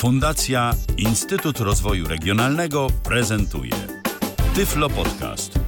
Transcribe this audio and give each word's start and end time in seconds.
Fundacja 0.00 0.74
Instytut 0.96 1.60
Rozwoju 1.60 2.08
Regionalnego 2.08 2.86
prezentuje 3.04 3.72
Tyflo 4.54 4.90
Podcast. 4.90 5.58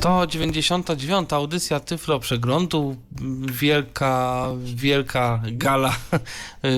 To 0.00 0.26
99. 0.26 1.32
audycja 1.32 1.80
Tyflo 1.80 2.20
Przeglądu. 2.20 2.96
Wielka, 3.52 4.46
wielka 4.64 5.42
gala, 5.52 5.96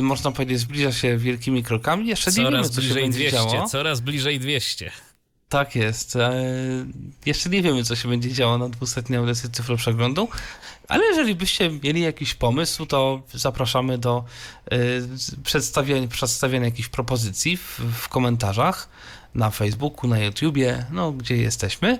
można 0.02 0.32
powiedzieć, 0.32 0.58
zbliża 0.58 0.92
się 0.92 1.16
wielkimi 1.16 1.62
krokami. 1.62 2.06
Jeszcze 2.06 2.30
nie 2.30 2.36
wiemy, 2.36 2.50
Coraz 2.50 2.70
co 2.70 2.74
się 2.74 2.80
bliżej 2.80 3.02
będzie 3.02 3.18
200, 3.18 3.36
działo. 3.36 3.68
coraz 3.68 4.00
bliżej 4.00 4.40
200. 4.40 4.90
Tak 5.50 5.76
jest. 5.76 6.16
E, 6.16 6.32
jeszcze 7.26 7.50
nie 7.50 7.62
wiemy, 7.62 7.84
co 7.84 7.96
się 7.96 8.08
będzie 8.08 8.32
działo 8.32 8.58
na 8.58 8.68
200 8.68 9.18
audycji 9.18 9.50
Cyfro 9.50 9.76
Przeglądu, 9.76 10.28
ale 10.88 11.04
jeżeli 11.04 11.34
byście 11.34 11.70
mieli 11.70 12.00
jakiś 12.00 12.34
pomysł, 12.34 12.86
to 12.86 13.22
zapraszamy 13.34 13.98
do 13.98 14.24
e, 14.70 14.76
przedstawienia, 15.44 16.08
przedstawienia 16.08 16.64
jakichś 16.64 16.88
propozycji 16.88 17.56
w, 17.56 17.80
w 17.92 18.08
komentarzach 18.08 18.88
na 19.34 19.50
Facebooku, 19.50 20.10
na 20.10 20.18
YouTubie, 20.18 20.86
no 20.90 21.12
gdzie 21.12 21.36
jesteśmy. 21.36 21.98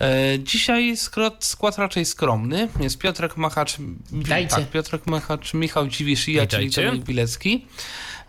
E, 0.00 0.38
dzisiaj 0.38 0.96
skład, 0.96 1.44
skład 1.44 1.78
raczej 1.78 2.04
skromny. 2.04 2.68
Jest 2.80 2.98
Piotrek 2.98 3.36
Machacz, 3.36 3.76
Witajcie. 4.12 4.56
tak, 4.56 4.70
Piotrek 4.70 5.06
Machacz, 5.06 5.54
Michał 5.54 5.88
Dziwisz 5.88 6.28
i 6.28 6.32
ja, 6.32 6.46
czyli. 6.46 6.70
Dominik 6.70 7.04
Bilecki. 7.04 7.66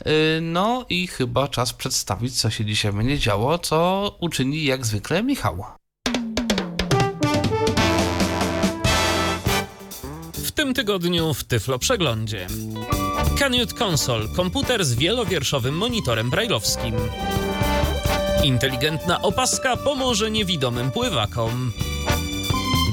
Y, 0.07 0.39
No 0.41 0.85
i 0.89 1.07
chyba 1.07 1.47
czas 1.47 1.73
przedstawić, 1.73 2.41
co 2.41 2.49
się 2.49 2.65
dzisiaj 2.65 2.93
będzie 2.93 3.19
działo, 3.19 3.59
co 3.59 4.17
uczyni 4.19 4.63
jak 4.63 4.85
zwykle 4.85 5.23
Michał. 5.23 5.63
W 10.33 10.52
tym 10.52 10.73
tygodniu 10.73 11.33
w 11.33 11.44
Tyflo 11.44 11.80
Przeglądzie. 11.80 12.47
Canute 13.39 13.85
Console, 13.85 14.27
komputer 14.35 14.85
z 14.85 14.94
wielowierszowym 14.94 15.77
monitorem 15.77 16.29
brajlowskim. 16.29 16.95
Inteligentna 18.44 19.22
opaska 19.22 19.77
pomoże 19.77 20.31
niewidomym 20.31 20.91
pływakom. 20.91 21.72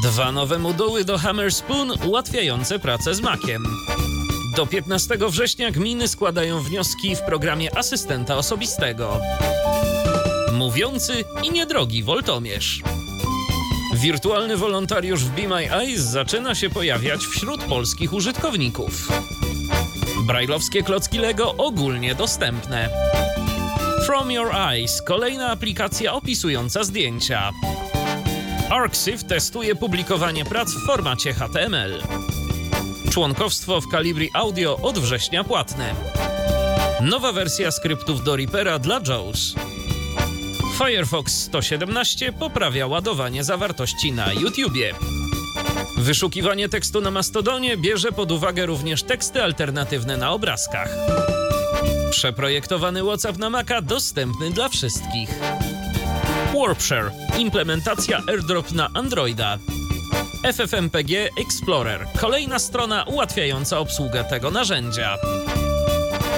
Dwa 0.02 0.32
nowe 0.32 0.58
moduły 0.58 1.04
do 1.04 1.18
Hammer 1.18 1.52
Spoon 1.52 1.92
ułatwiające 2.06 2.78
pracę 2.78 3.14
z 3.14 3.20
makiem. 3.20 3.64
Do 4.56 4.66
15 4.66 5.18
września 5.28 5.70
gminy 5.70 6.08
składają 6.08 6.62
wnioski 6.62 7.16
w 7.16 7.20
programie 7.20 7.78
asystenta 7.78 8.36
osobistego. 8.36 9.20
Mówiący 10.52 11.24
i 11.42 11.50
niedrogi 11.50 12.02
woltomierz. 12.02 12.82
Wirtualny 13.94 14.56
wolontariusz 14.56 15.24
w 15.24 15.30
Be 15.30 15.48
My 15.48 15.72
Eyes 15.72 16.00
zaczyna 16.00 16.54
się 16.54 16.70
pojawiać 16.70 17.20
wśród 17.26 17.64
polskich 17.64 18.12
użytkowników. 18.12 19.08
Brajlowskie 20.26 20.82
klocki 20.82 21.18
Lego 21.18 21.54
ogólnie 21.56 22.14
dostępne. 22.14 22.88
From 24.06 24.30
Your 24.30 24.54
Eyes 24.54 25.02
kolejna 25.02 25.50
aplikacja 25.50 26.12
opisująca 26.12 26.84
zdjęcia. 26.84 27.50
ArcSIF 28.70 29.24
testuje 29.24 29.74
publikowanie 29.74 30.44
prac 30.44 30.70
w 30.70 30.86
formacie 30.86 31.32
HTML. 31.32 32.02
Członkowstwo 33.10 33.80
w 33.80 33.90
Calibri 33.90 34.30
Audio 34.32 34.76
od 34.82 34.98
września 34.98 35.44
płatne. 35.44 35.94
Nowa 37.00 37.32
wersja 37.32 37.70
skryptów 37.70 38.24
do 38.24 38.36
Reapera 38.36 38.78
dla 38.78 39.00
JAWS. 39.08 39.54
Firefox 40.78 41.32
117 41.42 42.32
poprawia 42.32 42.86
ładowanie 42.86 43.44
zawartości 43.44 44.12
na 44.12 44.32
YouTubie. 44.32 44.94
Wyszukiwanie 45.96 46.68
tekstu 46.68 47.00
na 47.00 47.10
Mastodonie 47.10 47.76
bierze 47.76 48.12
pod 48.12 48.32
uwagę 48.32 48.66
również 48.66 49.02
teksty 49.02 49.42
alternatywne 49.42 50.16
na 50.16 50.30
obrazkach. 50.30 50.88
Przeprojektowany 52.10 53.02
WhatsApp 53.02 53.38
na 53.38 53.50
Maca 53.50 53.82
dostępny 53.82 54.50
dla 54.50 54.68
wszystkich. 54.68 55.30
Warpshare 56.54 57.10
implementacja 57.38 58.22
AirDrop 58.28 58.72
na 58.72 58.88
Androida. 58.94 59.58
FFmpG 60.52 61.30
Explorer 61.40 62.06
kolejna 62.20 62.58
strona 62.58 63.04
ułatwiająca 63.04 63.78
obsługę 63.78 64.24
tego 64.24 64.50
narzędzia. 64.50 65.16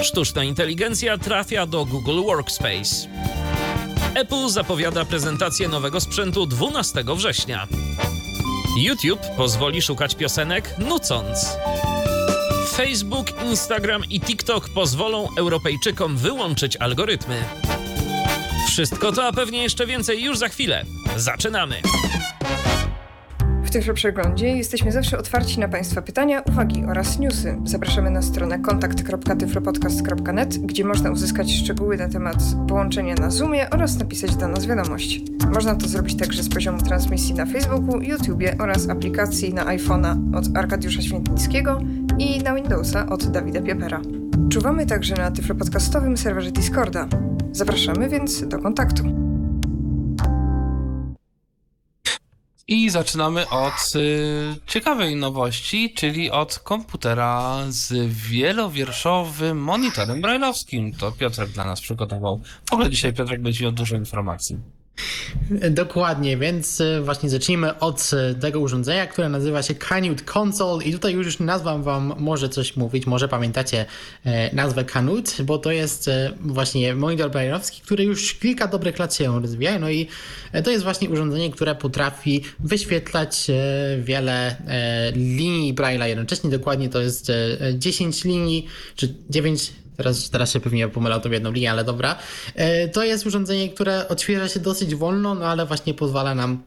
Sztuczna 0.01 0.43
inteligencja 0.43 1.17
trafia 1.17 1.65
do 1.65 1.85
Google 1.85 2.21
Workspace. 2.23 3.07
Apple 4.15 4.49
zapowiada 4.49 5.05
prezentację 5.05 5.67
nowego 5.67 5.99
sprzętu 5.99 6.45
12 6.45 7.03
września. 7.15 7.67
YouTube 8.77 9.21
pozwoli 9.37 9.81
szukać 9.81 10.15
piosenek 10.15 10.75
nucąc. 10.79 11.57
Facebook, 12.69 13.43
Instagram 13.43 14.03
i 14.09 14.21
TikTok 14.21 14.69
pozwolą 14.69 15.27
Europejczykom 15.37 16.17
wyłączyć 16.17 16.75
algorytmy. 16.75 17.43
Wszystko 18.67 19.11
to, 19.11 19.27
a 19.27 19.31
pewnie 19.31 19.63
jeszcze 19.63 19.87
więcej 19.87 20.23
już 20.23 20.37
za 20.37 20.47
chwilę. 20.49 20.85
Zaczynamy! 21.15 21.81
W 23.77 23.79
Tyflo 23.79 23.93
Przeglądzie 23.93 24.47
jesteśmy 24.47 24.91
zawsze 24.91 25.17
otwarci 25.17 25.59
na 25.59 25.67
Państwa 25.67 26.01
pytania, 26.01 26.41
uwagi 26.41 26.85
oraz 26.85 27.19
newsy. 27.19 27.57
Zapraszamy 27.63 28.09
na 28.11 28.21
stronę 28.21 28.59
kontakt.tyflopodcast.net, 28.59 30.57
gdzie 30.57 30.85
można 30.85 31.11
uzyskać 31.11 31.53
szczegóły 31.53 31.97
na 31.97 32.09
temat 32.09 32.37
połączenia 32.67 33.15
na 33.15 33.29
Zoomie 33.29 33.69
oraz 33.69 33.99
napisać 33.99 34.35
do 34.35 34.47
nas 34.47 34.65
wiadomość. 34.65 35.21
Można 35.53 35.75
to 35.75 35.87
zrobić 35.87 36.17
także 36.17 36.43
z 36.43 36.49
poziomu 36.49 36.81
transmisji 36.81 37.35
na 37.35 37.45
Facebooku, 37.45 38.01
YouTubie 38.01 38.55
oraz 38.59 38.89
aplikacji 38.89 39.53
na 39.53 39.65
iPhone'a 39.65 40.35
od 40.37 40.57
Arkadiusza 40.57 41.01
Świętnickiego 41.01 41.81
i 42.19 42.43
na 42.43 42.55
Windowsa 42.55 43.09
od 43.09 43.27
Dawida 43.31 43.61
Piepera. 43.61 44.01
Czuwamy 44.49 44.85
także 44.85 45.15
na 45.15 45.31
tyflopodcastowym 45.31 46.17
serwerze 46.17 46.51
Discorda. 46.51 47.07
Zapraszamy 47.51 48.09
więc 48.09 48.47
do 48.47 48.59
kontaktu. 48.59 49.26
I 52.69 52.89
zaczynamy 52.89 53.49
od 53.49 53.95
y, 53.95 54.55
ciekawej 54.67 55.15
nowości, 55.15 55.93
czyli 55.93 56.31
od 56.31 56.59
komputera 56.59 57.63
z 57.67 57.93
wielowierszowym 58.13 59.57
monitorem 59.57 60.21
brajlowskim. 60.21 60.93
To 60.93 61.11
Piotrek 61.11 61.49
dla 61.49 61.65
nas 61.65 61.81
przygotował. 61.81 62.41
W 62.69 62.73
ogóle 62.73 62.89
dzisiaj 62.89 63.13
Piotrek 63.13 63.41
będzie 63.41 63.63
miał 63.63 63.71
dużo 63.71 63.95
informacji. 63.95 64.57
Dokładnie, 65.71 66.37
więc 66.37 66.81
e, 66.81 67.01
właśnie 67.01 67.29
zacznijmy 67.29 67.79
od 67.79 68.11
e, 68.13 68.35
tego 68.35 68.59
urządzenia, 68.59 69.07
które 69.07 69.29
nazywa 69.29 69.63
się 69.63 69.75
Canute 69.75 70.23
Console. 70.39 70.83
I 70.83 70.93
tutaj 70.93 71.13
już 71.13 71.39
nazwa 71.39 71.77
wam 71.77 72.13
może 72.17 72.49
coś 72.49 72.75
mówić, 72.75 73.07
może 73.07 73.27
pamiętacie 73.27 73.85
e, 74.25 74.55
nazwę 74.55 74.85
Canute, 74.85 75.43
bo 75.43 75.57
to 75.57 75.71
jest 75.71 76.09
właśnie 76.39 76.95
monitor 76.95 77.31
brailleowski, 77.31 77.81
który 77.81 78.03
już 78.03 78.33
kilka 78.33 78.67
dobrych 78.67 78.99
lat 78.99 79.15
się 79.15 79.41
rozwija, 79.41 79.79
no 79.79 79.89
i 79.89 80.07
to 80.63 80.71
jest 80.71 80.83
właśnie 80.83 81.09
urządzenie, 81.09 81.51
które 81.51 81.75
potrafi 81.75 82.43
wyświetlać 82.59 83.47
wiele 83.99 84.55
linii 85.15 85.73
Braille'a 85.73 86.05
jednocześnie, 86.05 86.49
dokładnie 86.49 86.89
to 86.89 87.01
jest 87.01 87.29
e, 87.29 87.35
10 87.77 88.23
linii, 88.23 88.67
czy 88.95 89.15
9 89.29 89.71
Teraz, 89.97 90.29
teraz 90.29 90.51
się 90.51 90.59
pewnie 90.59 90.87
pomylał 90.87 91.21
w 91.21 91.31
jedną 91.31 91.51
linię, 91.51 91.71
ale 91.71 91.83
dobra. 91.83 92.15
E, 92.55 92.87
To 92.87 93.03
jest 93.03 93.25
urządzenie, 93.25 93.69
które 93.69 94.07
odświeża 94.07 94.49
się 94.49 94.59
dosyć 94.59 94.95
wolno, 94.95 95.35
no 95.35 95.45
ale 95.45 95.65
właśnie 95.65 95.93
pozwala 95.93 96.35
nam 96.35 96.63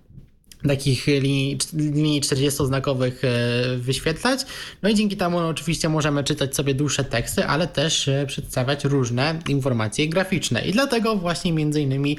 takich 0.69 1.07
linii, 1.07 1.59
linii 1.73 2.21
40-znakowych 2.21 3.13
e, 3.23 3.77
wyświetlać. 3.77 4.41
No 4.83 4.89
i 4.89 4.95
dzięki 4.95 5.17
temu 5.17 5.41
no, 5.41 5.49
oczywiście 5.49 5.89
możemy 5.89 6.25
czytać 6.25 6.57
sobie 6.57 6.75
dłuższe 6.75 7.05
teksty, 7.05 7.45
ale 7.45 7.67
też 7.67 8.09
e, 8.09 8.27
przedstawiać 8.27 8.85
różne 8.85 9.39
informacje 9.49 10.09
graficzne. 10.09 10.63
I 10.63 10.73
dlatego 10.73 11.17
właśnie 11.17 11.53
między 11.53 11.81
innymi 11.81 12.17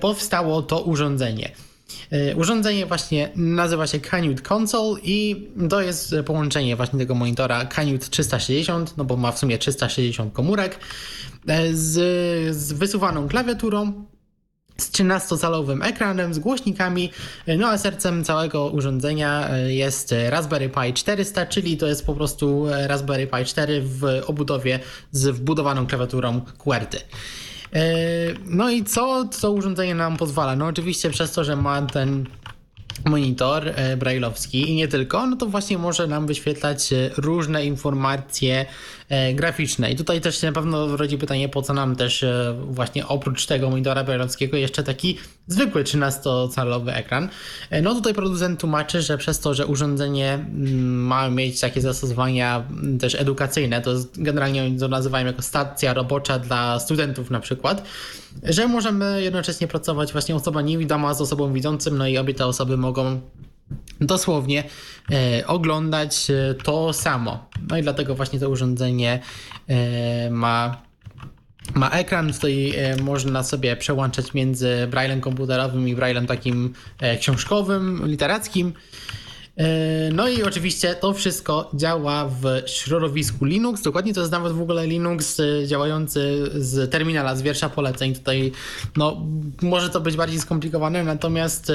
powstało 0.00 0.62
to 0.62 0.82
urządzenie. 0.82 1.50
E, 2.10 2.36
Urządzenie 2.36 2.86
właśnie 2.86 3.30
nazywa 3.36 3.86
się 3.86 4.00
Canute 4.00 4.54
Console 4.54 5.00
i 5.02 5.48
to 5.70 5.80
jest 5.80 6.14
połączenie 6.26 6.76
właśnie 6.76 6.98
tego 6.98 7.14
monitora 7.14 7.64
Canute 7.64 8.06
360, 8.10 8.96
no 8.96 9.04
bo 9.04 9.16
ma 9.16 9.32
w 9.32 9.38
sumie 9.38 9.58
360 9.58 10.32
komórek, 10.32 10.78
e, 11.48 11.74
z, 11.74 12.56
z 12.56 12.72
wysuwaną 12.72 13.28
klawiaturą, 13.28 14.04
z 14.78 14.90
13-calowym 14.90 15.84
ekranem, 15.84 16.34
z 16.34 16.38
głośnikami, 16.38 17.10
e, 17.46 17.56
no 17.56 17.68
a 17.68 17.78
sercem 17.78 18.24
całego 18.24 18.66
urządzenia 18.66 19.48
jest 19.66 20.14
Raspberry 20.28 20.68
Pi 20.68 20.94
400, 20.94 21.46
czyli 21.46 21.76
to 21.76 21.86
jest 21.86 22.06
po 22.06 22.14
prostu 22.14 22.66
Raspberry 22.86 23.26
Pi 23.26 23.44
4 23.44 23.82
w 23.82 24.04
obudowie 24.26 24.80
z 25.12 25.28
wbudowaną 25.28 25.86
klawiaturą 25.86 26.40
QWERTY. 26.58 26.98
E, 27.76 28.34
No 28.46 28.70
i 28.70 28.84
co 28.84 29.24
to 29.40 29.52
urządzenie 29.52 29.94
nam 29.94 30.16
pozwala? 30.16 30.56
No 30.56 30.66
oczywiście 30.66 31.10
przez 31.10 31.32
to, 31.32 31.44
że 31.44 31.56
ma 31.56 31.82
ten 31.82 32.26
monitor 33.04 33.68
e, 33.68 33.96
brailleowski 33.96 34.70
i 34.70 34.74
nie 34.74 34.88
tylko, 34.88 35.26
no 35.26 35.36
to 35.36 35.46
właśnie 35.46 35.78
może 35.78 36.06
nam 36.06 36.26
wyświetlać 36.26 36.92
e, 36.92 37.10
różne 37.16 37.64
informacje 37.66 38.66
graficzne. 39.34 39.90
I 39.90 39.96
tutaj 39.96 40.20
też 40.20 40.40
się 40.40 40.46
na 40.46 40.52
pewno 40.52 40.96
rodzi 40.96 41.18
pytanie, 41.18 41.48
po 41.48 41.62
co 41.62 41.74
nam 41.74 41.96
też 41.96 42.24
właśnie 42.60 43.06
oprócz 43.06 43.46
tego 43.46 43.70
monitora 43.70 44.04
brailleowskiego 44.04 44.56
jeszcze 44.56 44.82
taki 44.82 45.18
zwykły 45.46 45.84
13-calowy 45.84 46.92
ekran. 46.94 47.28
No 47.82 47.94
tutaj 47.94 48.14
producent 48.14 48.60
tłumaczy, 48.60 49.02
że 49.02 49.18
przez 49.18 49.40
to, 49.40 49.54
że 49.54 49.66
urządzenie 49.66 50.32
mm, 50.34 51.06
ma 51.06 51.30
mieć 51.30 51.60
takie 51.60 51.80
zastosowania 51.80 52.64
mm, 52.70 52.98
też 52.98 53.14
edukacyjne, 53.14 53.80
to 53.80 53.94
generalnie 54.16 54.62
oni 54.62 54.78
to 54.78 54.88
nazywają 54.88 55.26
jako 55.26 55.42
stacja 55.42 55.94
robocza 55.94 56.38
dla 56.38 56.80
studentów 56.80 57.30
na 57.30 57.40
przykład, 57.40 57.82
że 58.42 58.68
możemy 58.68 59.22
jednocześnie 59.22 59.68
pracować 59.68 60.12
właśnie 60.12 60.36
osoba 60.36 60.62
niewidoma 60.62 61.14
z 61.14 61.20
osobą 61.20 61.52
widzącym, 61.52 61.98
no 61.98 62.06
i 62.06 62.18
obie 62.18 62.34
te 62.34 62.46
osoby 62.46 62.76
mogą 62.76 63.20
dosłownie 64.00 64.64
e, 65.12 65.46
oglądać 65.46 66.30
e, 66.30 66.54
to 66.54 66.92
samo. 66.92 67.50
No 67.70 67.78
i 67.78 67.82
dlatego 67.82 68.14
właśnie 68.14 68.40
to 68.40 68.50
urządzenie 68.50 69.20
e, 69.68 70.30
ma, 70.30 70.82
ma 71.74 71.90
ekran, 71.90 72.32
tutaj 72.32 72.72
e, 72.76 72.96
można 72.96 73.42
sobie 73.42 73.76
przełączać 73.76 74.34
między 74.34 74.86
braillem 74.90 75.20
komputerowym 75.20 75.88
i 75.88 75.94
braillem 75.94 76.26
takim 76.26 76.72
e, 77.00 77.16
książkowym, 77.16 78.06
literackim. 78.06 78.72
E, 79.56 79.66
no 80.12 80.28
i 80.28 80.42
oczywiście 80.42 80.94
to 80.94 81.14
wszystko 81.14 81.70
działa 81.74 82.28
w 82.28 82.62
środowisku 82.66 83.44
Linux. 83.44 83.82
Dokładnie 83.82 84.14
to 84.14 84.20
jest 84.20 84.32
nawet 84.32 84.52
w 84.52 84.60
ogóle 84.60 84.86
Linux 84.86 85.40
działający 85.66 86.50
z 86.54 86.90
terminala, 86.90 87.36
z 87.36 87.42
wiersza 87.42 87.68
poleceń. 87.68 88.14
Tutaj 88.14 88.52
no, 88.96 89.26
może 89.62 89.90
to 89.90 90.00
być 90.00 90.16
bardziej 90.16 90.40
skomplikowane, 90.40 91.04
natomiast 91.04 91.72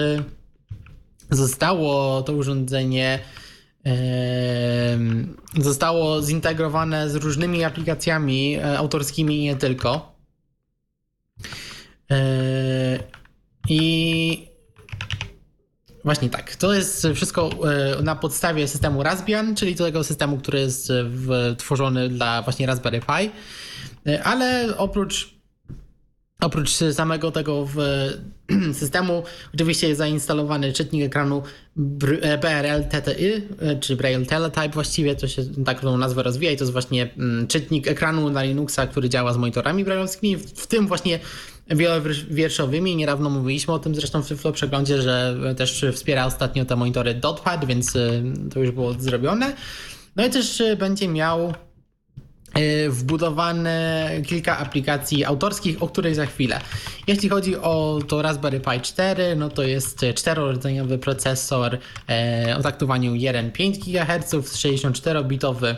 zostało 1.32 2.22
to 2.22 2.34
urządzenie 2.34 3.20
zostało 5.58 6.22
zintegrowane 6.22 7.10
z 7.10 7.16
różnymi 7.16 7.64
aplikacjami 7.64 8.60
autorskimi 8.60 9.38
i 9.38 9.44
nie 9.44 9.56
tylko. 9.56 10.16
I 13.70 14.52
Właśnie 16.04 16.30
tak. 16.30 16.56
To 16.56 16.74
jest 16.74 17.08
wszystko 17.16 17.50
e, 18.00 18.02
na 18.04 18.16
podstawie 18.16 18.68
systemu 18.68 19.04
Raspbian, 19.04 19.56
czyli 19.56 19.76
tego 19.76 20.04
systemu, 20.04 20.38
który 20.38 20.60
jest 20.60 20.92
tworzony 21.58 22.10
dla 22.10 22.42
właśnie 22.42 22.68
Raspberry 22.68 23.00
Pi. 23.00 23.32
E, 24.08 24.24
ale 24.24 24.78
oprócz 24.78 25.41
Oprócz 26.42 26.70
samego 26.92 27.32
tego 27.32 27.68
systemu, 28.74 29.24
oczywiście 29.54 29.88
jest 29.88 29.98
zainstalowany 29.98 30.74
czytnik 30.74 31.04
ekranu 31.04 31.44
BRL 31.76 32.84
TTY, 32.90 33.42
e, 33.60 33.76
czy 33.76 33.96
Braille 33.96 34.26
Teletype 34.26 34.70
właściwie, 34.70 35.16
to 35.16 35.28
się 35.28 35.44
tak 35.66 35.82
tą 35.82 35.98
nazwę 35.98 36.24
rozwija 36.24 36.52
i 36.52 36.58
to 36.58 36.64
jest 36.64 36.72
właśnie 36.72 37.10
mm, 37.18 37.48
czytnik 37.48 37.88
ekranu 37.88 38.30
na 38.30 38.44
Linuxa, 38.44 38.88
który 38.92 39.10
działa 39.10 39.34
z 39.34 39.38
monitorami 39.38 39.84
brailleowskimi, 39.84 40.38
w 40.38 40.68
tym 40.68 40.88
właśnie 40.88 41.20
wielowierszowymi. 41.70 42.96
Niedawno 42.96 43.30
mówiliśmy 43.30 43.74
o 43.74 43.80
tym 43.80 43.96
zresztą 43.96 44.22
w 44.22 44.28
Flow 44.28 44.56
przeglądzie, 44.56 45.02
że 45.02 45.36
też 45.58 45.86
wspiera 45.94 46.26
ostatnio 46.26 46.66
te 46.66 46.76
monitory 46.76 47.14
Dotpad, 47.14 47.66
więc 47.66 47.96
y, 47.96 48.24
to 48.54 48.60
już 48.60 48.72
było 48.72 48.94
zrobione. 48.94 49.54
No 50.16 50.26
i 50.26 50.30
też 50.30 50.64
będzie 50.78 51.08
miał 51.08 51.54
wbudowane 52.90 54.10
kilka 54.28 54.58
aplikacji 54.58 55.26
autorskich, 55.26 55.84
o 55.84 55.88
których 55.88 56.16
za 56.16 56.26
chwilę. 56.26 56.62
Jeśli 57.08 57.30
chodzi 57.30 57.58
o 57.58 58.00
to 58.08 58.22
Raspberry 58.22 58.60
Pi 58.60 58.82
4, 58.82 59.36
no 59.36 59.50
to 59.50 59.64
jest 59.64 60.06
czterordzeniowy 60.16 60.98
procesor 60.98 61.78
e, 62.10 62.56
o 62.58 62.62
taktowaniu 62.62 63.14
1,5 63.14 63.72
GHz, 63.72 64.34
64-bitowy 64.34 65.76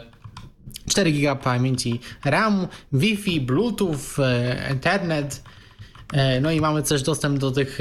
4 0.90 1.12
GB 1.12 1.36
pamięci 1.36 2.00
RAM, 2.26 2.68
Wi-Fi, 2.94 3.42
Bluetooth, 3.42 4.20
e, 4.20 4.68
Ethernet, 4.70 5.44
no 6.42 6.52
i 6.52 6.62
mamy 6.62 6.84
też 6.84 7.04
dostęp 7.04 7.40
do 7.40 7.52
tych, 7.52 7.80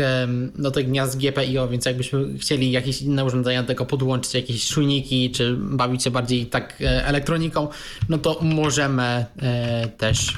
do 0.55 0.71
tych 0.71 0.87
gniazd 0.87 1.19
GPIO, 1.19 1.69
więc 1.69 1.85
jakbyśmy 1.85 2.39
chcieli 2.39 2.71
jakieś 2.71 3.03
inne 3.03 3.25
urządzenia 3.25 3.63
do 3.63 3.69
tego 3.69 3.87
podłączyć, 3.87 4.35
jakieś 4.35 4.69
czujniki, 4.69 5.31
czy 5.31 5.57
bawić 5.57 6.03
się 6.03 6.11
bardziej 6.11 6.47
tak 6.47 6.81
e, 6.81 7.07
elektroniką, 7.07 7.69
no 8.09 8.19
to 8.19 8.39
możemy 8.43 9.27
e, 9.43 9.89
też 9.89 10.35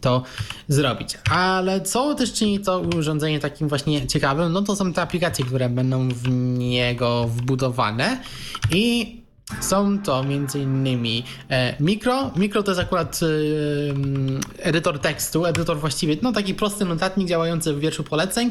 to 0.00 0.22
zrobić. 0.68 1.18
Ale 1.30 1.80
co 1.80 2.14
też 2.14 2.32
czyni 2.32 2.60
to 2.60 2.80
urządzenie 2.80 3.40
takim 3.40 3.68
właśnie 3.68 4.06
ciekawym, 4.06 4.52
no 4.52 4.62
to 4.62 4.76
są 4.76 4.92
te 4.92 5.02
aplikacje, 5.02 5.44
które 5.44 5.68
będą 5.68 6.08
w 6.08 6.28
niego 6.58 7.28
wbudowane 7.28 8.20
i 8.70 9.21
są 9.60 9.98
to 9.98 10.20
m.in. 10.20 11.22
E, 11.50 11.74
mikro. 11.80 12.30
Mikro 12.36 12.62
to 12.62 12.70
jest 12.70 12.80
akurat 12.80 13.20
e, 13.22 13.90
mm, 13.90 14.40
edytor 14.58 14.98
tekstu, 14.98 15.46
edytor 15.46 15.78
właściwie, 15.80 16.16
no 16.22 16.32
taki 16.32 16.54
prosty 16.54 16.84
notatnik 16.84 17.28
działający 17.28 17.74
w 17.74 17.80
wierszu 17.80 18.04
poleceń, 18.04 18.50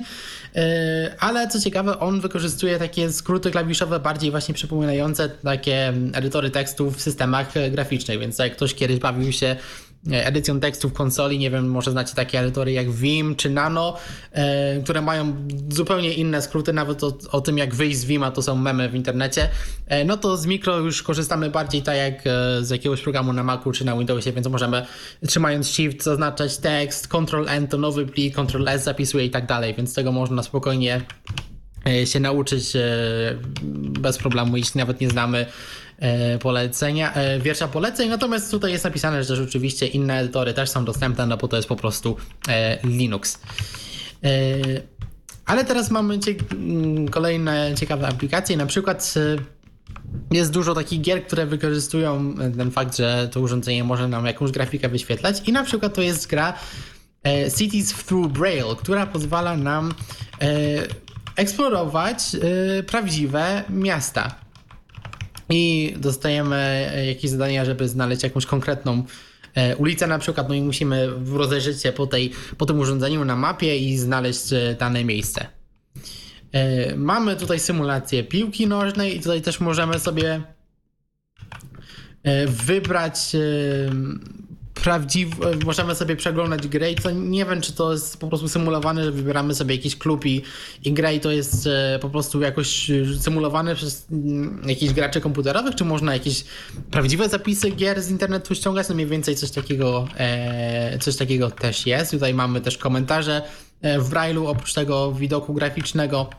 e, 0.56 1.16
ale 1.20 1.48
co 1.48 1.60
ciekawe, 1.60 2.00
on 2.00 2.22
wykorzystuje 2.22 2.80
takie 2.80 3.12
skróty 3.12 3.52
klawiszowe 3.52 4.00
bardziej 4.00 4.32
właśnie 4.32 4.54
przypominające 4.54 5.30
takie 5.30 5.88
mm, 5.88 6.12
edytory 6.16 6.50
tekstu 6.50 6.92
w 6.92 7.02
systemach 7.02 7.54
graficznych, 7.72 8.20
więc 8.20 8.40
jak 8.40 8.56
ktoś 8.56 8.76
kiedyś 8.76 9.00
bawił 9.00 9.32
się 9.32 9.56
edycją 10.12 10.60
tekstu 10.60 10.90
w 10.90 10.94
konsoli. 10.94 11.40
Nie 11.40 11.52
wiem, 11.52 11.70
może 11.70 11.92
znacie 11.92 12.16
takie 12.16 12.40
edytory 12.40 12.72
jak 12.72 12.92
Vim 12.92 13.36
czy 13.36 13.50
Nano, 13.50 13.98
e, 14.32 14.82
które 14.84 15.02
mają 15.02 15.48
zupełnie 15.70 16.14
inne 16.14 16.42
skróty, 16.42 16.74
nawet 16.74 17.04
o, 17.04 17.18
o, 17.32 17.42
tym 17.42 17.58
jak 17.58 17.76
wyjść 17.76 17.98
z 17.98 18.06
Vima, 18.06 18.32
to 18.32 18.42
są 18.42 18.56
memy 18.56 18.90
w 18.90 18.96
internecie. 18.96 19.50
E, 19.88 20.06
no 20.06 20.18
to 20.18 20.38
z 20.38 20.46
mikro 20.46 20.78
już 20.78 21.04
korzystamy 21.04 21.50
bardziej 21.50 21.82
tak 21.82 21.98
jak 21.98 22.28
e, 22.28 22.64
z 22.64 22.70
jakiegoś 22.70 23.02
programu 23.02 23.34
na 23.34 23.44
Macu 23.44 23.72
czy 23.72 23.86
na 23.86 23.98
Windowsie, 23.98 24.32
więc 24.32 24.48
możemy 24.48 24.86
trzymając 25.28 25.68
Shift 25.68 26.04
zaznaczać 26.04 26.58
tekst, 26.58 27.08
Ctrl 27.08 27.50
N 27.50 27.68
to 27.68 27.78
nowy 27.78 28.06
plik, 28.06 28.36
Ctrl 28.36 28.68
S 28.68 28.84
zapisuje 28.84 29.26
i 29.26 29.30
tak 29.30 29.46
dalej, 29.46 29.74
więc 29.74 29.94
tego 29.94 30.12
można 30.12 30.44
spokojnie 30.44 31.02
się 32.06 32.20
nauczyć 32.20 32.74
bez 34.00 34.18
problemu, 34.18 34.58
jeśli 34.58 34.80
nawet 34.80 35.02
nie 35.02 35.10
znamy 35.10 35.46
polecenia, 36.40 37.14
e, 37.14 37.40
wiersza 37.40 37.68
poleceń, 37.68 38.10
natomiast 38.10 38.52
tutaj 38.52 38.72
jest 38.72 38.84
napisane, 38.84 39.24
że 39.24 39.36
rzeczywiście 39.36 39.88
inne 39.88 40.20
edytory 40.20 40.54
też 40.54 40.70
są 40.70 40.86
dostępne, 40.86 41.26
no 41.26 41.38
bo 41.38 41.48
to 41.48 41.56
jest 41.56 41.68
po 41.68 41.76
prostu 41.76 42.18
e, 42.48 42.80
Linux. 42.84 43.40
Ale 45.46 45.66
teraz 45.66 45.92
mamy 45.92 46.20
mm, 46.52 47.08
kolejne 47.08 47.74
ciekawe 47.80 48.08
aplikacje, 48.08 48.58
na 48.58 48.66
przykład 48.66 49.14
jest 50.32 50.52
dużo 50.52 50.74
takich 50.76 51.02
gier, 51.02 51.26
które 51.26 51.46
wykorzystują 51.46 52.36
ten 52.58 52.72
fakt, 52.72 52.98
że 52.98 53.30
to 53.32 53.42
urządzenie 53.42 53.84
może 53.84 54.08
nam 54.08 54.26
jakąś 54.26 54.52
grafikę 54.52 54.90
wyświetlać. 54.90 55.50
I 55.50 55.52
na 55.52 55.64
przykład 55.64 55.94
to 55.94 56.02
jest 56.02 56.28
gra 56.28 56.54
Cities 57.58 57.94
Through 57.94 58.32
Braille, 58.32 58.76
która 58.78 59.06
pozwala 59.06 59.58
nam 59.58 59.94
eksplorować 61.36 62.20
prawdziwe 62.88 63.64
miasta 63.70 64.36
i 65.52 65.94
dostajemy 65.98 66.92
jakieś 67.08 67.32
zadania, 67.32 67.66
żeby 67.66 67.88
znaleźć 67.88 68.24
jakąś 68.24 68.46
konkretną 68.46 69.04
e, 69.56 69.76
ulicę 69.76 70.08
na 70.08 70.20
przykład, 70.20 70.50
no 70.50 70.56
i 70.56 70.62
musimy 70.62 71.10
rozejrzeć 71.34 71.82
się 71.82 71.92
po, 71.92 72.08
tej, 72.08 72.32
po 72.58 72.66
tym 72.66 72.80
urządzeniu 72.80 73.26
na 73.26 73.36
mapie 73.36 73.78
i 73.78 73.98
znaleźć 73.98 74.54
e, 74.54 74.76
dane 74.80 75.04
miejsce. 75.04 75.46
E, 76.52 76.96
mamy 76.96 77.36
tutaj 77.36 77.60
symulację 77.60 78.24
piłki 78.24 78.68
nożnej 78.68 79.18
i 79.18 79.20
tutaj 79.20 79.42
też 79.42 79.60
możemy 79.60 80.00
sobie 80.00 80.42
wybrać 82.48 83.36
prawdziwe, 84.84 85.56
możemy 85.66 85.96
sobie 85.96 86.16
przeglądać 86.16 86.68
grę 86.68 86.92
i 86.92 86.96
to 86.96 87.12
nie 87.12 87.46
wiem, 87.46 87.62
czy 87.62 87.74
to 87.74 87.92
jest 87.92 88.18
po 88.18 88.28
prostu 88.28 88.48
symulowane, 88.48 89.04
że 89.04 89.12
wybieramy 89.12 89.56
sobie 89.56 89.76
jakiś 89.76 89.96
klub 89.96 90.26
i, 90.26 90.42
i 90.84 90.94
grę 90.94 91.16
i 91.16 91.20
to 91.20 91.32
jest 91.32 91.68
e, 91.68 92.00
po 92.02 92.10
prostu 92.10 92.42
jakoś 92.42 92.92
symulowane 93.20 93.76
przez 93.76 94.08
mm, 94.12 94.64
jakichś 94.68 94.94
graczy 94.94 95.22
komputerowych, 95.22 95.76
czy 95.76 95.86
można 95.86 96.14
jakieś 96.14 96.44
prawdziwe 96.92 97.30
zapisy 97.30 97.72
gier 97.72 98.02
z 98.02 98.10
internetu 98.10 98.56
ściągać, 98.56 98.90
no 98.90 98.96
mniej 98.96 99.08
więcej 99.08 99.36
coś 99.36 99.52
takiego, 99.52 100.08
e, 100.18 101.00
coś 101.00 101.16
takiego 101.16 101.52
też 101.52 101.86
jest. 101.86 102.12
Tutaj 102.12 102.34
mamy 102.34 102.62
też 102.62 102.78
komentarze 102.78 103.42
e, 103.82 104.00
w 104.00 104.10
Braille'u, 104.10 104.48
oprócz 104.48 104.74
tego 104.74 105.12
widoku 105.12 105.54
graficznego. 105.54 106.30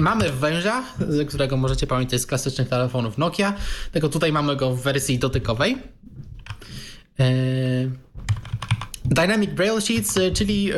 Mamy 0.00 0.32
węża, 0.32 0.82
którego 1.28 1.56
możecie 1.56 1.86
pamiętać 1.86 2.20
z 2.20 2.26
klasycznych 2.26 2.68
telefonów 2.68 3.18
Nokia, 3.18 3.54
tylko 3.92 4.08
tutaj 4.08 4.32
mamy 4.32 4.56
go 4.56 4.70
w 4.70 4.82
wersji 4.82 5.18
dotykowej. 5.18 5.78
E, 7.20 7.24
Dynamic 9.04 9.50
Braille 9.50 9.80
Sheets, 9.80 10.16
e, 10.16 10.30
czyli 10.30 10.72
e, 10.72 10.76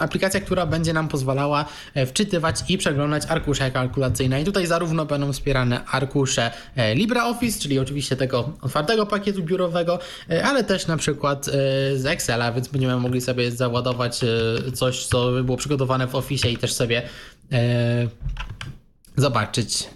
aplikacja, 0.00 0.40
która 0.40 0.66
będzie 0.66 0.92
nam 0.92 1.08
pozwalała 1.08 1.64
wczytywać 2.06 2.64
i 2.68 2.78
przeglądać 2.78 3.22
arkusze 3.28 3.70
kalkulacyjne. 3.70 4.42
I 4.42 4.44
tutaj 4.44 4.66
zarówno 4.66 5.06
będą 5.06 5.32
wspierane 5.32 5.84
arkusze 5.84 6.50
LibreOffice, 6.94 7.60
czyli 7.60 7.78
oczywiście 7.78 8.16
tego 8.16 8.52
otwartego 8.60 9.06
pakietu 9.06 9.42
biurowego, 9.42 9.98
ale 10.44 10.64
też 10.64 10.86
na 10.86 10.96
przykład 10.96 11.46
z 11.94 12.06
Excela, 12.06 12.52
więc 12.52 12.68
będziemy 12.68 12.96
mogli 12.96 13.20
sobie 13.20 13.52
załadować 13.52 14.20
coś, 14.74 15.06
co 15.06 15.30
było 15.44 15.56
przygotowane 15.56 16.06
w 16.06 16.14
Office 16.14 16.50
i 16.50 16.56
też 16.56 16.72
sobie 16.72 17.02
zobaczyć. 19.16 19.88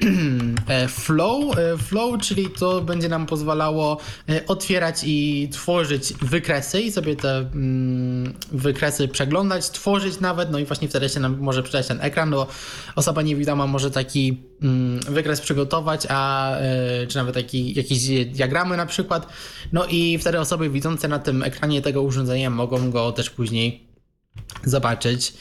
flow, 0.88 1.58
e, 1.58 1.76
flow, 1.78 2.20
czyli 2.20 2.50
to 2.50 2.80
będzie 2.80 3.08
nam 3.08 3.26
pozwalało 3.26 3.98
e, 4.28 4.46
otwierać 4.46 5.02
i 5.04 5.48
tworzyć 5.52 6.14
wykresy 6.14 6.80
i 6.80 6.92
sobie 6.92 7.16
te 7.16 7.38
mm, 7.38 8.34
wykresy 8.52 9.08
przeglądać, 9.08 9.70
tworzyć 9.70 10.20
nawet, 10.20 10.50
no 10.50 10.58
i 10.58 10.64
właśnie 10.64 10.88
wtedy 10.88 11.08
się 11.08 11.20
nam 11.20 11.38
może 11.38 11.62
przeczytać 11.62 11.86
ten 11.86 12.00
ekran, 12.00 12.30
bo 12.30 12.46
osoba 12.96 13.22
niewidoma 13.22 13.66
może 13.66 13.90
taki 13.90 14.42
mm, 14.62 15.00
wykres 15.00 15.40
przygotować, 15.40 16.06
a 16.08 16.52
czy 17.08 17.16
nawet 17.16 17.34
taki, 17.34 17.74
jakieś 17.74 18.08
diagramy 18.26 18.76
na 18.76 18.86
przykład, 18.86 19.26
no 19.72 19.86
i 19.86 20.18
wtedy 20.18 20.40
osoby 20.40 20.70
widzące 20.70 21.08
na 21.08 21.18
tym 21.18 21.42
ekranie 21.42 21.82
tego 21.82 22.02
urządzenia 22.02 22.50
mogą 22.50 22.90
go 22.90 23.12
też 23.12 23.30
później 23.30 23.86
zobaczyć. 24.64 25.32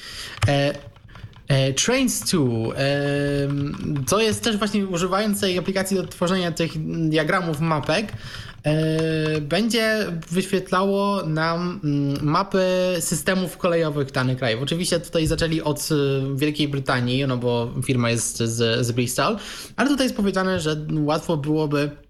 E, 1.48 1.74
Trains 1.74 2.20
2 2.20 2.40
to 4.08 4.20
jest 4.20 4.44
też 4.44 4.58
właśnie 4.58 4.88
używając 4.88 5.42
tej 5.42 5.58
aplikacji 5.58 5.98
do 5.98 6.08
tworzenia 6.08 6.52
tych 6.52 6.72
diagramów 7.10 7.60
mapek 7.60 8.14
e, 8.64 9.42
będzie 9.42 10.06
wyświetlało 10.32 11.26
nam 11.26 11.80
mm, 11.84 12.26
mapy 12.26 12.66
systemów 13.00 13.58
kolejowych 13.58 14.12
danych 14.12 14.38
krajów. 14.38 14.64
Oczywiście 14.64 15.00
tutaj 15.00 15.28
zaczęli 15.28 15.62
od 15.62 15.90
e, 15.92 16.36
Wielkiej 16.36 16.68
Brytanii, 16.68 17.28
no 17.28 17.38
bo 17.38 17.74
firma 17.86 18.10
jest 18.10 18.38
z, 18.38 18.86
z 18.86 18.92
Bristol, 18.92 19.38
ale 19.76 19.90
tutaj 19.90 20.06
jest 20.06 20.18
powiedziane, 20.18 20.60
że 20.60 20.86
łatwo 20.92 21.38
byłoby 21.38 21.90
E, 21.90 22.05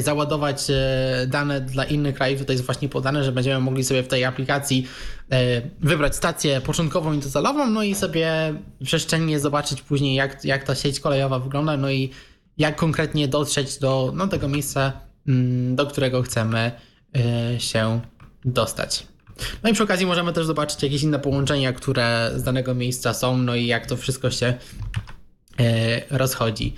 załadować 0.00 0.70
e, 0.70 1.26
dane 1.28 1.60
dla 1.60 1.84
innych 1.84 2.14
krajów. 2.14 2.40
Tutaj 2.40 2.54
jest 2.54 2.66
właśnie 2.66 2.88
podane, 2.88 3.24
że 3.24 3.32
będziemy 3.32 3.60
mogli 3.60 3.84
sobie 3.84 4.02
w 4.02 4.08
tej 4.08 4.24
aplikacji 4.24 4.88
e, 5.30 5.62
wybrać 5.80 6.16
stację 6.16 6.60
początkową 6.60 7.12
i 7.12 7.18
docelową, 7.18 7.66
no 7.70 7.82
i 7.82 7.94
sobie 7.94 8.54
przestrzennie 8.84 9.40
zobaczyć 9.40 9.82
później, 9.82 10.14
jak, 10.14 10.44
jak 10.44 10.64
ta 10.64 10.74
sieć 10.74 11.00
kolejowa 11.00 11.38
wygląda, 11.38 11.76
no 11.76 11.90
i 11.90 12.10
jak 12.58 12.76
konkretnie 12.76 13.28
dotrzeć 13.28 13.78
do 13.78 14.12
no, 14.14 14.28
tego 14.28 14.48
miejsca, 14.48 14.92
mm, 15.28 15.76
do 15.76 15.86
którego 15.86 16.22
chcemy 16.22 16.72
się 17.58 18.00
dostać. 18.44 19.06
No 19.62 19.70
i 19.70 19.72
przy 19.72 19.82
okazji 19.82 20.06
możemy 20.06 20.32
też 20.32 20.46
zobaczyć 20.46 20.82
jakieś 20.82 21.02
inne 21.02 21.18
połączenia, 21.18 21.72
które 21.72 22.30
z 22.36 22.42
danego 22.42 22.74
miejsca 22.74 23.14
są, 23.14 23.38
no 23.38 23.54
i 23.54 23.66
jak 23.66 23.86
to 23.86 23.96
wszystko 23.96 24.30
się 24.30 24.54
rozchodzi. 26.10 26.74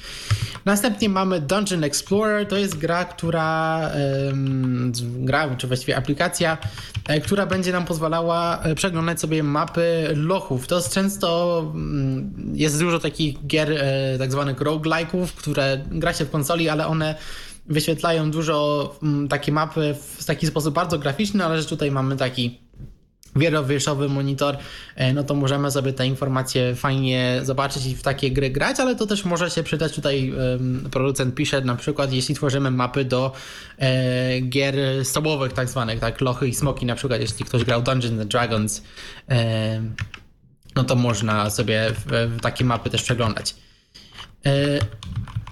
Następnie 0.64 1.08
mamy 1.08 1.40
Dungeon 1.40 1.84
Explorer, 1.84 2.48
to 2.48 2.56
jest 2.56 2.78
gra, 2.78 3.04
która 3.04 3.90
gra, 5.00 5.56
czy 5.56 5.66
właściwie 5.66 5.96
aplikacja, 5.96 6.58
e, 7.08 7.20
która 7.20 7.46
będzie 7.46 7.72
nam 7.72 7.84
pozwalała 7.84 8.62
e, 8.62 8.74
przeglądać 8.74 9.20
sobie 9.20 9.42
mapy 9.42 10.08
lochów. 10.14 10.66
To 10.66 10.76
jest 10.76 10.94
często 10.94 11.60
mm, 11.74 12.52
jest 12.54 12.78
dużo 12.78 12.98
takich 12.98 13.46
gier, 13.46 13.72
e, 13.72 14.18
tak 14.18 14.32
zwanych 14.32 14.56
roguelike'ów, 14.58 15.26
które 15.26 15.84
gra 15.86 16.12
się 16.12 16.24
w 16.24 16.30
konsoli, 16.30 16.68
ale 16.68 16.86
one 16.86 17.14
wyświetlają 17.66 18.30
dużo 18.30 18.94
mm, 19.02 19.28
takie 19.28 19.52
mapy 19.52 19.96
w 20.16 20.24
taki 20.24 20.46
sposób 20.46 20.74
bardzo 20.74 20.98
graficzny, 20.98 21.44
ale 21.44 21.62
że 21.62 21.68
tutaj 21.68 21.90
mamy 21.90 22.16
taki 22.16 22.65
wielowierszowy 23.36 24.08
monitor, 24.08 24.56
e, 24.96 25.12
no 25.12 25.24
to 25.24 25.34
możemy 25.34 25.70
sobie 25.70 25.92
te 25.92 26.06
informacje 26.06 26.74
fajnie 26.74 27.40
zobaczyć 27.42 27.86
i 27.86 27.96
w 27.96 28.02
takie 28.02 28.30
gry 28.30 28.50
grać, 28.50 28.80
ale 28.80 28.96
to 28.96 29.06
też 29.06 29.24
może 29.24 29.50
się 29.50 29.62
przydać 29.62 29.94
tutaj 29.94 30.32
producent 30.90 31.34
pisze 31.34 31.60
na 31.60 31.76
przykład, 31.76 32.12
jeśli 32.12 32.34
tworzymy 32.34 32.70
mapy 32.70 33.04
do 33.04 33.32
e, 33.78 34.40
gier 34.40 34.74
stołowych 35.04 35.52
tak 35.52 35.68
zwanych, 35.68 36.00
tak, 36.00 36.20
lochy 36.20 36.48
i 36.48 36.54
smoki 36.54 36.86
na 36.86 36.94
przykład, 36.94 37.20
jeśli 37.20 37.44
ktoś 37.44 37.64
grał 37.64 37.82
Dungeons 37.82 38.20
and 38.20 38.30
Dragons, 38.30 38.82
e, 39.28 39.82
no 40.76 40.84
to 40.84 40.96
można 40.96 41.50
sobie 41.50 41.92
w 42.06 42.40
takie 42.40 42.64
mapy 42.64 42.90
też 42.90 43.02
przeglądać. 43.02 43.54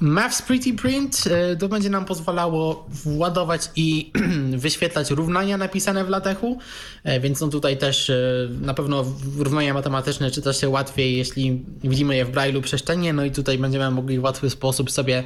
Maths 0.05 0.43
Pretty 0.43 0.75
Print 0.75 1.25
e, 1.27 1.57
to 1.57 1.69
będzie 1.69 1.91
nam 1.91 2.05
pozwalało 2.05 2.87
władować 2.89 3.71
i 3.77 4.13
wyświetlać 4.57 5.11
równania 5.11 5.57
napisane 5.57 6.05
w 6.05 6.09
latechu, 6.09 6.59
e, 7.05 7.21
więc 7.21 7.39
są 7.39 7.51
tutaj 7.51 7.77
też 7.77 8.11
e, 8.11 8.49
na 8.61 8.75
pewno 8.75 9.05
równania 9.39 9.75
matematyczne 9.75 10.31
czyta 10.31 10.53
się 10.53 10.69
łatwiej, 10.69 11.17
jeśli 11.17 11.65
widzimy 11.85 12.17
je 12.17 12.25
w 12.25 12.31
Braille'u 12.31 12.61
przestrzennie, 12.61 13.13
no 13.13 13.25
i 13.25 13.31
tutaj 13.31 13.59
będziemy 13.59 13.91
mogli 13.91 14.19
w 14.19 14.23
łatwy 14.23 14.51
sposób 14.51 14.91
sobie 14.91 15.25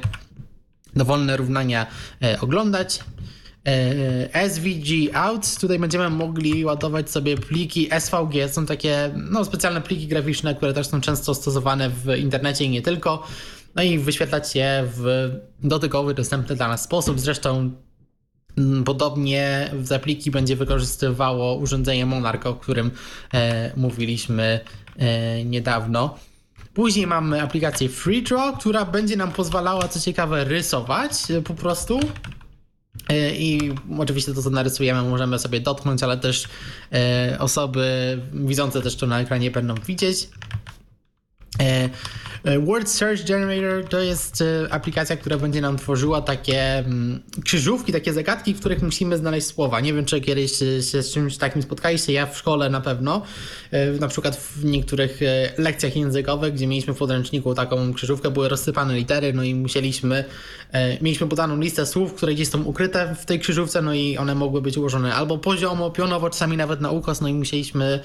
dowolne 0.95 1.37
równania 1.37 1.87
oglądać. 2.41 2.99
SVG 4.49 5.13
out, 5.13 5.59
tutaj 5.61 5.79
będziemy 5.79 6.09
mogli 6.09 6.65
ładować 6.65 7.09
sobie 7.09 7.37
pliki 7.37 7.89
SVG, 7.99 8.49
są 8.49 8.65
takie 8.65 9.11
no, 9.31 9.45
specjalne 9.45 9.81
pliki 9.81 10.07
graficzne, 10.07 10.55
które 10.55 10.73
też 10.73 10.87
są 10.87 11.01
często 11.01 11.35
stosowane 11.35 11.89
w 11.89 12.17
internecie 12.17 12.65
i 12.65 12.69
nie 12.69 12.81
tylko 12.81 13.23
no 13.79 13.83
i 13.83 13.99
wyświetlać 13.99 14.55
je 14.55 14.83
w 14.95 15.29
dotykowy, 15.63 16.13
dostępny 16.13 16.55
dla 16.55 16.67
nas 16.67 16.83
sposób. 16.83 17.19
Zresztą 17.19 17.71
mm, 18.57 18.83
Podobnie 18.83 19.71
w 19.73 19.87
zapliki 19.87 20.31
będzie 20.31 20.55
wykorzystywało 20.55 21.55
urządzenie 21.55 22.05
Monarch, 22.05 22.45
o 22.45 22.53
którym 22.53 22.91
e, 23.33 23.71
mówiliśmy 23.77 24.59
e, 24.97 25.45
niedawno. 25.45 26.17
Później 26.73 27.07
mamy 27.07 27.41
aplikację 27.41 27.89
FreeDraw, 27.89 28.59
która 28.59 28.85
będzie 28.85 29.17
nam 29.17 29.31
pozwalała, 29.31 29.87
co 29.87 29.99
ciekawe, 29.99 30.43
rysować 30.43 31.11
e, 31.31 31.41
po 31.41 31.53
prostu. 31.53 31.99
E, 33.09 33.35
I 33.35 33.75
oczywiście 33.99 34.33
to, 34.33 34.41
co 34.41 34.49
narysujemy, 34.49 35.09
możemy 35.09 35.39
sobie 35.39 35.59
dotknąć, 35.59 36.03
ale 36.03 36.17
też 36.17 36.47
e, 36.93 37.37
osoby 37.39 38.17
widzące 38.33 38.81
też 38.81 38.95
to 38.95 39.07
na 39.07 39.19
ekranie 39.19 39.51
będą 39.51 39.75
widzieć. 39.75 40.29
E, 41.59 42.59
Word 42.59 42.89
Search 42.89 43.25
Generator 43.25 43.89
to 43.89 43.99
jest 43.99 44.41
e, 44.41 44.73
aplikacja, 44.73 45.17
która 45.17 45.37
będzie 45.37 45.61
nam 45.61 45.77
tworzyła 45.77 46.21
takie 46.21 46.77
mm, 46.77 47.19
krzyżówki, 47.43 47.93
takie 47.93 48.13
zagadki, 48.13 48.53
w 48.53 48.59
których 48.59 48.81
musimy 48.81 49.17
znaleźć 49.17 49.47
słowa. 49.47 49.79
Nie 49.79 49.93
wiem, 49.93 50.05
czy 50.05 50.21
kiedyś 50.21 50.51
się 50.51 50.81
z 50.81 51.13
czymś 51.13 51.37
takim 51.37 51.61
spotkaliście, 51.61 52.13
ja 52.13 52.25
w 52.25 52.37
szkole 52.37 52.69
na 52.69 52.81
pewno, 52.81 53.21
e, 53.71 53.91
na 53.91 54.07
przykład 54.07 54.35
w 54.35 54.65
niektórych 54.65 55.19
lekcjach 55.57 55.95
językowych, 55.95 56.53
gdzie 56.53 56.67
mieliśmy 56.67 56.93
w 56.93 56.97
podręczniku 56.97 57.55
taką 57.55 57.93
krzyżówkę, 57.93 58.31
były 58.31 58.49
rozsypane 58.49 58.95
litery, 58.95 59.33
no 59.33 59.43
i 59.43 59.55
musieliśmy, 59.55 60.25
mieliśmy 61.01 61.27
podaną 61.27 61.59
listę 61.59 61.85
słów, 61.85 62.13
które 62.13 62.33
gdzieś 62.33 62.47
są 62.47 62.63
ukryte 62.63 63.15
w 63.19 63.25
tej 63.25 63.39
krzyżówce, 63.39 63.81
no 63.81 63.93
i 63.93 64.17
one 64.17 64.35
mogły 64.35 64.61
być 64.61 64.77
ułożone 64.77 65.15
albo 65.15 65.37
poziomo, 65.37 65.91
pionowo, 65.91 66.29
czasami 66.29 66.57
nawet 66.57 66.81
na 66.81 66.91
ukos, 66.91 67.21
no 67.21 67.27
i 67.27 67.33
musieliśmy 67.33 67.99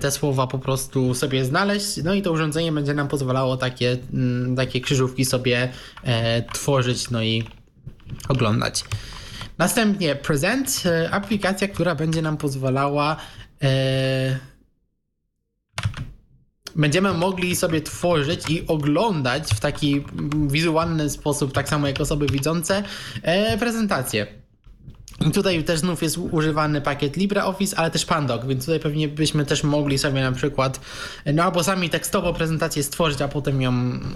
te 0.00 0.10
słowa 0.10 0.46
po 0.46 0.58
prostu 0.58 1.14
sobie 1.14 1.44
znaleźć, 1.44 1.96
no 2.04 2.14
i 2.14 2.22
to 2.22 2.32
urządzenie 2.32 2.72
będzie 2.72 2.94
nam 2.94 3.08
pozwalało 3.08 3.56
takie, 3.56 3.98
mm, 4.12 4.56
takie 4.56 4.80
krzyżówki 4.80 5.24
sobie 5.24 5.68
e, 6.04 6.42
tworzyć, 6.42 7.10
no 7.10 7.22
i 7.22 7.44
oglądać. 8.28 8.84
Następnie 9.58 10.16
Present, 10.16 10.82
e, 10.86 11.10
aplikacja, 11.10 11.68
która 11.68 11.94
będzie 11.94 12.22
nam 12.22 12.36
pozwalała 12.36 13.16
e, 13.62 14.38
będziemy 16.76 17.14
mogli 17.14 17.56
sobie 17.56 17.80
tworzyć 17.80 18.50
i 18.50 18.66
oglądać 18.66 19.54
w 19.54 19.60
taki 19.60 20.04
wizualny 20.46 21.10
sposób, 21.10 21.52
tak 21.52 21.68
samo 21.68 21.86
jak 21.86 22.00
osoby 22.00 22.26
widzące, 22.26 22.82
e, 23.22 23.58
prezentacje. 23.58 24.41
Tutaj 25.34 25.64
też 25.64 25.78
znów 25.78 26.02
jest 26.02 26.18
używany 26.18 26.80
pakiet 26.80 27.16
LibreOffice, 27.16 27.78
ale 27.78 27.90
też 27.90 28.06
Pandoc, 28.06 28.46
więc 28.46 28.64
tutaj 28.64 28.80
pewnie 28.80 29.08
byśmy 29.08 29.44
też 29.44 29.64
mogli 29.64 29.98
sobie 29.98 30.20
na 30.20 30.32
przykład, 30.32 30.80
no 31.34 31.42
albo 31.42 31.64
sami 31.64 31.90
tekstowo 31.90 32.32
prezentację 32.32 32.82
stworzyć, 32.82 33.22
a 33.22 33.28
potem 33.28 33.62
ją 33.62 33.72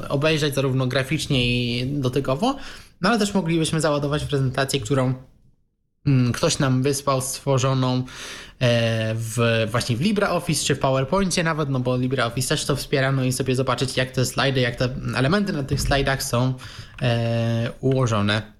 obejrzeć 0.09 0.55
zarówno 0.55 0.87
graficznie 0.87 1.47
i 1.47 1.87
dotykowo, 1.87 2.57
no 3.01 3.09
ale 3.09 3.19
też 3.19 3.35
moglibyśmy 3.35 3.81
załadować 3.81 4.25
prezentację, 4.25 4.81
którą 4.81 5.15
mm, 6.07 6.33
ktoś 6.33 6.59
nam 6.59 6.83
wysłał 6.83 7.21
stworzoną 7.21 7.97
e, 8.61 9.15
w, 9.15 9.67
właśnie 9.71 9.97
w 9.97 10.01
LibreOffice 10.01 10.65
czy 10.65 10.75
w 10.75 10.79
PowerPoincie 10.79 11.43
nawet, 11.43 11.69
no 11.69 11.81
bo 11.81 11.97
LibreOffice 11.97 12.49
też 12.49 12.65
to 12.65 12.77
wspiera, 12.77 13.13
no 13.13 13.25
i 13.25 13.33
sobie 13.33 13.55
zobaczyć 13.55 13.97
jak 13.97 14.11
te 14.11 14.25
slajdy, 14.25 14.61
jak 14.61 14.77
te 14.77 14.89
elementy 15.17 15.53
na 15.53 15.63
tych 15.63 15.81
slajdach 15.81 16.23
są 16.23 16.55
e, 17.03 17.71
ułożone. 17.81 18.56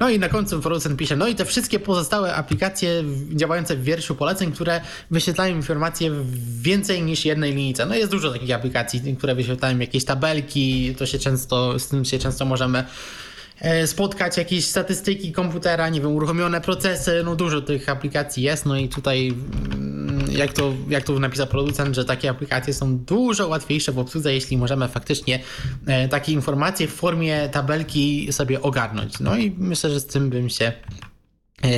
No 0.00 0.10
i 0.10 0.18
na 0.18 0.28
końcu 0.28 0.60
producent 0.60 0.98
pisze, 0.98 1.16
no 1.16 1.26
i 1.28 1.34
te 1.34 1.44
wszystkie 1.44 1.80
pozostałe 1.80 2.34
aplikacje 2.34 3.04
działające 3.30 3.76
w 3.76 3.82
wierszu 3.82 4.14
poleceń, 4.14 4.52
które 4.52 4.80
wyświetlają 5.10 5.56
informacje 5.56 6.10
w 6.10 6.62
więcej 6.62 7.02
niż 7.02 7.24
jednej 7.24 7.50
linijce. 7.50 7.86
No 7.86 7.94
jest 7.94 8.10
dużo 8.10 8.32
takich 8.32 8.54
aplikacji, 8.54 9.16
które 9.16 9.34
wyświetlają 9.34 9.78
jakieś 9.78 10.04
tabelki, 10.04 10.94
to 10.94 11.06
się 11.06 11.18
często, 11.18 11.78
z 11.78 11.88
tym 11.88 12.04
się 12.04 12.18
często 12.18 12.44
możemy 12.44 12.84
spotkać 13.86 14.36
jakieś 14.36 14.66
statystyki 14.66 15.32
komputera, 15.32 15.88
nie 15.88 16.00
wiem, 16.00 16.12
uruchomione 16.12 16.60
procesy, 16.60 17.22
no 17.24 17.36
dużo 17.36 17.60
tych 17.60 17.88
aplikacji 17.88 18.42
jest, 18.42 18.66
no 18.66 18.76
i 18.76 18.88
tutaj 18.88 19.28
mm, 19.28 20.30
jak 20.30 20.52
to, 20.52 20.72
jak 20.88 21.04
to 21.04 21.18
napisał 21.18 21.46
producent, 21.46 21.94
że 21.94 22.04
takie 22.04 22.30
aplikacje 22.30 22.74
są 22.74 22.98
dużo 22.98 23.48
łatwiejsze 23.48 23.92
w 23.92 23.98
obsłudze, 23.98 24.34
jeśli 24.34 24.56
możemy 24.56 24.88
faktycznie 24.88 25.40
e, 25.86 26.08
takie 26.08 26.32
informacje 26.32 26.88
w 26.88 26.94
formie 26.94 27.48
tabelki 27.48 28.32
sobie 28.32 28.62
ogarnąć. 28.62 29.20
No 29.20 29.36
i 29.36 29.54
myślę, 29.58 29.90
że 29.90 30.00
z 30.00 30.06
tym 30.06 30.30
bym 30.30 30.48
się 30.48 30.72
E, 31.02 31.05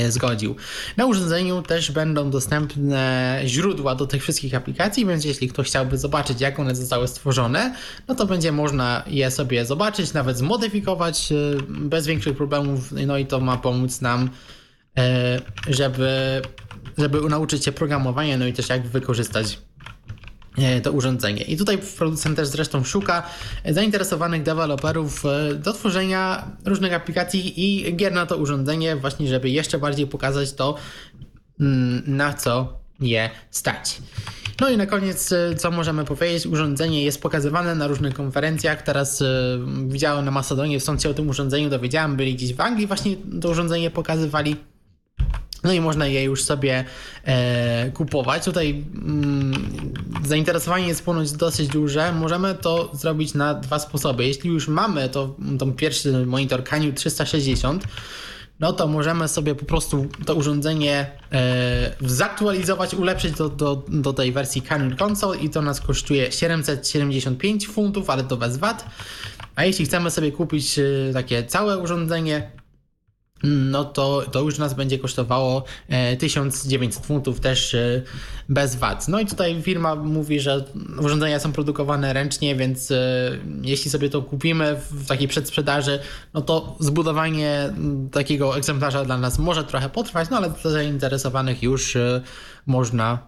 zgodził. 0.08 0.56
Na 0.96 1.06
urządzeniu 1.06 1.62
też 1.62 1.90
będą 1.90 2.30
dostępne 2.30 3.40
źródła 3.44 3.94
do 3.94 4.06
tych 4.06 4.22
wszystkich 4.22 4.54
aplikacji, 4.54 5.06
więc 5.06 5.24
jeśli 5.24 5.48
ktoś 5.48 5.66
chciałby 5.66 5.98
zobaczyć, 5.98 6.40
jak 6.40 6.58
one 6.58 6.74
zostały 6.74 7.08
stworzone, 7.08 7.74
no 8.08 8.14
to 8.14 8.26
będzie 8.26 8.52
można 8.52 9.02
je 9.06 9.30
sobie 9.30 9.64
zobaczyć, 9.64 10.12
nawet 10.12 10.38
zmodyfikować 10.38 11.32
e, 11.32 11.34
bez 11.68 12.06
większych 12.06 12.36
problemów, 12.36 12.92
no 13.06 13.18
i 13.18 13.26
to 13.26 13.40
ma 13.40 13.56
pomóc 13.56 14.00
nam, 14.00 14.30
e, 14.98 15.40
żeby, 15.68 16.42
żeby 16.98 17.20
nauczyć 17.20 17.64
się 17.64 17.72
programowania, 17.72 18.36
no 18.36 18.46
i 18.46 18.52
też 18.52 18.68
jak 18.68 18.86
wykorzystać 18.86 19.58
E, 19.58 19.67
to 20.82 20.92
urządzenie. 20.92 21.42
I 21.42 21.56
tutaj 21.56 21.78
producent 21.98 22.36
też 22.36 22.48
zresztą 22.48 22.84
szuka 22.84 23.22
zainteresowanych 23.70 24.42
deweloperów 24.42 25.24
e, 25.26 25.54
do 25.54 25.72
tworzenia 25.72 26.50
różnych 26.64 26.92
aplikacji 26.92 27.52
i 27.56 27.96
gier 27.96 28.12
na 28.12 28.26
to 28.26 28.36
urządzenie, 28.36 28.96
właśnie 28.96 29.28
żeby 29.28 29.50
jeszcze 29.50 29.78
bardziej 29.78 30.06
pokazać 30.06 30.52
to, 30.52 30.76
mm, 31.60 32.02
na 32.06 32.34
co 32.34 32.78
je 33.00 33.30
stać. 33.50 33.98
No 34.60 34.68
i 34.68 34.76
na 34.76 34.86
koniec, 34.86 35.32
e, 35.32 35.54
co 35.54 35.70
możemy 35.70 36.04
powiedzieć, 36.04 36.46
urządzenie 36.46 37.04
jest 37.04 37.22
pokazywane 37.22 37.74
na 37.74 37.86
różnych 37.86 38.14
konferencjach. 38.14 38.82
Teraz 38.82 39.22
widziałem 39.88 40.24
na 40.24 40.30
Macedonie, 40.30 40.80
stąd 40.80 41.02
się 41.02 41.10
o 41.10 41.14
tym 41.14 41.28
urządzeniu 41.28 41.70
dowiedziałem, 41.70 42.16
byli 42.16 42.34
gdzieś 42.34 42.54
w 42.54 42.60
Anglii, 42.60 42.86
właśnie 42.86 43.16
to 43.40 43.48
urządzenie 43.50 43.90
pokazywali. 43.90 44.56
No 45.64 45.72
i 45.72 45.80
można 45.80 46.06
je 46.06 46.24
już 46.24 46.44
sobie 46.44 46.84
e, 47.24 47.90
kupować. 47.90 48.44
Tutaj 48.44 48.84
mm, 48.94 49.92
zainteresowanie 50.26 50.88
jest 50.88 51.04
ponoć 51.04 51.32
dosyć 51.32 51.68
duże. 51.68 52.12
Możemy 52.12 52.54
to 52.54 52.90
zrobić 52.94 53.34
na 53.34 53.54
dwa 53.54 53.78
sposoby. 53.78 54.26
Jeśli 54.26 54.50
już 54.50 54.68
mamy 54.68 55.08
to, 55.08 55.36
ten 55.58 55.72
pierwszy 55.72 56.26
monitor 56.26 56.64
Canyon 56.64 56.94
360, 56.94 57.84
no 58.60 58.72
to 58.72 58.86
możemy 58.86 59.28
sobie 59.28 59.54
po 59.54 59.64
prostu 59.64 60.06
to 60.26 60.34
urządzenie 60.34 61.10
e, 61.32 61.92
zaktualizować, 62.00 62.94
ulepszyć 62.94 63.32
do, 63.32 63.48
do, 63.48 63.82
do 63.88 64.12
tej 64.12 64.32
wersji 64.32 64.62
Canyon 64.62 64.96
Console 65.02 65.38
i 65.38 65.50
to 65.50 65.62
nas 65.62 65.80
kosztuje 65.80 66.32
775 66.32 67.68
funtów, 67.68 68.10
ale 68.10 68.24
to 68.24 68.36
bez 68.36 68.56
VAT. 68.56 68.84
A 69.56 69.64
jeśli 69.64 69.84
chcemy 69.84 70.10
sobie 70.10 70.32
kupić 70.32 70.78
e, 70.78 70.82
takie 71.12 71.44
całe 71.44 71.78
urządzenie, 71.78 72.50
no 73.42 73.84
to, 73.84 74.22
to 74.32 74.40
już 74.40 74.58
nas 74.58 74.74
będzie 74.74 74.98
kosztowało 74.98 75.64
1900 76.18 77.02
e, 77.02 77.06
funtów 77.06 77.40
też 77.40 77.74
e, 77.74 78.02
bez 78.48 78.76
VAT. 78.76 79.08
No 79.08 79.20
i 79.20 79.26
tutaj 79.26 79.62
firma 79.62 79.94
mówi, 79.94 80.40
że 80.40 80.64
urządzenia 81.00 81.40
są 81.40 81.52
produkowane 81.52 82.12
ręcznie, 82.12 82.56
więc 82.56 82.90
e, 82.90 83.38
jeśli 83.62 83.90
sobie 83.90 84.10
to 84.10 84.22
kupimy 84.22 84.80
w 84.90 85.06
takiej 85.06 85.28
przedsprzedaży, 85.28 85.98
no 86.34 86.40
to 86.40 86.76
zbudowanie 86.80 87.72
takiego 88.12 88.56
egzemplarza 88.56 89.04
dla 89.04 89.18
nas 89.18 89.38
może 89.38 89.64
trochę 89.64 89.88
potrwać, 89.88 90.30
no 90.30 90.36
ale 90.36 90.50
dla 90.50 90.70
zainteresowanych 90.70 91.62
już 91.62 91.96
można 92.66 93.18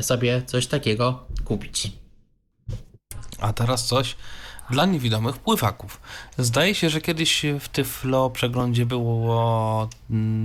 sobie 0.00 0.42
coś 0.46 0.66
takiego 0.66 1.26
kupić. 1.44 1.92
A 3.38 3.52
teraz 3.52 3.86
coś 3.86 4.16
dla 4.70 4.86
niewidomych 4.86 5.36
pływaków. 5.38 6.00
Zdaje 6.38 6.74
się, 6.74 6.90
że 6.90 7.00
kiedyś 7.00 7.42
w 7.60 7.68
Tyflo 7.68 8.30
przeglądzie 8.30 8.86
było 8.86 9.88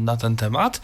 na 0.04 0.18
ten 0.18 0.36
temat. 0.36 0.82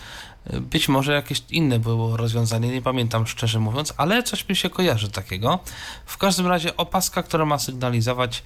Być 0.62 0.90
może 0.90 1.14
jakieś 1.14 1.44
inne 1.50 1.80
było 1.80 2.18
rozwiązanie, 2.18 2.68
nie 2.68 2.82
pamiętam 2.82 3.28
szczerze 3.28 3.60
mówiąc, 3.60 3.94
ale 3.98 4.24
coś 4.24 4.50
mi 4.50 4.56
się 4.56 4.70
kojarzy 4.70 5.12
takiego. 5.12 5.60
W 6.06 6.18
każdym 6.18 6.48
razie 6.48 6.78
opaska, 6.78 7.24
która 7.24 7.46
ma 7.46 7.60
sygnalizować 7.60 8.44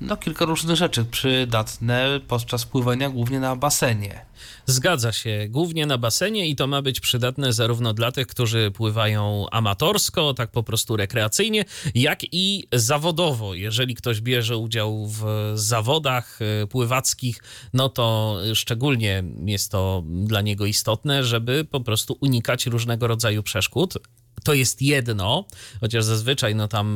no, 0.00 0.16
kilka 0.16 0.44
różnych 0.44 0.76
rzeczy 0.76 1.04
przydatne 1.04 2.20
podczas 2.28 2.64
pływania, 2.64 3.10
głównie 3.10 3.40
na 3.40 3.56
basenie. 3.56 4.26
Zgadza 4.66 5.12
się, 5.12 5.46
głównie 5.48 5.86
na 5.86 5.98
basenie 5.98 6.48
i 6.48 6.56
to 6.56 6.66
ma 6.66 6.82
być 6.82 7.00
przydatne 7.00 7.52
zarówno 7.52 7.94
dla 7.94 8.12
tych, 8.12 8.26
którzy 8.26 8.70
pływają 8.70 9.46
amatorsko, 9.50 10.34
tak 10.34 10.50
po 10.50 10.62
prostu 10.62 10.96
rekreacyjnie, 10.96 11.64
jak 11.94 12.20
i 12.32 12.68
zawodowo. 12.72 13.54
Jeżeli 13.54 13.94
ktoś 13.94 14.20
bierze 14.20 14.56
udział 14.56 15.06
w 15.06 15.52
zawodach 15.54 16.38
e, 16.42 16.66
pływackich, 16.66 17.42
no 17.72 17.88
to 17.88 18.36
szczególnie 18.54 19.24
jest 19.44 19.72
to 19.72 20.02
dla 20.06 20.40
niego 20.40 20.66
istotne, 20.66 21.24
żeby 21.24 21.64
po 21.64 21.80
prostu 21.80 22.16
unikać 22.20 22.66
różnego 22.66 23.06
rodzaju 23.06 23.42
przeszkód, 23.42 23.94
to 24.44 24.54
jest 24.54 24.82
jedno, 24.82 25.44
chociaż 25.80 26.04
zazwyczaj 26.04 26.54
no 26.54 26.68
tam 26.68 26.88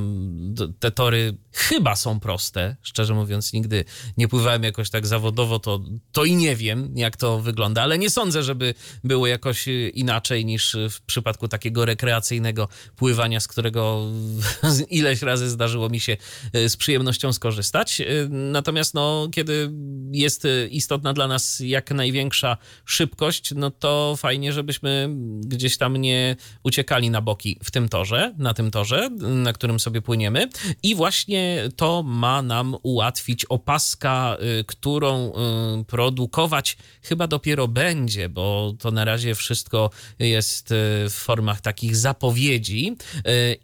te 0.78 0.90
tory 0.90 1.36
chyba 1.52 1.96
są 1.96 2.20
proste. 2.20 2.76
Szczerze 2.82 3.14
mówiąc, 3.14 3.52
nigdy 3.52 3.84
nie 4.16 4.28
pływałem 4.28 4.62
jakoś 4.62 4.90
tak 4.90 5.06
zawodowo, 5.06 5.58
to, 5.58 5.80
to 6.12 6.24
i 6.24 6.36
nie 6.36 6.56
wiem, 6.56 6.92
jak 6.96 7.16
to 7.16 7.40
wygląda, 7.40 7.82
ale 7.82 7.98
nie 7.98 8.10
sądzę, 8.10 8.42
żeby 8.42 8.74
było 9.04 9.26
jakoś 9.26 9.66
inaczej 9.94 10.44
niż 10.44 10.76
w 10.90 11.00
przypadku 11.00 11.48
takiego 11.48 11.84
rekreacyjnego 11.84 12.68
pływania, 12.96 13.40
z 13.40 13.48
którego 13.48 14.06
ileś 14.90 15.22
razy 15.22 15.50
zdarzyło 15.50 15.88
mi 15.88 16.00
się 16.00 16.16
e, 16.52 16.68
z 16.68 16.76
przyjemnością 16.76 17.32
skorzystać. 17.32 18.00
E, 18.00 18.04
natomiast 18.30 18.94
no, 18.94 19.28
kiedy 19.32 19.70
jest 20.12 20.46
istotna 20.70 21.12
dla 21.12 21.28
nas 21.28 21.60
jak 21.60 21.90
największa 21.90 22.56
szybkość, 22.84 23.52
no 23.56 23.70
to 23.70 24.14
fajnie, 24.16 24.52
żebyśmy 24.52 25.08
gdzieś 25.40 25.78
tam 25.78 25.96
nie 25.96 26.36
uciekali 26.62 27.10
na 27.10 27.20
boki 27.32 27.58
w 27.64 27.70
tym 27.70 27.88
torze, 27.88 28.34
na 28.38 28.54
tym 28.54 28.70
torze, 28.70 29.10
na 29.20 29.52
którym 29.52 29.80
sobie 29.80 30.02
płyniemy. 30.02 30.48
I 30.82 30.94
właśnie 30.94 31.68
to 31.76 32.02
ma 32.02 32.42
nam 32.42 32.76
ułatwić 32.82 33.44
opaska, 33.44 34.36
y, 34.60 34.64
którą 34.64 35.32
y, 35.80 35.84
produkować 35.84 36.76
chyba 37.02 37.26
dopiero 37.26 37.68
będzie, 37.68 38.28
bo 38.28 38.74
to 38.78 38.90
na 38.90 39.04
razie 39.04 39.34
wszystko 39.34 39.90
jest 40.18 40.70
y, 40.72 40.74
w 41.10 41.14
formach 41.14 41.60
takich 41.60 41.96
zapowiedzi. 41.96 42.96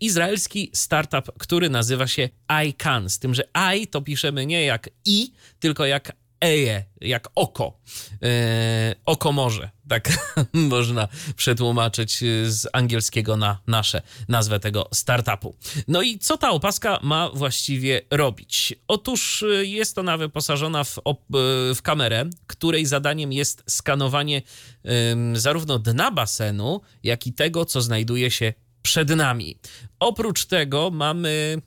Izraelski 0.00 0.70
startup, 0.74 1.32
który 1.38 1.70
nazywa 1.70 2.06
się 2.06 2.28
iCan, 2.46 3.10
z 3.10 3.18
tym, 3.18 3.34
że 3.34 3.42
i 3.76 3.86
to 3.86 4.02
piszemy 4.02 4.46
nie 4.46 4.64
jak 4.64 4.90
i, 5.04 5.32
tylko 5.60 5.86
jak 5.86 6.12
eje, 6.40 6.84
jak 7.00 7.28
oko. 7.34 7.78
E, 8.22 8.94
oko 9.06 9.32
morze, 9.32 9.70
tak 9.88 10.08
można 10.52 11.08
przetłumaczyć 11.36 12.18
z 12.44 12.66
angielskiego 12.72 13.36
na 13.36 13.58
nasze 13.66 14.02
nazwę 14.28 14.60
tego 14.60 14.88
startupu. 14.94 15.56
No 15.88 16.02
i 16.02 16.18
co 16.18 16.38
ta 16.38 16.50
opaska 16.50 16.98
ma 17.02 17.30
właściwie 17.34 18.02
robić? 18.10 18.74
Otóż 18.88 19.42
e, 19.42 19.64
jest 19.64 19.98
ona 19.98 20.16
wyposażona 20.16 20.84
w, 20.84 20.98
e, 20.98 21.02
w 21.74 21.82
kamerę, 21.82 22.24
której 22.46 22.86
zadaniem 22.86 23.32
jest 23.32 23.64
skanowanie 23.66 24.42
zarówno 25.32 25.78
dna 25.78 26.10
basenu, 26.10 26.80
jak 27.02 27.26
i 27.26 27.32
tego, 27.32 27.64
co 27.64 27.80
znajduje 27.82 28.30
się 28.30 28.52
przed 28.82 29.08
nami. 29.08 29.58
Oprócz 30.00 30.44
tego 30.46 30.90
mamy 30.90 31.62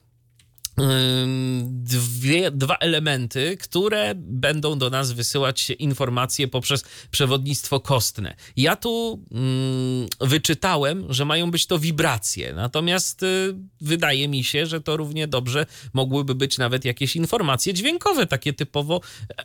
dwie, 1.65 2.51
dwa 2.51 2.77
elementy, 2.77 3.57
które 3.57 4.13
będą 4.15 4.77
do 4.77 4.89
nas 4.89 5.11
wysyłać 5.11 5.69
informacje 5.69 6.47
poprzez 6.47 6.83
przewodnictwo 7.11 7.79
kostne. 7.79 8.35
Ja 8.57 8.75
tu 8.75 9.23
mm, 9.31 10.07
wyczytałem, 10.21 11.13
że 11.13 11.25
mają 11.25 11.51
być 11.51 11.67
to 11.67 11.79
wibracje, 11.79 12.53
natomiast 12.53 13.23
y, 13.23 13.55
wydaje 13.81 14.27
mi 14.27 14.43
się, 14.43 14.65
że 14.65 14.81
to 14.81 14.97
równie 14.97 15.27
dobrze 15.27 15.65
mogłyby 15.93 16.35
być 16.35 16.57
nawet 16.57 16.85
jakieś 16.85 17.15
informacje 17.15 17.73
dźwiękowe, 17.73 18.27
takie 18.27 18.53
typowo 18.53 19.01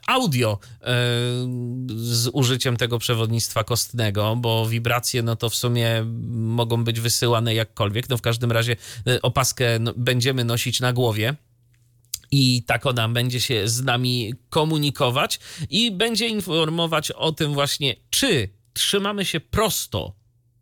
audio 0.06 0.58
y, 0.62 0.84
z 1.96 2.30
użyciem 2.32 2.76
tego 2.76 2.98
przewodnictwa 2.98 3.64
kostnego, 3.64 4.36
bo 4.36 4.66
wibracje 4.66 5.22
no 5.22 5.36
to 5.36 5.50
w 5.50 5.54
sumie 5.54 6.04
mogą 6.30 6.84
być 6.84 7.00
wysyłane 7.00 7.54
jakkolwiek. 7.54 8.08
No 8.08 8.16
w 8.16 8.22
każdym 8.22 8.52
razie 8.52 8.76
y, 9.08 9.22
opaskę 9.22 9.66
będziemy 9.96 10.44
nosić 10.44 10.80
na 10.80 10.92
głowie 10.92 11.25
i 12.30 12.62
tak 12.66 12.86
ona 12.86 13.08
będzie 13.08 13.40
się 13.40 13.68
z 13.68 13.82
nami 13.82 14.34
komunikować 14.50 15.40
i 15.70 15.90
będzie 15.90 16.28
informować 16.28 17.10
o 17.10 17.32
tym 17.32 17.54
właśnie, 17.54 17.96
czy 18.10 18.48
trzymamy 18.72 19.24
się 19.24 19.40
prosto 19.40 20.16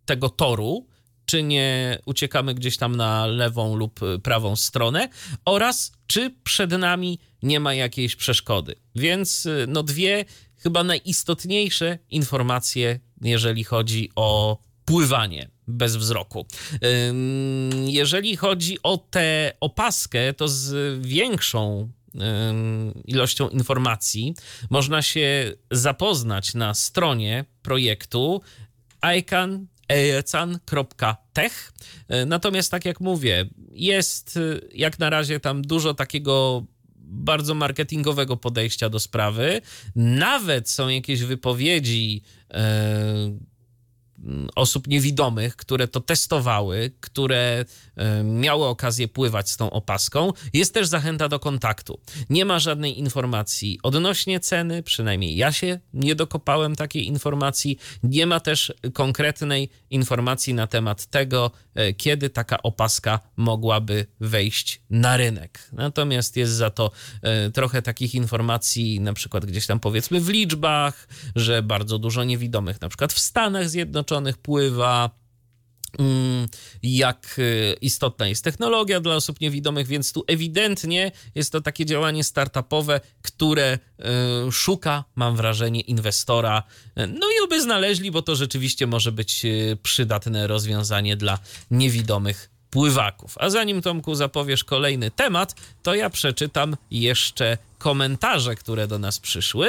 tego 0.05 0.29
toru, 0.29 0.87
czy 1.27 1.43
nie 1.43 1.99
uciekamy 2.07 2.55
gdzieś 2.55 2.77
tam 2.77 2.97
na 2.97 3.27
lewą 3.27 3.77
lub 3.77 4.01
prawą 4.23 4.57
stronę 4.57 5.09
oraz 5.45 5.93
czy 6.07 6.35
przed 6.45 6.71
nami 6.71 7.19
nie 7.43 7.61
ma 7.61 7.75
jakiejś 7.75 8.17
przeszkody. 8.17 8.75
Więc 8.95 9.49
no 9.69 9.83
dwie 9.83 10.25
chyba 10.57 10.85
najistotniejsze 10.85 11.99
informacje, 12.11 13.01
jeżeli 13.21 13.65
chodzi 13.65 14.11
o 14.17 14.59
pływanie 14.85 15.54
bez 15.69 15.97
wzroku. 15.97 16.47
Jeżeli 17.87 18.37
chodzi 18.37 18.79
o 18.83 18.97
tę 18.97 19.53
opaskę, 19.61 20.35
to 20.35 20.49
z 20.49 21.01
większą 21.07 21.91
ilością 23.05 23.49
informacji 23.49 24.35
można 24.71 25.03
się 25.03 25.53
zapoznać 25.71 26.55
na 26.55 26.75
stronie 26.75 27.45
projektu 27.63 28.41
ican.tech. 29.89 31.73
Natomiast 32.27 32.71
tak 32.71 32.85
jak 32.85 33.01
mówię, 33.01 33.49
jest 33.71 34.39
jak 34.75 34.99
na 34.99 35.11
razie 35.11 35.41
tam 35.41 35.63
dużo 35.63 35.95
takiego 35.95 36.65
bardzo 36.97 37.55
marketingowego 37.55 38.37
podejścia 38.37 38.89
do 38.89 39.01
sprawy. 39.01 39.61
Nawet 39.97 40.71
są 40.71 40.89
jakieś 40.89 41.23
wypowiedzi. 41.23 42.23
Osób 44.55 44.87
niewidomych, 44.87 45.57
które 45.57 45.89
to 45.89 46.01
testowały, 46.01 46.93
które 47.01 47.65
miały 48.25 48.67
okazję 48.67 49.09
pływać 49.09 49.51
z 49.51 49.57
tą 49.57 49.71
opaską. 49.71 50.33
Jest 50.53 50.75
też 50.75 50.87
zachęta 50.87 51.29
do 51.29 51.39
kontaktu. 51.39 52.01
Nie 52.31 52.45
ma 52.45 52.59
żadnej 52.59 52.99
informacji 52.99 53.79
odnośnie 53.83 54.41
ceny, 54.41 54.83
przynajmniej 54.83 55.37
ja 55.37 55.53
się 55.53 55.81
nie 55.95 56.15
dokopałem 56.15 56.77
takiej 56.77 57.07
informacji. 57.07 57.79
Nie 58.03 58.27
ma 58.27 58.41
też 58.41 58.73
konkretnej 58.93 59.71
informacji 59.91 60.55
na 60.55 60.67
temat 60.67 61.07
tego, 61.07 61.51
e, 61.75 61.93
kiedy 61.93 62.31
taka 62.31 62.63
opaska 62.63 63.21
mogłaby 63.37 64.07
wejść 64.21 64.83
na 64.91 65.17
rynek. 65.17 65.69
Natomiast 65.73 66.37
jest 66.37 66.53
za 66.53 66.71
to 66.71 66.91
e, 67.23 67.51
trochę 67.51 67.83
takich 67.83 68.15
informacji, 68.15 69.01
na 69.01 69.13
przykład 69.13 69.47
gdzieś 69.47 69.67
tam 69.67 69.81
powiedzmy 69.81 70.21
w 70.21 70.29
liczbach, 70.29 71.09
że 71.37 71.63
bardzo 71.63 71.99
dużo 71.99 72.25
niewidomych, 72.25 72.81
na 72.81 72.89
przykład 72.89 73.13
w 73.13 73.19
Stanach 73.19 73.69
Zjednoczonych, 73.69 74.39
pływa, 74.39 75.11
jak 76.83 77.37
y, 77.39 77.77
istotna 77.81 78.29
jest 78.29 78.45
technologia 78.45 79.01
dla 79.01 79.15
osób 79.15 79.41
niewidomych, 79.41 79.87
więc 79.87 80.13
tu 80.13 80.25
ewidentnie 80.27 81.13
jest 81.35 81.53
to 81.53 81.61
takie 81.61 81.87
działanie 81.87 82.25
startupowe, 82.25 83.01
które 83.23 83.79
y, 84.49 84.53
szuka, 84.53 85.05
mam 85.15 85.37
wrażenie, 85.37 85.81
inwestora. 85.81 86.63
No 86.97 87.27
i 87.31 87.45
oby 87.45 87.63
znaleźli, 87.63 88.11
bo 88.11 88.23
to 88.23 88.37
rzeczywiście 88.37 88.87
może 88.87 89.13
być 89.13 89.45
y, 89.45 89.79
przydatne 89.83 90.47
rozwiązanie 90.47 91.17
dla 91.17 91.39
niewidomych 91.71 92.51
pływaków. 92.71 93.35
A 93.39 93.51
zanim 93.51 93.83
Tomku 93.83 94.15
zapowiesz 94.15 94.65
kolejny 94.65 95.11
temat, 95.11 95.55
to 95.83 95.95
ja 95.95 96.11
przeczytam 96.11 96.77
jeszcze 96.91 97.59
komentarze, 97.79 98.55
które 98.55 98.87
do 98.87 98.99
nas 98.99 99.21
przyszły. 99.21 99.69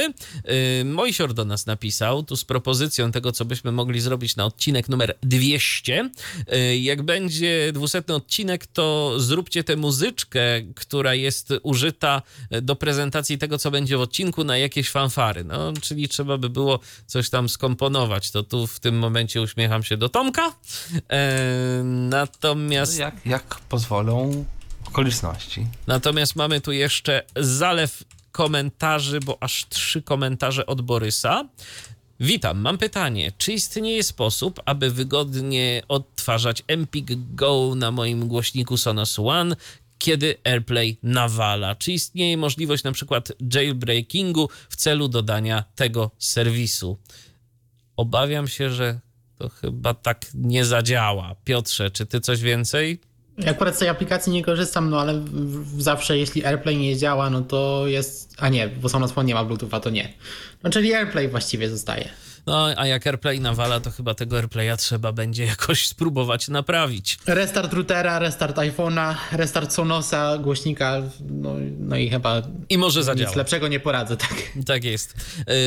Yy, 0.80 0.86
Mojsior 0.86 1.34
do 1.34 1.46
nas 1.46 1.66
napisał 1.66 2.24
tu 2.24 2.36
z 2.36 2.46
propozycją 2.46 3.12
tego, 3.12 3.32
co 3.32 3.46
byśmy 3.46 3.72
mogli 3.72 4.00
zrobić 4.00 4.36
na 4.36 4.46
odcinek 4.46 4.90
numer 4.90 5.18
200. 5.24 6.10
Yy, 6.48 6.78
jak 6.78 7.02
będzie 7.02 7.72
dwusetny 7.74 8.16
odcinek, 8.16 8.68
to 8.68 9.14
zróbcie 9.18 9.64
tę 9.64 9.76
muzyczkę, 9.76 10.40
która 10.76 11.14
jest 11.14 11.54
użyta 11.64 12.22
do 12.62 12.76
prezentacji 12.76 13.38
tego, 13.38 13.58
co 13.58 13.72
będzie 13.72 13.98
w 13.98 14.02
odcinku, 14.02 14.44
na 14.44 14.58
jakieś 14.58 14.90
fanfary. 14.90 15.44
No, 15.44 15.74
czyli 15.82 16.08
trzeba 16.08 16.38
by 16.38 16.50
było 16.50 16.80
coś 17.06 17.30
tam 17.30 17.50
skomponować. 17.50 18.32
To 18.32 18.44
tu 18.44 18.68
w 18.68 18.80
tym 18.80 18.98
momencie 18.98 19.42
uśmiecham 19.42 19.84
się 19.84 19.98
do 19.98 20.10
Tomka. 20.10 20.54
Yy, 20.94 21.00
natomiast... 21.84 23.00
Jak, 23.00 23.26
jak 23.26 23.56
pozwolą 23.70 24.46
okoliczności. 24.96 25.68
Natomiast 25.88 26.36
mamy 26.36 26.62
tu 26.62 26.72
jeszcze 26.72 27.24
zalew 27.36 28.04
komentarzy, 28.32 29.20
bo 29.20 29.44
aż 29.44 29.66
trzy 29.70 30.02
komentarze 30.02 30.66
od 30.66 30.82
Borysa. 30.82 31.50
Witam, 32.20 32.60
mam 32.60 32.78
pytanie. 32.78 33.32
Czy 33.38 33.54
istnieje 33.54 34.04
sposób, 34.04 34.62
aby 34.66 34.92
wygodnie 34.92 35.84
odtwarzać 35.88 36.64
Empik 36.68 37.36
Go 37.36 37.74
na 37.76 37.92
moim 37.92 38.28
głośniku 38.28 38.78
Sonos 38.78 39.20
One, 39.20 39.56
kiedy 39.98 40.38
AirPlay 40.44 40.98
nawala? 41.04 41.76
Czy 41.76 41.92
istnieje 41.92 42.38
możliwość 42.38 42.84
na 42.84 42.92
przykład 42.92 43.32
jailbreakingu 43.54 44.50
w 44.70 44.76
celu 44.76 45.08
dodania 45.08 45.64
tego 45.76 46.12
serwisu? 46.20 46.98
Obawiam 47.98 48.48
się, 48.48 48.70
że 48.70 49.00
to 49.38 49.50
chyba 49.50 49.94
tak 49.94 50.26
nie 50.34 50.66
zadziała. 50.66 51.36
Piotrze, 51.44 51.92
czy 51.92 52.06
ty 52.06 52.22
coś 52.22 52.42
więcej? 52.42 53.00
Akurat 53.48 53.76
z 53.76 53.80
tej 53.80 53.90
aplikacji 53.90 54.34
nie 54.34 54.44
korzystam, 54.44 54.90
no 54.90 55.00
ale 55.02 55.22
zawsze 55.78 56.18
jeśli 56.18 56.46
AirPlay 56.46 56.78
nie 56.78 56.98
działa, 56.98 57.30
no 57.30 57.42
to 57.42 57.84
jest... 57.88 58.36
A 58.38 58.50
nie, 58.50 58.68
bo 58.68 58.90
Phone 58.90 59.26
nie 59.26 59.34
ma 59.34 59.46
Bluetootha, 59.46 59.80
to 59.80 59.90
nie. 59.90 60.14
No 60.64 60.70
czyli 60.70 60.94
AirPlay 60.94 61.30
właściwie 61.30 61.70
zostaje. 61.70 62.10
No, 62.48 62.68
a 62.78 62.88
jak 62.88 63.08
AirPlay 63.08 63.40
nawala, 63.40 63.80
to 63.80 63.92
chyba 63.92 64.14
tego 64.14 64.38
AirPlaya 64.38 64.78
trzeba 64.78 65.12
będzie 65.12 65.46
jakoś 65.46 65.88
spróbować 65.94 66.48
naprawić. 66.48 67.18
Restart 67.28 67.74
routera, 67.74 68.20
restart 68.20 68.58
iPhone'a, 68.58 69.16
restart 69.32 69.74
Sonosa, 69.74 70.38
głośnika, 70.38 71.02
no, 71.30 71.56
no 71.80 71.96
i 71.96 72.10
chyba 72.10 72.42
I 72.70 72.78
może 72.78 73.04
zadziała. 73.04 73.30
nic 73.30 73.38
lepszego 73.38 73.68
nie 73.68 73.80
poradzę, 73.80 74.18
tak. 74.18 74.36
Tak 74.66 74.84
jest. 74.84 75.16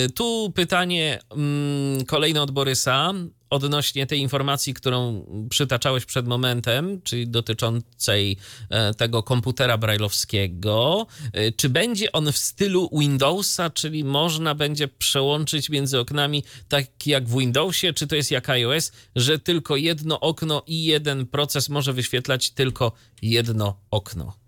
Y, 0.07 0.11
tu 0.11 0.53
pytanie 0.55 1.19
mm, 1.31 2.05
kolejne 2.05 2.43
od 2.43 2.51
Borysa 2.51 3.13
odnośnie 3.51 4.07
tej 4.07 4.21
informacji, 4.21 4.75
którą 4.75 5.27
przytaczałeś 5.51 6.05
przed 6.05 6.27
momentem, 6.27 7.03
czyli 7.03 7.29
dotyczącej 7.29 8.37
e, 8.71 8.95
tego 8.95 9.23
komputera 9.23 9.79
brajlowskiego. 9.79 11.07
E, 11.33 11.53
czy 11.53 11.69
będzie 11.69 12.13
on 12.13 12.33
w 12.33 12.39
stylu 12.39 12.91
Windowsa, 12.93 13.71
czyli 13.71 14.05
można 14.05 14.55
będzie 14.55 14.89
przełączyć 14.89 15.71
między 15.71 15.99
oknami 15.99 16.43
tak 16.69 17.07
jak 17.07 17.29
w 17.29 17.39
Windowsie, 17.39 17.93
czy 17.93 18.07
to 18.07 18.17
jest 18.17 18.31
jak 18.31 18.51
iOS, 18.51 18.93
że 19.17 19.39
tylko 19.39 19.77
jedno 19.77 20.21
okno 20.21 20.63
i 20.67 20.85
jeden 20.85 21.27
proces 21.27 21.69
może 21.69 21.93
wyświetlać 21.93 22.51
tylko 22.51 22.93
jedno 23.23 23.81
okno? 23.91 24.48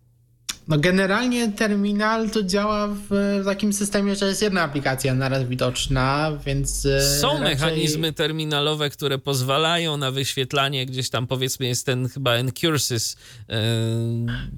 No 0.70 0.78
generalnie 0.78 1.52
terminal 1.52 2.30
to 2.30 2.42
działa 2.42 2.88
w, 2.88 3.40
takim 3.44 3.72
systemie, 3.72 4.16
że 4.16 4.26
jest 4.26 4.42
jedna 4.42 4.62
aplikacja 4.62 5.14
naraz 5.14 5.44
widoczna, 5.44 6.32
więc. 6.46 6.86
E, 6.86 7.18
Są 7.20 7.28
raczej... 7.28 7.44
mechanizmy 7.44 8.12
terminalowe, 8.12 8.90
które 8.90 9.18
pozwalają 9.18 9.96
na 9.96 10.10
wyświetlanie, 10.10 10.86
gdzieś 10.86 11.10
tam 11.10 11.26
powiedzmy 11.26 11.66
jest 11.66 11.86
ten 11.86 12.08
chyba 12.08 12.34
Encurses. 12.34 13.16
Yy, 13.48 13.56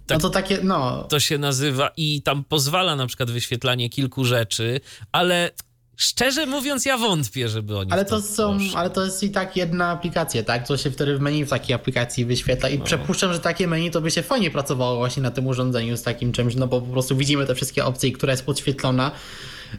tak, 0.06 0.18
no 0.18 0.20
to 0.20 0.30
takie, 0.30 0.58
no. 0.62 1.02
To 1.02 1.20
się 1.20 1.38
nazywa 1.38 1.90
i 1.96 2.22
tam 2.22 2.44
pozwala 2.44 2.96
na 2.96 3.06
przykład 3.06 3.30
wyświetlanie 3.30 3.90
kilku 3.90 4.24
rzeczy, 4.24 4.80
ale 5.12 5.50
Szczerze 5.96 6.46
mówiąc, 6.46 6.84
ja 6.84 6.98
wątpię, 6.98 7.48
żeby 7.48 7.78
oni. 7.78 7.92
Ale 7.92 8.04
to, 8.04 8.20
to 8.20 8.26
są, 8.26 8.58
ale 8.74 8.90
to 8.90 9.04
jest 9.04 9.22
i 9.22 9.30
tak 9.30 9.56
jedna 9.56 9.88
aplikacja, 9.88 10.42
tak? 10.42 10.66
Co 10.66 10.76
się 10.76 10.90
wtedy 10.90 11.18
w 11.18 11.20
menu 11.20 11.44
w 11.44 11.50
takiej 11.50 11.74
aplikacji 11.74 12.24
wyświetla. 12.24 12.68
I 12.68 12.78
no. 12.78 12.84
przypuszczam, 12.84 13.32
że 13.32 13.40
takie 13.40 13.66
menu 13.66 13.90
to 13.90 14.00
by 14.00 14.10
się 14.10 14.22
fajnie 14.22 14.50
pracowało 14.50 14.96
właśnie 14.96 15.22
na 15.22 15.30
tym 15.30 15.46
urządzeniu 15.46 15.96
z 15.96 16.02
takim 16.02 16.32
czymś, 16.32 16.54
no 16.54 16.66
bo 16.66 16.80
po 16.80 16.92
prostu 16.92 17.16
widzimy 17.16 17.46
te 17.46 17.54
wszystkie 17.54 17.84
opcje, 17.84 18.12
która 18.12 18.32
jest 18.32 18.46
podświetlona. 18.46 19.10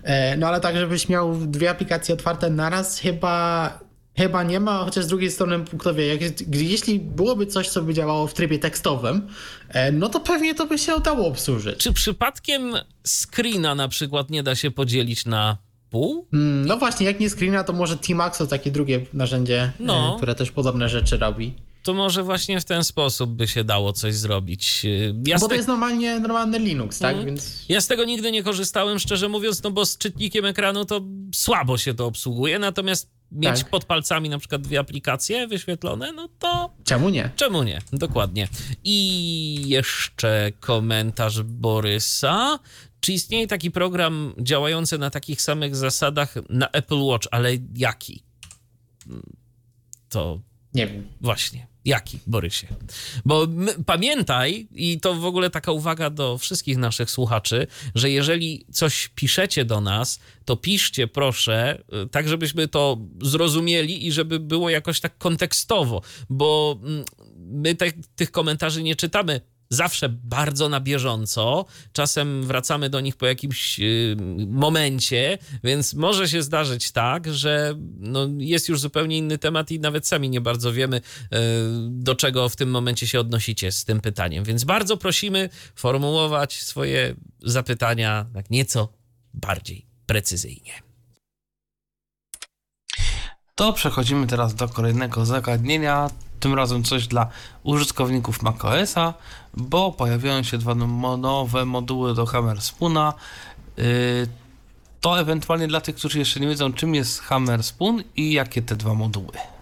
E, 0.03 0.37
no 0.37 0.47
ale 0.47 0.59
tak, 0.59 0.77
żebyś 0.77 1.09
miał 1.09 1.35
dwie 1.35 1.69
aplikacje 1.69 2.13
otwarte 2.13 2.49
naraz, 2.49 2.99
chyba 2.99 3.79
Chyba 4.17 4.43
nie 4.43 4.59
ma, 4.59 4.83
chociaż 4.83 5.05
z 5.05 5.07
drugiej 5.07 5.31
strony, 5.31 5.65
kto 5.79 5.93
wie, 5.93 6.07
jak 6.07 6.21
jeśli 6.55 6.99
byłoby 6.99 7.45
coś, 7.45 7.69
co 7.69 7.81
by 7.81 7.93
działało 7.93 8.27
w 8.27 8.33
trybie 8.33 8.59
tekstowym, 8.59 9.27
e, 9.69 9.91
no 9.91 10.09
to 10.09 10.19
pewnie 10.19 10.55
to 10.55 10.67
by 10.67 10.77
się 10.77 10.95
udało 10.95 11.27
obsłużyć. 11.27 11.77
Czy 11.77 11.93
przypadkiem 11.93 12.73
screena 13.03 13.75
na 13.75 13.87
przykład 13.87 14.29
nie 14.29 14.43
da 14.43 14.55
się 14.55 14.71
podzielić 14.71 15.25
na 15.25 15.57
pół? 15.93 16.27
Mm, 16.33 16.65
no 16.65 16.77
właśnie, 16.77 17.05
jak 17.05 17.19
nie 17.19 17.29
screena, 17.29 17.63
to 17.63 17.73
może 17.73 17.97
Tmax 17.97 18.37
to 18.37 18.47
takie 18.47 18.71
drugie 18.71 19.05
narzędzie, 19.13 19.61
e, 19.61 19.71
no. 19.79 20.13
które 20.17 20.35
też 20.35 20.51
podobne 20.51 20.89
rzeczy 20.89 21.17
robi. 21.17 21.53
To 21.83 21.93
może 21.93 22.23
właśnie 22.23 22.61
w 22.61 22.65
ten 22.65 22.83
sposób 22.83 23.29
by 23.31 23.47
się 23.47 23.63
dało 23.63 23.93
coś 23.93 24.15
zrobić. 24.15 24.85
E, 24.85 24.89
ja 25.27 25.39
Bo 25.39 25.47
to 25.47 25.55
jest 25.55 25.67
normalnie 25.67 26.19
normalny 26.19 26.59
Linux, 26.59 26.99
tak? 26.99 27.13
Mm. 27.13 27.25
Więc... 27.25 27.65
Ja 27.69 27.81
z 27.81 27.87
tego 27.87 28.05
nigdy 28.05 28.31
nie 28.31 28.43
korzystałem, 28.43 28.99
szczerze 28.99 29.29
mówiąc, 29.29 29.63
no 29.63 29.71
bo 29.71 29.85
z 29.85 29.97
czytnikiem 29.97 30.45
ekranu 30.45 30.85
to 30.85 31.01
słabo 31.35 31.77
się 31.77 31.93
to 31.93 32.05
obsługuje, 32.05 32.59
natomiast 32.59 33.09
mieć 33.31 33.59
tak. 33.59 33.69
pod 33.69 33.85
palcami 33.85 34.29
na 34.29 34.39
przykład 34.39 34.61
dwie 34.61 34.79
aplikacje 34.79 35.47
wyświetlone, 35.47 36.11
no 36.11 36.29
to... 36.39 36.73
Czemu 36.83 37.09
nie? 37.09 37.29
Czemu 37.35 37.63
nie? 37.63 37.81
Dokładnie. 37.93 38.47
I 38.83 39.69
jeszcze 39.69 40.51
komentarz 40.59 41.41
Borysa. 41.41 42.59
Czy 43.03 43.13
istnieje 43.13 43.47
taki 43.47 43.71
program 43.71 44.33
działający 44.39 44.97
na 44.97 45.09
takich 45.09 45.41
samych 45.41 45.75
zasadach 45.75 46.35
na 46.49 46.69
Apple 46.69 46.99
Watch, 46.99 47.27
ale 47.31 47.49
jaki? 47.75 48.23
To. 50.09 50.41
Nie 50.73 50.87
wiem. 50.87 51.07
Właśnie. 51.21 51.67
Jaki, 51.85 52.19
Borysie? 52.27 52.67
Bo 53.25 53.47
my, 53.49 53.83
pamiętaj, 53.85 54.67
i 54.75 54.99
to 54.99 55.13
w 55.13 55.25
ogóle 55.25 55.49
taka 55.49 55.71
uwaga 55.71 56.09
do 56.09 56.37
wszystkich 56.37 56.77
naszych 56.77 57.11
słuchaczy, 57.11 57.67
że 57.95 58.09
jeżeli 58.09 58.65
coś 58.71 59.07
piszecie 59.15 59.65
do 59.65 59.81
nas, 59.81 60.19
to 60.45 60.55
piszcie 60.57 61.07
proszę, 61.07 61.83
y, 62.05 62.09
tak 62.09 62.27
żebyśmy 62.27 62.67
to 62.67 62.97
zrozumieli 63.21 64.07
i 64.07 64.11
żeby 64.11 64.39
było 64.39 64.69
jakoś 64.69 64.99
tak 64.99 65.17
kontekstowo, 65.17 66.01
bo 66.29 66.79
mm, 66.83 67.05
my 67.37 67.75
te, 67.75 67.85
tych 68.15 68.31
komentarzy 68.31 68.83
nie 68.83 68.95
czytamy 68.95 69.41
zawsze 69.73 70.09
bardzo 70.09 70.69
na 70.69 70.79
bieżąco. 70.79 71.65
Czasem 71.93 72.43
wracamy 72.43 72.89
do 72.89 72.99
nich 72.99 73.15
po 73.15 73.25
jakimś 73.25 73.79
y, 73.79 74.15
momencie, 74.47 75.37
więc 75.63 75.93
może 75.93 76.27
się 76.27 76.43
zdarzyć 76.43 76.91
tak, 76.91 77.33
że 77.33 77.75
no, 77.99 78.27
jest 78.37 78.69
już 78.69 78.79
zupełnie 78.79 79.17
inny 79.17 79.37
temat 79.37 79.71
i 79.71 79.79
nawet 79.79 80.07
sami 80.07 80.29
nie 80.29 80.41
bardzo 80.41 80.73
wiemy, 80.73 80.97
y, 80.97 81.01
do 81.89 82.15
czego 82.15 82.49
w 82.49 82.55
tym 82.55 82.69
momencie 82.69 83.07
się 83.07 83.19
odnosicie 83.19 83.71
z 83.71 83.85
tym 83.85 84.01
pytaniem. 84.01 84.43
Więc 84.43 84.63
bardzo 84.63 84.97
prosimy 84.97 85.49
formułować 85.75 86.61
swoje 86.61 87.15
zapytania 87.43 88.25
tak 88.33 88.49
nieco 88.49 88.93
bardziej 89.33 89.85
precyzyjnie. 90.05 90.92
To 93.55 93.73
przechodzimy 93.73 94.27
teraz 94.27 94.55
do 94.55 94.67
kolejnego 94.67 95.25
zagadnienia. 95.25 96.09
Tym 96.39 96.53
razem 96.53 96.83
coś 96.83 97.07
dla 97.07 97.27
użytkowników 97.63 98.41
macOSa, 98.41 99.13
bo 99.53 99.91
pojawiają 99.91 100.43
się 100.43 100.57
dwa 100.57 100.75
nowe 101.17 101.65
moduły 101.65 102.13
do 102.13 102.25
Hammer 102.25 102.61
Spoona. 102.61 103.13
Yy, 103.77 103.83
to 105.01 105.19
ewentualnie 105.19 105.67
dla 105.67 105.81
tych, 105.81 105.95
którzy 105.95 106.19
jeszcze 106.19 106.39
nie 106.39 106.47
wiedzą, 106.47 106.73
czym 106.73 106.95
jest 106.95 107.21
Hammer 107.21 107.63
Spoon 107.63 108.03
i 108.15 108.33
jakie 108.33 108.61
te 108.61 108.75
dwa 108.75 108.93
moduły. 108.93 109.52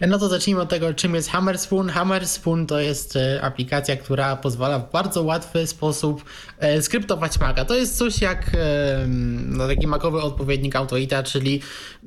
No 0.00 0.18
to 0.18 0.28
zacznijmy 0.28 0.60
od 0.62 0.68
tego, 0.68 0.94
czym 0.94 1.14
jest 1.14 1.30
Hammerspoon. 1.30 1.88
Hammerspoon 1.88 2.66
to 2.66 2.80
jest 2.80 3.16
e, 3.16 3.42
aplikacja, 3.42 3.96
która 3.96 4.36
pozwala 4.36 4.78
w 4.78 4.92
bardzo 4.92 5.22
łatwy 5.22 5.66
sposób 5.66 6.24
e, 6.58 6.82
skryptować 6.82 7.40
Maca. 7.40 7.64
To 7.64 7.74
jest 7.74 7.98
coś 7.98 8.20
jak 8.20 8.50
e, 8.54 9.06
no, 9.46 9.68
taki 9.68 9.86
makowy 9.86 10.22
odpowiednik 10.22 10.76
AutoITA, 10.76 11.22
czyli 11.22 11.60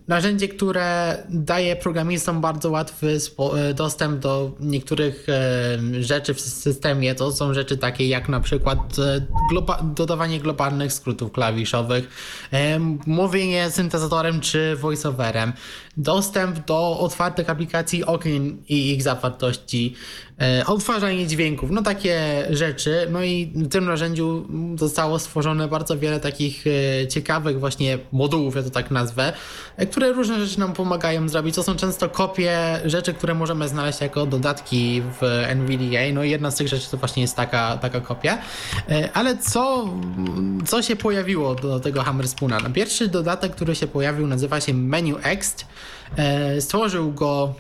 narzędzie, 0.08 0.48
które 0.48 1.18
daje 1.30 1.76
programistom 1.76 2.42
bardzo 2.42 2.70
łatwy 2.70 3.18
dostęp 3.76 4.20
do 4.20 4.52
niektórych 4.60 5.28
rzeczy 6.00 6.34
w 6.34 6.42
systemie. 6.42 7.16
To 7.16 7.32
są 7.32 7.54
rzeczy 7.54 7.78
takie 7.78 8.08
jak 8.08 8.30
na 8.30 8.40
przykład 8.40 8.80
globa 9.50 9.84
dodawanie 9.96 10.40
globalnych 10.40 10.94
skrótów 10.94 11.32
klawiszowych, 11.32 12.10
mówienie 13.06 13.72
syntezatorem 13.72 14.42
czy 14.42 14.76
voiceoverem, 14.76 15.54
dostęp 15.98 16.66
do 16.66 17.00
otwartych 17.00 17.47
aplikacji 17.50 18.06
okien 18.06 18.58
i 18.70 18.92
ich 18.94 19.04
zawartości, 19.04 19.96
e, 20.42 20.66
odtwarzanie 20.66 21.28
dźwięków, 21.28 21.72
no 21.72 21.82
takie 21.82 22.48
rzeczy. 22.50 23.08
No 23.12 23.24
i 23.24 23.52
w 23.56 23.70
tym 23.70 23.86
narzędziu 23.86 24.48
zostało 24.76 25.20
stworzone 25.20 25.68
bardzo 25.68 25.98
wiele 25.98 26.20
takich 26.20 26.64
e, 26.68 27.08
ciekawych 27.08 27.60
właśnie 27.60 27.98
modułów, 28.12 28.56
ja 28.56 28.64
to 28.64 28.70
tak 28.70 28.92
nazwę, 28.92 29.34
e, 29.78 29.86
które 29.86 30.14
różne 30.14 30.46
rzeczy 30.46 30.60
nam 30.60 30.74
pomagają 30.74 31.30
zrobić. 31.30 31.56
To 31.56 31.64
są 31.64 31.76
często 31.76 32.10
kopie 32.10 32.82
rzeczy, 32.86 33.14
które 33.14 33.34
możemy 33.34 33.68
znaleźć 33.68 34.02
jako 34.02 34.26
dodatki 34.26 35.02
w 35.22 35.44
NVDA. 35.48 36.14
No 36.14 36.24
i 36.24 36.30
jedna 36.30 36.52
z 36.52 36.56
tych 36.56 36.68
rzeczy 36.68 36.92
to 36.92 36.98
właśnie 36.98 37.22
jest 37.22 37.36
taka, 37.36 37.78
taka 37.78 38.02
kopia. 38.02 38.38
Ale 39.14 39.38
co, 39.38 39.94
co 40.66 40.82
się 40.82 40.96
pojawiło 40.96 41.56
do 41.56 41.80
tego 41.80 42.04
Hammerspoona? 42.04 42.60
No 42.64 42.70
pierwszy 42.70 43.08
dodatek, 43.08 43.56
który 43.56 43.76
się 43.76 43.88
pojawił 43.88 44.28
nazywa 44.28 44.62
się 44.62 44.74
Menu 44.74 45.16
Ext. 45.24 45.66
Stworzył 46.60 47.14
go 47.14 47.56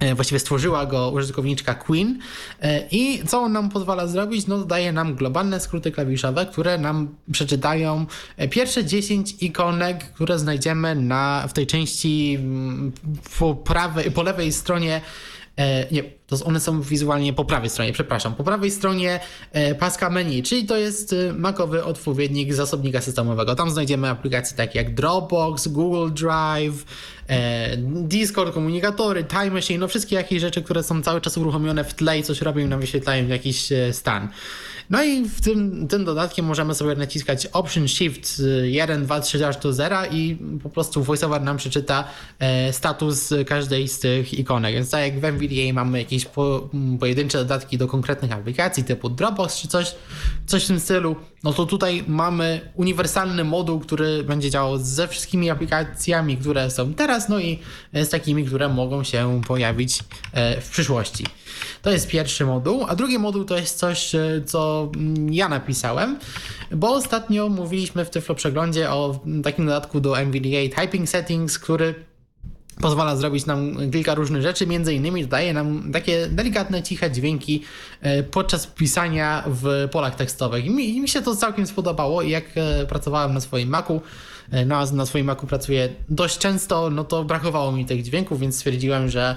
E, 0.00 0.14
właściwie 0.14 0.38
stworzyła 0.38 0.86
go 0.86 1.10
użytkowniczka 1.10 1.74
Queen 1.74 2.18
e, 2.62 2.88
i 2.90 3.22
co 3.26 3.40
on 3.40 3.52
nam 3.52 3.68
pozwala 3.68 4.06
zrobić? 4.06 4.46
No 4.46 4.64
daje 4.64 4.92
nam 4.92 5.14
globalne 5.14 5.60
skróty 5.60 5.92
klawiszowe, 5.92 6.46
które 6.46 6.78
nam 6.78 7.08
przeczytają 7.32 8.06
e, 8.36 8.48
pierwsze 8.48 8.84
10 8.84 9.34
ikonek, 9.40 10.12
które 10.12 10.38
znajdziemy 10.38 10.94
na, 10.94 11.44
w 11.48 11.52
tej 11.52 11.66
części 11.66 12.36
mm, 12.40 12.92
po, 13.38 13.54
prawej, 13.54 14.10
po 14.10 14.22
lewej 14.22 14.52
stronie 14.52 15.00
nie, 15.90 16.02
to 16.26 16.44
one 16.44 16.60
są 16.60 16.82
wizualnie 16.82 17.32
po 17.32 17.44
prawej 17.44 17.70
stronie, 17.70 17.92
przepraszam, 17.92 18.34
po 18.34 18.44
prawej 18.44 18.70
stronie 18.70 19.20
paska 19.78 20.10
menu, 20.10 20.42
czyli 20.42 20.66
to 20.66 20.76
jest 20.76 21.14
makowy 21.34 21.84
odpowiednik 21.84 22.54
zasobnika 22.54 23.00
systemowego. 23.00 23.54
Tam 23.54 23.70
znajdziemy 23.70 24.08
aplikacje 24.08 24.56
takie 24.56 24.78
jak 24.78 24.94
Dropbox, 24.94 25.68
Google 25.68 26.10
Drive, 26.14 26.84
E, 27.28 27.76
Discord, 27.76 28.54
komunikatory, 28.54 29.24
Time 29.24 29.50
Machine, 29.50 29.80
no 29.80 29.88
wszystkie 29.88 30.16
jakieś 30.16 30.40
rzeczy, 30.40 30.62
które 30.62 30.82
są 30.82 31.02
cały 31.02 31.20
czas 31.20 31.38
uruchomione 31.38 31.84
w 31.84 31.94
tle 31.94 32.18
i 32.18 32.22
coś 32.22 32.40
robią 32.40 32.64
i 32.64 32.68
nam 32.68 32.80
wyświetlają 32.80 33.26
jakiś 33.26 33.72
e, 33.72 33.92
stan. 33.92 34.28
No 34.90 35.04
i 35.04 35.24
w 35.24 35.40
tym, 35.40 35.88
tym 35.88 36.04
dodatkiem 36.04 36.46
możemy 36.46 36.74
sobie 36.74 36.94
naciskać 36.94 37.46
Option 37.46 37.88
Shift 37.88 38.42
1, 38.62 39.04
2, 39.04 39.20
3 39.20 39.46
aż 39.46 39.56
do 39.56 39.72
0 39.72 39.96
i 40.10 40.36
po 40.62 40.70
prostu 40.70 41.02
VoiceOver 41.02 41.42
nam 41.42 41.56
przeczyta 41.56 42.04
e, 42.38 42.72
status 42.72 43.34
każdej 43.46 43.88
z 43.88 43.98
tych 43.98 44.38
ikonek. 44.38 44.74
Więc 44.74 44.90
tak 44.90 45.00
jak 45.00 45.20
w 45.20 45.24
NVDA 45.24 45.72
mamy 45.72 45.98
jakieś 45.98 46.24
po, 46.24 46.68
pojedyncze 47.00 47.38
dodatki 47.38 47.78
do 47.78 47.88
konkretnych 47.88 48.32
aplikacji 48.32 48.84
typu 48.84 49.08
Dropbox 49.08 49.56
czy 49.56 49.68
coś, 49.68 49.94
coś 50.46 50.64
w 50.64 50.66
tym 50.66 50.80
stylu, 50.80 51.16
no 51.44 51.52
to 51.52 51.66
tutaj 51.66 52.04
mamy 52.06 52.60
uniwersalny 52.74 53.44
moduł, 53.44 53.80
który 53.80 54.24
będzie 54.24 54.50
działał 54.50 54.78
ze 54.78 55.08
wszystkimi 55.08 55.50
aplikacjami, 55.50 56.36
które 56.36 56.70
są 56.70 56.94
teraz, 56.94 57.28
no 57.28 57.38
i 57.38 57.58
z 57.94 58.08
takimi, 58.08 58.44
które 58.44 58.68
mogą 58.68 59.04
się 59.04 59.40
pojawić 59.46 59.98
e, 60.32 60.60
w 60.60 60.70
przyszłości. 60.70 61.24
To 61.82 61.90
jest 61.90 62.08
pierwszy 62.08 62.46
moduł, 62.46 62.84
a 62.88 62.96
drugi 62.96 63.18
moduł 63.18 63.44
to 63.44 63.56
jest 63.56 63.78
coś, 63.78 64.14
e, 64.14 64.42
ja 65.30 65.48
napisałem, 65.48 66.18
bo 66.70 66.94
ostatnio 66.94 67.48
mówiliśmy 67.48 68.04
w 68.04 68.10
Tyflo 68.10 68.34
Przeglądzie 68.34 68.90
o 68.90 69.20
takim 69.44 69.66
dodatku 69.66 70.00
do 70.00 70.18
NVDA 70.18 70.80
Typing 70.80 71.08
Settings, 71.08 71.58
który 71.58 71.94
pozwala 72.80 73.16
zrobić 73.16 73.46
nam 73.46 73.90
kilka 73.90 74.14
różnych 74.14 74.42
rzeczy, 74.42 74.66
między 74.66 74.94
innymi 74.94 75.26
daje 75.26 75.52
nam 75.52 75.92
takie 75.92 76.26
delikatne, 76.26 76.82
ciche 76.82 77.10
dźwięki 77.10 77.62
e, 78.00 78.22
podczas 78.22 78.66
pisania 78.66 79.44
w 79.46 79.88
polach 79.90 80.14
tekstowych. 80.14 80.64
I 80.64 80.70
mi, 80.70 81.00
mi 81.00 81.08
się 81.08 81.22
to 81.22 81.36
całkiem 81.36 81.66
spodobało 81.66 82.22
i 82.22 82.30
jak 82.30 82.44
e, 82.54 82.86
pracowałem 82.86 83.34
na 83.34 83.40
swoim 83.40 83.68
Macu, 83.68 84.00
E, 84.50 84.64
na, 84.64 84.86
na 84.92 85.06
swoim 85.06 85.26
Macu 85.26 85.46
pracuję 85.46 85.88
dość 86.08 86.38
często, 86.38 86.90
no 86.90 87.04
to 87.04 87.24
brakowało 87.24 87.72
mi 87.72 87.86
tych 87.86 88.02
dźwięków, 88.02 88.40
więc 88.40 88.56
stwierdziłem, 88.56 89.08
że 89.08 89.36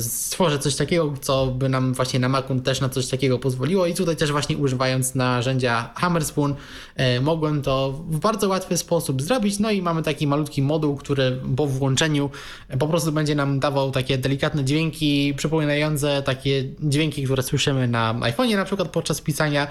stworzę 0.00 0.58
coś 0.58 0.76
takiego, 0.76 1.14
co 1.20 1.46
by 1.46 1.68
nam 1.68 1.94
właśnie 1.94 2.20
na 2.20 2.28
Macu 2.28 2.60
też 2.60 2.80
na 2.80 2.88
coś 2.88 3.06
takiego 3.06 3.38
pozwoliło. 3.38 3.86
I 3.86 3.94
tutaj 3.94 4.16
też 4.16 4.32
właśnie 4.32 4.56
używając 4.56 5.14
narzędzia 5.14 5.90
Hammerspoon 5.96 6.54
e, 6.96 7.20
mogłem 7.20 7.62
to 7.62 7.92
w 8.10 8.18
bardzo 8.18 8.48
łatwy 8.48 8.76
sposób 8.76 9.22
zrobić, 9.22 9.58
no 9.58 9.70
i 9.70 9.82
mamy 9.82 10.02
taki 10.02 10.26
malutki 10.26 10.62
moduł, 10.62 10.96
który 10.96 11.40
po 11.56 11.66
włączeniu 11.66 12.30
po 12.78 12.88
prostu 12.88 13.12
będzie 13.12 13.34
nam 13.34 13.60
dawał 13.60 13.90
takie 13.90 14.18
delikatne 14.18 14.64
dźwięki 14.64 15.34
przypominające 15.36 16.22
takie 16.22 16.64
dźwięki, 16.82 17.24
które 17.24 17.42
słyszymy 17.42 17.88
na 17.88 18.14
iPhone'ie 18.14 18.56
na 18.56 18.64
przykład 18.64 18.88
podczas 18.88 19.20
pisania. 19.20 19.66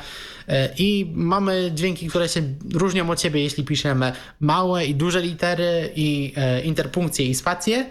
E, 0.47 0.69
i 0.77 1.11
mamy 1.13 1.71
dźwięki, 1.73 2.07
które 2.07 2.29
się 2.29 2.41
różnią 2.73 3.09
od 3.09 3.21
siebie, 3.21 3.43
jeśli 3.43 3.63
piszemy 3.63 4.11
małe 4.39 4.85
i 4.85 4.95
duże 4.95 5.21
litery 5.21 5.91
i 5.95 6.33
e, 6.35 6.61
interpunkcje 6.61 7.25
i 7.25 7.35
spacje. 7.35 7.85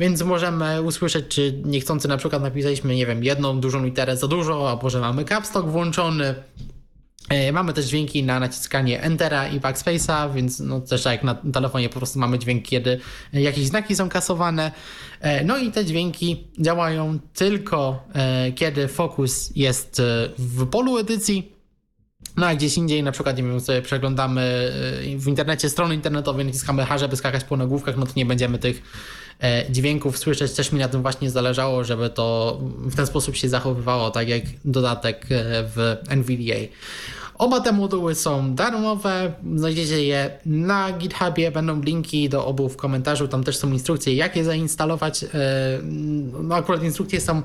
Więc 0.00 0.22
możemy 0.22 0.82
usłyszeć, 0.82 1.28
czy 1.28 1.62
niechcący 1.64 2.08
na 2.08 2.16
przykład 2.16 2.42
napisaliśmy, 2.42 2.96
nie 2.96 3.06
wiem, 3.06 3.24
jedną 3.24 3.60
dużą 3.60 3.84
literę 3.84 4.16
za 4.16 4.28
dużo, 4.28 4.70
albo 4.70 4.90
że 4.90 5.00
mamy 5.00 5.24
capstock 5.24 5.68
włączony. 5.68 6.34
E, 7.28 7.52
mamy 7.52 7.72
też 7.72 7.84
dźwięki 7.84 8.24
na 8.24 8.40
naciskanie 8.40 9.02
Entera 9.02 9.48
i 9.48 9.60
Backspace'a, 9.60 10.34
więc 10.34 10.60
no 10.60 10.80
też 10.80 11.04
jak 11.04 11.24
na 11.24 11.34
telefonie 11.34 11.88
po 11.88 11.96
prostu 11.96 12.18
mamy 12.18 12.38
dźwięk, 12.38 12.64
kiedy 12.64 13.00
jakieś 13.32 13.66
znaki 13.66 13.96
są 13.96 14.08
kasowane. 14.08 14.72
E, 15.20 15.44
no 15.44 15.58
i 15.58 15.70
te 15.70 15.84
dźwięki 15.84 16.48
działają 16.58 17.18
tylko 17.34 18.08
kiedy 18.54 18.88
fokus 18.88 19.56
jest 19.56 20.02
w 20.38 20.66
polu 20.66 20.98
edycji, 20.98 21.52
no 22.36 22.46
a 22.46 22.54
gdzieś 22.54 22.76
indziej, 22.76 23.02
na 23.02 23.12
przykład, 23.12 23.36
nie 23.36 23.42
wiem, 23.42 23.60
sobie 23.60 23.82
przeglądamy 23.82 24.72
w 25.16 25.28
internecie 25.28 25.68
strony 25.68 25.94
internetowe, 25.94 26.44
naciskamy 26.44 26.84
H, 26.84 26.98
żeby 26.98 27.16
skakać 27.16 27.44
po 27.44 27.56
nagłówkach, 27.56 27.96
no 27.96 28.06
to 28.06 28.12
nie 28.16 28.26
będziemy 28.26 28.58
tych 28.58 28.76
e, 28.76 29.29
dźwięków 29.70 30.18
słyszeć. 30.18 30.52
Też 30.52 30.72
mi 30.72 30.78
na 30.78 30.88
tym 30.88 31.02
właśnie 31.02 31.30
zależało, 31.30 31.84
żeby 31.84 32.10
to 32.10 32.58
w 32.62 32.96
ten 32.96 33.06
sposób 33.06 33.36
się 33.36 33.48
zachowywało, 33.48 34.10
tak 34.10 34.28
jak 34.28 34.42
dodatek 34.64 35.26
e, 35.30 35.64
w 35.64 35.96
NVDA. 36.08 36.56
Oba 37.40 37.60
te 37.60 37.72
moduły 37.72 38.14
są 38.14 38.54
darmowe, 38.54 39.32
znajdziecie 39.56 40.04
je 40.04 40.30
na 40.46 40.92
GitHubie, 40.92 41.50
będą 41.50 41.82
linki 41.82 42.28
do 42.28 42.46
obu 42.46 42.68
w 42.68 42.76
komentarzu, 42.76 43.28
tam 43.28 43.44
też 43.44 43.56
są 43.56 43.72
instrukcje, 43.72 44.14
jak 44.14 44.36
je 44.36 44.44
zainstalować. 44.44 45.24
E, 45.24 45.28
no 46.42 46.54
akurat 46.54 46.82
instrukcje 46.82 47.20
są 47.20 47.42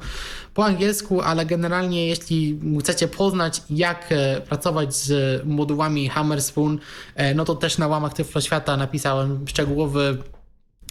po 0.54 0.66
angielsku, 0.66 1.22
ale 1.22 1.46
generalnie 1.46 2.08
jeśli 2.08 2.60
chcecie 2.80 3.08
poznać, 3.08 3.62
jak 3.70 4.06
e, 4.10 4.42
pracować 4.42 4.96
z 4.96 5.42
modułami 5.46 6.10
Hammerspoon, 6.10 6.80
e, 7.16 7.34
no 7.34 7.46
to 7.46 7.56
też 7.56 7.78
na 7.78 7.88
łamach 7.88 8.14
Tyflo 8.14 8.42
Świata 8.42 8.78
napisałem 8.78 9.48
szczegółowy 9.48 10.18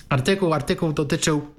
artykuł. 0.09 0.53
Artykuł 0.53 0.93
dotyczył 0.93 1.55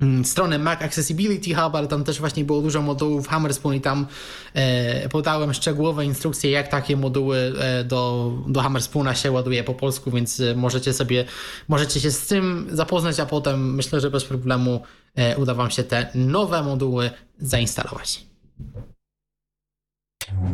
Mm, 0.00 0.24
stronę 0.24 0.58
Mac 0.58 0.82
Accessibility 0.82 1.54
Hub, 1.54 1.74
ale 1.74 1.88
tam 1.88 2.04
też 2.04 2.20
właśnie 2.20 2.44
było 2.44 2.62
dużo 2.62 2.82
modułów 2.82 3.28
Hammerspoon 3.28 3.74
i 3.74 3.80
tam 3.80 4.06
e, 4.54 5.08
podałem 5.08 5.54
szczegółowe 5.54 6.04
instrukcje, 6.04 6.50
jak 6.50 6.68
takie 6.68 6.96
moduły 6.96 7.52
e, 7.60 7.84
do, 7.84 8.32
do 8.46 8.60
Hammerspoona 8.60 9.14
się 9.14 9.30
ładuje 9.30 9.64
po 9.64 9.74
polsku, 9.74 10.10
więc 10.10 10.40
e, 10.40 10.54
możecie 10.54 10.92
sobie, 10.92 11.24
możecie 11.68 12.00
się 12.00 12.10
z 12.10 12.26
tym 12.26 12.66
zapoznać, 12.72 13.20
a 13.20 13.26
potem 13.26 13.74
myślę, 13.74 14.00
że 14.00 14.10
bez 14.10 14.24
problemu 14.24 14.82
e, 15.14 15.36
uda 15.36 15.54
Wam 15.54 15.70
się 15.70 15.84
te 15.84 16.10
nowe 16.14 16.62
moduły 16.62 17.10
zainstalować. 17.38 18.26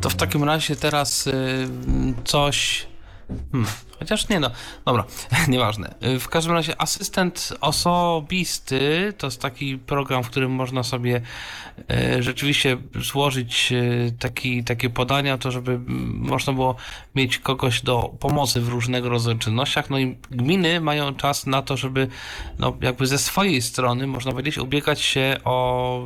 To 0.00 0.10
w 0.10 0.14
takim 0.14 0.44
razie 0.44 0.76
teraz 0.76 1.26
y, 1.26 1.32
coś... 2.24 2.86
Hmm 3.52 3.89
Chociaż 4.00 4.28
nie 4.28 4.40
no, 4.40 4.50
dobra, 4.84 5.04
nieważne. 5.48 5.94
W 6.20 6.28
każdym 6.28 6.54
razie 6.54 6.80
asystent 6.80 7.52
osobisty 7.60 9.12
to 9.18 9.26
jest 9.26 9.42
taki 9.42 9.78
program, 9.78 10.24
w 10.24 10.30
którym 10.30 10.50
można 10.50 10.82
sobie 10.82 11.20
e, 11.90 12.22
rzeczywiście 12.22 12.76
złożyć 12.94 13.72
e, 13.72 14.10
taki, 14.18 14.64
takie 14.64 14.90
podania, 14.90 15.38
to 15.38 15.50
żeby 15.50 15.80
można 16.14 16.52
było 16.52 16.76
mieć 17.14 17.38
kogoś 17.38 17.82
do 17.82 18.14
pomocy 18.20 18.60
w 18.60 18.68
różnego 18.68 19.08
rodzaju 19.08 19.38
czynnościach. 19.38 19.90
No 19.90 19.98
i 19.98 20.16
gminy 20.30 20.80
mają 20.80 21.14
czas 21.14 21.46
na 21.46 21.62
to, 21.62 21.76
żeby 21.76 22.08
no 22.58 22.76
jakby 22.80 23.06
ze 23.06 23.18
swojej 23.18 23.62
strony, 23.62 24.06
można 24.06 24.32
powiedzieć, 24.32 24.58
ubiegać 24.58 25.00
się 25.00 25.36
o 25.44 26.04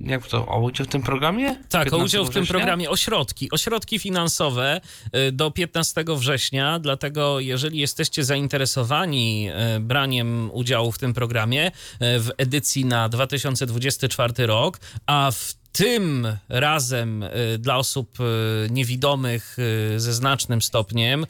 jak 0.00 0.26
to, 0.26 0.46
o 0.46 0.60
udział 0.60 0.86
w 0.86 0.90
tym 0.90 1.02
programie? 1.02 1.56
Tak, 1.68 1.92
o 1.92 1.96
udział 1.96 2.24
w 2.24 2.30
tym 2.30 2.42
września? 2.42 2.58
programie, 2.58 2.90
o 2.90 2.96
środki, 2.96 3.50
o 3.50 3.58
środki 3.58 3.98
finansowe 3.98 4.80
y, 5.28 5.32
do 5.32 5.50
15 5.50 6.04
września, 6.16 6.78
dlatego 6.78 7.05
jeżeli 7.40 7.78
jesteście 7.78 8.24
zainteresowani 8.24 9.50
y, 9.76 9.80
braniem 9.80 10.50
udziału 10.52 10.92
w 10.92 10.98
tym 10.98 11.14
programie 11.14 11.66
y, 11.66 11.70
w 12.00 12.30
edycji 12.38 12.84
na 12.84 13.08
2024 13.08 14.46
rok, 14.46 14.78
a 15.06 15.30
w 15.30 15.54
tym 15.76 16.36
razem 16.48 17.22
y, 17.22 17.58
dla 17.58 17.76
osób 17.76 18.18
y, 18.20 18.24
niewidomych 18.70 19.56
y, 19.58 20.00
ze 20.00 20.14
znacznym 20.14 20.62
stopniem 20.62 21.26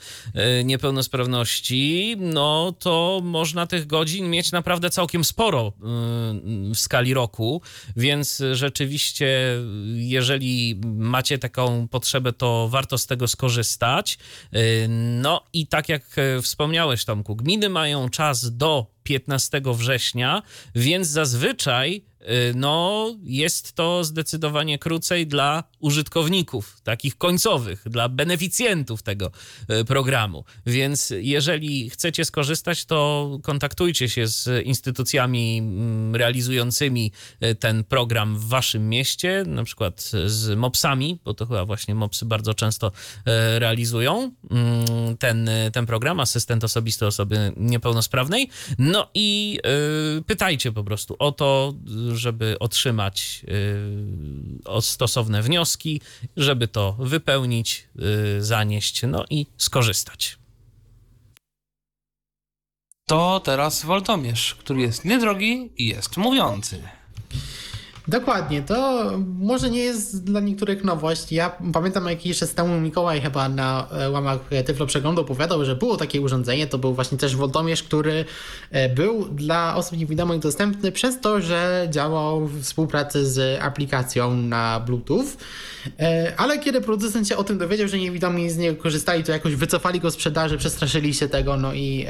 niepełnosprawności, 0.65 2.17
no 2.19 2.75
to 2.79 3.21
można 3.25 3.67
tych 3.67 3.87
godzin 3.87 4.31
mieć 4.31 4.53
naprawdę 4.53 4.91
całkiem 4.91 5.25
sporo 5.25 5.73
w 6.75 6.79
skali 6.79 7.15
roku, 7.15 7.63
więc 7.97 8.43
rzeczywiście, 8.53 9.59
jeżeli 9.95 10.81
macie 10.85 11.39
taką 11.39 11.89
potrzebę, 11.89 12.33
to 12.33 12.69
warto 12.69 12.99
z 12.99 13.07
tego 13.07 13.29
skorzystać. 13.29 14.19
No 14.99 15.43
i 15.53 15.67
tak 15.67 15.89
jak 15.89 16.03
e, 16.19 16.43
wspomniałeś, 16.43 17.05
Tomku, 17.05 17.37
gminy 17.37 17.69
mają 17.69 18.09
czas 18.09 18.57
do 18.57 18.96
15 19.07 19.63
września, 19.65 20.43
więc 20.75 21.09
zazwyczaj 21.09 22.03
y, 22.21 22.53
no, 22.55 23.15
jest 23.25 23.73
to 23.73 24.05
zdecydowanie 24.05 24.79
krócej 24.79 25.27
dla 25.27 25.65
użytkowników, 25.81 26.81
takich 26.81 27.19
końcowych, 27.19 27.83
dla 27.87 28.09
beneficjentów 28.09 29.03
tego 29.03 29.31
y, 29.81 29.85
programu. 29.85 30.45
Więc 30.67 31.13
jeżeli 31.17 31.91
chcecie 31.91 32.25
skorzystać, 32.25 32.85
to 32.85 33.31
kontaktujcie 33.43 34.09
się 34.09 34.27
z 34.27 34.67
instytucjami 34.67 35.59
mm, 35.59 36.17
realizującymi 36.17 37.13
y, 37.43 37.55
ten 37.55 37.85
program 37.85 38.37
w 38.37 38.45
waszym 38.49 38.89
mieście, 38.89 39.45
na 39.47 39.65
przykład 39.65 40.11
z 40.27 40.59
MOPS-ami, 40.59 41.19
bo 41.25 41.35
to 41.35 41.47
chyba 41.47 41.65
właśnie 41.65 41.95
MOPSy 41.95 42.25
bardzo 42.25 42.55
często 42.55 42.93
realizują 43.59 44.33
mm, 44.51 45.17
ten, 45.17 45.51
ten 45.73 45.87
program, 45.87 46.21
asystent 46.21 46.65
osobisty 46.65 47.07
osoby 47.07 47.53
niepełnosprawnej. 47.57 48.51
No 48.79 48.96
i 49.15 49.59
y, 50.19 50.23
pytajcie 50.23 50.73
po 50.73 50.85
prostu 50.85 51.17
o 51.19 51.33
to, 51.33 51.75
żeby 52.13 52.57
otrzymać 52.61 53.45
y, 54.79 54.83
stosowne 54.83 55.43
wnioski, 55.43 56.01
żeby 56.37 56.69
to 56.69 56.97
wypełnić, 56.99 57.89
y, 58.39 58.45
zanieść, 58.45 59.03
no 59.03 59.25
i 59.31 59.47
skorzystać. 59.57 60.39
To 63.09 63.41
teraz 63.41 63.85
Woltomierz, 63.85 64.55
który 64.55 64.81
jest 64.81 65.05
niedrogi 65.05 65.71
i 65.77 65.87
jest 65.87 66.17
mówiący. 66.17 66.83
Dokładnie, 68.09 68.63
to 68.63 69.11
może 69.39 69.71
nie 69.71 69.79
jest 69.79 70.25
dla 70.25 70.41
niektórych 70.41 70.85
nowość. 70.85 71.33
Ja 71.33 71.57
pamiętam 71.73 72.07
jakiś 72.07 72.39
czas 72.39 72.55
temu 72.55 72.81
Mikołaj 72.81 73.21
chyba 73.21 73.49
na 73.49 73.89
e, 73.91 74.11
łamach 74.11 74.39
Tyflo 74.67 74.87
Przeglądu 74.87 75.23
opowiadał, 75.23 75.65
że 75.65 75.77
było 75.77 75.97
takie 75.97 76.21
urządzenie, 76.21 76.67
to 76.67 76.79
był 76.79 76.95
właśnie 76.95 77.19
też 77.19 77.37
Woltomierz, 77.37 77.83
który 77.83 78.25
e, 78.71 78.89
był 78.89 79.29
dla 79.29 79.77
osób 79.77 79.99
niewidomych 79.99 80.39
dostępny 80.39 80.93
przez 80.93 81.21
to, 81.21 81.41
że 81.41 81.89
działał 81.91 82.47
w 82.47 82.63
współpracy 82.63 83.27
z 83.27 83.63
aplikacją 83.63 84.37
na 84.37 84.81
Bluetooth. 84.81 85.27
E, 86.01 86.33
Ale 86.37 86.59
kiedy 86.59 86.81
producent 86.81 87.29
się 87.29 87.37
o 87.37 87.45
tym 87.45 87.59
dowiedział, 87.59 87.89
że 87.89 87.99
niewidomi 87.99 88.51
z 88.51 88.57
niego 88.57 88.83
korzystali, 88.83 89.25
to 89.25 89.33
jakoś 89.33 89.55
wycofali 89.55 90.01
go 90.01 90.11
z 90.11 90.15
sprzedaży, 90.15 90.59
przestraszyli 90.59 91.15
się 91.15 91.29
tego, 91.29 91.57
no 91.57 91.75
i 91.75 92.07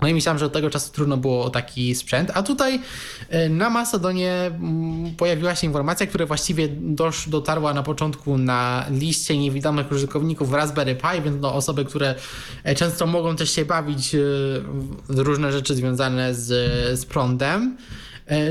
no 0.00 0.08
i 0.08 0.14
myślałem, 0.14 0.38
że 0.38 0.46
od 0.46 0.52
tego 0.52 0.70
czasu 0.70 0.92
trudno 0.92 1.16
było 1.16 1.44
o 1.44 1.50
taki 1.50 1.94
sprzęt, 1.94 2.30
a 2.34 2.42
tutaj 2.42 2.80
e, 3.28 3.48
na 3.48 3.70
Macedonie 3.70 4.32
mm, 4.32 5.14
pojawiła 5.14 5.54
się 5.54 5.66
informacja, 5.66 6.06
która 6.06 6.26
właściwie 6.26 6.68
dosz, 6.68 7.28
dotarła 7.28 7.74
na 7.74 7.82
początku 7.82 8.38
na 8.38 8.86
liście 8.90 9.38
niewidomych 9.38 9.92
użytkowników 9.92 10.52
Raspberry 10.52 10.94
Pi, 10.94 11.22
więc 11.24 11.36
no 11.40 11.54
osoby, 11.54 11.84
które 11.84 12.14
e, 12.64 12.74
często 12.74 13.06
mogą 13.06 13.36
też 13.36 13.50
się 13.50 13.64
bawić 13.64 14.14
e, 14.14 14.18
w 15.08 15.18
różne 15.18 15.52
rzeczy 15.52 15.74
związane 15.74 16.34
z, 16.34 16.48
z 17.00 17.06
prądem, 17.06 17.76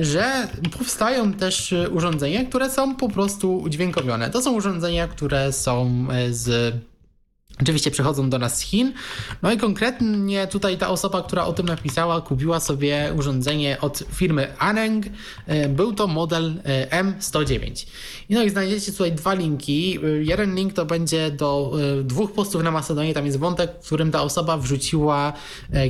że 0.01 0.47
powstają 0.77 1.33
też 1.33 1.73
urządzenia, 1.91 2.45
które 2.45 2.69
są 2.69 2.95
po 2.95 3.09
prostu 3.09 3.57
udźwiękowione. 3.57 4.29
To 4.29 4.41
są 4.41 4.53
urządzenia, 4.53 5.07
które 5.07 5.53
są 5.53 6.05
z 6.29 6.75
Oczywiście 7.61 7.91
przychodzą 7.91 8.29
do 8.29 8.39
nas 8.39 8.57
z 8.57 8.61
Chin. 8.61 8.93
No 9.41 9.51
i 9.51 9.57
konkretnie 9.57 10.47
tutaj 10.47 10.77
ta 10.77 10.89
osoba, 10.89 11.21
która 11.21 11.45
o 11.45 11.53
tym 11.53 11.65
napisała, 11.65 12.21
kupiła 12.21 12.59
sobie 12.59 13.13
urządzenie 13.17 13.77
od 13.81 14.03
firmy 14.13 14.57
Aneng. 14.59 15.05
E, 15.47 15.69
Był 15.69 15.93
to 15.93 16.07
model 16.07 16.53
e, 16.63 17.03
M109. 17.03 17.87
I 18.29 18.33
no 18.33 18.43
i 18.43 18.49
znajdziecie 18.49 18.91
tutaj 18.91 19.11
dwa 19.11 19.33
linki. 19.33 19.99
E, 20.03 20.07
Jeden 20.23 20.55
link 20.55 20.73
to 20.73 20.85
będzie 20.85 21.31
do 21.31 21.71
dwóch 22.03 22.33
postów 22.33 22.63
na 22.63 22.71
Macedonie. 22.71 23.13
Tam 23.13 23.25
jest 23.25 23.39
wątek, 23.39 23.71
w 23.81 23.85
którym 23.85 24.11
ta 24.11 24.21
osoba 24.21 24.57
wrzuciła 24.57 25.33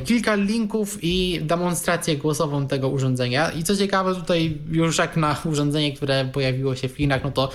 kilka 0.04 0.34
linków 0.34 0.98
i 1.02 1.40
demonstrację 1.42 2.16
głosową 2.16 2.66
tego 2.66 2.88
urządzenia. 2.88 3.50
I 3.50 3.62
co 3.62 3.76
ciekawe, 3.76 4.14
tutaj 4.14 4.58
już 4.70 4.98
jak 4.98 5.16
na 5.16 5.36
urządzenie, 5.44 5.92
które 5.92 6.24
pojawiło 6.24 6.76
się 6.76 6.88
w 6.88 6.96
Chinach, 6.96 7.24
no 7.24 7.30
to 7.30 7.50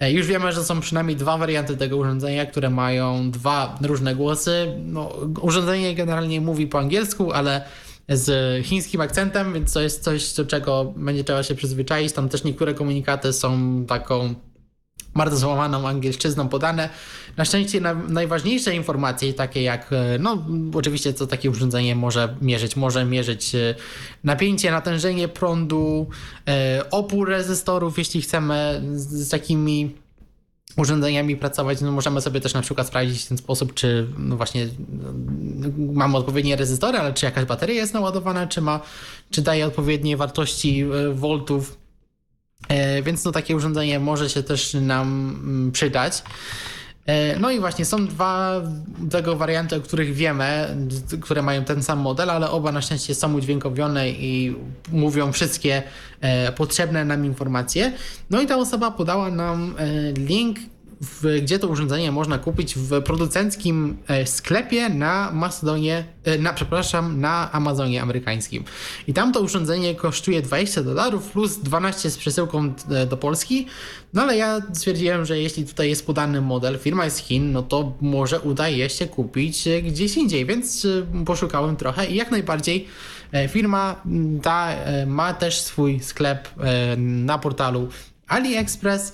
Już 0.00 0.26
wiemy, 0.26 0.52
że 0.52 0.64
są 0.64 0.80
przynajmniej 0.80 1.16
dwa 1.16 1.38
warianty 1.38 1.76
tego 1.76 1.96
urządzenia, 1.96 2.46
które 2.46 2.70
mają 2.70 3.30
dwa 3.30 3.78
różne 3.82 4.14
głosy. 4.14 4.74
No, 4.84 5.16
urządzenie 5.40 5.94
generalnie 5.94 6.40
mówi 6.40 6.66
po 6.66 6.78
angielsku, 6.78 7.32
ale 7.32 7.64
z 8.08 8.66
chińskim 8.66 9.00
akcentem, 9.00 9.52
więc 9.52 9.72
to 9.72 9.80
jest 9.80 10.02
coś, 10.02 10.32
do 10.32 10.46
czego 10.46 10.92
będzie 10.96 11.24
trzeba 11.24 11.42
się 11.42 11.54
przyzwyczaić. 11.54 12.12
Tam 12.12 12.28
też 12.28 12.44
niektóre 12.44 12.74
komunikaty 12.74 13.32
są 13.32 13.84
taką 13.88 14.34
bardzo 15.14 15.36
złamaną 15.36 15.88
angielszczyzną 15.88 16.48
podane. 16.48 16.88
Na 17.36 17.44
szczęście 17.44 17.80
na, 17.80 17.94
najważniejsze 17.94 18.74
informacje, 18.74 19.34
takie 19.34 19.62
jak, 19.62 19.92
e, 19.92 20.18
no 20.18 20.44
oczywiście 20.74 21.14
co 21.14 21.26
takie 21.26 21.50
urządzenie 21.50 21.96
może 21.96 22.36
mierzyć. 22.40 22.76
Może 22.76 23.04
mierzyć 23.04 23.54
e, 23.54 23.74
napięcie, 24.24 24.70
natężenie 24.70 25.28
prądu, 25.28 26.06
e, 26.48 26.84
opór 26.90 27.28
rezystorów, 27.28 27.98
jeśli 27.98 28.22
chcemy 28.22 28.82
z, 28.94 29.28
takimi 29.28 29.94
urządzeniami 30.76 31.36
pracować, 31.36 31.80
no 31.80 31.92
możemy 31.92 32.20
sobie 32.20 32.40
też 32.40 32.54
na 32.54 32.62
przykład 32.62 32.86
sprawdzić 32.86 33.24
w 33.24 33.28
ten 33.28 33.38
sposób, 33.38 33.74
czy 33.74 34.06
no 34.18 34.36
właśnie 34.36 34.68
mamy 35.76 36.16
odpowiednie 36.16 36.56
rezystory, 36.56 36.98
ale 36.98 37.12
czy 37.12 37.26
jakaś 37.26 37.44
bateria 37.44 37.74
jest 37.74 37.94
naładowana, 37.94 38.46
czy 38.46 38.60
ma, 38.60 38.80
czy 39.30 39.42
daje 39.42 39.66
odpowiednie 39.66 40.16
wartości 40.16 40.84
voltów. 41.12 41.83
E, 42.68 43.02
Więc 43.02 43.24
no 43.24 43.32
takie 43.32 43.56
urządzenie 43.56 44.00
może 44.00 44.30
się 44.30 44.42
też 44.42 44.74
nam 44.74 45.08
mm, 45.42 45.72
przydać. 45.72 46.22
E, 47.06 47.38
No 47.38 47.50
i 47.50 47.60
właśnie 47.60 47.84
są 47.84 48.06
dwa 48.06 48.62
tego 49.10 49.36
warianty, 49.36 49.76
o 49.76 49.80
których 49.80 50.14
wiemy, 50.14 50.76
które 51.20 51.42
mają 51.42 51.64
ten 51.64 51.82
sam 51.82 51.98
model, 51.98 52.30
ale 52.30 52.50
oba 52.50 52.72
na 52.72 52.82
szczęście 52.82 53.14
są 53.14 53.34
udźwiękowione 53.34 54.10
i 54.10 54.56
mówią 54.92 55.32
wszystkie 55.32 55.82
e, 56.20 56.52
potrzebne 56.52 57.04
nam 57.04 57.24
informacje. 57.24 57.92
No 58.30 58.40
i 58.42 58.46
ta 58.46 58.56
osoba 58.56 58.90
podała 58.90 59.30
nam 59.30 59.74
link, 60.16 60.58
w, 61.00 61.40
gdzie 61.42 61.58
to 61.58 61.68
urządzenie 61.68 62.12
można 62.12 62.38
kupić 62.38 62.74
w 62.74 63.02
producenckim 63.02 63.96
e, 64.08 64.26
sklepie 64.26 64.88
na 64.88 65.30
Macedonie, 65.32 66.04
e, 66.24 66.38
na, 66.38 66.52
przepraszam, 66.52 67.20
na 67.20 67.52
Amazonie 67.52 68.02
amerykańskim. 68.02 68.64
I 69.06 69.14
tam 69.14 69.32
to 69.32 69.40
urządzenie 69.40 69.94
kosztuje 69.94 70.42
20 70.42 70.82
dolarów 70.82 71.30
plus 71.30 71.58
12 71.58 72.10
z 72.10 72.18
przesyłką 72.18 72.72
e, 72.90 73.06
do 73.06 73.16
Polski. 73.16 73.66
No 74.12 74.22
ale 74.22 74.36
ja 74.36 74.60
stwierdziłem, 74.72 75.24
że 75.24 75.38
jeśli 75.38 75.66
tutaj 75.66 75.88
jest 75.88 76.06
podany 76.06 76.40
model, 76.40 76.78
firma 76.78 77.04
jest 77.04 77.16
z 77.16 77.20
Chin, 77.20 77.52
no 77.52 77.62
to 77.62 77.92
może 78.00 78.40
uda 78.40 78.68
je 78.68 78.90
się 78.90 79.06
kupić 79.06 79.68
gdzieś 79.82 80.16
indziej, 80.16 80.46
więc 80.46 80.86
poszukałem 81.26 81.76
trochę 81.76 82.06
i 82.06 82.14
jak 82.14 82.30
najbardziej 82.30 82.86
firma 83.48 84.02
ta 84.42 84.74
ma 85.06 85.34
też 85.34 85.60
swój 85.60 86.00
sklep 86.00 86.48
na 86.96 87.38
portalu 87.38 87.88
AliExpress 88.28 89.12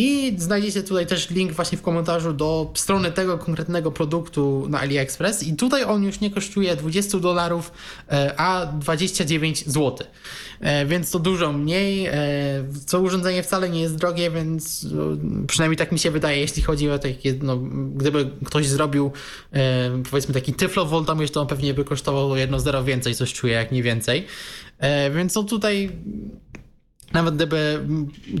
I 0.00 0.34
znajdziecie 0.38 0.82
tutaj 0.82 1.06
też 1.06 1.30
link 1.30 1.52
właśnie 1.52 1.78
w 1.78 1.82
komentarzu 1.82 2.32
do 2.32 2.72
strony 2.74 3.12
tego 3.12 3.38
konkretnego 3.38 3.92
produktu 3.92 4.66
na 4.68 4.80
AliExpress 4.80 5.42
i 5.42 5.56
tutaj 5.56 5.84
on 5.84 6.04
już 6.04 6.20
nie 6.20 6.30
kosztuje 6.30 6.76
20 6.76 7.18
dolarów, 7.18 7.72
a 8.36 8.66
29 8.66 9.66
zł. 9.66 10.06
Więc 10.86 11.10
to 11.10 11.18
dużo 11.18 11.52
mniej. 11.52 12.08
Co 12.86 13.00
urządzenie 13.00 13.42
wcale 13.42 13.70
nie 13.70 13.80
jest 13.80 13.96
drogie, 13.96 14.30
więc 14.30 14.86
przynajmniej 15.46 15.76
tak 15.76 15.92
mi 15.92 15.98
się 15.98 16.10
wydaje, 16.10 16.40
jeśli 16.40 16.62
chodzi 16.62 16.90
o 16.90 16.98
takie, 16.98 17.34
no, 17.42 17.56
gdyby 17.94 18.30
ktoś 18.44 18.66
zrobił 18.66 19.12
powiedzmy 20.10 20.34
taki 20.34 20.52
tyflovoltamierz, 20.52 21.30
to 21.30 21.40
on 21.40 21.46
pewnie 21.46 21.74
by 21.74 21.84
kosztował 21.84 22.36
jedno 22.36 22.60
zero 22.60 22.84
więcej, 22.84 23.14
coś 23.14 23.32
czuję, 23.32 23.54
jak 23.54 23.72
nie 23.72 23.82
więcej. 23.82 24.26
Więc 25.16 25.34
no 25.34 25.42
tutaj 25.42 25.90
nawet 27.12 27.34
gdyby 27.34 27.86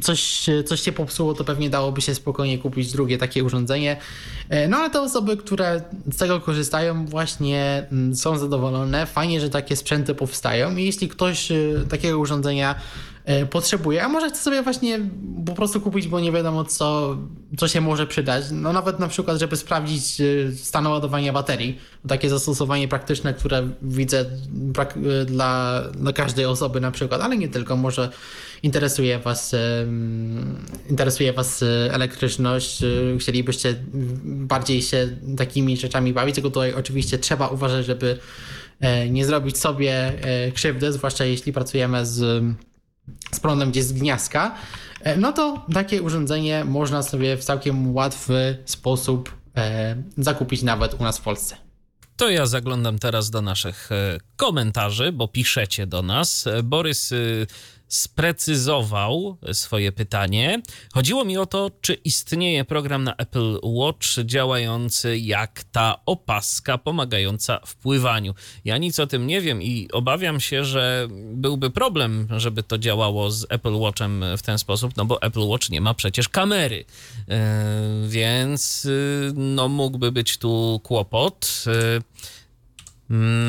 coś, 0.02 0.46
coś 0.66 0.80
się 0.80 0.92
popsuło, 0.92 1.34
to 1.34 1.44
pewnie 1.44 1.70
dałoby 1.70 2.00
się 2.00 2.14
spokojnie 2.14 2.58
kupić 2.58 2.92
drugie 2.92 3.18
takie 3.18 3.44
urządzenie. 3.44 3.96
No 4.68 4.76
ale 4.76 4.90
te 4.90 5.00
osoby, 5.00 5.36
które 5.36 5.82
z 6.12 6.16
tego 6.16 6.40
korzystają, 6.40 7.06
właśnie 7.06 7.86
mm, 7.92 8.16
są 8.16 8.38
zadowolone. 8.38 9.06
Fajnie, 9.06 9.40
że 9.40 9.50
takie 9.50 9.76
sprzęty 9.76 10.14
powstają. 10.14 10.76
I 10.76 10.84
jeśli 10.84 11.08
ktoś 11.08 11.50
y, 11.50 11.86
takiego 11.90 12.18
urządzenia 12.18 12.74
y, 13.42 13.46
potrzebuje, 13.46 14.04
a 14.04 14.08
może 14.08 14.28
chce 14.28 14.42
sobie 14.42 14.62
właśnie 14.62 15.00
po 15.46 15.52
prostu 15.52 15.80
kupić, 15.80 16.08
bo 16.08 16.20
nie 16.20 16.32
wiadomo 16.32 16.64
co, 16.64 17.16
co 17.56 17.68
się 17.68 17.80
może 17.80 18.06
przydać. 18.06 18.44
No 18.52 18.72
nawet 18.72 18.98
na 18.98 19.08
przykład, 19.08 19.38
żeby 19.38 19.56
sprawdzić 19.56 20.20
y, 20.20 20.52
stan 20.56 20.86
ładowania 20.86 21.32
baterii. 21.32 21.78
Takie 22.08 22.28
zastosowanie 22.28 22.88
praktyczne, 22.88 23.34
które 23.34 23.68
widzę 23.82 24.24
dla, 25.26 25.82
dla 25.82 26.12
każdej 26.12 26.44
osoby 26.44 26.80
na 26.80 26.90
przykład, 26.90 27.20
ale 27.20 27.36
nie 27.36 27.48
tylko, 27.48 27.76
może 27.76 28.10
interesuje 28.62 29.18
Was, 29.18 29.54
interesuje 30.88 31.32
was 31.32 31.62
e, 31.62 31.94
elektryczność, 31.94 32.82
e, 32.82 32.86
chcielibyście 33.18 33.74
bardziej 34.24 34.82
się 34.82 35.08
takimi 35.36 35.76
rzeczami 35.76 36.12
bawić, 36.12 36.34
tylko 36.34 36.50
tutaj 36.50 36.74
oczywiście 36.74 37.18
trzeba 37.18 37.48
uważać, 37.48 37.86
żeby 37.86 38.18
e, 38.80 39.10
nie 39.10 39.24
zrobić 39.24 39.58
sobie 39.58 40.12
krzywdy, 40.54 40.92
zwłaszcza 40.92 41.24
jeśli 41.24 41.52
pracujemy 41.52 42.06
z, 42.06 42.44
z 43.32 43.40
prądem 43.40 43.70
gdzieś 43.70 43.84
z 43.84 43.92
gniazda, 43.92 44.54
no 45.16 45.32
to 45.32 45.66
takie 45.74 46.02
urządzenie 46.02 46.64
można 46.64 47.02
sobie 47.02 47.36
w 47.36 47.44
całkiem 47.44 47.94
łatwy 47.94 48.58
sposób 48.64 49.34
zakupić 50.18 50.62
nawet 50.62 50.94
u 51.00 51.02
nas 51.02 51.18
w 51.18 51.22
Polsce. 51.22 51.56
To 52.16 52.30
ja 52.30 52.46
zaglądam 52.46 52.98
teraz 52.98 53.30
do 53.30 53.42
naszych 53.42 53.88
komentarzy, 54.36 55.12
bo 55.12 55.28
piszecie 55.28 55.86
do 55.86 56.02
nas. 56.02 56.44
Borys 56.64 57.14
sprecyzował 57.88 59.36
swoje 59.52 59.92
pytanie. 59.92 60.62
Chodziło 60.92 61.24
mi 61.24 61.38
o 61.38 61.46
to, 61.46 61.70
czy 61.80 61.94
istnieje 61.94 62.64
program 62.64 63.04
na 63.04 63.16
Apple 63.16 63.58
Watch 63.62 64.08
działający 64.24 65.18
jak 65.18 65.64
ta 65.64 65.98
opaska 66.06 66.78
pomagająca 66.78 67.60
w 67.66 67.76
pływaniu. 67.76 68.34
Ja 68.64 68.78
nic 68.78 69.00
o 69.00 69.06
tym 69.06 69.26
nie 69.26 69.40
wiem 69.40 69.62
i 69.62 69.88
obawiam 69.92 70.40
się, 70.40 70.64
że 70.64 71.08
byłby 71.32 71.70
problem, 71.70 72.28
żeby 72.36 72.62
to 72.62 72.78
działało 72.78 73.30
z 73.30 73.46
Apple 73.48 73.74
Watchem 73.74 74.24
w 74.38 74.42
ten 74.42 74.58
sposób, 74.58 74.96
no 74.96 75.04
bo 75.04 75.22
Apple 75.22 75.46
Watch 75.46 75.70
nie 75.70 75.80
ma 75.80 75.94
przecież 75.94 76.28
kamery, 76.28 76.84
yy, 77.28 77.34
więc 78.08 78.84
yy, 78.84 79.32
no 79.34 79.68
mógłby 79.68 80.12
być 80.12 80.38
tu 80.38 80.80
kłopot. 80.84 81.64
Yy, 81.66 82.02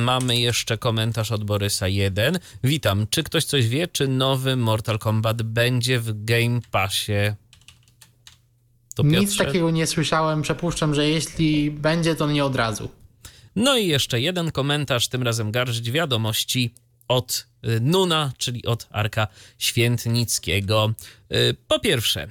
Mamy 0.03 0.39
jeszcze 0.39 0.78
komentarz 0.78 1.32
od 1.32 1.43
Borysa 1.43 1.88
1. 1.88 2.39
Witam. 2.64 3.07
Czy 3.10 3.24
ktoś 3.24 3.45
coś 3.45 3.68
wie, 3.68 3.88
czy 3.88 4.07
nowy 4.07 4.55
Mortal 4.55 4.99
Kombat 4.99 5.41
będzie 5.41 5.99
w 5.99 6.26
Game 6.26 6.60
Passie? 6.72 7.34
To 8.95 9.03
Nic 9.03 9.38
takiego 9.38 9.72
nie 9.72 9.88
słyszałem. 9.88 10.41
Przypuszczam, 10.41 10.95
że 10.95 11.10
jeśli 11.10 11.72
będzie, 11.72 12.16
to 12.16 12.32
nie 12.32 12.45
od 12.45 12.55
razu. 12.55 12.89
No 13.55 13.78
i 13.78 13.88
jeszcze 13.88 14.22
jeden 14.22 14.51
komentarz, 14.51 15.07
tym 15.07 15.24
razem 15.24 15.51
garść 15.51 15.91
wiadomości 15.91 16.74
od 17.10 17.47
y, 17.64 17.80
Nuna, 17.80 18.34
czyli 18.38 18.66
od 18.66 18.88
Arka 18.91 19.28
Świętnickiego. 19.57 20.93
Y, 21.34 21.55
po 21.68 21.80
pierwsze, 21.80 22.24
y, 22.24 22.28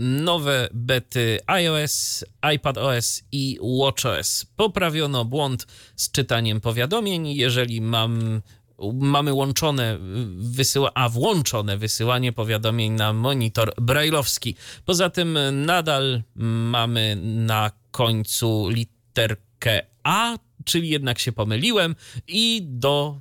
nowe 0.00 0.68
bety 0.72 1.38
iOS, 1.46 2.24
iPadOS 2.54 3.22
i 3.32 3.58
WatchOS. 3.80 4.46
Poprawiono 4.56 5.24
błąd 5.24 5.66
z 5.96 6.10
czytaniem 6.10 6.60
powiadomień. 6.60 7.28
Jeżeli 7.28 7.80
mam 7.80 8.42
mamy 8.94 9.32
łączone 9.32 9.98
wysyła, 10.36 10.90
a 10.94 11.08
włączone 11.08 11.76
wysyłanie 11.76 12.32
powiadomień 12.32 12.92
na 12.92 13.12
monitor 13.12 13.74
brailleowski. 13.80 14.56
Poza 14.84 15.10
tym 15.10 15.38
nadal 15.52 16.22
mamy 16.34 17.16
na 17.22 17.70
końcu 17.90 18.68
literkę 18.68 19.82
A, 20.04 20.38
czyli 20.66 20.88
jednak 20.88 21.18
się 21.18 21.32
pomyliłem 21.32 21.94
i 22.28 22.62
do 22.64 23.20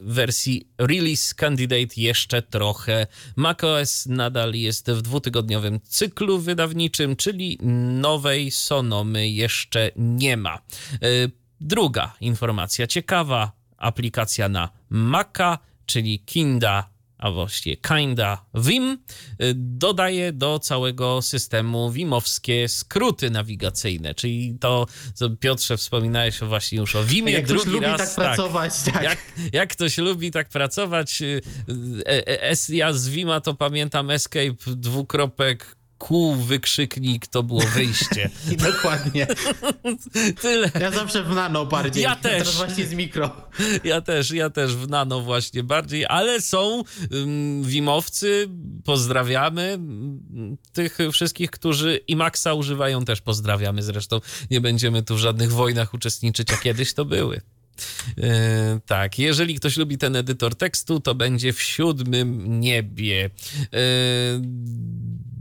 wersji 0.00 0.68
Release 0.78 1.34
Candidate 1.34 1.94
jeszcze 1.96 2.42
trochę. 2.42 3.06
macOS 3.36 4.06
nadal 4.06 4.54
jest 4.54 4.90
w 4.90 5.02
dwutygodniowym 5.02 5.80
cyklu 5.84 6.38
wydawniczym, 6.38 7.16
czyli 7.16 7.58
nowej 8.00 8.50
Sonomy 8.50 9.30
jeszcze 9.30 9.90
nie 9.96 10.36
ma. 10.36 10.58
Y, 11.04 11.30
druga 11.60 12.14
informacja 12.20 12.86
ciekawa, 12.86 13.52
aplikacja 13.76 14.48
na 14.48 14.68
Maca, 14.90 15.58
czyli 15.86 16.18
Kinda 16.18 16.89
a 17.20 17.30
właściwie 17.30 17.76
kinda 17.76 18.44
Vim, 18.54 18.98
y, 19.42 19.52
dodaje 19.56 20.32
do 20.32 20.58
całego 20.58 21.22
systemu 21.22 21.90
Vimowskie 21.90 22.68
skróty 22.68 23.30
nawigacyjne, 23.30 24.14
czyli 24.14 24.56
to, 24.60 24.86
co 25.14 25.30
Piotrze 25.30 25.76
wspominałeś 25.76 26.40
właśnie 26.40 26.78
już 26.78 26.96
o 26.96 27.04
Vimie, 27.04 27.32
jak 27.32 27.46
drugi 27.46 27.70
lubi 27.70 27.86
raz. 27.86 27.98
tak 27.98 28.14
pracować, 28.14 28.72
tak. 28.92 29.02
Jak, 29.02 29.18
jak 29.52 29.72
ktoś 29.72 29.98
lubi 29.98 30.30
tak 30.30 30.48
pracować, 30.48 31.22
y, 31.22 31.40
y, 32.70 32.76
ja 32.76 32.92
z 32.92 33.08
Vima 33.08 33.40
to 33.40 33.54
pamiętam 33.54 34.10
escape 34.10 34.54
dwukropek 34.66 35.79
Q, 36.00 36.34
wykrzyknik, 36.34 37.26
to 37.26 37.42
było 37.42 37.60
wyjście. 37.60 38.30
I 38.52 38.56
dokładnie. 38.56 39.26
Tyle. 40.42 40.70
Ja 40.80 40.90
zawsze 40.90 41.22
w 41.22 41.34
nano 41.34 41.66
bardziej. 41.66 42.02
Ja 42.02 42.16
też. 42.16 42.38
Teraz 42.38 42.56
właśnie 42.56 42.86
z 42.86 42.94
mikro. 42.94 43.48
Ja 43.84 44.00
też, 44.00 44.30
ja 44.30 44.50
też 44.50 44.76
w 44.76 44.88
nano 44.88 45.20
właśnie 45.20 45.62
bardziej, 45.62 46.06
ale 46.06 46.40
są 46.40 46.82
um, 47.10 47.62
Wimowcy, 47.62 48.48
pozdrawiamy. 48.84 49.78
Tych 50.72 50.98
wszystkich, 51.12 51.50
którzy 51.50 52.00
Maxa 52.16 52.54
używają 52.54 53.04
też 53.04 53.20
pozdrawiamy. 53.20 53.82
Zresztą 53.82 54.20
nie 54.50 54.60
będziemy 54.60 55.02
tu 55.02 55.14
w 55.14 55.18
żadnych 55.18 55.52
wojnach 55.52 55.94
uczestniczyć, 55.94 56.52
a 56.52 56.56
kiedyś 56.56 56.94
to 56.94 57.04
były. 57.04 57.40
Yy, 58.16 58.24
tak, 58.86 59.18
jeżeli 59.18 59.54
ktoś 59.54 59.76
lubi 59.76 59.98
ten 59.98 60.16
edytor 60.16 60.54
tekstu, 60.54 61.00
to 61.00 61.14
będzie 61.14 61.52
w 61.52 61.62
siódmym 61.62 62.60
niebie. 62.60 63.30
Yy, 63.72 63.80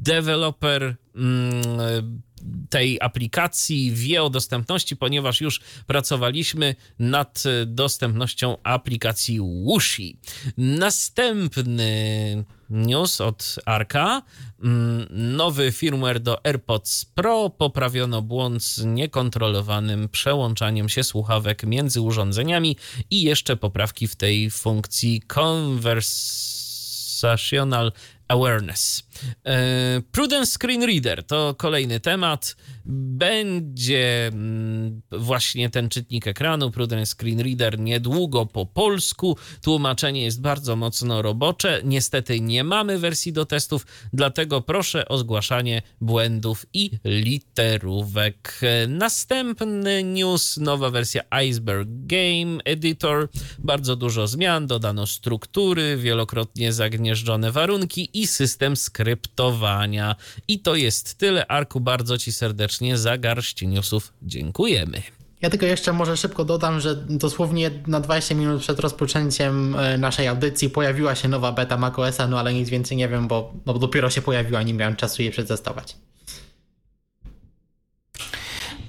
deweloper 0.04 0.95
mm, 1.16 2.22
tej 2.70 2.97
aplikacji 3.02 3.91
wie 3.91 4.24
o 4.24 4.30
dostępności, 4.30 4.95
ponieważ 4.95 5.41
już 5.41 5.62
pracowaliśmy 5.88 6.76
nad 7.00 7.43
dostępnością 7.66 8.58
aplikacji 8.64 9.39
Wushi. 9.39 10.18
Następny 10.58 12.43
news 12.70 13.22
od 13.22 13.56
Arka. 13.66 14.22
Mm, 14.64 15.08
nowy 15.12 15.72
firmware 15.72 16.20
do 16.20 16.45
AirPods 16.45 17.06
Pro. 17.06 17.50
Poprawiono 17.50 18.22
błąd 18.22 18.64
z 18.64 18.86
niekontrolowanym 18.86 20.10
przełączaniem 20.10 20.89
się 20.89 21.04
słuchawek 21.04 21.64
między 21.64 22.02
urządzeniami 22.02 22.78
i 23.12 23.22
jeszcze 23.22 23.58
poprawki 23.58 24.08
w 24.08 24.16
tej 24.16 24.52
funkcji 24.52 25.22
Conversational 25.22 27.91
Awareness. 28.28 29.09
E, 29.45 30.01
Prudence 30.11 30.51
Screen 30.59 30.84
Reader 30.84 31.24
to 31.24 31.55
kolejny 31.57 31.99
temat. 31.99 32.55
Będzie 32.91 34.28
mm, 34.28 35.01
właśnie 35.11 35.70
ten 35.70 35.89
czytnik 35.89 36.28
ekranu, 36.28 36.72
Prudence 36.72 37.15
Screen 37.15 37.39
Reader, 37.39 37.80
niedługo 37.80 38.45
po 38.45 38.65
polsku. 38.65 39.38
Tłumaczenie 39.61 40.24
jest 40.24 40.41
bardzo 40.41 40.76
mocno 40.76 41.22
robocze. 41.22 41.82
Niestety 41.84 42.41
nie 42.41 42.63
mamy 42.63 42.99
wersji 42.99 43.34
do 43.34 43.45
testów, 43.45 43.86
dlatego 44.13 44.61
proszę 44.61 45.07
o 45.07 45.17
zgłaszanie 45.17 45.82
błędów 46.01 46.65
i 46.74 46.91
literówek. 47.05 48.61
Następny 48.88 50.03
news, 50.03 50.57
nowa 50.57 50.89
wersja 50.89 51.22
Iceberg 51.30 51.88
Game 51.89 52.63
Editor. 52.65 53.30
Bardzo 53.59 53.95
dużo 53.95 54.28
zmian, 54.28 54.67
dodano 54.67 55.07
struktury, 55.07 55.97
wielokrotnie 55.97 56.74
zagnieżdżone 56.74 57.51
warunki 57.51 58.09
i 58.13 58.28
system 58.28 58.76
skryptowania. 59.10 60.16
I 60.47 60.60
to 60.60 60.76
jest 60.76 61.18
tyle. 61.18 61.47
Arku, 61.47 61.80
bardzo 61.80 62.18
Ci 62.18 62.34
serdecznie 62.34 62.97
za 62.97 63.18
garść 63.18 63.62
newsów 63.62 64.14
dziękujemy. 64.22 65.01
Ja 65.41 65.49
tylko 65.49 65.66
jeszcze 65.66 65.93
może 65.93 66.18
szybko 66.18 66.45
dodam, 66.45 66.80
że 66.80 66.95
dosłownie 66.95 67.72
na 67.88 67.99
20 67.99 68.36
minut 68.36 68.62
przed 68.62 68.80
rozpoczęciem 68.80 69.76
e, 69.76 69.97
naszej 69.97 70.28
audycji 70.28 70.70
pojawiła 70.70 71.16
się 71.16 71.28
nowa 71.28 71.51
beta 71.51 71.78
macOSa, 71.78 72.28
no 72.28 72.39
ale 72.39 72.53
nic 72.53 72.70
więcej 72.70 72.97
nie 72.97 73.07
wiem, 73.10 73.28
bo, 73.28 73.53
bo 73.66 73.74
dopiero 73.74 74.10
się 74.10 74.22
pojawiła, 74.22 74.64
nie 74.64 74.74
miałem 74.74 74.95
czasu 74.95 75.22
jej 75.22 75.32
przetestować. 75.32 75.95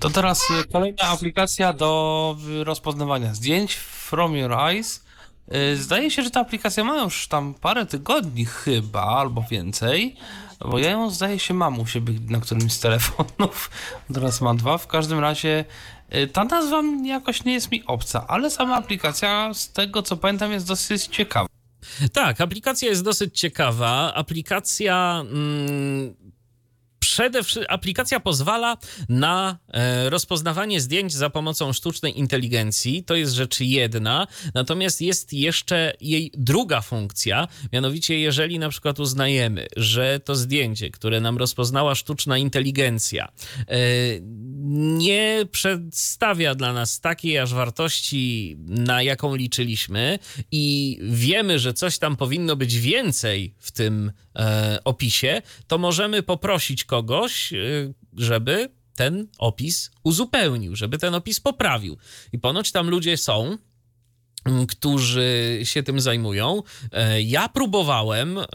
To 0.00 0.10
teraz 0.10 0.40
y, 0.50 0.68
kolejna 0.72 1.02
aplikacja 1.02 1.72
do 1.72 2.36
y, 2.60 2.64
rozpoznawania 2.64 3.34
zdjęć 3.34 3.76
From 3.76 4.36
Your 4.36 4.52
Eyes. 4.52 5.04
Y, 5.54 5.76
Zdaje 5.76 6.10
się, 6.10 6.22
że 6.22 6.30
ta 6.30 6.40
aplikacja 6.40 6.84
ma 6.84 7.02
już 7.02 7.28
tam 7.28 7.54
parę 7.54 7.86
tygodni 7.86 8.44
chyba, 8.44 9.02
albo 9.02 9.44
więcej, 9.50 10.16
bo 10.60 10.78
ja 10.78 10.90
ją 10.90 11.10
zdaje 11.10 11.38
się 11.38 11.54
mam 11.54 11.80
u 11.80 11.86
siebie 11.86 12.14
na 12.28 12.40
którymś 12.40 12.72
z 12.72 12.80
telefonów. 12.80 13.70
Teraz 14.14 14.40
mam 14.40 14.56
dwa. 14.56 14.78
W 14.78 14.86
każdym 14.86 15.18
razie 15.18 15.64
y, 16.14 16.26
ta 16.26 16.44
nazwa 16.44 16.82
jakoś 17.04 17.44
nie 17.44 17.52
jest 17.52 17.70
mi 17.70 17.84
obca, 17.86 18.26
ale 18.28 18.50
sama 18.50 18.76
aplikacja 18.76 19.54
z 19.54 19.72
tego 19.72 20.02
co 20.02 20.16
pamiętam 20.16 20.52
jest 20.52 20.66
dosyć 20.66 21.06
ciekawa. 21.06 21.46
Tak, 22.12 22.40
aplikacja 22.40 22.88
jest 22.88 23.04
dosyć 23.04 23.40
ciekawa. 23.40 24.14
Aplikacja. 24.14 25.24
Mm, 25.30 26.14
przede 27.10 27.42
wszystkim 27.42 27.74
aplikacja 27.74 28.20
pozwala 28.20 28.76
na 29.08 29.58
e, 29.72 30.10
rozpoznawanie 30.10 30.80
zdjęć 30.80 31.12
za 31.12 31.30
pomocą 31.30 31.72
sztucznej 31.72 32.18
inteligencji. 32.18 33.04
To 33.04 33.14
jest 33.14 33.32
rzecz 33.32 33.60
jedna. 33.60 34.26
Natomiast 34.54 35.00
jest 35.00 35.32
jeszcze 35.32 35.92
jej 36.00 36.32
druga 36.34 36.80
funkcja, 36.80 37.48
mianowicie 37.72 38.18
jeżeli 38.18 38.58
na 38.58 38.68
przykład 38.68 39.00
uznajemy, 39.00 39.66
że 39.76 40.20
to 40.20 40.34
zdjęcie, 40.34 40.90
które 40.90 41.20
nam 41.20 41.38
rozpoznała 41.38 41.94
sztuczna 41.94 42.38
inteligencja, 42.38 43.28
e, 43.68 43.76
nie 44.98 45.46
przedstawia 45.52 46.54
dla 46.54 46.72
nas 46.72 47.00
takiej 47.00 47.38
aż 47.38 47.54
wartości, 47.54 48.56
na 48.66 49.02
jaką 49.02 49.34
liczyliśmy 49.34 50.18
i 50.52 50.98
wiemy, 51.02 51.58
że 51.58 51.74
coś 51.74 51.98
tam 51.98 52.16
powinno 52.16 52.56
być 52.56 52.78
więcej 52.78 53.54
w 53.58 53.72
tym 53.72 54.12
opisie, 54.84 55.42
to 55.66 55.78
możemy 55.78 56.22
poprosić 56.22 56.84
kogoś, 56.84 57.52
e, 57.52 57.56
żeby 58.16 58.68
ten 58.96 59.28
opis 59.38 59.90
uzupełnił, 60.04 60.76
żeby 60.76 60.98
ten 60.98 61.14
opis 61.14 61.40
poprawił. 61.40 61.98
I 62.32 62.38
ponoć 62.38 62.72
tam 62.72 62.90
ludzie 62.90 63.16
są, 63.16 63.58
którzy 64.68 65.60
się 65.64 65.82
tym 65.82 66.00
zajmują. 66.00 66.62
E, 66.92 67.22
Ja 67.22 67.48
próbowałem 67.48 68.38
e, 68.38 68.46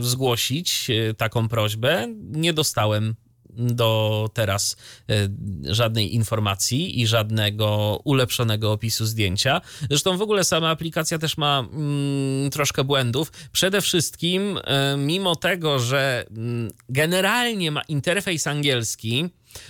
zgłosić 0.00 0.90
e, 0.90 1.14
taką 1.14 1.48
prośbę, 1.48 2.06
nie 2.20 2.52
dostałem 2.52 3.14
do 3.56 4.30
teraz 4.34 4.76
e, 5.10 5.28
żadnej 5.74 6.14
informacji 6.14 7.00
i 7.00 7.06
żadnego 7.06 8.00
ulepszonego 8.04 8.72
opisu 8.72 9.06
zdjęcia. 9.06 9.60
Zresztą 9.90 10.16
w 10.16 10.22
ogóle 10.22 10.44
sama 10.44 10.68
aplikacja 10.68 11.18
też 11.18 11.36
ma 11.36 11.58
mm, 11.72 12.50
troszkę 12.50 12.84
błędów. 12.84 13.32
Przede 13.52 13.80
wszystkim, 13.80 14.58
e, 14.64 14.96
mimo 14.96 15.36
tego, 15.36 15.78
że 15.78 16.24
mm, 16.30 16.70
generalnie 16.88 17.70
ma 17.70 17.82
interfejs 17.82 18.46
angielski, 18.46 19.28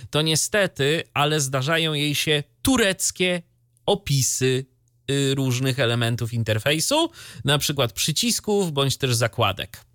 to 0.09 0.21
niestety, 0.21 1.03
ale 1.13 1.39
zdarzają 1.39 1.93
jej 1.93 2.15
się 2.15 2.43
tureckie 2.61 3.41
opisy 3.85 4.65
y, 5.11 5.35
różnych 5.35 5.79
elementów 5.79 6.33
interfejsu, 6.33 7.11
na 7.45 7.57
przykład 7.57 7.93
przycisków 7.93 8.71
bądź 8.71 8.97
też 8.97 9.15
zakładek. 9.15 9.90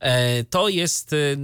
E, 0.00 0.44
To 0.44 0.68
jest 0.68 1.12
y, 1.12 1.36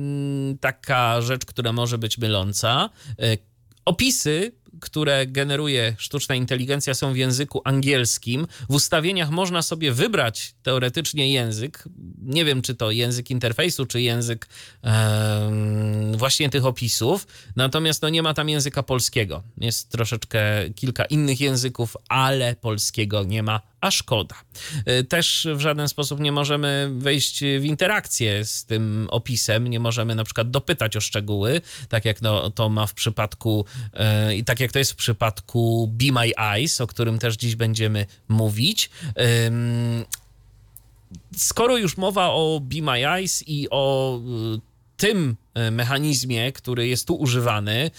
taka 0.60 1.20
rzecz, 1.22 1.44
która 1.44 1.72
może 1.72 1.98
być 1.98 2.18
myląca. 2.18 2.90
E, 3.18 3.36
Opisy, 3.84 4.52
które 4.80 5.26
generuje 5.26 5.94
sztuczna 5.98 6.34
inteligencja, 6.34 6.94
są 6.94 7.12
w 7.12 7.16
języku 7.16 7.60
angielskim. 7.64 8.46
W 8.68 8.74
ustawieniach 8.74 9.30
można 9.30 9.62
sobie 9.62 9.92
wybrać 9.92 10.54
teoretycznie 10.62 11.32
język. 11.32 11.84
Nie 12.22 12.44
wiem, 12.44 12.62
czy 12.62 12.74
to 12.74 12.90
język 12.90 13.30
interfejsu, 13.30 13.86
czy 13.86 14.00
język 14.00 14.48
właśnie 16.16 16.50
tych 16.50 16.66
opisów. 16.66 17.26
Natomiast 17.56 18.02
no, 18.02 18.08
nie 18.08 18.22
ma 18.22 18.34
tam 18.34 18.48
języka 18.48 18.82
polskiego. 18.82 19.42
Jest 19.58 19.88
troszeczkę 19.88 20.40
kilka 20.74 21.04
innych 21.04 21.40
języków, 21.40 21.96
ale 22.08 22.56
polskiego 22.56 23.24
nie 23.24 23.42
ma, 23.42 23.60
a 23.80 23.90
szkoda. 23.90 24.34
E, 24.86 25.04
Też 25.04 25.48
w 25.54 25.60
żaden 25.60 25.88
sposób 25.88 26.20
nie 26.20 26.32
możemy 26.32 26.90
wejść 26.92 27.40
w 27.40 27.64
interakcję 27.64 28.44
z 28.44 28.64
tym 28.64 29.08
opisem, 29.10 29.68
nie 29.68 29.80
możemy 29.80 30.14
na 30.14 30.24
przykład 30.24 30.50
dopytać 30.50 30.96
o 30.96 31.00
szczegóły, 31.00 31.60
tak 31.88 32.04
jak 32.04 32.22
no, 32.22 32.50
to 32.50 32.68
ma 32.68 32.86
w 32.86 32.94
przypadku 32.94 33.64
e, 33.94 34.36
i 34.36 34.44
tak 34.44 34.60
jak 34.60 34.72
to 34.72 34.78
jest 34.78 34.92
w 34.92 34.96
przypadku 34.96 35.90
Be 35.92 36.12
My 36.12 36.32
Eyes, 36.36 36.80
o 36.80 36.86
którym 36.86 37.18
też 37.18 37.36
dziś 37.36 37.56
będziemy 37.56 38.06
mówić. 38.28 38.90
Skoro 41.36 41.76
już 41.76 41.96
mowa 41.96 42.26
o 42.26 42.60
Be 42.62 42.82
My 42.82 43.08
Eyes 43.08 43.44
i 43.46 43.66
o 43.70 44.18
y, 44.56 44.60
tym 44.96 45.36
mechanizmie, 45.72 46.52
który 46.52 46.88
jest 46.88 47.06
tu 47.06 47.14
używany 47.14 47.90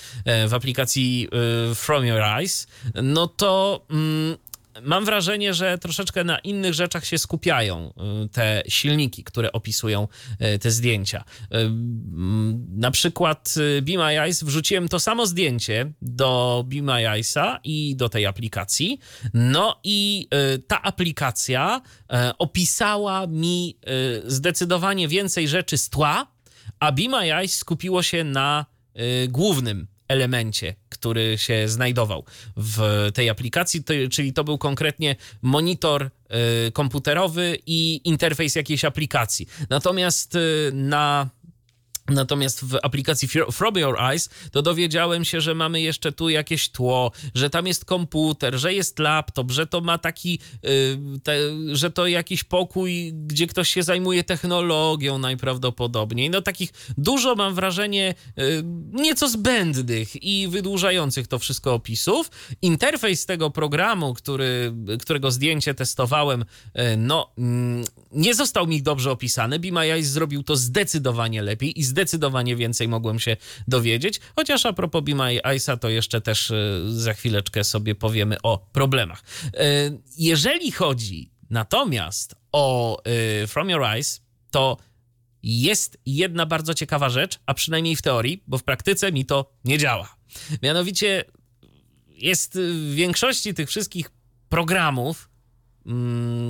w 0.48 0.54
aplikacji 0.54 1.30
From 1.76 2.06
Your 2.06 2.22
Eyes, 2.22 2.68
no 3.04 3.28
to 3.28 3.86
mm, 3.90 4.38
mam 4.84 5.06
wrażenie, 5.06 5.54
że 5.54 5.78
troszeczkę 5.78 6.24
na 6.24 6.40
innych 6.40 6.74
rzeczach 6.74 7.06
się 7.06 7.18
skupiają 7.18 7.94
y, 8.26 8.30
te 8.30 8.64
silniki, 8.68 9.24
które 9.24 9.52
opisują 9.52 10.08
y, 10.56 10.60
te 10.60 10.72
zdjęcia. 10.72 11.24
Y, 11.44 11.58
mm, 11.58 12.66
Na 12.78 12.92
przykład 12.92 13.56
Be 13.82 13.98
My 13.98 14.20
Eyes 14.20 14.44
wrzuciłem 14.44 14.90
to 14.90 15.00
samo 15.00 15.26
zdjęcie 15.26 15.92
do 16.02 16.64
Be 16.68 16.82
My 16.82 17.10
Eyesa 17.10 17.60
i 17.64 17.96
do 17.96 18.10
tej 18.10 18.26
aplikacji. 18.26 19.00
No 19.34 19.80
i 19.84 20.28
ta 20.68 20.82
aplikacja 20.82 21.82
opisała 22.38 23.28
mi 23.28 23.78
zdecydowanie 24.26 25.08
więcej 25.08 25.48
rzeczy 25.48 25.78
z 25.78 25.90
tła, 25.90 26.28
a 26.80 26.92
Be 26.92 27.10
My 27.10 27.34
Eyes 27.34 27.58
skupiło 27.58 28.04
się 28.04 28.24
na 28.24 28.66
głównym 29.30 29.88
elemencie, 30.08 30.76
który 31.00 31.38
się 31.38 31.68
znajdował 31.68 32.24
w 32.58 33.10
tej 33.14 33.30
aplikacji, 33.30 33.84
to, 33.84 33.94
czyli 34.12 34.34
to 34.34 34.44
był 34.44 34.58
konkretnie 34.58 35.16
monitor 35.42 36.10
y, 36.68 36.72
komputerowy 36.72 37.58
i 37.66 38.02
interfejs 38.04 38.56
jakiejś 38.56 38.86
aplikacji. 38.86 39.48
Natomiast 39.70 40.36
y, 40.36 40.72
na 40.74 41.30
Natomiast 42.10 42.66
w 42.66 42.78
aplikacji 42.84 43.28
Fro- 43.28 43.52
From 43.52 43.78
Your 43.78 44.02
Eyes 44.02 44.30
to 44.52 44.62
dowiedziałem 44.62 45.26
się, 45.26 45.42
że 45.42 45.56
mamy 45.56 45.82
jeszcze 45.82 46.12
tu 46.12 46.30
jakieś 46.30 46.70
tło, 46.70 47.12
że 47.36 47.50
tam 47.50 47.68
jest 47.68 47.86
komputer, 47.86 48.56
że 48.56 48.74
jest 48.74 49.00
laptop, 49.00 49.52
że 49.52 49.68
to 49.68 49.82
ma 49.82 49.98
taki, 49.98 50.40
y, 50.66 50.98
te, 51.24 51.38
że 51.76 51.92
to 51.92 52.08
jakiś 52.08 52.44
pokój, 52.44 53.14
gdzie 53.14 53.48
ktoś 53.48 53.70
się 53.70 53.84
zajmuje 53.84 54.24
technologią 54.24 55.18
najprawdopodobniej. 55.18 56.30
No 56.30 56.42
takich 56.42 56.70
dużo 56.98 57.36
mam 57.36 57.56
wrażenie 57.56 58.16
y, 58.40 58.64
nieco 58.94 59.30
zbędnych 59.30 60.24
i 60.24 60.48
wydłużających 60.48 61.28
to 61.28 61.40
wszystko 61.40 61.74
opisów. 61.74 62.32
Interfejs 62.62 63.26
tego 63.26 63.50
programu, 63.50 64.14
który, 64.14 64.74
którego 65.02 65.32
zdjęcie 65.32 65.74
testowałem, 65.74 66.42
y, 66.42 66.98
no 66.98 67.32
mm, 67.38 67.86
nie 68.12 68.36
został 68.36 68.68
mi 68.68 68.84
dobrze 68.84 69.12
opisany. 69.12 69.60
Eyes 69.76 70.08
zrobił 70.08 70.44
to 70.44 70.56
zdecydowanie 70.56 71.42
lepiej 71.42 71.80
i 71.80 71.84
zdecydowanie 71.84 72.56
więcej 72.56 72.88
mogłem 72.88 73.20
się 73.20 73.38
dowiedzieć. 73.68 74.20
Chociaż 74.36 74.66
a 74.66 74.74
propos 74.74 75.04
Eyesa, 75.44 75.78
to 75.78 75.90
jeszcze 75.90 76.22
też 76.22 76.52
y, 76.52 76.84
za 76.88 77.14
chwileczkę 77.14 77.64
sobie 77.64 77.96
powiemy 77.96 78.38
o 78.44 78.58
problemach. 78.72 79.24
Y, 79.46 79.50
Jeżeli 80.18 80.72
chodzi 80.72 81.32
natomiast 81.50 82.36
o 82.52 82.98
y, 83.44 83.48
From 83.48 83.70
Your 83.70 83.84
Eyes, 83.84 84.22
to 84.52 84.78
jest 85.44 85.98
jedna 86.06 86.46
bardzo 86.46 86.74
ciekawa 86.74 87.10
rzecz, 87.10 87.40
a 87.46 87.54
przynajmniej 87.54 87.96
w 87.96 88.02
teorii, 88.02 88.44
bo 88.48 88.58
w 88.58 88.64
praktyce 88.64 89.12
mi 89.12 89.26
to 89.26 89.52
nie 89.66 89.78
działa. 89.78 90.16
Mianowicie 90.64 91.26
jest 92.08 92.60
w 92.60 92.94
większości 92.94 93.54
tych 93.54 93.70
wszystkich 93.70 94.12
programów, 94.50 95.29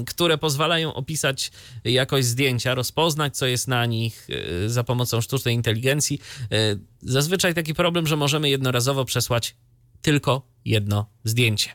które 0.07 0.37
pozwalają 0.37 0.93
opisać 0.93 1.51
jakość 1.83 2.27
zdjęcia, 2.27 2.75
rozpoznać, 2.75 3.37
co 3.37 3.45
jest 3.45 3.67
na 3.67 3.85
nich 3.85 4.27
y, 4.29 4.69
za 4.69 4.83
pomocą 4.83 5.21
sztucznej 5.21 5.55
inteligencji. 5.55 6.19
Y, 6.53 6.79
Zazwyczaj 7.01 7.53
taki 7.53 7.73
problem, 7.73 8.07
że 8.07 8.15
możemy 8.15 8.49
jednorazowo 8.49 9.05
przesłać 9.05 9.55
tylko 10.01 10.47
jedno 10.65 11.09
zdjęcie. 11.23 11.69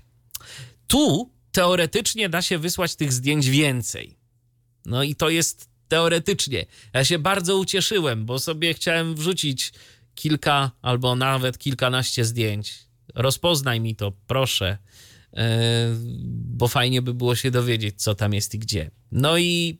Tu 0.86 1.30
teoretycznie 1.52 2.28
da 2.28 2.42
się 2.42 2.58
wysłać 2.58 2.96
tych 2.96 3.12
zdjęć 3.12 3.50
więcej. 3.50 4.18
No 4.86 5.02
i 5.02 5.14
to 5.14 5.28
jest 5.28 5.68
teoretycznie. 5.88 6.66
Ja 6.92 7.04
się 7.04 7.18
bardzo 7.18 7.56
ucieszyłem, 7.58 8.26
bo 8.26 8.38
sobie 8.38 8.74
chciałem 8.74 9.14
wrzucić 9.14 9.72
kilka 10.14 10.70
albo 10.82 11.16
nawet 11.16 11.58
kilkanaście 11.58 12.24
zdjęć. 12.24 12.74
Rozpoznaj 13.14 13.80
mi 13.80 13.96
to, 13.96 14.12
proszę, 14.26 14.66
e, 14.68 14.78
bo 16.26 16.68
fajnie 16.68 17.02
by 17.02 17.14
było 17.14 17.36
się 17.36 17.50
dowiedzieć, 17.50 18.02
co 18.02 18.14
tam 18.14 18.34
jest 18.34 18.54
i 18.54 18.58
gdzie. 18.58 18.90
No 19.12 19.38
i 19.38 19.78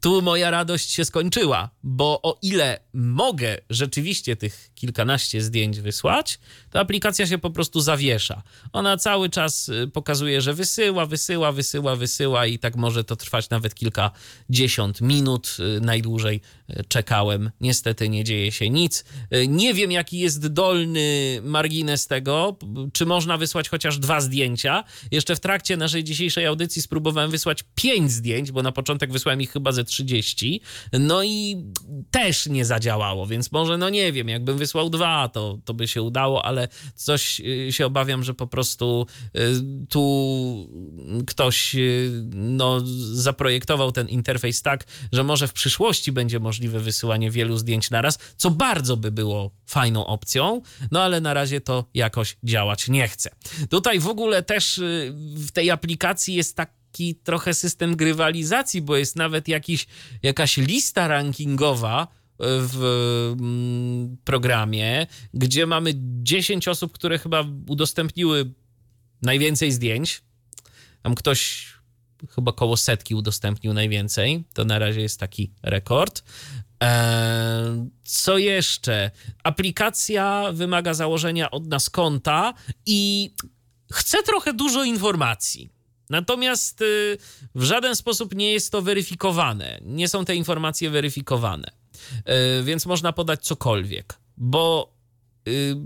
tu 0.00 0.22
moja 0.22 0.50
radość 0.50 0.90
się 0.90 1.04
skończyła, 1.04 1.70
bo 1.82 2.22
o 2.22 2.38
ile 2.42 2.80
mogę 2.94 3.58
rzeczywiście 3.70 4.36
tych 4.36 4.69
kilkanaście 4.80 5.42
zdjęć 5.42 5.80
wysłać, 5.80 6.38
to 6.70 6.80
aplikacja 6.80 7.26
się 7.26 7.38
po 7.38 7.50
prostu 7.50 7.80
zawiesza. 7.80 8.42
Ona 8.72 8.96
cały 8.96 9.30
czas 9.30 9.68
y, 9.68 9.88
pokazuje, 9.92 10.40
że 10.40 10.54
wysyła, 10.54 11.06
wysyła, 11.06 11.52
wysyła, 11.52 11.96
wysyła 11.96 12.46
i 12.46 12.58
tak 12.58 12.76
może 12.76 13.04
to 13.04 13.16
trwać 13.16 13.50
nawet 13.50 13.74
kilkadziesiąt 13.74 15.00
minut. 15.00 15.56
Y, 15.76 15.80
najdłużej 15.80 16.40
y, 16.70 16.84
czekałem. 16.88 17.50
Niestety 17.60 18.08
nie 18.08 18.24
dzieje 18.24 18.52
się 18.52 18.70
nic. 18.70 19.04
Nie 19.48 19.74
wiem, 19.74 19.92
jaki 19.92 20.18
jest 20.18 20.46
dolny 20.46 21.40
margines 21.42 22.06
tego, 22.06 22.56
czy 22.92 23.06
można 23.06 23.38
wysłać 23.38 23.68
chociaż 23.68 23.98
dwa 23.98 24.20
zdjęcia. 24.20 24.84
Jeszcze 25.10 25.36
w 25.36 25.40
trakcie 25.40 25.76
naszej 25.76 26.04
dzisiejszej 26.04 26.46
audycji 26.46 26.82
spróbowałem 26.82 27.30
wysłać 27.30 27.64
pięć 27.74 28.12
zdjęć, 28.12 28.52
bo 28.52 28.62
na 28.62 28.72
początek 28.72 29.12
wysłałem 29.12 29.40
ich 29.40 29.52
chyba 29.52 29.72
ze 29.72 29.84
30. 29.84 30.60
No 30.92 31.22
i 31.22 31.64
też 32.10 32.46
nie 32.46 32.64
zadziałało, 32.64 33.26
więc 33.26 33.52
może, 33.52 33.78
no 33.78 33.90
nie 33.90 34.12
wiem, 34.12 34.28
jakbym 34.28 34.58
wysłał 34.58 34.69
dwa, 34.90 35.28
to, 35.28 35.58
to 35.64 35.74
by 35.74 35.88
się 35.88 36.02
udało, 36.02 36.44
ale 36.44 36.68
coś 36.94 37.40
y, 37.40 37.72
się 37.72 37.86
obawiam, 37.86 38.24
że 38.24 38.34
po 38.34 38.46
prostu 38.46 39.06
y, 39.36 39.40
tu 39.88 40.70
ktoś 41.26 41.74
y, 41.74 42.10
no, 42.34 42.80
zaprojektował 43.12 43.92
ten 43.92 44.08
interfejs 44.08 44.62
tak, 44.62 44.84
że 45.12 45.24
może 45.24 45.48
w 45.48 45.52
przyszłości 45.52 46.12
będzie 46.12 46.40
możliwe 46.40 46.80
wysyłanie 46.80 47.30
wielu 47.30 47.58
zdjęć 47.58 47.90
naraz, 47.90 48.18
co 48.36 48.50
bardzo 48.50 48.96
by 48.96 49.10
było 49.12 49.50
fajną 49.66 50.06
opcją, 50.06 50.62
no 50.90 51.02
ale 51.02 51.20
na 51.20 51.34
razie 51.34 51.60
to 51.60 51.84
jakoś 51.94 52.36
działać 52.44 52.88
nie 52.88 53.08
chce. 53.08 53.30
Tutaj 53.70 54.00
w 54.00 54.06
ogóle 54.06 54.42
też 54.42 54.80
w 55.34 55.50
tej 55.52 55.70
aplikacji 55.70 56.34
jest 56.34 56.56
tak 56.56 56.80
taki 56.90 57.14
trochę 57.14 57.54
system 57.54 57.96
grywalizacji, 57.96 58.82
bo 58.82 58.96
jest 58.96 59.16
nawet 59.16 59.48
jakiś, 59.48 59.86
jakaś 60.22 60.56
lista 60.56 61.08
rankingowa 61.08 62.08
w 62.42 63.34
mm, 63.40 64.16
programie, 64.24 65.06
gdzie 65.34 65.66
mamy 65.66 65.92
10 66.22 66.68
osób, 66.68 66.92
które 66.92 67.18
chyba 67.18 67.44
udostępniły 67.68 68.52
najwięcej 69.22 69.72
zdjęć. 69.72 70.22
Tam 71.02 71.14
ktoś 71.14 71.66
chyba 72.28 72.52
koło 72.52 72.76
setki 72.76 73.14
udostępnił 73.14 73.74
najwięcej. 73.74 74.44
To 74.54 74.64
na 74.64 74.78
razie 74.78 75.00
jest 75.00 75.20
taki 75.20 75.52
rekord. 75.62 76.22
Eee, 76.80 77.90
co 78.04 78.38
jeszcze? 78.38 79.10
Aplikacja 79.44 80.52
wymaga 80.52 80.94
założenia 80.94 81.50
od 81.50 81.66
nas 81.66 81.90
konta 81.90 82.54
i 82.86 83.30
chce 83.92 84.22
trochę 84.22 84.54
dużo 84.54 84.84
informacji. 84.84 85.70
Natomiast 86.10 86.80
y, 86.82 87.18
w 87.54 87.62
żaden 87.62 87.96
sposób 87.96 88.34
nie 88.34 88.52
jest 88.52 88.72
to 88.72 88.82
weryfikowane. 88.82 89.80
Nie 89.84 90.08
są 90.08 90.24
te 90.24 90.36
informacje 90.36 90.90
weryfikowane. 90.90 91.79
Y, 92.60 92.64
więc 92.64 92.86
można 92.86 93.12
podać 93.12 93.44
cokolwiek, 93.44 94.18
bo 94.36 94.92
y, 95.48 95.76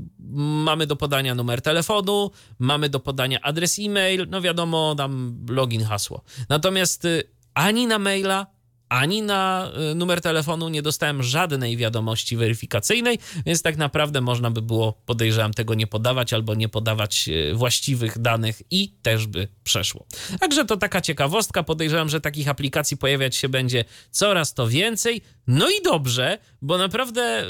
mamy 0.64 0.86
do 0.86 0.96
podania 0.96 1.34
numer 1.34 1.62
telefonu, 1.62 2.30
mamy 2.58 2.88
do 2.88 3.00
podania 3.00 3.40
adres 3.42 3.78
e-mail, 3.78 4.26
no 4.30 4.40
wiadomo, 4.40 4.94
tam 4.94 5.38
login, 5.48 5.84
hasło. 5.84 6.22
Natomiast 6.48 7.06
ani 7.54 7.86
na 7.86 7.98
maila, 7.98 8.46
ani 8.94 9.22
na 9.22 9.72
y, 9.92 9.94
numer 9.94 10.20
telefonu 10.20 10.68
nie 10.68 10.82
dostałem 10.82 11.22
żadnej 11.22 11.76
wiadomości 11.76 12.36
weryfikacyjnej, 12.36 13.18
więc 13.46 13.62
tak 13.62 13.76
naprawdę 13.76 14.20
można 14.20 14.50
by 14.50 14.62
było, 14.62 14.92
podejrzewam, 15.06 15.54
tego 15.54 15.74
nie 15.74 15.86
podawać 15.86 16.32
albo 16.32 16.54
nie 16.54 16.68
podawać 16.68 17.28
y, 17.28 17.54
właściwych 17.54 18.18
danych 18.18 18.62
i 18.70 18.92
też 19.02 19.26
by 19.26 19.48
przeszło. 19.64 20.06
Także 20.40 20.64
to 20.64 20.76
taka 20.76 21.00
ciekawostka. 21.00 21.62
Podejrzewam, 21.62 22.08
że 22.08 22.20
takich 22.20 22.48
aplikacji 22.48 22.96
pojawiać 22.96 23.36
się 23.36 23.48
będzie 23.48 23.84
coraz 24.10 24.54
to 24.54 24.68
więcej. 24.68 25.22
No 25.46 25.70
i 25.70 25.82
dobrze, 25.84 26.38
bo 26.62 26.78
naprawdę 26.78 27.44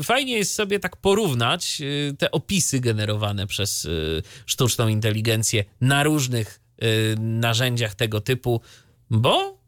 y, 0.00 0.02
fajnie 0.02 0.36
jest 0.36 0.54
sobie 0.54 0.80
tak 0.80 0.96
porównać 0.96 1.80
y, 1.80 2.16
te 2.18 2.30
opisy 2.30 2.80
generowane 2.80 3.46
przez 3.46 3.84
y, 3.84 4.22
sztuczną 4.46 4.88
inteligencję 4.88 5.64
na 5.80 6.02
różnych 6.02 6.60
y, 6.82 7.16
narzędziach 7.18 7.94
tego 7.94 8.20
typu, 8.20 8.60
bo 9.10 9.63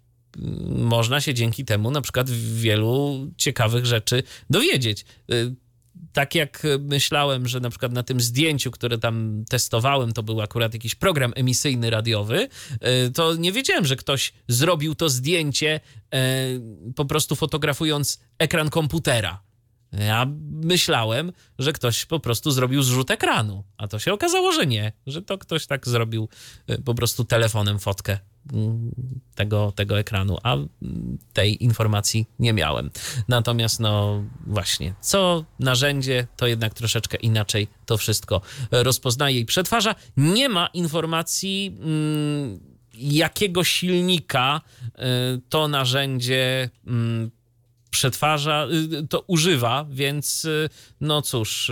można 0.68 1.20
się 1.20 1.34
dzięki 1.34 1.64
temu 1.64 1.90
na 1.90 2.00
przykład 2.00 2.30
wielu 2.30 3.26
ciekawych 3.36 3.86
rzeczy 3.86 4.22
dowiedzieć. 4.50 5.04
Y, 5.32 5.54
tak 6.12 6.34
jak 6.34 6.62
myślałem, 6.80 7.48
że 7.48 7.60
na 7.60 7.70
przykład 7.70 7.92
na 7.92 8.02
tym 8.02 8.20
zdjęciu, 8.20 8.70
które 8.70 8.98
tam 8.98 9.44
testowałem, 9.48 10.12
to 10.12 10.22
był 10.22 10.40
akurat 10.40 10.74
jakiś 10.74 10.94
program 10.94 11.32
emisyjny 11.36 11.90
radiowy, 11.90 12.48
y, 13.06 13.10
to 13.12 13.34
nie 13.34 13.52
wiedziałem, 13.52 13.84
że 13.84 13.96
ktoś 13.96 14.32
zrobił 14.48 14.94
to 14.94 15.08
zdjęcie 15.08 15.80
y, 16.14 16.92
po 16.94 17.04
prostu 17.04 17.36
fotografując 17.36 18.20
ekran 18.38 18.70
komputera. 18.70 19.45
Ja 19.98 20.26
myślałem, 20.50 21.32
że 21.58 21.72
ktoś 21.72 22.06
po 22.06 22.20
prostu 22.20 22.50
zrobił 22.50 22.82
zrzut 22.82 23.10
ekranu, 23.10 23.64
a 23.76 23.88
to 23.88 23.98
się 23.98 24.12
okazało, 24.12 24.52
że 24.52 24.66
nie, 24.66 24.92
że 25.06 25.22
to 25.22 25.38
ktoś 25.38 25.66
tak 25.66 25.88
zrobił 25.88 26.28
po 26.84 26.94
prostu 26.94 27.24
telefonem 27.24 27.78
fotkę 27.78 28.18
tego, 29.34 29.72
tego 29.72 29.98
ekranu, 29.98 30.38
a 30.42 30.56
tej 31.32 31.64
informacji 31.64 32.26
nie 32.38 32.52
miałem. 32.52 32.90
Natomiast, 33.28 33.80
no 33.80 34.22
właśnie, 34.46 34.94
co 35.00 35.44
narzędzie, 35.60 36.26
to 36.36 36.46
jednak 36.46 36.74
troszeczkę 36.74 37.16
inaczej 37.16 37.68
to 37.86 37.96
wszystko 37.96 38.40
rozpoznaje 38.70 39.40
i 39.40 39.44
przetwarza. 39.44 39.94
Nie 40.16 40.48
ma 40.48 40.66
informacji, 40.66 41.76
mm, 41.80 42.60
jakiego 42.94 43.64
silnika 43.64 44.60
y, 44.84 44.92
to 45.48 45.68
narzędzie 45.68 46.70
mm, 46.86 47.30
przetwarza, 47.96 48.66
y, 48.92 49.06
to 49.08 49.24
używa, 49.26 49.86
więc 49.90 50.44
y, 50.44 50.68
no 51.00 51.22
cóż 51.22 51.70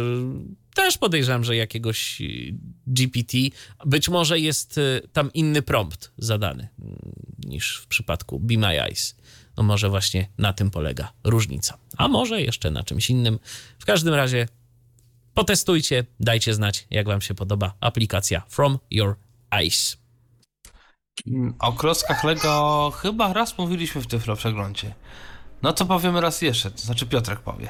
też 0.74 0.98
podejrzewam, 0.98 1.44
że 1.44 1.56
jakiegoś 1.56 2.20
y, 2.20 2.54
GPT, 2.86 3.38
być 3.86 4.08
może 4.08 4.40
jest 4.40 4.78
y, 4.78 5.08
tam 5.12 5.32
inny 5.32 5.62
prompt 5.62 6.12
zadany 6.18 6.68
mm, 6.78 6.98
niż 7.46 7.76
w 7.76 7.86
przypadku 7.86 8.40
Be 8.40 8.58
My 8.58 8.82
Eyes. 8.82 9.16
No 9.56 9.62
może 9.62 9.88
właśnie 9.88 10.28
na 10.38 10.52
tym 10.52 10.70
polega 10.70 11.12
różnica. 11.24 11.78
A 11.96 12.08
może 12.08 12.42
jeszcze 12.42 12.70
na 12.70 12.82
czymś 12.82 13.10
innym. 13.10 13.38
W 13.78 13.84
każdym 13.84 14.14
razie 14.14 14.48
potestujcie, 15.34 16.04
dajcie 16.20 16.54
znać, 16.54 16.86
jak 16.90 17.06
wam 17.06 17.20
się 17.20 17.34
podoba 17.34 17.74
aplikacja 17.80 18.42
From 18.48 18.78
Your 18.90 19.16
Eyes. 19.50 19.96
O 21.58 21.72
klockach 21.72 22.24
Lego 22.24 22.92
chyba 22.96 23.32
raz 23.32 23.58
mówiliśmy 23.58 24.00
w 24.00 24.06
Tyflo 24.06 24.36
przeglądzie. 24.36 24.94
No 25.64 25.72
to 25.72 25.84
powiemy 25.84 26.20
raz 26.20 26.42
jeszcze, 26.42 26.70
to 26.70 26.78
znaczy 26.78 27.06
Piotrek 27.06 27.40
powie. 27.40 27.68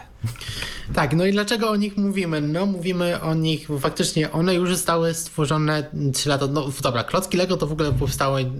Tak, 0.94 1.16
no 1.16 1.26
i 1.26 1.32
dlaczego 1.32 1.70
o 1.70 1.76
nich 1.76 1.96
mówimy? 1.96 2.40
No 2.40 2.66
mówimy 2.66 3.20
o 3.20 3.34
nich, 3.34 3.68
bo 3.68 3.78
faktycznie 3.78 4.32
one 4.32 4.54
już 4.54 4.70
zostały 4.70 5.14
stworzone 5.14 5.90
3 6.14 6.28
lata, 6.28 6.46
no 6.46 6.70
dobra, 6.82 7.04
klocki 7.04 7.36
Lego 7.36 7.56
to 7.56 7.66
w 7.66 7.72
ogóle 7.72 7.92
powstały 7.92 8.52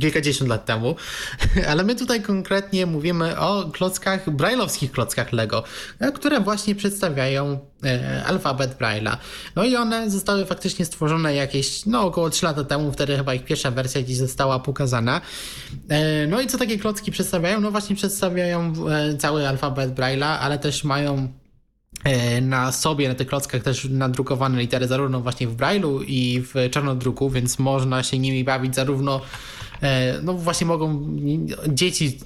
kilkadziesiąt 0.00 0.50
lat 0.50 0.64
temu, 0.64 0.96
ale 1.70 1.84
my 1.84 1.94
tutaj 1.94 2.22
konkretnie 2.22 2.86
mówimy 2.86 3.38
o 3.38 3.70
klockach, 3.72 4.30
brajlowskich 4.30 4.92
klockach 4.92 5.32
Lego, 5.32 5.64
które 6.14 6.40
właśnie 6.40 6.74
przedstawiają 6.74 7.58
e, 7.84 8.24
alfabet 8.26 8.78
Braille'a. 8.78 9.16
No 9.56 9.64
i 9.64 9.76
one 9.76 10.10
zostały 10.10 10.46
faktycznie 10.46 10.84
stworzone 10.84 11.34
jakieś, 11.34 11.86
no 11.86 12.02
około 12.02 12.30
3 12.30 12.46
lata 12.46 12.64
temu, 12.64 12.92
wtedy 12.92 13.16
chyba 13.16 13.34
ich 13.34 13.44
pierwsza 13.44 13.70
wersja 13.70 14.02
gdzieś 14.02 14.16
została 14.16 14.58
pokazana. 14.58 15.20
E, 15.88 16.26
no 16.26 16.40
i 16.40 16.46
co 16.46 16.58
takie 16.58 16.78
klocki 16.78 17.12
przedstawiają? 17.12 17.60
No 17.60 17.70
właśnie 17.70 17.96
przedstawiają 17.96 18.72
cały 19.18 19.48
alfabet 19.48 19.94
Braille'a, 19.94 20.38
ale 20.40 20.58
też 20.58 20.84
mają 20.84 21.28
e, 22.04 22.40
na 22.40 22.72
sobie, 22.72 23.08
na 23.08 23.14
tych 23.14 23.28
klockach 23.28 23.62
też 23.62 23.84
nadrukowane 23.90 24.60
litery 24.60 24.86
zarówno 24.86 25.20
właśnie 25.20 25.48
w 25.48 25.56
Braille'u 25.56 26.04
i 26.06 26.42
w 26.42 26.70
czarnodruku, 26.70 27.30
więc 27.30 27.58
można 27.58 28.02
się 28.02 28.18
nimi 28.18 28.44
bawić 28.44 28.74
zarówno 28.74 29.20
e, 29.82 30.14
no 30.22 30.34
właśnie 30.34 30.66
mogą 30.66 31.16
dzieci 31.68 32.18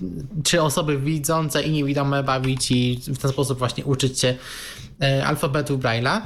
czy 0.44 0.62
osoby 0.62 0.98
widzące 0.98 1.62
i 1.62 1.70
niewidome 1.70 2.22
bawić 2.22 2.70
i 2.70 3.00
w 3.06 3.18
ten 3.18 3.30
sposób 3.30 3.58
właśnie 3.58 3.84
uczyć 3.84 4.20
się 4.20 4.34
alfabetu 5.24 5.78
Braille'a. 5.78 6.20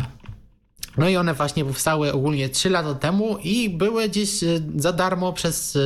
No 0.98 1.08
i 1.08 1.16
one 1.16 1.34
właśnie 1.34 1.64
powstały 1.64 2.12
ogólnie 2.12 2.48
3 2.48 2.70
lata 2.70 2.94
temu 2.94 3.38
i 3.38 3.70
były 3.70 4.08
gdzieś 4.08 4.42
e, 4.42 4.46
za 4.76 4.92
darmo 4.92 5.32
przez, 5.32 5.76
e, 5.76 5.80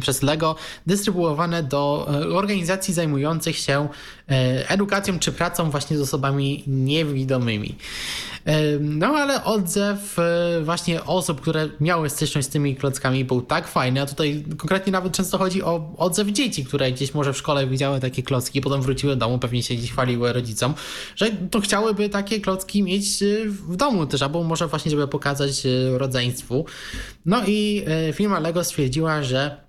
przez 0.00 0.22
LEGO 0.22 0.56
dystrybuowane 0.86 1.62
do 1.62 2.08
e, 2.14 2.28
organizacji 2.28 2.94
zajmujących 2.94 3.56
się 3.56 3.88
edukacją 4.68 5.18
czy 5.18 5.32
pracą 5.32 5.70
właśnie 5.70 5.98
z 5.98 6.00
osobami 6.00 6.64
niewidomymi. 6.66 7.74
No 8.80 9.06
ale 9.06 9.44
odzew 9.44 10.16
właśnie 10.62 11.04
osób, 11.04 11.40
które 11.40 11.68
miały 11.80 12.10
styczność 12.10 12.48
z 12.48 12.50
tymi 12.50 12.76
klockami 12.76 13.24
był 13.24 13.42
tak 13.42 13.68
fajny, 13.68 14.00
a 14.00 14.06
tutaj 14.06 14.44
konkretnie 14.58 14.92
nawet 14.92 15.12
często 15.12 15.38
chodzi 15.38 15.62
o 15.62 15.94
odzew 15.96 16.28
dzieci, 16.28 16.64
które 16.64 16.92
gdzieś 16.92 17.14
może 17.14 17.32
w 17.32 17.36
szkole 17.36 17.66
widziały 17.66 18.00
takie 18.00 18.22
klocki, 18.22 18.60
potem 18.60 18.82
wróciły 18.82 19.12
do 19.12 19.20
domu, 19.20 19.38
pewnie 19.38 19.62
się 19.62 19.74
gdzieś 19.74 19.90
chwaliły 19.92 20.32
rodzicom, 20.32 20.74
że 21.16 21.30
to 21.50 21.60
chciałyby 21.60 22.08
takie 22.08 22.40
klocki 22.40 22.82
mieć 22.82 23.24
w 23.46 23.76
domu 23.76 24.06
też, 24.06 24.22
albo 24.22 24.42
może 24.42 24.66
właśnie, 24.66 24.90
żeby 24.90 25.08
pokazać 25.08 25.62
rodzeństwu. 25.92 26.66
No 27.26 27.42
i 27.46 27.84
firma 28.12 28.40
Lego 28.40 28.64
stwierdziła, 28.64 29.22
że 29.22 29.62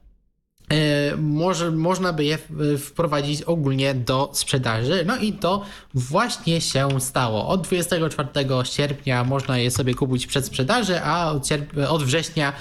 może, 1.18 1.72
można 1.72 2.14
by 2.14 2.24
je 2.24 2.38
wprowadzić 2.78 3.42
ogólnie 3.42 3.94
do 3.94 4.30
sprzedaży. 4.34 5.04
No 5.08 5.18
i 5.18 5.34
to 5.34 5.66
właśnie 5.94 6.62
się 6.62 7.02
stało. 7.02 7.48
Od 7.48 7.62
24 7.62 8.30
sierpnia 8.64 9.24
można 9.24 9.58
je 9.58 9.72
sobie 9.72 9.94
kupić 9.94 10.28
przed 10.28 10.46
sprzedaży, 10.46 11.02
a 11.02 11.32
od, 11.32 11.50
od 11.90 12.04
września 12.04 12.54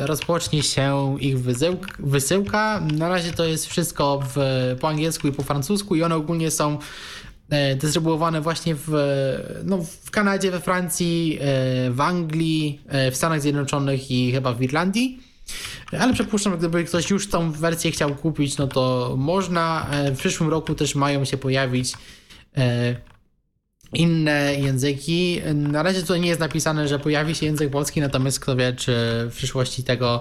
rozpocznie 0.00 0.62
się 0.62 1.16
ich 1.20 1.36
wysyłka. 1.98 2.80
Na 2.92 3.08
razie 3.08 3.32
to 3.32 3.44
jest 3.44 3.66
wszystko 3.66 4.22
w, 4.34 4.38
po 4.80 4.88
angielsku 4.88 5.28
i 5.28 5.32
po 5.32 5.42
francusku 5.42 5.96
i 5.96 6.02
one 6.02 6.16
ogólnie 6.16 6.50
są 6.50 6.78
dystrybuowane 7.76 8.40
właśnie 8.40 8.74
w, 8.74 8.90
no, 9.64 9.78
w 10.02 10.10
Kanadzie, 10.10 10.50
we 10.50 10.60
Francji, 10.60 11.38
w 11.90 12.00
Anglii, 12.00 12.80
w 13.12 13.16
Stanach 13.16 13.40
Zjednoczonych 13.40 14.10
i 14.10 14.32
chyba 14.32 14.52
w 14.52 14.62
Irlandii. 14.62 15.29
Ale 16.00 16.14
przypuszczam, 16.14 16.58
gdyby 16.58 16.84
ktoś 16.84 17.10
już 17.10 17.28
tą 17.28 17.52
wersję 17.52 17.90
chciał 17.90 18.14
kupić, 18.14 18.58
no 18.58 18.66
to 18.66 19.14
można. 19.18 19.86
W 20.14 20.18
przyszłym 20.18 20.50
roku 20.50 20.74
też 20.74 20.94
mają 20.94 21.24
się 21.24 21.36
pojawić 21.36 21.92
inne 23.92 24.54
języki. 24.54 25.40
Na 25.54 25.82
razie 25.82 26.00
tutaj 26.00 26.20
nie 26.20 26.28
jest 26.28 26.40
napisane, 26.40 26.88
że 26.88 26.98
pojawi 26.98 27.34
się 27.34 27.46
język 27.46 27.70
polski, 27.70 28.00
natomiast 28.00 28.40
kto 28.40 28.56
wie, 28.56 28.72
czy 28.72 28.92
w 29.30 29.34
przyszłości 29.36 29.84
tego 29.84 30.20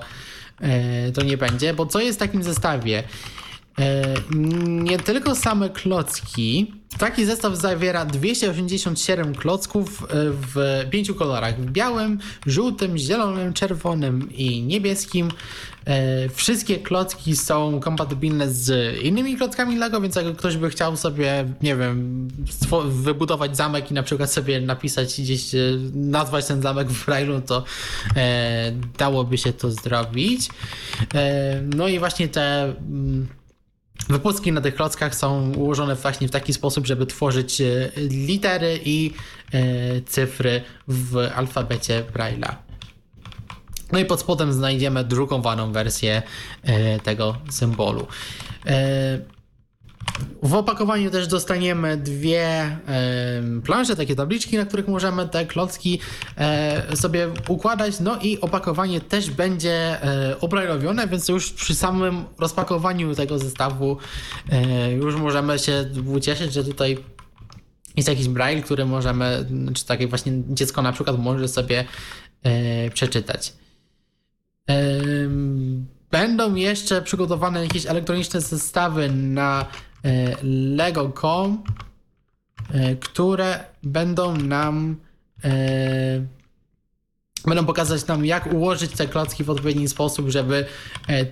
to 1.13 1.21
nie 1.21 1.37
będzie. 1.37 1.73
Bo 1.73 1.85
co 1.85 1.99
jest 1.99 2.19
w 2.19 2.19
takim 2.19 2.43
zestawie? 2.43 3.03
Nie 4.69 4.99
tylko 4.99 5.35
same 5.35 5.69
klocki. 5.69 6.73
Taki 6.97 7.25
zestaw 7.25 7.57
zawiera 7.57 8.05
287 8.05 9.35
klocków 9.35 10.07
w 10.53 10.85
pięciu 10.89 11.15
kolorach: 11.15 11.61
w 11.61 11.71
białym, 11.71 12.19
żółtym, 12.45 12.97
zielonym, 12.97 13.53
czerwonym 13.53 14.29
i 14.31 14.61
niebieskim. 14.61 15.31
Wszystkie 16.33 16.77
klocki 16.77 17.35
są 17.35 17.79
kompatybilne 17.79 18.49
z 18.49 18.97
innymi 19.03 19.37
klockami 19.37 19.77
Lego, 19.77 20.01
więc 20.01 20.15
jak 20.15 20.37
ktoś 20.37 20.57
by 20.57 20.69
chciał 20.69 20.97
sobie, 20.97 21.45
nie 21.61 21.75
wiem, 21.75 22.27
wybudować 22.89 23.57
zamek 23.57 23.91
i 23.91 23.93
na 23.93 24.03
przykład 24.03 24.33
sobie 24.33 24.61
napisać 24.61 25.21
gdzieś, 25.21 25.45
nazwać 25.93 26.45
ten 26.45 26.61
zamek 26.61 26.89
w 26.89 27.07
Braille'u, 27.07 27.41
to 27.41 27.63
dałoby 28.97 29.37
się 29.37 29.53
to 29.53 29.71
zrobić. 29.71 30.49
No 31.75 31.87
i 31.87 31.99
właśnie 31.99 32.27
te 32.27 32.75
Wypustki 34.07 34.51
na 34.51 34.61
tych 34.61 34.75
klockach 34.75 35.15
są 35.15 35.53
ułożone 35.53 35.95
właśnie 35.95 36.27
w 36.27 36.31
taki 36.31 36.53
sposób, 36.53 36.87
żeby 36.87 37.05
tworzyć 37.05 37.61
litery 37.97 38.79
i 38.85 39.13
cyfry 40.05 40.61
w 40.87 41.17
alfabecie 41.35 42.03
Braille'a. 42.13 42.55
No 43.91 43.99
i 43.99 44.05
pod 44.05 44.19
spodem 44.19 44.53
znajdziemy 44.53 45.03
drukowaną 45.03 45.71
wersję 45.71 46.21
tego 47.03 47.37
symbolu. 47.49 48.07
W 50.43 50.53
opakowaniu 50.53 51.11
też 51.11 51.27
dostaniemy 51.27 51.97
dwie 51.97 52.77
plansze, 53.63 53.95
takie 53.95 54.15
tabliczki, 54.15 54.57
na 54.57 54.65
których 54.65 54.87
możemy 54.87 55.29
te 55.29 55.45
klocki 55.45 55.99
sobie 56.95 57.27
układać. 57.47 57.99
No 57.99 58.19
i 58.21 58.41
opakowanie 58.41 59.01
też 59.01 59.29
będzie 59.29 59.97
obrajlowione, 60.41 61.07
więc 61.07 61.29
już 61.29 61.51
przy 61.51 61.75
samym 61.75 62.23
rozpakowaniu 62.37 63.15
tego 63.15 63.39
zestawu 63.39 63.97
już 64.99 65.15
możemy 65.15 65.59
się 65.59 65.85
ucieszyć, 66.13 66.53
że 66.53 66.63
tutaj 66.63 66.97
jest 67.95 68.09
jakiś 68.09 68.27
braille, 68.27 68.63
który 68.63 68.85
możemy, 68.85 69.45
czy 69.73 69.85
takie 69.85 70.07
właśnie 70.07 70.33
dziecko 70.49 70.81
na 70.81 70.91
przykład 70.91 71.19
może 71.19 71.47
sobie 71.47 71.85
przeczytać. 72.93 73.53
Będą 76.11 76.55
jeszcze 76.55 77.01
przygotowane 77.01 77.63
jakieś 77.63 77.85
elektroniczne 77.85 78.41
zestawy 78.41 79.09
na 79.11 79.65
Lego.com, 80.43 81.63
które 82.99 83.63
będą 83.83 84.37
nam 84.37 84.95
będą 87.45 87.65
pokazać 87.65 88.07
nam, 88.07 88.25
jak 88.25 88.53
ułożyć 88.53 88.91
te 88.91 89.07
klocki 89.07 89.43
w 89.43 89.49
odpowiedni 89.49 89.87
sposób, 89.87 90.29
żeby 90.29 90.65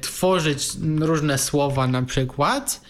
tworzyć 0.01 0.67
różne 0.99 1.37
słowa 1.37 1.87
na 1.87 2.01
przykład. 2.03 2.81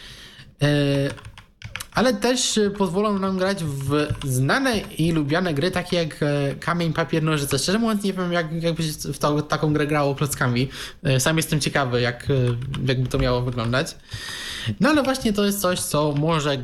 Ale 1.97 2.13
też 2.13 2.59
pozwolą 2.77 3.19
nam 3.19 3.37
grać 3.37 3.63
w 3.63 4.07
znane 4.23 4.77
i 4.77 5.11
lubiane 5.11 5.53
gry, 5.53 5.71
takie 5.71 5.97
jak 5.97 6.19
Kamień, 6.59 6.93
Papier, 6.93 7.23
Nożyce. 7.23 7.59
Szczerze 7.59 7.79
mówiąc, 7.79 8.03
nie 8.03 8.13
wiem, 8.13 8.33
jak, 8.33 8.63
jakby 8.63 8.83
się 8.83 8.91
w 9.13 9.19
to, 9.19 9.41
taką 9.41 9.73
grę 9.73 9.87
grało 9.87 10.15
klockami. 10.15 10.69
Sam 11.19 11.37
jestem 11.37 11.59
ciekawy, 11.59 12.01
jak, 12.01 12.27
jakby 12.85 13.09
to 13.09 13.17
miało 13.17 13.41
wyglądać. 13.41 13.95
No 14.79 14.89
ale 14.89 15.03
właśnie 15.03 15.33
to 15.33 15.45
jest 15.45 15.61
coś, 15.61 15.79
co 15.79 16.11
może, 16.11 16.57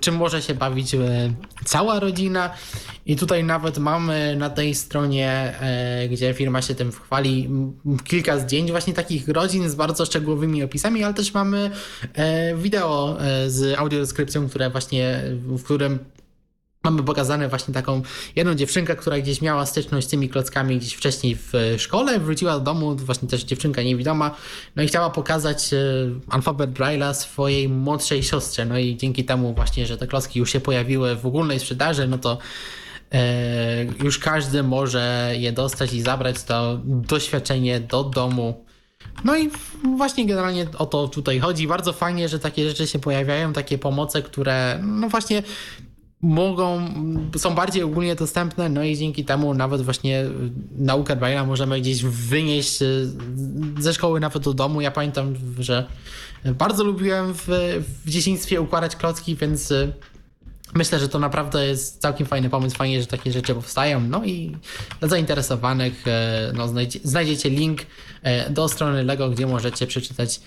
czym 0.00 0.16
może 0.16 0.42
się 0.42 0.54
bawić 0.54 0.96
cała 1.64 2.00
rodzina. 2.00 2.50
I 3.06 3.16
tutaj 3.16 3.44
nawet 3.44 3.78
mamy 3.78 4.36
na 4.38 4.50
tej 4.50 4.74
stronie, 4.74 5.54
gdzie 6.10 6.34
firma 6.34 6.62
się 6.62 6.74
tym 6.74 6.92
chwali, 6.92 7.50
kilka 8.04 8.38
zdjęć 8.38 8.70
właśnie 8.70 8.94
takich 8.94 9.28
rodzin 9.28 9.70
z 9.70 9.74
bardzo 9.74 10.06
szczegółowymi 10.06 10.62
opisami, 10.62 11.04
ale 11.04 11.14
też 11.14 11.34
mamy 11.34 11.70
wideo 12.56 13.18
z 13.46 13.78
audiodeskrypcją, 13.78 14.48
które 14.48 14.70
właśnie, 14.70 15.22
w 15.46 15.64
którym 15.64 15.98
mamy 16.84 17.02
pokazane 17.02 17.48
właśnie 17.48 17.74
taką 17.74 18.02
jedną 18.36 18.54
dziewczynkę, 18.54 18.96
która 18.96 19.18
gdzieś 19.18 19.42
miała 19.42 19.66
styczność 19.66 20.06
z 20.06 20.10
tymi 20.10 20.28
klockami 20.28 20.78
gdzieś 20.78 20.94
wcześniej 20.94 21.36
w 21.36 21.52
szkole, 21.78 22.20
wróciła 22.20 22.52
do 22.52 22.60
domu, 22.60 22.96
właśnie 22.96 23.28
też 23.28 23.44
dziewczynka 23.44 23.82
niewidoma, 23.82 24.34
no 24.76 24.82
i 24.82 24.86
chciała 24.86 25.10
pokazać 25.10 25.70
alfabet 26.28 26.70
Braille'a 26.70 27.14
swojej 27.14 27.68
młodszej 27.68 28.22
siostrze, 28.22 28.64
no 28.64 28.78
i 28.78 28.96
dzięki 28.96 29.24
temu 29.24 29.54
właśnie, 29.54 29.86
że 29.86 29.96
te 29.96 30.06
klocki 30.06 30.38
już 30.38 30.52
się 30.52 30.60
pojawiły 30.60 31.16
w 31.16 31.26
ogólnej 31.26 31.60
sprzedaży, 31.60 32.08
no 32.08 32.18
to 32.18 32.32
e, 32.32 32.38
już 34.04 34.18
każdy 34.18 34.62
może 34.62 35.32
je 35.38 35.52
dostać 35.52 35.92
i 35.92 36.02
zabrać 36.02 36.42
to 36.42 36.80
doświadczenie 36.84 37.80
do 37.80 38.04
domu. 38.04 38.64
No 39.24 39.36
i 39.36 39.50
właśnie 39.96 40.26
generalnie 40.26 40.66
o 40.78 40.86
to 40.86 41.08
tutaj 41.08 41.38
chodzi. 41.40 41.68
Bardzo 41.68 41.92
fajnie, 41.92 42.28
że 42.28 42.38
takie 42.38 42.68
rzeczy 42.68 42.86
się 42.86 42.98
pojawiają, 42.98 43.52
takie 43.52 43.78
pomoce, 43.78 44.22
które 44.22 44.80
no 44.82 45.08
właśnie 45.08 45.42
mogą, 46.22 46.88
są 47.36 47.54
bardziej 47.54 47.82
ogólnie 47.82 48.14
dostępne, 48.14 48.68
no 48.68 48.82
i 48.82 48.96
dzięki 48.96 49.24
temu 49.24 49.54
nawet 49.54 49.82
właśnie 49.82 50.24
naukę 50.78 51.16
Braille'a 51.16 51.46
możemy 51.46 51.80
gdzieś 51.80 52.02
wynieść 52.02 52.78
ze 53.78 53.94
szkoły 53.94 54.20
nawet 54.20 54.42
do 54.42 54.54
domu. 54.54 54.80
Ja 54.80 54.90
pamiętam, 54.90 55.34
że 55.58 55.86
bardzo 56.58 56.84
lubiłem 56.84 57.34
w, 57.34 57.46
w 58.04 58.10
dzieciństwie 58.10 58.60
układać 58.60 58.96
klocki, 58.96 59.36
więc 59.36 59.72
myślę, 60.74 60.98
że 60.98 61.08
to 61.08 61.18
naprawdę 61.18 61.66
jest 61.66 62.00
całkiem 62.00 62.26
fajny 62.26 62.50
pomysł. 62.50 62.76
Fajnie, 62.76 63.00
że 63.00 63.06
takie 63.06 63.32
rzeczy 63.32 63.54
powstają. 63.54 64.00
No 64.00 64.24
i 64.24 64.56
dla 65.00 65.08
zainteresowanych 65.08 66.04
no, 66.54 66.68
znajdziecie 67.04 67.50
link 67.50 67.80
do 68.50 68.68
strony 68.68 69.04
Lego, 69.04 69.30
gdzie 69.30 69.46
możecie 69.46 69.86
przeczytać 69.86 70.40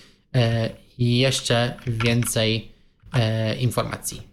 jeszcze 0.98 1.74
więcej 1.86 2.72
informacji. 3.58 4.30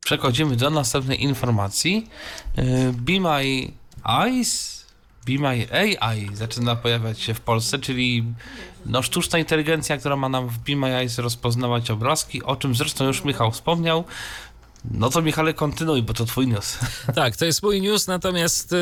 Przechodzimy 0.00 0.56
do 0.56 0.70
następnej 0.70 1.22
informacji. 1.22 2.08
Be 2.92 3.20
My 3.20 3.72
Eyes, 4.04 4.73
Be 5.26 5.38
My 5.38 5.66
AI 5.72 6.28
zaczyna 6.32 6.76
pojawiać 6.76 7.20
się 7.20 7.34
w 7.34 7.40
Polsce, 7.40 7.78
czyli 7.78 8.24
no, 8.86 9.02
sztuczna 9.02 9.38
inteligencja, 9.38 9.96
która 9.96 10.16
ma 10.16 10.28
nam 10.28 10.48
w 10.48 10.70
Eyes 10.84 11.18
rozpoznawać 11.18 11.90
obrazki, 11.90 12.42
o 12.42 12.56
czym 12.56 12.74
zresztą 12.74 13.04
już 13.04 13.24
Michał 13.24 13.50
wspomniał. 13.50 14.04
No 14.90 15.10
to 15.10 15.22
Michale, 15.22 15.54
kontynuuj, 15.54 16.02
bo 16.02 16.14
to 16.14 16.24
twój 16.24 16.46
news. 16.46 16.78
Tak, 17.14 17.36
to 17.36 17.44
jest 17.44 17.62
mój 17.62 17.80
news, 17.80 18.06
natomiast 18.06 18.72
y, 18.72 18.76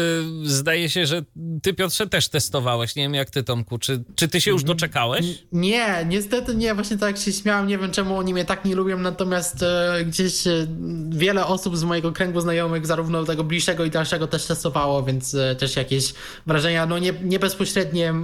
zdaje 0.45 0.91
się, 0.91 1.07
że 1.07 1.23
ty 1.63 1.75
Piotrze 1.75 2.07
też 2.07 2.29
testowałeś. 2.29 2.97
Nie 2.97 3.03
wiem 3.03 3.15
jak 3.15 3.31
ty 3.31 3.43
Tomku, 3.43 3.79
czy, 3.79 4.05
czy 4.15 4.29
ty 4.29 4.41
się 4.41 4.51
już 4.51 4.65
doczekałeś? 4.65 5.27
Nie, 5.53 6.07
niestety 6.09 6.55
nie, 6.55 6.75
właśnie 6.75 6.99
tak 6.99 7.19
się 7.19 7.33
śmiałem, 7.33 7.67
nie 7.67 7.79
wiem 7.79 7.91
czemu 7.91 8.19
oni 8.19 8.35
mnie 8.35 8.45
tak 8.45 8.65
nie 8.65 8.75
lubią, 8.75 8.99
natomiast 8.99 9.63
y, 9.63 10.05
gdzieś 10.05 10.47
y, 10.47 10.69
wiele 11.09 11.47
osób 11.47 11.77
z 11.77 11.85
mojego 11.85 12.13
kręgu 12.13 12.41
znajomych, 12.41 12.87
zarówno 12.87 13.25
tego 13.25 13.45
bliższego 13.45 13.85
i 13.85 13.91
dalszego 13.91 14.27
też 14.27 14.47
testowało, 14.47 15.03
więc 15.03 15.37
też 15.59 15.77
jakieś 15.77 16.15
wrażenia, 16.47 16.87
no 16.87 16.99
nie, 16.99 17.13
nie 17.23 17.39
bezpośrednie 17.39 18.15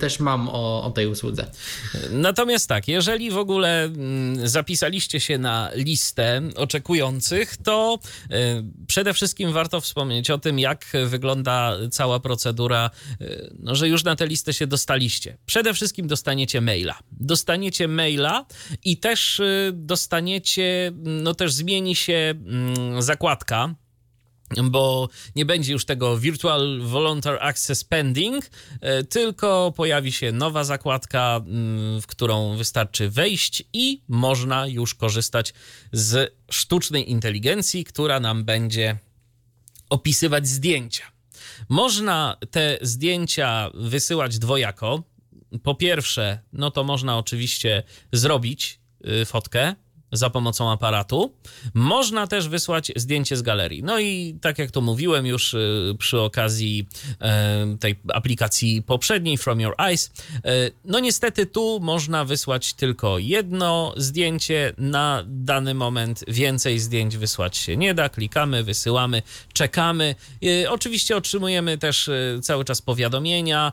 też 0.00 0.20
mam 0.20 0.48
o, 0.48 0.84
o 0.84 0.90
tej 0.90 1.06
usłudze. 1.06 1.46
Natomiast 2.10 2.68
tak, 2.68 2.88
jeżeli 2.88 3.30
w 3.30 3.38
ogóle 3.38 3.84
mm, 3.84 4.48
zapisaliście 4.48 5.20
się 5.20 5.38
na 5.38 5.70
listę 5.74 6.42
to 7.64 7.98
przede 8.86 9.14
wszystkim 9.14 9.52
warto 9.52 9.80
wspomnieć 9.80 10.30
o 10.30 10.38
tym, 10.38 10.58
jak 10.58 10.86
wygląda 11.06 11.76
cała 11.90 12.20
procedura, 12.20 12.90
no, 13.58 13.74
że 13.74 13.88
już 13.88 14.04
na 14.04 14.16
tę 14.16 14.26
listę 14.26 14.52
się 14.52 14.66
dostaliście. 14.66 15.38
Przede 15.46 15.74
wszystkim 15.74 16.06
dostaniecie 16.06 16.60
maila. 16.60 16.98
Dostaniecie 17.12 17.88
maila 17.88 18.46
i 18.84 18.96
też 18.96 19.40
dostaniecie, 19.72 20.92
no 20.94 21.34
też 21.34 21.52
zmieni 21.52 21.96
się 21.96 22.34
zakładka 22.98 23.74
bo 24.62 25.08
nie 25.36 25.44
będzie 25.44 25.72
już 25.72 25.84
tego 25.84 26.18
Virtual 26.18 26.80
Volunteer 26.82 27.38
Access 27.40 27.84
Pending, 27.84 28.50
e, 28.80 29.04
tylko 29.04 29.72
pojawi 29.76 30.12
się 30.12 30.32
nowa 30.32 30.64
zakładka, 30.64 31.40
mm, 31.46 32.02
w 32.02 32.06
którą 32.06 32.56
wystarczy 32.56 33.10
wejść 33.10 33.62
i 33.72 34.02
można 34.08 34.66
już 34.66 34.94
korzystać 34.94 35.54
z 35.92 36.34
sztucznej 36.50 37.10
inteligencji, 37.10 37.84
która 37.84 38.20
nam 38.20 38.44
będzie 38.44 38.98
opisywać 39.90 40.48
zdjęcia. 40.48 41.04
Można 41.68 42.36
te 42.50 42.78
zdjęcia 42.82 43.70
wysyłać 43.74 44.38
dwojako. 44.38 45.02
Po 45.62 45.74
pierwsze, 45.74 46.40
no 46.52 46.70
to 46.70 46.84
można 46.84 47.18
oczywiście 47.18 47.82
zrobić 48.12 48.80
y, 49.22 49.24
fotkę 49.24 49.74
za 50.12 50.30
pomocą 50.30 50.70
aparatu. 50.70 51.32
Można 51.74 52.26
też 52.26 52.48
wysłać 52.48 52.92
zdjęcie 52.96 53.36
z 53.36 53.42
galerii. 53.42 53.82
No 53.82 54.00
i 54.00 54.38
tak 54.40 54.58
jak 54.58 54.70
to 54.70 54.80
mówiłem 54.80 55.26
już 55.26 55.54
y, 55.54 55.96
przy 55.98 56.20
okazji 56.20 56.86
y, 57.74 57.78
tej 57.78 57.96
aplikacji 58.14 58.82
poprzedniej, 58.82 59.38
From 59.38 59.60
Your 59.60 59.74
Eyes, 59.78 60.12
y, 60.36 60.40
no 60.84 61.00
niestety 61.00 61.46
tu 61.46 61.80
można 61.80 62.24
wysłać 62.24 62.74
tylko 62.74 63.18
jedno 63.18 63.94
zdjęcie 63.96 64.72
na 64.78 65.24
dany 65.26 65.74
moment. 65.74 66.24
Więcej 66.28 66.78
zdjęć 66.78 67.16
wysłać 67.16 67.56
się 67.56 67.76
nie 67.76 67.94
da. 67.94 68.08
Klikamy, 68.08 68.64
wysyłamy, 68.64 69.22
czekamy. 69.52 70.14
Oczywiście 70.68 71.16
otrzymujemy 71.16 71.78
też 71.78 72.10
cały 72.42 72.64
czas 72.64 72.82
powiadomienia 72.82 73.72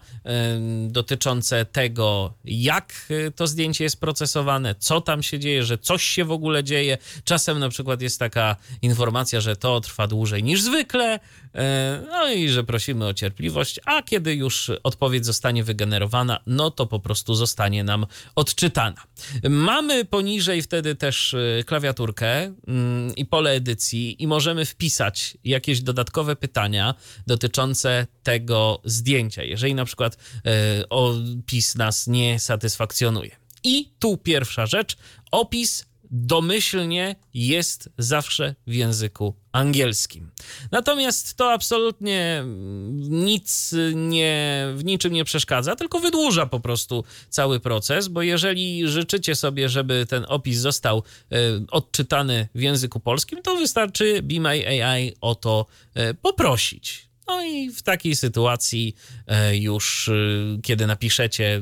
dotyczące 0.88 1.66
tego, 1.66 2.34
jak 2.46 2.94
to 3.36 3.48
zdjęcie 3.48 3.84
jest 3.84 4.00
procesowane, 4.00 4.76
co 4.80 5.02
tam 5.02 5.24
się 5.24 5.40
dzieje, 5.40 5.64
że 5.64 5.78
coś 5.78 6.04
się 6.04 6.25
w 6.26 6.32
ogóle 6.32 6.64
dzieje. 6.64 6.98
Czasem 7.24 7.60
na 7.60 7.70
przykład 7.70 8.02
jest 8.02 8.20
taka 8.20 8.56
informacja, 8.82 9.42
że 9.42 9.56
to 9.56 9.82
trwa 9.82 10.08
dłużej 10.08 10.44
niż 10.44 10.62
zwykle, 10.62 11.20
e, 11.56 12.04
no 12.10 12.32
i 12.32 12.50
że 12.50 12.64
prosimy 12.64 13.08
o 13.08 13.14
cierpliwość, 13.14 13.80
a 13.86 14.02
kiedy 14.02 14.36
już 14.36 14.72
odpowiedź 14.84 15.26
zostanie 15.26 15.64
wygenerowana, 15.64 16.40
no 16.48 16.72
to 16.72 16.86
po 16.86 17.00
prostu 17.00 17.36
zostanie 17.36 17.84
nam 17.84 18.06
odczytana. 18.36 19.04
Mamy 19.50 20.06
poniżej 20.06 20.62
wtedy 20.62 20.96
też 20.96 21.34
e, 21.34 21.64
klawiaturkę 21.64 22.54
mm, 22.68 23.16
i 23.16 23.26
pole 23.26 23.52
edycji 23.52 24.24
i 24.24 24.28
możemy 24.28 24.66
wpisać 24.66 25.38
jakieś 25.44 25.82
dodatkowe 25.82 26.36
pytania 26.36 26.96
dotyczące 27.28 28.08
tego 28.24 28.82
zdjęcia, 28.84 29.44
jeżeli 29.44 29.76
na 29.76 29.86
przykład 29.86 30.18
e, 30.46 30.90
opis 30.90 31.76
nas 31.76 32.08
nie 32.08 32.40
satysfakcjonuje. 32.40 33.36
I 33.64 33.94
tu 34.00 34.18
pierwsza 34.18 34.66
rzecz, 34.66 34.98
opis 35.32 35.86
domyślnie 36.16 37.16
jest 37.34 37.90
zawsze 37.98 38.56
w 38.68 38.74
języku 38.74 39.34
angielskim. 39.52 40.32
Natomiast 40.72 41.36
to 41.36 41.52
absolutnie 41.52 42.44
nic 43.10 43.76
nie, 43.96 44.68
w 44.76 44.86
niczym 44.86 45.14
nie 45.14 45.26
przeszkadza, 45.26 45.76
tylko 45.76 46.00
wydłuża 46.00 46.46
po 46.46 46.60
prostu 46.60 47.04
cały 47.30 47.60
proces, 47.60 48.08
bo 48.08 48.22
jeżeli 48.22 48.88
życzycie 48.88 49.36
sobie, 49.36 49.70
żeby 49.70 50.06
ten 50.10 50.26
opis 50.28 50.58
został 50.58 51.04
y, 51.34 51.36
odczytany 51.72 52.48
w 52.56 52.62
języku 52.62 53.00
polskim, 53.00 53.42
to 53.42 53.56
wystarczy 53.56 54.22
Be 54.24 54.40
My 54.40 54.84
AI 54.84 55.14
o 55.22 55.36
to 55.36 55.66
y, 55.98 56.14
poprosić. 56.14 57.05
No 57.28 57.44
i 57.44 57.70
w 57.70 57.84
takiej 57.84 58.16
sytuacji 58.16 58.96
e, 59.28 59.58
już, 59.58 60.10
e, 60.10 60.14
kiedy 60.62 60.88
napiszecie 60.88 61.62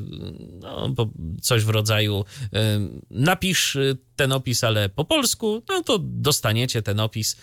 no, 0.59 0.95
coś 1.41 1.63
w 1.63 1.69
rodzaju 1.69 2.25
e, 2.53 2.79
napisz 3.11 3.77
ten 4.15 4.31
opis, 4.31 4.63
ale 4.63 4.89
po 4.89 5.05
polsku, 5.05 5.63
no 5.69 5.83
to 5.83 5.99
dostaniecie 6.01 6.81
ten 6.81 6.99
opis 6.99 7.37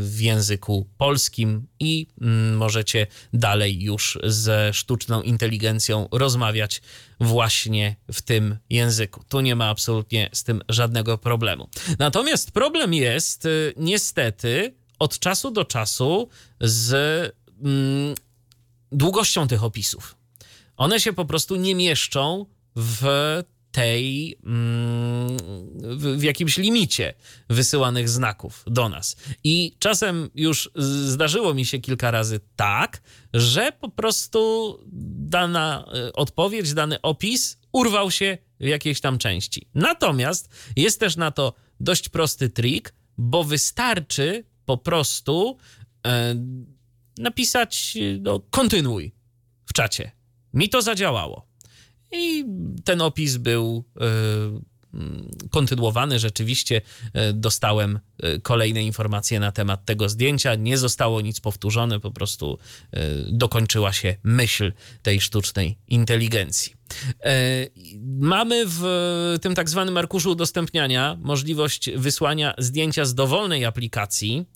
w 0.00 0.16
języku 0.20 0.88
polskim 0.98 1.66
i 1.80 2.06
mm, 2.20 2.56
możecie 2.56 3.06
dalej 3.32 3.82
już 3.82 4.18
ze 4.24 4.70
sztuczną 4.72 5.22
inteligencją 5.22 6.08
rozmawiać 6.12 6.82
właśnie 7.20 7.96
w 8.12 8.22
tym 8.22 8.56
języku. 8.70 9.24
Tu 9.28 9.40
nie 9.40 9.56
ma 9.56 9.68
absolutnie 9.68 10.30
z 10.32 10.44
tym 10.44 10.62
żadnego 10.68 11.18
problemu. 11.18 11.68
Natomiast 11.98 12.50
problem 12.50 12.94
jest 12.94 13.48
niestety 13.76 14.74
od 15.02 15.18
czasu 15.18 15.50
do 15.50 15.64
czasu 15.64 16.28
z 16.60 16.92
mm, 17.64 18.14
długością 18.92 19.48
tych 19.48 19.64
opisów. 19.64 20.16
One 20.76 21.00
się 21.00 21.12
po 21.12 21.24
prostu 21.24 21.56
nie 21.56 21.74
mieszczą 21.74 22.46
w 22.76 23.04
tej, 23.72 24.36
mm, 24.44 25.36
w, 26.18 26.22
jakimś 26.22 26.58
limicie 26.58 27.14
wysyłanych 27.50 28.08
znaków 28.08 28.64
do 28.66 28.88
nas. 28.88 29.16
I 29.44 29.76
czasem 29.78 30.30
już 30.34 30.70
zdarzyło 31.06 31.54
mi 31.54 31.66
się 31.66 31.78
kilka 31.78 32.10
razy 32.10 32.40
tak, 32.56 33.02
że 33.34 33.72
po 33.72 33.88
prostu 33.88 34.78
dana 35.36 35.84
e, 35.94 36.12
odpowiedź, 36.12 36.74
dany 36.74 37.00
opis 37.00 37.58
urwał 37.72 38.10
się 38.10 38.38
w 38.60 38.66
jakiejś 38.66 39.00
tam 39.00 39.18
części. 39.18 39.66
Natomiast 39.74 40.48
jest 40.76 41.00
też 41.00 41.16
na 41.16 41.30
to 41.30 41.54
dość 41.80 42.08
prosty 42.08 42.50
trik, 42.50 42.94
bo 43.18 43.44
wystarczy 43.44 44.44
po 44.72 44.76
prostu 44.76 45.56
e, 46.06 46.34
napisać 47.18 47.98
no, 48.20 48.40
kontynuuj 48.50 49.12
w 49.66 49.72
czacie. 49.72 50.12
Mi 50.54 50.68
to 50.68 50.82
zadziałało. 50.82 51.46
I 52.12 52.44
ten 52.84 53.00
opis 53.00 53.36
był 53.36 53.84
y, 53.96 54.00
kontynuowany. 55.50 56.18
Rzeczywiście 56.18 56.80
y, 57.06 57.32
dostałem 57.32 58.00
y, 58.24 58.40
kolejne 58.40 58.82
informacje 58.82 59.40
na 59.40 59.52
temat 59.52 59.84
tego 59.84 60.08
zdjęcia. 60.08 60.54
Nie 60.54 60.78
zostało 60.78 61.20
nic 61.20 61.40
powtórzone, 61.40 62.00
po 62.00 62.10
prostu 62.10 62.58
dokończyła 63.26 63.92
się 63.92 64.16
myśl 64.22 64.72
tej 65.02 65.20
sztucznej 65.20 65.78
inteligencji. 65.88 66.74
Mamy 68.20 68.64
w 68.66 68.82
tym 69.42 69.54
tak 69.54 69.70
zwanym 69.70 69.96
arkuszu 69.96 70.30
udostępniania 70.30 71.18
możliwość 71.20 71.90
wysłania 71.96 72.54
zdjęcia 72.58 73.04
z 73.04 73.14
dowolnej 73.14 73.64
aplikacji 73.64 74.46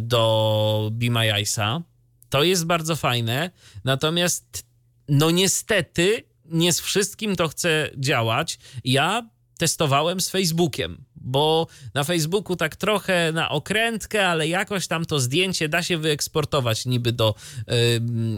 do 0.00 0.90
Be 0.92 1.10
My 1.10 1.34
Eyesa. 1.34 1.82
To 2.28 2.42
jest 2.42 2.66
bardzo 2.66 2.96
fajne, 2.96 3.50
natomiast 3.84 4.66
no 5.08 5.30
niestety 5.30 6.24
nie 6.44 6.72
z 6.72 6.80
wszystkim 6.80 7.36
to 7.36 7.48
chce 7.48 7.90
działać. 7.96 8.58
Ja 8.84 9.28
testowałem 9.58 10.20
z 10.20 10.28
Facebookiem, 10.28 11.04
bo 11.16 11.66
na 11.94 12.04
Facebooku 12.04 12.56
tak 12.56 12.76
trochę 12.76 13.32
na 13.32 13.48
okrętkę, 13.48 14.28
ale 14.28 14.48
jakoś 14.48 14.86
tam 14.86 15.04
to 15.04 15.20
zdjęcie 15.20 15.68
da 15.68 15.82
się 15.82 15.98
wyeksportować 15.98 16.86
niby 16.86 17.12
do 17.12 17.34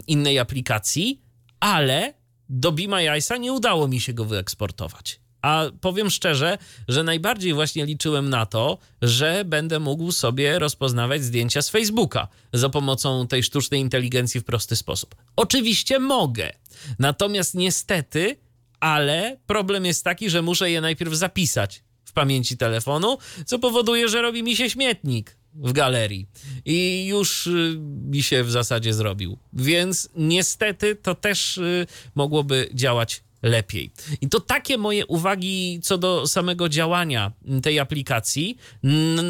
innej 0.06 0.38
aplikacji, 0.38 1.22
ale 1.60 2.14
do 2.48 2.72
My 2.72 2.96
Eyesa 2.96 3.36
nie 3.36 3.52
udało 3.52 3.88
mi 3.88 4.00
się 4.00 4.12
go 4.12 4.24
wyeksportować. 4.24 5.20
A 5.42 5.64
powiem 5.80 6.10
szczerze, 6.10 6.58
że 6.88 7.04
najbardziej 7.04 7.54
właśnie 7.54 7.86
liczyłem 7.86 8.30
na 8.30 8.46
to, 8.46 8.78
że 9.02 9.44
będę 9.44 9.78
mógł 9.78 10.12
sobie 10.12 10.58
rozpoznawać 10.58 11.24
zdjęcia 11.24 11.62
z 11.62 11.70
Facebooka 11.70 12.28
za 12.52 12.68
pomocą 12.68 13.26
tej 13.26 13.42
sztucznej 13.42 13.80
inteligencji 13.80 14.40
w 14.40 14.44
prosty 14.44 14.76
sposób. 14.76 15.14
Oczywiście 15.36 15.98
mogę, 15.98 16.52
natomiast 16.98 17.54
niestety, 17.54 18.36
ale 18.80 19.36
problem 19.46 19.84
jest 19.84 20.04
taki, 20.04 20.30
że 20.30 20.42
muszę 20.42 20.70
je 20.70 20.80
najpierw 20.80 21.14
zapisać 21.14 21.82
w 22.04 22.12
pamięci 22.12 22.56
telefonu, 22.56 23.18
co 23.46 23.58
powoduje, 23.58 24.08
że 24.08 24.22
robi 24.22 24.42
mi 24.42 24.56
się 24.56 24.70
śmietnik 24.70 25.36
w 25.54 25.72
galerii. 25.72 26.26
I 26.64 27.06
już 27.06 27.46
y, 27.46 27.76
mi 27.80 28.22
się 28.22 28.44
w 28.44 28.50
zasadzie 28.50 28.94
zrobił. 28.94 29.38
Więc 29.52 30.08
niestety 30.16 30.96
to 30.96 31.14
też 31.14 31.58
y, 31.58 31.86
mogłoby 32.14 32.68
działać 32.74 33.22
lepiej. 33.42 33.90
I 34.20 34.28
to 34.28 34.40
takie 34.40 34.78
moje 34.78 35.06
uwagi 35.06 35.80
co 35.82 35.98
do 35.98 36.26
samego 36.26 36.68
działania 36.68 37.32
tej 37.62 37.78
aplikacji. 37.78 38.58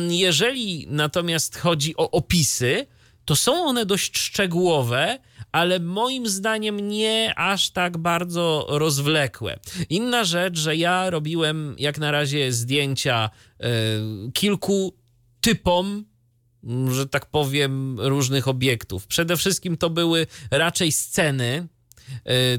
Jeżeli 0.08 0.86
natomiast 0.90 1.58
chodzi 1.58 1.96
o 1.96 2.10
opisy, 2.10 2.86
to 3.24 3.36
są 3.36 3.64
one 3.64 3.86
dość 3.86 4.18
szczegółowe, 4.18 5.18
ale 5.52 5.80
moim 5.80 6.28
zdaniem 6.28 6.88
nie 6.88 7.32
aż 7.36 7.70
tak 7.70 7.98
bardzo 7.98 8.66
rozwlekłe. 8.68 9.58
Inna 9.90 10.24
rzecz, 10.24 10.58
że 10.58 10.76
ja 10.76 11.10
robiłem 11.10 11.76
jak 11.78 11.98
na 11.98 12.10
razie 12.10 12.52
zdjęcia 12.52 13.30
y, 13.30 14.32
kilku 14.32 14.94
typom 15.40 16.04
że 16.90 17.06
tak 17.06 17.26
powiem, 17.26 18.00
różnych 18.00 18.48
obiektów. 18.48 19.06
Przede 19.06 19.36
wszystkim 19.36 19.76
to 19.76 19.90
były 19.90 20.26
raczej 20.50 20.92
sceny, 20.92 21.68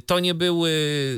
to 0.05 0.19
nie 0.19 0.33
były 0.33 0.71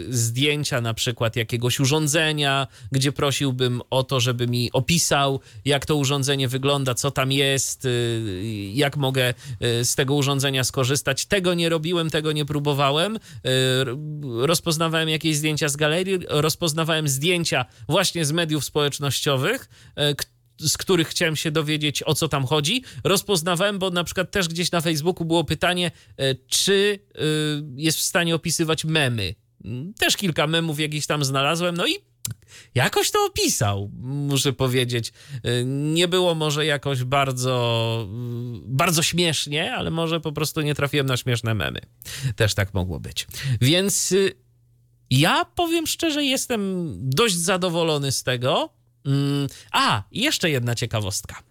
zdjęcia 0.10 0.82
na 0.82 0.94
przykład 0.94 1.36
jakiegoś 1.36 1.80
urządzenia, 1.80 2.68
gdzie 2.92 3.12
prosiłbym 3.12 3.82
o 3.90 4.04
to, 4.04 4.20
żeby 4.20 4.48
mi 4.48 4.72
opisał, 4.72 5.40
jak 5.66 5.86
to 5.86 5.96
urządzenie 5.96 6.48
wygląda, 6.48 6.96
co 6.96 7.12
tam 7.12 7.32
jest, 7.32 7.86
e, 7.86 7.90
jak 8.74 8.98
mogę 8.98 9.34
e, 9.60 9.86
z 9.86 9.96
tego 9.96 10.16
urządzenia 10.16 10.64
skorzystać. 10.64 11.26
Tego 11.26 11.54
nie 11.54 11.70
robiłem, 11.70 12.10
tego 12.10 12.32
nie 12.32 12.46
próbowałem. 12.46 13.20
Rozpoznawałem 14.42 15.10
jakieś 15.10 15.36
zdjęcia 15.36 15.70
z 15.70 15.76
galerii, 15.76 16.20
rozpoznawałem 16.30 17.08
zdjęcia 17.08 17.66
właśnie 17.88 18.26
z 18.26 18.32
mediów 18.32 18.66
społecznościowych, 18.66 19.70
z 20.60 20.78
których 20.78 21.08
chciałem 21.08 21.36
się 21.36 21.52
dowiedzieć, 21.52 22.04
o 22.04 22.16
co 22.16 22.28
tam 22.28 22.46
chodzi. 22.46 22.84
Rozpoznawałem, 23.04 23.80
bo 23.80 23.90
na 23.90 24.04
przykład 24.04 24.32
też 24.32 24.48
gdzieś 24.48 24.72
na 24.72 24.82
Facebooku 24.82 25.26
było 25.26 25.44
pytanie, 25.44 25.92
czy 26.48 27.00
jest 27.76 27.98
w 27.98 28.02
stanie 28.02 28.36
opisywać 28.36 28.86
memy. 28.86 29.36
Też 30.00 30.18
kilka 30.18 30.48
memów 30.48 30.80
jakichś 30.80 31.08
tam 31.08 31.26
znalazłem, 31.26 31.78
no 31.78 31.88
i 31.88 31.94
jakoś 32.76 33.12
to 33.12 33.26
opisał, 33.26 33.92
muszę 34.02 34.54
powiedzieć. 34.54 35.14
Nie 35.66 36.08
było 36.08 36.36
może 36.36 36.66
jakoś 36.66 37.04
bardzo, 37.04 38.08
bardzo 38.66 39.04
śmiesznie, 39.04 39.74
ale 39.74 39.92
może 39.92 40.20
po 40.20 40.32
prostu 40.32 40.62
nie 40.62 40.76
trafiłem 40.76 41.08
na 41.08 41.18
śmieszne 41.18 41.54
memy. 41.54 41.80
Też 42.36 42.54
tak 42.54 42.74
mogło 42.74 43.00
być. 43.00 43.28
Więc 43.62 44.14
ja 45.10 45.46
powiem 45.46 45.88
szczerze, 45.88 46.24
jestem 46.24 46.94
dość 47.10 47.36
zadowolony 47.36 48.12
z 48.12 48.24
tego. 48.24 48.79
Mm, 49.06 49.48
a, 49.72 50.04
jeszcze 50.12 50.50
jedna 50.50 50.76
ciekawostka. 50.76 51.44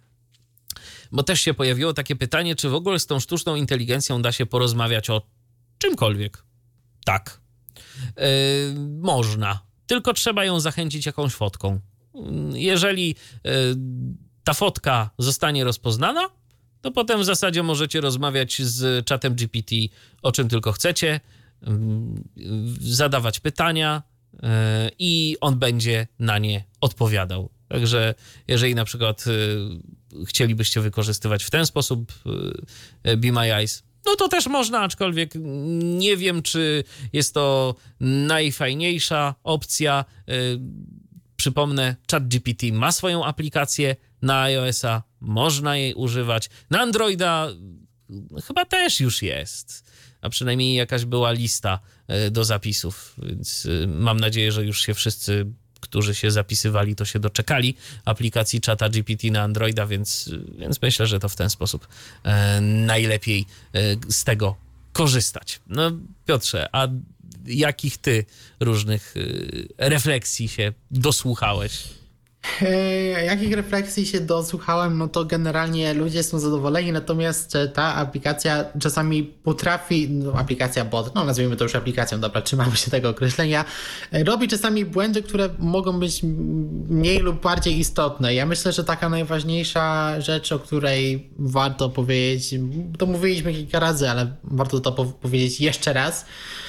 Bo 1.13 1.23
też 1.23 1.41
się 1.41 1.55
pojawiło 1.55 1.93
takie 1.93 2.17
pytanie, 2.17 2.57
czy 2.57 2.69
w 2.69 2.75
ogóle 2.75 2.99
z 2.99 3.07
tą 3.07 3.21
sztuczną 3.21 3.57
inteligencją 3.57 4.23
da 4.23 4.33
się 4.33 4.47
porozmawiać 4.47 5.11
o 5.11 5.23
czymkolwiek. 5.79 6.45
Tak. 7.05 7.41
Yy, 8.17 8.25
można. 9.01 9.63
Tylko 9.87 10.15
trzeba 10.15 10.45
ją 10.45 10.61
zachęcić 10.61 11.07
jakąś 11.07 11.33
fotką. 11.33 11.81
Jeżeli 12.53 13.09
yy, 13.09 13.53
ta 14.45 14.55
fotka 14.55 15.11
zostanie 15.19 15.65
rozpoznana, 15.65 16.31
to 16.81 16.91
potem 16.91 17.21
w 17.21 17.25
zasadzie 17.25 17.63
możecie 17.63 18.01
rozmawiać 18.01 18.63
z 18.63 19.07
czatem 19.07 19.35
GPT 19.35 19.77
o 20.23 20.33
czym 20.33 20.49
tylko 20.49 20.73
chcecie 20.73 21.21
zadawać 22.81 23.41
pytania 23.41 24.03
i 24.99 25.37
on 25.41 25.59
będzie 25.59 26.07
na 26.19 26.39
nie 26.39 26.65
odpowiadał. 26.81 27.51
Także 27.69 28.15
jeżeli 28.49 28.75
na 28.75 28.85
przykład 28.85 29.25
e, 29.27 30.25
chcielibyście 30.25 30.81
wykorzystywać 30.81 31.45
w 31.45 31.51
ten 31.51 31.67
sposób 31.67 32.13
e, 33.03 33.17
Be 33.17 33.33
My 33.33 33.55
Eyes, 33.55 33.83
no 34.07 34.17
to 34.17 34.29
też 34.29 34.47
można, 34.47 34.81
aczkolwiek 34.81 35.33
nie 35.83 36.17
wiem, 36.17 36.43
czy 36.43 36.85
jest 37.13 37.35
to 37.35 37.75
najfajniejsza 38.01 39.35
opcja. 39.45 40.05
Przypomnę, 41.37 41.97
ChatGPT 42.11 42.63
ma 42.73 42.93
swoją 42.93 43.25
aplikację 43.25 43.97
na 44.23 44.43
iOS-a, 44.43 45.03
można 45.21 45.77
jej 45.77 45.95
używać. 45.95 46.51
Na 46.71 46.81
Androida 46.81 47.49
chyba 48.47 48.65
też 48.65 49.01
już 49.01 49.23
jest 49.23 49.91
a 50.21 50.29
przynajmniej 50.29 50.75
jakaś 50.75 51.05
była 51.05 51.33
lista 51.33 51.81
e, 52.09 52.31
do 52.31 52.45
zapisów, 52.45 53.17
więc 53.23 53.69
e, 53.85 53.87
mam 53.87 54.21
nadzieję, 54.21 54.53
że 54.53 54.65
już 54.65 54.81
się 54.81 54.95
wszyscy 54.95 55.47
którzy 55.81 56.15
się 56.15 56.31
zapisywali, 56.31 56.97
to 56.97 57.05
się 57.05 57.19
doczekali 57.19 57.75
aplikacji 58.05 58.61
czata 58.61 58.89
GPT 58.89 59.31
na 59.31 59.43
Androida, 59.43 59.87
więc, 59.87 60.31
więc 60.59 60.83
myślę, 60.83 61.07
że 61.07 61.21
to 61.21 61.29
w 61.29 61.37
ten 61.37 61.51
sposób 61.51 61.89
e, 62.25 62.61
najlepiej 62.61 63.47
e, 63.75 63.81
z 64.09 64.25
tego 64.25 64.57
korzystać. 64.93 65.61
No 65.67 65.91
Piotrze, 66.27 66.69
a 66.73 66.89
jakich 67.47 67.99
ty 67.99 68.25
różnych 68.61 69.15
e, 69.79 69.89
refleksji 69.89 70.49
się 70.49 70.73
dosłuchałeś? 70.91 71.85
Jakich 73.27 73.53
refleksji 73.53 74.07
się 74.07 74.21
dosłuchałem, 74.21 74.99
no 74.99 75.09
to 75.09 75.25
generalnie 75.25 75.95
ludzie 75.95 76.23
są 76.23 76.39
zadowoleni, 76.39 76.93
natomiast 76.93 77.57
e, 77.57 77.69
ta 77.69 77.95
aplikacja 77.95 78.65
czasami 78.81 79.25
potrafi, 79.25 80.11
no 80.11 80.33
aplikacja 80.33 80.85
bot, 80.85 81.15
no 81.15 81.25
nazwijmy 81.25 81.57
to 81.57 81.65
już 81.65 81.75
aplikacją, 81.75 82.21
dobra, 82.21 82.43
trzymamy 82.43 82.77
się 82.77 82.91
tego 82.91 83.09
określenia, 83.09 83.65
e, 84.13 84.25
robi 84.25 84.49
czasami 84.49 84.85
błędy, 84.85 85.23
które 85.23 85.49
mogą 85.59 86.01
być 86.01 86.23
mniej 86.89 87.19
lub 87.19 87.43
bardziej 87.43 87.79
istotne. 87.79 88.35
Ja 88.35 88.47
myślę, 88.47 88.73
że 88.73 88.85
taka 88.85 89.09
najważniejsza 89.09 90.21
rzecz, 90.21 90.53
o 90.53 90.59
której 90.59 91.31
warto 91.39 91.89
powiedzieć, 91.89 92.55
to 92.99 93.07
mówiliśmy 93.07 93.53
kilka 93.55 93.81
razy, 93.81 94.11
ale 94.11 94.37
warto 94.45 94.81
to 94.81 94.93
powiedzieć 94.93 95.61
jeszcze 95.61 95.93
raz, 95.93 96.25
E, 96.25 96.68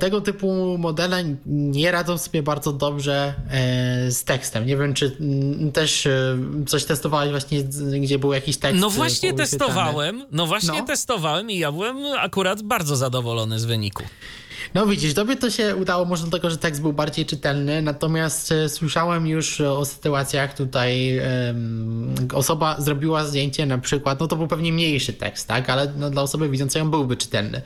tego 0.00 0.20
typu 0.20 0.78
modele 0.78 1.24
nie 1.46 1.90
radzą 1.90 2.18
sobie 2.18 2.42
bardzo 2.42 2.72
dobrze 2.72 3.34
e, 3.50 4.10
z 4.10 4.24
tekstem. 4.24 4.66
Nie 4.66 4.76
wiem, 4.76 4.94
czy 4.94 5.16
mm, 5.20 5.72
też 5.72 6.06
e, 6.06 6.38
coś 6.66 6.84
testowałeś 6.84 7.30
właśnie, 7.30 7.64
gdzie 8.00 8.18
był 8.18 8.32
jakiś 8.32 8.56
tekst. 8.56 8.80
No 8.80 8.90
właśnie 8.90 9.34
testowałem, 9.34 10.26
no 10.30 10.46
właśnie 10.46 10.78
no. 10.80 10.86
testowałem 10.86 11.50
i 11.50 11.58
ja 11.58 11.72
byłem 11.72 11.96
akurat 12.18 12.62
bardzo 12.62 12.96
zadowolony 12.96 13.60
z 13.60 13.64
wyniku. 13.64 14.02
No 14.74 14.86
widzisz, 14.86 15.14
tobie 15.14 15.36
to 15.36 15.50
się 15.50 15.76
udało 15.76 16.04
może 16.04 16.22
dlatego, 16.22 16.50
że 16.50 16.56
tekst 16.56 16.82
był 16.82 16.92
bardziej 16.92 17.26
czytelny, 17.26 17.82
natomiast 17.82 18.52
e, 18.52 18.68
słyszałem 18.68 19.26
już 19.26 19.60
o 19.60 19.84
sytuacjach 19.84 20.54
tutaj, 20.54 21.20
osoba 22.34 22.80
zrobiła 22.80 23.24
zdjęcie 23.24 23.66
na 23.66 23.78
przykład, 23.78 24.20
no 24.20 24.26
to 24.26 24.36
był 24.36 24.48
pewnie 24.48 24.72
mniejszy 24.72 25.12
tekst, 25.12 25.48
tak, 25.48 25.70
ale 25.70 25.92
no, 25.96 26.10
dla 26.10 26.22
osoby 26.22 26.48
widzącej 26.48 26.82
on 26.82 26.90
byłby 26.90 27.16
czytelny. 27.16 27.62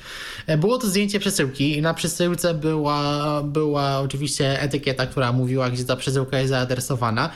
E, 0.47 0.59
było 0.59 0.79
to 0.79 0.87
zdjęcie 0.87 1.21
przesyłki 1.21 1.79
i 1.79 1.83
na 1.83 1.95
przesyłce 1.95 2.55
była, 2.55 3.43
była 3.43 3.99
oczywiście 3.99 4.61
etykieta, 4.61 5.07
która 5.07 5.33
mówiła, 5.33 5.71
gdzie 5.71 5.85
ta 5.85 5.97
przesyłka 5.97 6.39
jest 6.39 6.51
zaadresowana. 6.51 7.31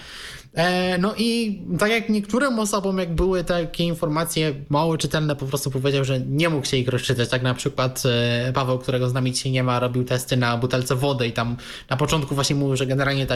E, 0.54 0.98
no 0.98 1.14
i 1.18 1.60
tak 1.78 1.90
jak 1.90 2.08
niektórym 2.08 2.58
osobom, 2.58 2.98
jak 2.98 3.14
były 3.14 3.44
takie 3.44 3.84
informacje 3.84 4.54
mało 4.68 4.98
czytelne, 4.98 5.36
po 5.36 5.46
prostu 5.46 5.70
powiedział, 5.70 6.04
że 6.04 6.20
nie 6.20 6.48
mógł 6.48 6.66
się 6.66 6.76
ich 6.76 6.88
rozczytać. 6.88 7.28
Tak 7.28 7.42
na 7.42 7.54
przykład 7.54 8.02
e, 8.06 8.52
Paweł, 8.52 8.78
którego 8.78 9.08
z 9.08 9.12
nami 9.12 9.32
dzisiaj 9.32 9.52
nie 9.52 9.62
ma, 9.62 9.80
robił 9.80 10.04
testy 10.04 10.36
na 10.36 10.56
butelce 10.56 10.96
wody 10.96 11.26
i 11.26 11.32
tam 11.32 11.56
na 11.90 11.96
początku 11.96 12.34
właśnie 12.34 12.56
mówił, 12.56 12.76
że 12.76 12.86
generalnie 12.86 13.26
ta 13.26 13.34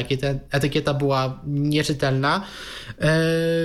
etykieta 0.50 0.94
była 0.94 1.40
nieczytelna. 1.46 2.44
E, 3.00 3.18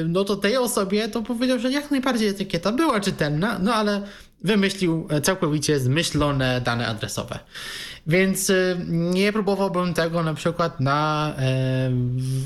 no 0.08 0.24
to 0.24 0.36
tej 0.36 0.58
osobie 0.58 1.08
to 1.08 1.22
powiedział, 1.22 1.60
że 1.60 1.72
jak 1.72 1.92
najbardziej 1.92 2.30
etykieta 2.30 2.72
była 2.72 3.00
czytelna, 3.00 3.60
no 3.60 3.74
ale 3.74 4.02
wymyślił 4.44 5.08
całkowicie 5.24 5.80
zmyślone 5.80 6.62
dane 6.62 6.88
adresowe. 6.88 7.40
Więc 8.08 8.50
y, 8.50 8.86
nie 8.90 9.34
próbowałbym 9.34 9.94
tego 9.94 10.24
na 10.24 10.34
przykład 10.34 10.80
na. 10.80 11.34
E, 11.40 11.92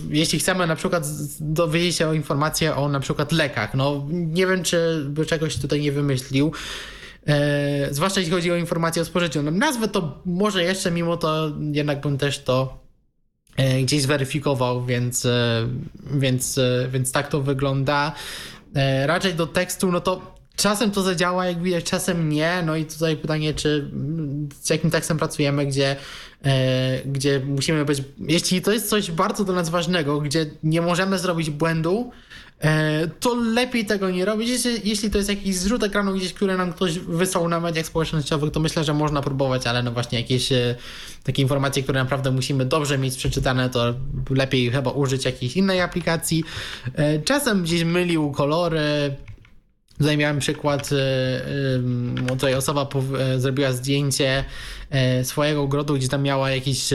jeśli 0.10 0.40
chcemy 0.40 0.68
na 0.68 0.76
przykład 0.76 1.08
dowiedzieć 1.40 1.96
się 1.96 2.08
o 2.08 2.14
informacje 2.14 2.76
o 2.76 2.90
na 2.90 3.00
przykład 3.00 3.32
lekach. 3.32 3.74
No 3.74 4.06
nie 4.10 4.48
wiem, 4.48 4.64
czy 4.64 5.06
by 5.10 5.26
czegoś 5.26 5.58
tutaj 5.58 5.82
nie 5.82 5.92
wymyślił. 5.92 6.52
E, 7.28 7.88
zwłaszcza 7.94 8.20
jeśli 8.20 8.36
chodzi 8.36 8.52
o 8.52 8.56
informacje 8.56 9.02
o 9.02 9.06
spożyciu. 9.06 9.44
No, 9.44 9.52
nazwę 9.52 9.88
to 9.88 10.22
może 10.26 10.64
jeszcze, 10.64 10.92
mimo 10.92 11.18
to 11.18 11.52
jednak 11.72 12.02
bym 12.02 12.18
też 12.18 12.40
to 12.40 12.78
e, 13.58 13.82
gdzieś 13.82 14.02
zweryfikował, 14.02 14.86
więc, 14.86 15.28
więc, 16.14 16.60
więc 16.90 17.12
tak 17.12 17.28
to 17.28 17.42
wygląda. 17.42 18.14
Raczej 19.06 19.34
do 19.34 19.48
tekstu, 19.48 19.92
no 19.92 20.02
to 20.02 20.33
Czasem 20.56 20.92
to 20.92 21.02
zadziała, 21.02 21.46
jak 21.46 21.64
widać, 21.64 21.84
czasem 21.84 22.30
nie. 22.30 22.64
No 22.66 22.76
i 22.76 22.86
tutaj 22.86 23.18
pytanie, 23.18 23.54
czy 23.54 23.92
z 24.62 24.70
jakim 24.70 24.92
tekstem 24.92 25.18
pracujemy, 25.18 25.66
gdzie, 25.66 25.96
e, 26.46 27.02
gdzie 27.06 27.40
musimy 27.40 27.86
być. 27.86 28.04
Jeśli 28.20 28.62
to 28.62 28.72
jest 28.72 28.90
coś 28.90 29.12
bardzo 29.12 29.44
dla 29.44 29.54
nas 29.54 29.70
ważnego, 29.70 30.20
gdzie 30.22 30.46
nie 30.64 30.82
możemy 30.82 31.20
zrobić 31.20 31.50
błędu, 31.50 32.12
e, 32.62 33.08
to 33.20 33.36
lepiej 33.36 33.86
tego 33.86 34.10
nie 34.10 34.26
robić. 34.26 34.50
Jeśli, 34.50 34.90
jeśli 34.90 35.12
to 35.12 35.18
jest 35.18 35.30
jakiś 35.30 35.56
zrzut 35.56 35.84
ekranu 35.84 36.14
gdzieś, 36.14 36.34
który 36.34 36.58
nam 36.58 36.74
ktoś 36.74 37.00
wysłał 37.00 37.50
na 37.50 37.60
mediach 37.60 37.86
społecznościowych, 37.86 38.52
to 38.52 38.60
myślę, 38.60 38.84
że 38.84 38.94
można 38.94 39.22
próbować, 39.22 39.68
ale 39.68 39.84
no 39.84 39.92
właśnie 39.92 40.20
jakieś 40.22 40.52
e, 40.52 40.76
takie 41.24 41.42
informacje, 41.42 41.84
które 41.84 42.04
naprawdę 42.04 42.32
musimy 42.32 42.66
dobrze 42.66 42.98
mieć 42.98 43.18
przeczytane, 43.18 43.70
to 43.70 43.94
lepiej 44.30 44.72
chyba 44.72 44.92
użyć 44.92 45.26
jakiejś 45.26 45.58
innej 45.58 45.82
aplikacji. 45.82 46.44
Czasem 47.26 47.64
gdzieś 47.64 47.84
mylił 47.84 48.32
kolory 48.32 49.16
Tutaj 49.98 50.18
miałem 50.18 50.40
przykład, 50.40 50.92
y, 50.92 50.96
y, 50.96 52.26
tutaj 52.28 52.56
osoba 52.56 52.88
e, 53.20 53.40
zrobiła 53.40 53.72
zdjęcie 53.72 54.44
e, 54.90 55.24
swojego 55.24 55.62
ogrodu, 55.62 55.94
gdzie 55.94 56.08
tam 56.08 56.24
miała 56.24 56.52
jakiś 56.52 56.90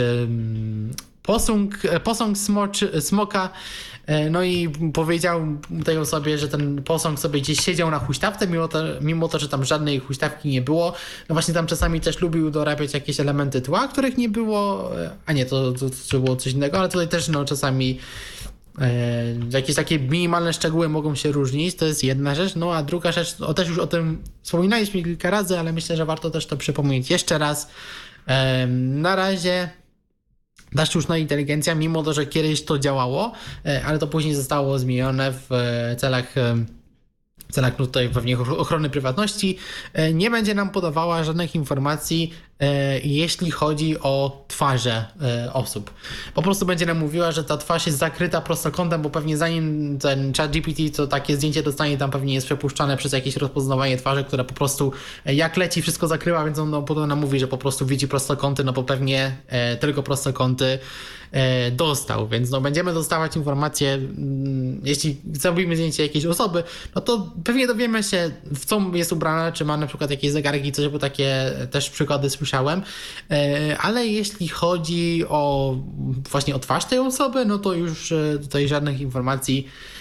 posąg, 1.23 1.85
e, 1.85 2.01
posąg 2.01 2.39
smoczy, 2.39 3.01
smoka, 3.01 3.51
no 4.31 4.43
i 4.43 4.69
powiedział 4.95 5.41
tej 5.85 5.99
osobie, 5.99 6.39
że 6.39 6.49
ten 6.49 6.83
posąg 6.83 7.19
sobie 7.19 7.41
gdzieś 7.41 7.61
siedział 7.61 7.91
na 7.91 7.99
huśtawce, 7.99 8.47
mimo 8.47 8.69
to, 8.69 8.79
mimo 9.01 9.29
to, 9.29 9.39
że 9.39 9.49
tam 9.49 9.65
żadnej 9.65 9.99
huśtawki 9.99 10.49
nie 10.49 10.63
było. 10.63 10.93
No 11.29 11.33
właśnie 11.35 11.55
tam 11.55 11.67
czasami 11.67 12.01
też 12.01 12.21
lubił 12.21 12.51
dorabiać 12.51 12.95
jakieś 12.95 13.21
elementy 13.21 13.61
tła, 13.61 13.89
których 13.89 14.17
nie 14.17 14.29
było, 14.29 14.91
a 15.27 15.33
nie, 15.33 15.47
to, 15.47 15.73
to, 15.73 15.87
to 16.11 16.21
było 16.21 16.37
coś 16.37 16.53
innego, 16.53 16.79
ale 16.79 16.89
tutaj 16.89 17.09
też 17.09 17.29
no 17.29 17.45
czasami 17.45 17.99
jakieś 19.51 19.77
takie 19.77 19.99
minimalne 19.99 20.53
szczegóły 20.53 20.89
mogą 20.89 21.15
się 21.15 21.33
różnić, 21.33 21.77
to 21.77 21.87
jest 21.87 22.05
jedna 22.05 22.35
rzecz. 22.35 22.57
No 22.57 22.75
a 22.75 22.83
druga 22.83 23.13
rzecz, 23.13 23.41
o, 23.41 23.55
też 23.55 23.69
już 23.69 23.79
o 23.79 23.87
tym 23.87 24.23
wspominaliśmy 24.43 25.03
kilka 25.03 25.31
razy, 25.31 25.59
ale 25.59 25.73
myślę, 25.73 25.97
że 25.97 26.05
warto 26.05 26.31
też 26.31 26.47
to 26.47 26.57
przypomnieć 26.57 27.11
jeszcze 27.11 27.39
raz. 27.39 27.69
E, 28.27 28.67
na 28.67 29.17
razie 29.17 29.71
ta 30.77 30.87
sztuczna 30.87 31.19
inteligencja, 31.19 31.75
mimo 31.75 32.03
to, 32.03 32.13
że 32.13 32.27
kiedyś 32.27 32.65
to 32.65 32.79
działało, 32.79 33.33
e, 33.67 33.85
ale 33.85 33.99
to 33.99 34.07
później 34.07 34.35
zostało 34.35 34.79
zmienione 34.79 35.33
w 35.33 35.49
celach 35.99 36.35
w 37.53 37.77
tutaj 37.77 38.09
pewnie 38.09 38.39
ochrony 38.39 38.91
prywatności, 38.91 39.59
e, 39.93 40.13
nie 40.13 40.31
będzie 40.31 40.55
nam 40.55 40.71
podawała 40.71 41.25
żadnych 41.25 41.55
informacji, 41.55 42.35
e, 42.61 43.01
jeśli 43.01 43.51
chodzi 43.51 44.01
o 44.01 44.45
twarze 44.49 45.05
e, 45.23 45.53
osób. 45.53 45.91
Po 46.35 46.43
prostu 46.43 46.67
będzie 46.67 46.87
nam 46.87 46.99
mówiła, 46.99 47.33
że 47.33 47.45
ta 47.45 47.57
twarz 47.57 47.87
jest 47.87 47.99
zakryta 47.99 48.41
prostokątem, 48.41 49.03
bo 49.03 49.11
pewnie 49.11 49.37
zanim 49.37 49.99
ten 49.99 50.33
chat 50.35 50.51
GPT 50.51 50.91
to 50.91 51.07
takie 51.07 51.37
zdjęcie 51.37 51.63
dostanie, 51.63 51.99
tam 51.99 52.11
pewnie 52.11 52.35
jest 52.35 52.47
przepuszczane 52.47 52.97
przez 52.97 53.13
jakieś 53.13 53.37
rozpoznawanie 53.37 53.97
twarzy, 53.97 54.25
które 54.25 54.45
po 54.45 54.55
prostu 54.55 54.93
jak 55.25 55.57
leci 55.57 55.83
wszystko 55.83 56.09
zakrywa, 56.09 56.45
więc 56.45 56.59
on 56.59 56.71
no, 56.71 56.83
potem 56.83 57.09
nam 57.09 57.19
mówi, 57.19 57.41
że 57.41 57.49
po 57.49 57.59
prostu 57.59 57.87
widzi 57.87 58.09
prostokąty, 58.09 58.65
no 58.65 58.73
bo 58.73 58.83
pewnie 58.83 59.37
tylko 59.81 60.03
prostokąty 60.03 60.79
dostał, 61.73 62.29
więc 62.29 62.51
no 62.51 62.61
będziemy 62.61 62.95
dostawać 62.95 63.37
informacje, 63.37 63.95
mm, 63.95 64.81
jeśli 64.85 65.17
zrobimy 65.33 65.77
zdjęcie 65.77 66.03
jakiejś 66.03 66.27
osoby, 66.27 66.63
no 66.95 67.01
to 67.01 67.33
pewnie 67.45 67.67
dowiemy 67.67 68.03
się, 68.03 68.31
w 68.45 68.65
co 68.65 68.83
jest 68.93 69.13
ubrana, 69.13 69.53
czy 69.53 69.65
ma 69.65 69.77
na 69.77 69.87
przykład 69.87 70.11
jakieś 70.11 70.31
zegarki, 70.31 70.73
coś, 70.73 70.89
bo 70.89 70.99
takie 70.99 71.53
też 71.71 71.91
przykłady 71.91 72.31
słyszałem. 72.31 72.83
E, 73.31 73.77
ale 73.81 74.07
jeśli 74.07 74.49
chodzi 74.49 75.25
o 75.29 75.75
właśnie 76.31 76.55
o 76.55 76.59
twarz 76.59 76.85
tej 76.85 76.99
osoby, 76.99 77.45
no 77.45 77.59
to 77.59 77.75
już 77.75 78.13
e, 78.13 78.39
tutaj 78.43 78.69
żadnych 78.69 79.01
informacji 79.01 79.69
E, 79.69 79.98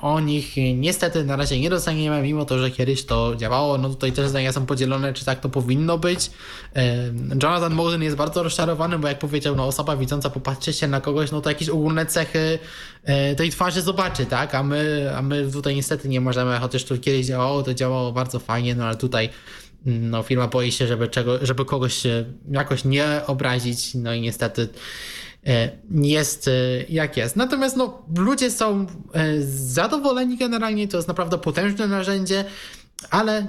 o 0.00 0.20
nich 0.20 0.54
niestety 0.74 1.24
na 1.24 1.36
razie 1.36 1.60
nie 1.60 1.70
dostaniemy, 1.70 2.22
mimo 2.22 2.44
to, 2.44 2.58
że 2.58 2.70
kiedyś 2.70 3.04
to 3.04 3.36
działało. 3.36 3.78
No 3.78 3.88
tutaj 3.88 4.12
też 4.12 4.28
zdania 4.28 4.52
są 4.52 4.66
podzielone, 4.66 5.12
czy 5.12 5.24
tak 5.24 5.40
to 5.40 5.48
powinno 5.48 5.98
być. 5.98 6.30
E, 6.76 6.96
Jonathan 7.42 7.74
Mosen 7.74 8.02
jest 8.02 8.16
bardzo 8.16 8.42
rozczarowany, 8.42 8.98
bo 8.98 9.08
jak 9.08 9.18
powiedział, 9.18 9.56
no 9.56 9.66
osoba 9.66 9.96
widząca 9.96 10.30
popatrzy 10.30 10.72
się 10.72 10.88
na 10.88 11.00
kogoś, 11.00 11.32
no 11.32 11.40
to 11.40 11.50
jakieś 11.50 11.68
ogólne 11.68 12.06
cechy 12.06 12.58
e, 13.04 13.34
tej 13.34 13.50
twarzy 13.50 13.82
zobaczy, 13.82 14.26
tak? 14.26 14.54
A 14.54 14.62
my, 14.62 15.10
a 15.16 15.22
my 15.22 15.50
tutaj 15.52 15.74
niestety 15.74 16.08
nie 16.08 16.20
możemy, 16.20 16.58
chociaż 16.58 16.84
to 16.84 16.98
kiedyś 16.98 17.26
działało, 17.26 17.62
to 17.62 17.74
działało 17.74 18.12
bardzo 18.12 18.38
fajnie, 18.38 18.74
no 18.74 18.84
ale 18.84 18.96
tutaj 18.96 19.28
no, 19.86 20.22
firma 20.22 20.48
boi 20.48 20.72
się, 20.72 20.86
żeby, 20.86 21.08
czego, 21.08 21.46
żeby 21.46 21.64
kogoś 21.64 22.02
jakoś 22.50 22.84
nie 22.84 23.20
obrazić, 23.26 23.94
no 23.94 24.14
i 24.14 24.20
niestety 24.20 24.68
E, 24.68 25.25
jest 25.90 26.48
e, 26.48 26.52
jak 26.88 27.16
jest. 27.16 27.36
Natomiast 27.36 27.76
no, 27.76 28.02
ludzie 28.16 28.50
są 28.50 28.86
e, 29.12 29.42
zadowoleni 29.48 30.36
generalnie, 30.36 30.88
to 30.88 30.96
jest 30.96 31.08
naprawdę 31.08 31.38
potężne 31.38 31.86
narzędzie. 31.86 32.44
Ale 33.10 33.38
e, 33.38 33.46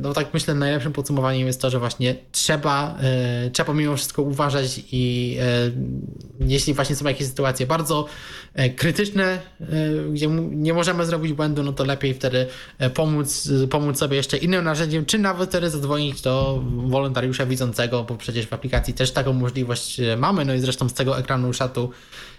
no 0.00 0.12
tak 0.12 0.34
myślę, 0.34 0.54
najlepszym 0.54 0.92
podsumowaniem 0.92 1.46
jest 1.46 1.60
to, 1.60 1.70
że 1.70 1.78
właśnie 1.78 2.14
trzeba, 2.32 2.98
e, 3.02 3.50
trzeba 3.50 3.74
mimo 3.74 3.96
wszystko 3.96 4.22
uważać 4.22 4.80
i 4.92 5.36
e, 5.40 5.70
jeśli 6.40 6.74
właśnie 6.74 6.96
są 6.96 7.04
jakieś 7.04 7.26
sytuacje 7.28 7.66
bardzo 7.66 8.06
krytyczne, 8.76 9.38
gdzie 10.12 10.26
nie 10.50 10.74
możemy 10.74 11.06
zrobić 11.06 11.32
błędu, 11.32 11.62
no 11.62 11.72
to 11.72 11.84
lepiej 11.84 12.14
wtedy 12.14 12.46
pomóc, 12.94 13.48
pomóc 13.70 13.98
sobie 13.98 14.16
jeszcze 14.16 14.36
innym 14.36 14.64
narzędziem, 14.64 15.06
czy 15.06 15.18
nawet 15.18 15.48
wtedy 15.48 15.70
zadzwonić 15.70 16.20
do 16.20 16.62
wolontariusza 16.86 17.46
widzącego, 17.46 18.04
bo 18.04 18.16
przecież 18.16 18.46
w 18.46 18.52
aplikacji 18.52 18.94
też 18.94 19.10
taką 19.10 19.32
możliwość 19.32 20.00
mamy, 20.16 20.44
no 20.44 20.54
i 20.54 20.60
zresztą 20.60 20.88
z 20.88 20.94
tego 20.94 21.18
ekranu 21.18 21.52
czatu 21.52 21.90
E, 21.90 22.33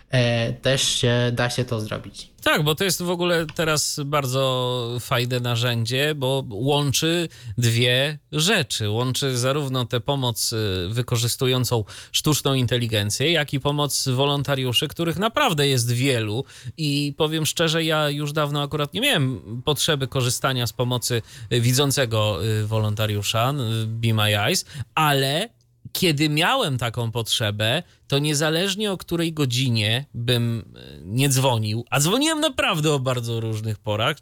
też 0.62 0.84
się, 0.84 1.32
da 1.34 1.50
się 1.50 1.66
to 1.66 1.82
zrobić. 1.82 2.36
Tak, 2.46 2.64
bo 2.64 2.76
to 2.76 2.84
jest 2.84 3.02
w 3.02 3.10
ogóle 3.10 3.46
teraz 3.56 4.00
bardzo 4.06 4.98
fajne 5.00 5.40
narzędzie, 5.40 6.16
bo 6.16 6.44
łączy 6.50 7.28
dwie 7.58 8.20
rzeczy. 8.32 8.90
Łączy 8.90 9.38
zarówno 9.38 9.86
tę 9.86 10.00
pomoc 10.00 10.54
y, 10.54 10.88
wykorzystującą 10.90 11.84
sztuczną 12.12 12.54
inteligencję, 12.54 13.32
jak 13.32 13.54
i 13.54 13.60
pomoc 13.60 14.08
wolontariuszy, 14.08 14.88
których 14.88 15.18
naprawdę 15.18 15.68
jest 15.68 15.92
wielu. 15.92 16.46
I 16.78 17.14
powiem 17.18 17.46
szczerze, 17.46 17.84
ja 17.84 18.10
już 18.10 18.34
dawno 18.34 18.62
akurat 18.62 18.94
nie 18.94 19.02
miałem 19.02 19.62
potrzeby 19.66 20.08
korzystania 20.08 20.68
z 20.68 20.74
pomocy 20.74 21.22
widzącego 21.52 22.46
y, 22.46 22.68
wolontariusza 22.68 23.54
y, 23.84 23.88
Be 23.88 24.14
My 24.14 24.40
Eyes, 24.40 24.66
ale 24.96 25.50
kiedy 25.96 26.30
miałem 26.30 26.78
taką 26.78 27.12
potrzebę, 27.12 27.84
to 28.08 28.20
niezależnie 28.20 28.92
o 28.92 28.98
której 28.98 29.34
godzinie 29.34 30.06
bym 30.14 30.74
e, 30.76 30.82
nie 31.02 31.30
dzwonił, 31.30 31.86
a 31.90 32.00
dzwoniłem 32.00 32.40
naprawdę 32.40 32.94
o 32.94 33.00
bardzo 33.00 33.40
różnych 33.40 33.80
porach, 33.80 34.18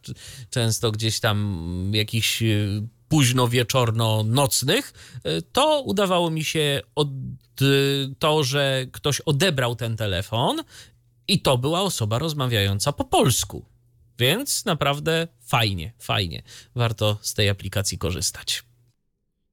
często 0.49 0.91
gdzieś 0.91 1.19
tam 1.19 1.91
jakichś 1.93 2.41
e, 2.41 2.47
późno 3.07 3.47
wieczorno-nocnych, 3.47 4.93
e, 5.23 5.41
to 5.41 5.81
udawało 5.81 6.29
mi 6.29 6.43
się 6.43 6.81
od, 6.95 7.07
to, 8.19 8.43
że 8.43 8.85
ktoś 8.91 9.21
odebrał 9.21 9.75
ten 9.75 9.97
telefon 9.97 10.63
i 11.27 11.41
to 11.41 11.57
była 11.57 11.81
osoba 11.81 12.19
rozmawiająca 12.19 12.91
po 12.91 13.03
polsku. 13.03 13.65
Więc 14.19 14.65
naprawdę 14.65 15.27
fajnie, 15.41 15.93
fajnie. 15.99 16.43
Warto 16.75 17.17
z 17.21 17.33
tej 17.33 17.49
aplikacji 17.49 17.97
korzystać. 17.97 18.63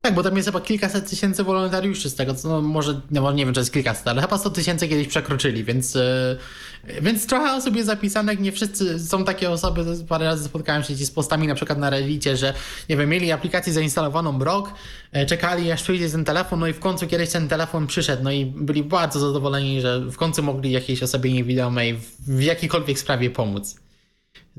Tak, 0.03 0.15
bo 0.15 0.23
tam 0.23 0.37
jest 0.37 0.49
chyba 0.49 0.61
kilkaset 0.61 1.11
tysięcy 1.11 1.45
wolontariuszy 1.45 2.11
z 2.11 2.15
tego, 2.15 2.35
co 2.35 2.49
no 2.49 2.61
może, 2.61 3.01
no 3.11 3.33
nie 3.33 3.45
wiem, 3.45 3.55
czy 3.55 3.61
jest 3.61 3.73
kilkaset, 3.73 4.09
ale 4.09 4.23
chyba 4.23 4.39
100 4.39 4.51
tysięcy 4.51 4.89
kiedyś 4.89 5.09
przekroczyli, 5.09 5.65
więc, 5.65 5.95
yy, 5.95 7.01
więc 7.03 7.27
trochę 7.27 7.53
osób 7.53 7.77
jest 7.77 7.87
zapisanych, 7.87 8.41
nie 8.41 8.53
wszyscy 8.53 9.07
są 9.07 9.25
takie 9.25 9.51
osoby, 9.51 9.85
parę 10.09 10.25
razy 10.25 10.45
spotkałem 10.45 10.83
się 10.83 10.95
z 10.95 11.11
postami 11.11 11.47
na 11.47 11.55
przykład 11.55 11.79
na 11.79 11.91
Reddicie, 11.91 12.37
że 12.37 12.55
nie 12.89 12.97
wiem, 12.97 13.09
mieli 13.09 13.33
aplikację 13.33 13.73
zainstalowaną 13.73 14.45
rok, 14.45 14.75
yy, 15.13 15.27
czekali 15.27 15.73
aż 15.73 15.83
przyjdzie 15.83 16.11
ten 16.11 16.25
telefon, 16.25 16.61
no 16.61 16.67
i 16.67 16.73
w 16.73 16.81
końcu 16.81 17.07
kiedyś 17.07 17.31
ten 17.31 17.49
telefon 17.49 17.87
przyszedł, 17.87 18.23
no 18.23 18.31
i 18.31 18.47
byli 18.47 18.85
bardzo 18.85 19.21
zadowoleni, 19.21 19.81
że 19.81 20.01
w 20.01 20.17
końcu 20.17 20.43
mogli 20.43 20.71
jakiejś 20.71 21.03
osobie 21.03 21.33
niewidomej 21.33 21.95
w, 21.95 22.37
w 22.37 22.43
jakiejkolwiek 22.43 22.99
sprawie 22.99 23.31
pomóc. 23.31 23.81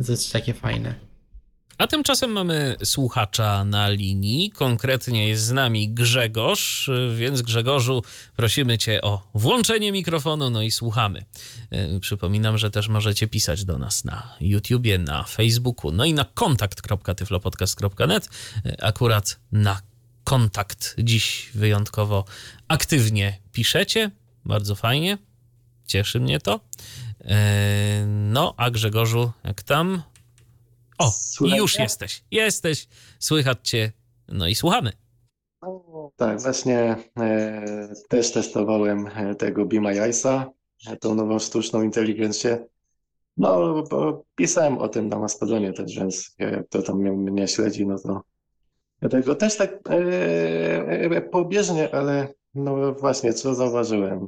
To 0.05 0.11
jest 0.11 0.33
takie 0.33 0.53
fajne. 0.53 1.11
A 1.82 1.88
tymczasem 1.88 2.32
mamy 2.32 2.75
słuchacza 2.84 3.63
na 3.65 3.89
linii. 3.89 4.51
Konkretnie 4.51 5.27
jest 5.27 5.43
z 5.43 5.51
nami 5.51 5.89
Grzegorz, 5.89 6.89
więc 7.15 7.41
Grzegorzu, 7.41 8.03
prosimy 8.36 8.77
Cię 8.77 9.01
o 9.01 9.27
włączenie 9.34 9.91
mikrofonu, 9.91 10.49
no 10.49 10.61
i 10.61 10.71
słuchamy. 10.71 11.25
E, 11.69 11.99
przypominam, 11.99 12.57
że 12.57 12.71
też 12.71 12.88
możecie 12.88 13.27
pisać 13.27 13.65
do 13.65 13.77
nas 13.77 14.05
na 14.05 14.36
YouTubie, 14.41 14.97
na 14.97 15.23
Facebooku, 15.23 15.91
no 15.91 16.05
i 16.05 16.13
na 16.13 16.25
kontakt.tyflopodcast.net. 16.34 18.29
E, 18.65 18.84
akurat 18.84 19.39
na 19.51 19.82
kontakt 20.23 20.95
dziś 20.99 21.49
wyjątkowo 21.53 22.25
aktywnie 22.67 23.38
piszecie. 23.51 24.11
Bardzo 24.45 24.75
fajnie. 24.75 25.17
Cieszy 25.88 26.19
mnie 26.19 26.39
to. 26.39 26.59
E, 27.21 28.05
no, 28.07 28.53
a 28.57 28.71
Grzegorzu, 28.71 29.32
jak 29.43 29.63
tam? 29.63 30.11
O, 31.02 31.12
już 31.58 31.80
jesteś. 31.80 32.24
Jesteś, 32.32 32.88
słychać 33.20 33.70
cię. 33.70 33.91
No 34.28 34.47
i 34.47 34.56
słuchamy. 34.56 34.91
Tak, 36.16 36.41
właśnie 36.41 36.95
e, 37.20 37.93
też 38.10 38.32
testowałem 38.32 39.08
e, 39.08 39.36
tego 39.36 39.66
Eyes'a, 39.66 40.45
e, 40.88 40.97
tą 40.97 41.16
nową 41.16 41.39
sztuczną 41.39 41.82
inteligencję. 41.82 42.66
No, 43.38 43.84
bo 43.84 44.24
pisałem 44.36 44.78
o 44.78 44.88
tym 44.88 45.08
na 45.08 45.20
Mastodonie 45.20 45.74
też, 45.74 45.95
więc 45.95 46.36
jak 46.39 46.68
to 46.70 46.82
tam 46.82 46.97
mnie 46.97 47.47
śledzi, 47.47 47.88
no 47.88 47.99
to 47.99 48.22
dlatego 48.99 49.36
też 49.36 49.58
tak 49.58 49.89
e, 49.89 49.95
e, 50.88 51.22
pobieżnie, 51.22 51.95
ale 51.95 52.34
no 52.54 52.93
właśnie, 52.93 53.34
co 53.34 53.56
zauważyłem. 53.56 54.28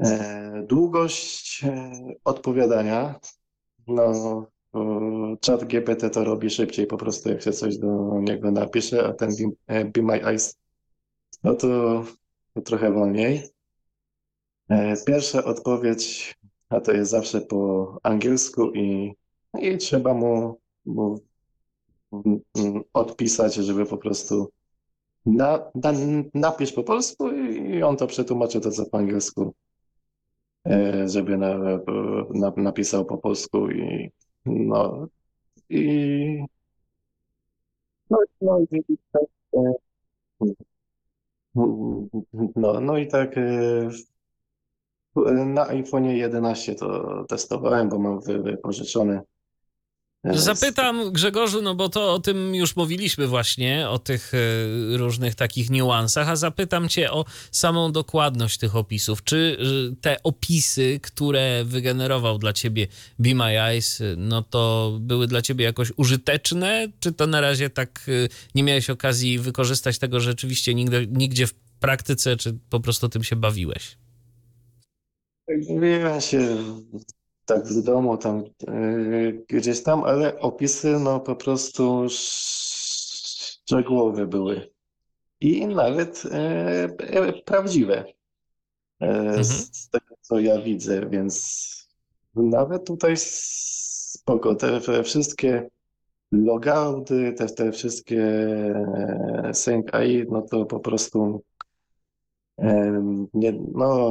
E, 0.00 0.64
długość 0.66 1.64
odpowiadania, 2.24 3.20
no 3.86 4.46
Chat 5.46 5.64
GPT 5.64 6.10
to 6.10 6.24
robi 6.24 6.50
szybciej 6.50 6.86
po 6.86 6.96
prostu, 6.96 7.28
jak 7.28 7.42
się 7.42 7.52
coś 7.52 7.78
do 7.78 8.20
niego 8.20 8.50
napisze, 8.50 9.06
a 9.06 9.12
ten 9.12 9.30
Be, 9.68 9.84
Be 9.84 10.02
My 10.02 10.24
Eyes, 10.24 10.56
no 11.44 11.54
to, 11.54 12.04
to 12.54 12.60
trochę 12.60 12.92
wolniej. 12.92 13.42
E, 14.68 14.94
pierwsza 15.06 15.44
odpowiedź, 15.44 16.34
a 16.68 16.80
to 16.80 16.92
jest 16.92 17.10
zawsze 17.10 17.40
po 17.40 17.98
angielsku 18.02 18.72
i, 18.74 19.12
i 19.60 19.78
trzeba 19.78 20.14
mu, 20.14 20.58
mu 20.86 21.20
odpisać, 22.92 23.54
żeby 23.54 23.86
po 23.86 23.98
prostu 23.98 24.50
na, 25.26 25.70
na, 25.74 25.92
napisz 26.34 26.72
po 26.72 26.82
polsku 26.82 27.32
i 27.32 27.82
on 27.82 27.96
to 27.96 28.06
przetłumaczy 28.06 28.60
to 28.60 28.70
co 28.70 28.86
po 28.86 28.98
angielsku, 28.98 29.54
e, 30.66 31.08
żeby 31.08 31.38
na, 31.38 31.58
na, 32.34 32.52
napisał 32.56 33.04
po 33.04 33.18
polsku 33.18 33.70
i 33.70 34.10
no 34.46 35.08
i 35.68 36.44
no, 38.10 38.18
no, 38.40 38.58
i 38.60 38.98
tak, 39.12 39.22
e, 39.54 39.72
no, 42.56 42.80
no 42.80 42.98
i 42.98 43.06
tak 43.08 43.38
e, 43.38 43.90
na 45.46 45.66
iPhone 45.66 46.04
11 46.04 46.74
to 46.74 47.24
testowałem, 47.28 47.88
bo 47.88 47.98
mam 47.98 48.20
wypożyczony. 48.20 49.14
E, 49.14 49.29
Zapytam 50.24 51.12
Grzegorzu, 51.12 51.62
no 51.62 51.74
bo 51.74 51.88
to 51.88 52.14
o 52.14 52.18
tym 52.18 52.54
już 52.54 52.76
mówiliśmy 52.76 53.26
właśnie, 53.26 53.88
o 53.88 53.98
tych 53.98 54.32
e, 54.34 54.96
różnych 54.96 55.34
takich 55.34 55.70
niuansach, 55.70 56.28
a 56.28 56.36
zapytam 56.36 56.88
cię 56.88 57.10
o 57.10 57.24
samą 57.50 57.92
dokładność 57.92 58.58
tych 58.58 58.76
opisów. 58.76 59.24
Czy 59.24 59.56
e, 59.92 59.96
te 60.00 60.22
opisy, 60.22 61.00
które 61.02 61.64
wygenerował 61.64 62.38
dla 62.38 62.52
ciebie 62.52 62.86
Be 63.18 63.34
My 63.34 63.60
Eyes, 63.60 64.00
e, 64.00 64.04
no 64.16 64.42
to 64.42 64.96
były 65.00 65.26
dla 65.26 65.42
ciebie 65.42 65.64
jakoś 65.64 65.92
użyteczne, 65.96 66.88
czy 67.00 67.12
to 67.12 67.26
na 67.26 67.40
razie 67.40 67.70
tak 67.70 68.10
nie 68.54 68.62
miałeś 68.62 68.90
okazji 68.90 69.38
wykorzystać 69.38 69.98
tego 69.98 70.20
rzeczywiście 70.20 70.74
nigdy, 70.74 71.06
nigdzie 71.10 71.46
w 71.46 71.54
praktyce, 71.80 72.36
czy 72.36 72.58
po 72.70 72.80
prostu 72.80 73.08
tym 73.08 73.24
się 73.24 73.36
bawiłeś? 73.36 73.96
Bawiłem 75.48 76.20
się 76.20 76.56
tak 77.50 77.64
w 77.64 77.82
domu 77.82 78.16
tam 78.16 78.44
e, 78.68 79.32
gdzieś 79.32 79.82
tam, 79.82 80.04
ale 80.04 80.38
opisy 80.38 80.98
no 81.00 81.20
po 81.20 81.36
prostu 81.36 82.06
szczegółowe 83.68 84.26
były. 84.26 84.70
I 85.40 85.66
nawet 85.66 86.22
e, 86.30 86.38
e, 86.98 87.32
prawdziwe. 87.32 88.04
E, 89.00 89.44
z 89.44 89.88
tego 89.88 90.14
co 90.20 90.40
ja 90.40 90.62
widzę, 90.62 91.08
więc 91.08 91.70
nawet 92.34 92.86
tutaj 92.86 93.14
spoko. 93.16 94.54
Te, 94.54 94.80
te 94.80 95.02
wszystkie 95.02 95.68
logouty, 96.32 97.32
te, 97.32 97.46
te 97.46 97.72
wszystkie 97.72 98.24
e, 98.24 99.50
sync 99.54 99.94
AI, 99.94 100.26
no 100.30 100.42
to 100.42 100.66
po 100.66 100.80
prostu 100.80 101.42
nie, 103.34 103.52
no 103.74 104.10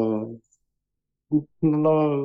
no, 1.61 2.17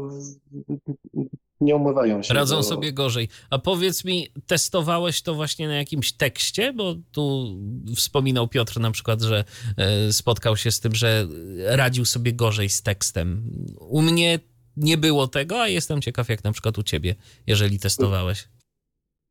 nie 1.61 1.77
umywają 1.77 2.23
się. 2.23 2.35
Radzą 2.35 2.57
bo- 2.57 2.63
sobie 2.63 2.93
gorzej. 2.93 3.29
A 3.51 3.59
powiedz 3.59 4.05
mi, 4.05 4.29
testowałeś 4.47 5.23
to 5.23 5.35
właśnie 5.35 5.69
na 5.69 5.75
jakimś 5.75 6.13
tekście? 6.13 6.73
Bo 6.73 6.95
tu 7.13 7.57
wspominał 7.97 8.49
Piotr 8.49 8.81
na 8.81 8.91
przykład, 8.91 9.23
że 9.23 9.45
e, 9.77 10.13
spotkał 10.13 10.57
się 10.57 10.71
z 10.71 10.81
tym, 10.81 10.95
że 10.95 11.27
radził 11.65 12.05
sobie 12.05 12.33
gorzej 12.33 12.69
z 12.69 12.83
tekstem. 12.83 13.51
U 13.81 14.03
mnie 14.03 14.39
nie 14.77 14.99
było 14.99 15.27
tego, 15.29 15.63
a 15.63 15.69
jestem 15.69 16.01
ciekaw, 16.01 16.29
jak 16.29 16.45
na 16.45 16.53
przykład 16.53 16.79
u 16.79 16.83
ciebie, 16.83 17.15
jeżeli 17.47 17.79
testowałeś. 17.79 18.49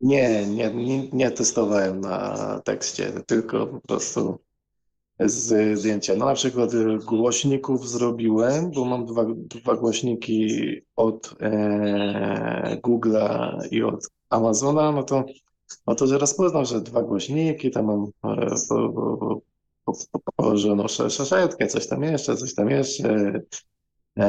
Nie, 0.02 0.48
nie, 0.48 0.74
nie, 0.74 1.08
nie 1.08 1.32
testowałem 1.32 2.02
na 2.02 2.62
tekście, 2.66 3.14
tylko 3.28 3.68
po 3.68 3.82
prostu 3.82 4.40
z 5.20 5.80
zdjęcia. 5.80 6.16
No 6.16 6.26
na 6.26 6.34
przykład 6.34 6.74
y, 6.74 6.98
głośników 6.98 7.90
zrobiłem, 7.90 8.72
bo 8.72 8.86
mam 8.86 9.06
dwa, 9.06 9.26
dwa 9.36 9.76
głośniki 9.76 10.50
od 10.96 11.36
e, 11.40 12.78
Google'a 12.84 13.60
i 13.72 13.84
od 13.84 14.08
Amazona, 14.30 14.92
no 14.92 15.04
to, 15.04 15.24
no 15.88 15.96
to 15.96 16.08
że 16.08 16.18
rozpoznał, 16.18 16.66
że 16.66 16.82
dwa 16.82 17.04
głośniki, 17.04 17.72
tam 17.72 17.86
mam 17.86 18.06
e, 18.24 18.56
po, 20.36 20.56
coś 21.68 21.88
tam 21.88 22.04
jeszcze, 22.04 22.38
coś 22.38 22.56
tam 22.56 22.70
jeszcze, 22.70 23.34
e, 24.20 24.24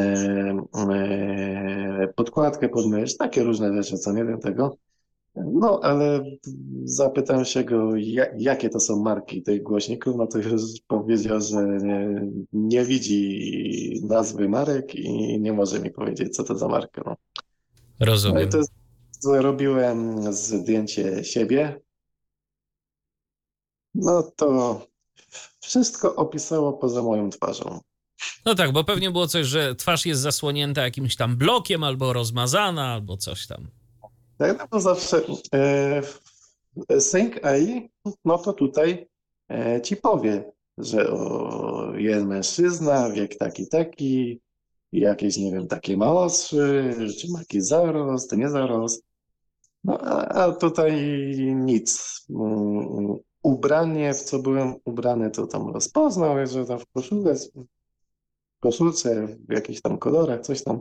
e, 0.75 2.09
podkładkę 2.17 2.69
pod 2.69 2.87
mysz, 2.87 3.17
takie 3.17 3.43
różne 3.43 3.83
rzeczy, 3.83 3.99
co 3.99 4.13
nie 4.13 4.25
wiem 4.25 4.41
tego. 4.41 4.77
No, 5.37 5.81
ale 5.83 6.25
zapytałem 6.85 7.45
się 7.45 7.65
go, 7.65 7.97
ja- 7.97 8.27
jakie 8.39 8.71
to 8.71 8.81
są 8.81 9.03
marki 9.03 9.43
tych 9.43 9.63
głośników, 9.63 10.17
no 10.17 10.27
to 10.27 10.39
już 10.39 10.63
powiedział, 10.87 11.41
że 11.41 11.67
nie, 11.83 12.21
nie 12.53 12.85
widzi 12.85 14.01
nazwy 14.09 14.49
marek 14.49 14.95
i 14.95 15.41
nie 15.41 15.53
może 15.53 15.81
mi 15.81 15.91
powiedzieć, 15.91 16.37
co 16.37 16.45
to 16.45 16.59
za 16.59 16.69
marka. 16.69 17.03
No, 17.07 17.17
no 18.01 18.07
Rozumiem. 18.07 18.49
i 18.49 18.51
to 18.51 18.59
zrobiłem 19.21 20.33
zdjęcie 20.33 21.25
siebie. 21.25 21.81
No 23.95 24.23
to 24.37 24.81
wszystko 25.61 26.17
opisało 26.17 26.73
poza 26.73 27.03
moją 27.03 27.31
twarzą. 27.31 27.81
No 28.47 28.55
tak, 28.55 28.73
bo 28.73 28.85
pewnie 28.85 29.11
było 29.11 29.27
coś, 29.29 29.47
że 29.47 29.75
twarz 29.75 30.07
jest 30.07 30.21
zasłonięta 30.21 30.83
jakimś 30.83 31.17
tam 31.17 31.37
blokiem, 31.37 31.85
albo 31.85 32.13
rozmazana, 32.13 32.87
albo 32.93 33.17
coś 33.17 33.47
tam. 33.47 33.69
Tak, 34.39 34.69
no 34.73 34.81
zawsze 34.81 35.23
e, 35.55 37.01
Sync 37.01 37.45
AI, 37.45 37.91
no 38.25 38.39
to 38.39 38.53
tutaj 38.53 39.09
e, 39.51 39.83
ci 39.83 39.97
powie, 39.97 40.53
że 40.79 41.11
o, 41.11 41.93
jest 41.97 42.27
mężczyzna, 42.27 43.11
wiek 43.11 43.39
taki, 43.39 43.69
taki, 43.69 44.41
jakieś, 44.93 45.37
nie 45.37 45.53
wiem, 45.53 45.67
takie 45.69 45.97
ma 45.97 46.13
oczy, 46.13 46.95
czy 47.21 47.33
ma 47.33 47.39
jakiś 47.39 47.65
zarost, 47.65 48.37
nie 48.37 48.49
zarost. 48.51 49.05
No, 49.85 49.99
a, 50.01 50.29
a 50.29 50.53
tutaj 50.53 50.93
nic. 51.55 52.21
Ubranie, 53.43 54.15
w 54.15 54.23
co 54.23 54.39
byłem 54.39 54.75
ubrany, 54.85 55.31
to 55.31 55.47
tam 55.47 55.69
rozpoznał, 55.75 56.47
że 56.47 56.65
tam 56.65 56.79
w 56.79 56.87
koszulce, 56.87 57.35
w 58.57 58.61
koszulce, 58.61 59.27
w 59.49 59.53
jakichś 59.53 59.81
tam 59.81 59.99
kolorach, 59.99 60.41
coś 60.41 60.65
tam 60.65 60.81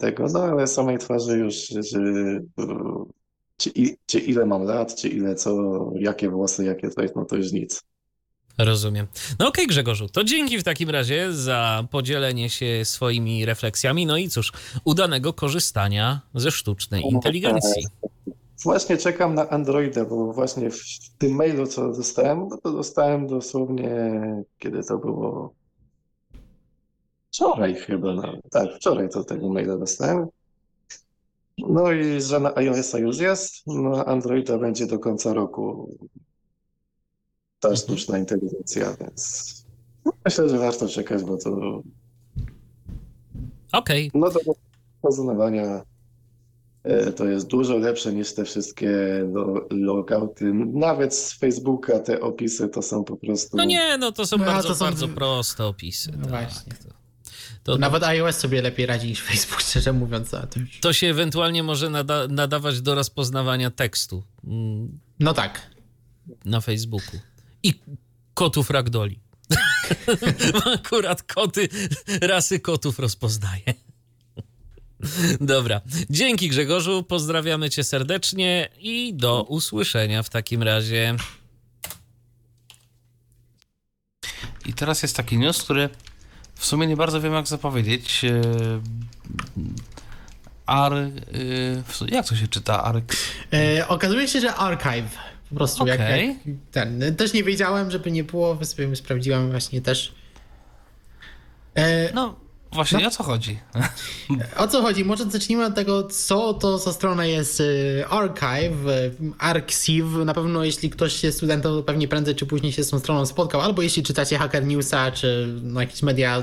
tego, 0.00 0.26
no 0.32 0.42
ale 0.42 0.66
samej 0.66 0.98
twarzy 0.98 1.38
już, 1.38 1.54
że, 1.68 1.98
e, 1.98 3.04
czy, 3.56 3.70
i- 3.74 3.96
czy 4.06 4.18
ile 4.18 4.46
mam 4.46 4.62
lat, 4.62 4.94
czy 4.94 5.08
ile 5.08 5.34
co, 5.34 5.52
jakie 5.98 6.30
włosy, 6.30 6.64
jakie 6.64 6.90
coś, 6.90 7.10
no 7.16 7.24
to 7.24 7.36
już 7.36 7.52
nic. 7.52 7.82
Rozumiem. 8.58 9.06
No 9.38 9.48
okej, 9.48 9.66
Grzegorzu, 9.66 10.08
to 10.08 10.24
dzięki 10.24 10.58
w 10.58 10.64
takim 10.64 10.90
razie 10.90 11.32
za 11.32 11.84
podzielenie 11.90 12.50
się 12.50 12.84
swoimi 12.84 13.44
refleksjami. 13.44 14.06
No 14.06 14.16
i 14.16 14.28
cóż, 14.28 14.52
udanego 14.84 15.32
korzystania 15.32 16.20
ze 16.34 16.50
sztucznej 16.50 17.02
inteligencji. 17.12 17.82
Właśnie 18.64 18.96
czekam 18.96 19.34
na 19.34 19.48
Androida, 19.48 20.04
bo 20.04 20.32
właśnie 20.32 20.70
w 20.70 20.78
tym 21.18 21.32
mailu, 21.32 21.66
co 21.66 21.92
dostałem, 21.92 22.48
no 22.50 22.56
to 22.62 22.72
dostałem 22.72 23.26
dosłownie, 23.26 23.90
kiedy 24.58 24.84
to 24.84 24.98
było? 24.98 25.54
Wczoraj 27.38 27.74
chyba, 27.74 28.14
no. 28.14 28.32
Tak, 28.50 28.68
wczoraj 28.76 29.08
to 29.08 29.24
tego 29.24 29.48
maila 29.48 29.76
dostałem. 29.78 30.26
No 31.58 31.92
i 31.92 32.20
że 32.22 32.40
na 32.40 32.56
iOS-a 32.56 32.98
już 32.98 33.18
jest, 33.18 33.66
na 33.66 34.04
Androida 34.06 34.58
będzie 34.58 34.86
do 34.86 34.98
końca 34.98 35.32
roku 35.32 35.90
ta 37.60 37.76
sztuczna 37.76 38.18
inteligencja, 38.18 38.96
więc 39.00 39.54
myślę, 40.24 40.48
że 40.48 40.58
warto 40.58 40.88
czekać, 40.88 41.22
bo 41.24 41.36
to 41.36 41.80
Okej, 43.72 44.10
no 44.14 44.30
do 44.30 44.40
poznawania 45.02 45.82
e, 46.84 47.12
to 47.12 47.24
jest 47.24 47.46
dużo 47.46 47.76
lepsze 47.78 48.12
niż 48.12 48.34
te 48.34 48.44
wszystkie 48.44 48.90
lo- 49.32 49.66
logouty. 49.70 50.52
Nawet 50.66 51.14
z 51.14 51.32
Facebooka 51.38 51.98
te 51.98 52.20
opisy 52.20 52.68
to 52.68 52.82
są 52.82 53.04
po 53.04 53.16
prostu. 53.16 53.56
no 53.56 53.64
nie, 53.64 53.98
no 53.98 54.12
to 54.12 54.26
są 54.26 54.36
No, 54.38 54.44
a 54.44 54.46
bardzo, 54.46 54.68
to 54.68 54.74
są- 54.74 54.84
bardzo 54.84 55.08
proste 55.08 55.64
opisy. 55.66 56.12
No 56.18 56.26
tak. 56.26 56.30
właśnie. 56.30 56.72
To, 57.68 57.72
to, 57.72 57.78
Nawet 57.78 58.02
iOS 58.02 58.36
sobie 58.36 58.62
lepiej 58.62 58.86
radzi 58.86 59.06
niż 59.06 59.22
Facebook, 59.22 59.60
szczerze 59.60 59.92
mówiąc. 59.92 60.34
A 60.34 60.46
to 60.46 60.60
już... 60.60 60.80
to 60.80 60.92
się 60.92 61.06
ewentualnie 61.06 61.62
może 61.62 61.90
nada, 61.90 62.28
nadawać 62.28 62.80
do 62.80 62.94
rozpoznawania 62.94 63.70
tekstu 63.70 64.22
mm, 64.44 64.98
No 65.20 65.34
tak. 65.34 65.70
na 66.44 66.60
Facebooku. 66.60 67.20
I 67.62 67.74
kotów 68.34 68.70
ragdoli. 68.70 69.20
Akurat 70.74 71.22
koty, 71.22 71.68
rasy 72.20 72.60
kotów 72.60 72.98
rozpoznaje. 72.98 73.74
Dobra. 75.40 75.80
Dzięki 76.10 76.48
Grzegorzu, 76.48 77.02
pozdrawiamy 77.02 77.70
cię 77.70 77.84
serdecznie 77.84 78.68
i 78.78 79.14
do 79.14 79.42
usłyszenia 79.42 80.22
w 80.22 80.30
takim 80.30 80.62
razie. 80.62 81.16
I 84.66 84.72
teraz 84.74 85.02
jest 85.02 85.16
taki 85.16 85.38
news, 85.38 85.62
który 85.62 85.88
w 86.58 86.66
sumie 86.66 86.86
nie 86.86 86.96
bardzo 86.96 87.20
wiem, 87.20 87.32
jak 87.32 87.46
zapowiedzieć. 87.48 88.24
E, 88.24 88.40
Ar... 90.66 90.92
e, 90.94 91.08
Jak 92.08 92.26
to 92.28 92.36
się 92.36 92.48
czyta? 92.48 92.82
Ark... 92.84 93.12
E, 93.52 93.88
okazuje 93.88 94.28
się, 94.28 94.40
że 94.40 94.54
Archive. 94.54 95.18
Po 95.50 95.54
prostu 95.54 95.86
jak, 95.86 96.00
Okej. 96.00 96.26
jak 96.28 96.36
ten. 96.72 97.16
Też 97.16 97.32
nie 97.32 97.44
wiedziałem, 97.44 97.90
żeby 97.90 98.10
nie 98.10 98.24
było, 98.24 98.64
sobie 98.64 98.96
sprawdziłem 98.96 99.50
właśnie 99.50 99.80
też. 99.80 100.14
E, 101.74 102.12
No, 102.14 102.36
właśnie 102.72 103.06
o 103.06 103.10
co 103.10 103.22
chodzi? 103.22 103.58
O 104.56 104.68
co 104.68 104.82
chodzi? 104.82 105.04
Może 105.04 105.30
zacznijmy 105.30 105.64
od 105.64 105.74
tego, 105.74 106.02
co 106.02 106.54
to 106.54 106.78
za 106.78 106.92
strona 106.92 107.26
jest 107.26 107.60
y, 107.60 108.04
Archive, 108.10 108.88
y, 108.88 109.14
Arxiv. 109.38 110.24
Na 110.24 110.34
pewno 110.34 110.64
jeśli 110.64 110.90
ktoś 110.90 111.24
jest 111.24 111.38
studentem, 111.38 111.72
to 111.72 111.82
pewnie 111.82 112.08
prędzej 112.08 112.34
czy 112.34 112.46
później 112.46 112.72
się 112.72 112.84
z 112.84 112.90
tą 112.90 112.98
stroną 112.98 113.26
spotkał, 113.26 113.60
albo 113.60 113.82
jeśli 113.82 114.02
czytacie 114.02 114.38
Hacker 114.38 114.66
Newsa, 114.66 115.12
czy 115.12 115.54
no, 115.62 115.80
jakieś 115.80 116.02
media 116.02 116.42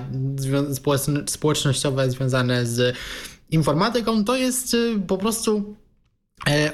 społecznościowe 1.27 2.11
związane 2.11 2.65
z 2.65 2.97
informatyką, 3.52 4.26
to 4.26 4.35
jest 4.35 4.73
y, 4.73 4.99
po 5.07 5.18
prostu 5.18 5.76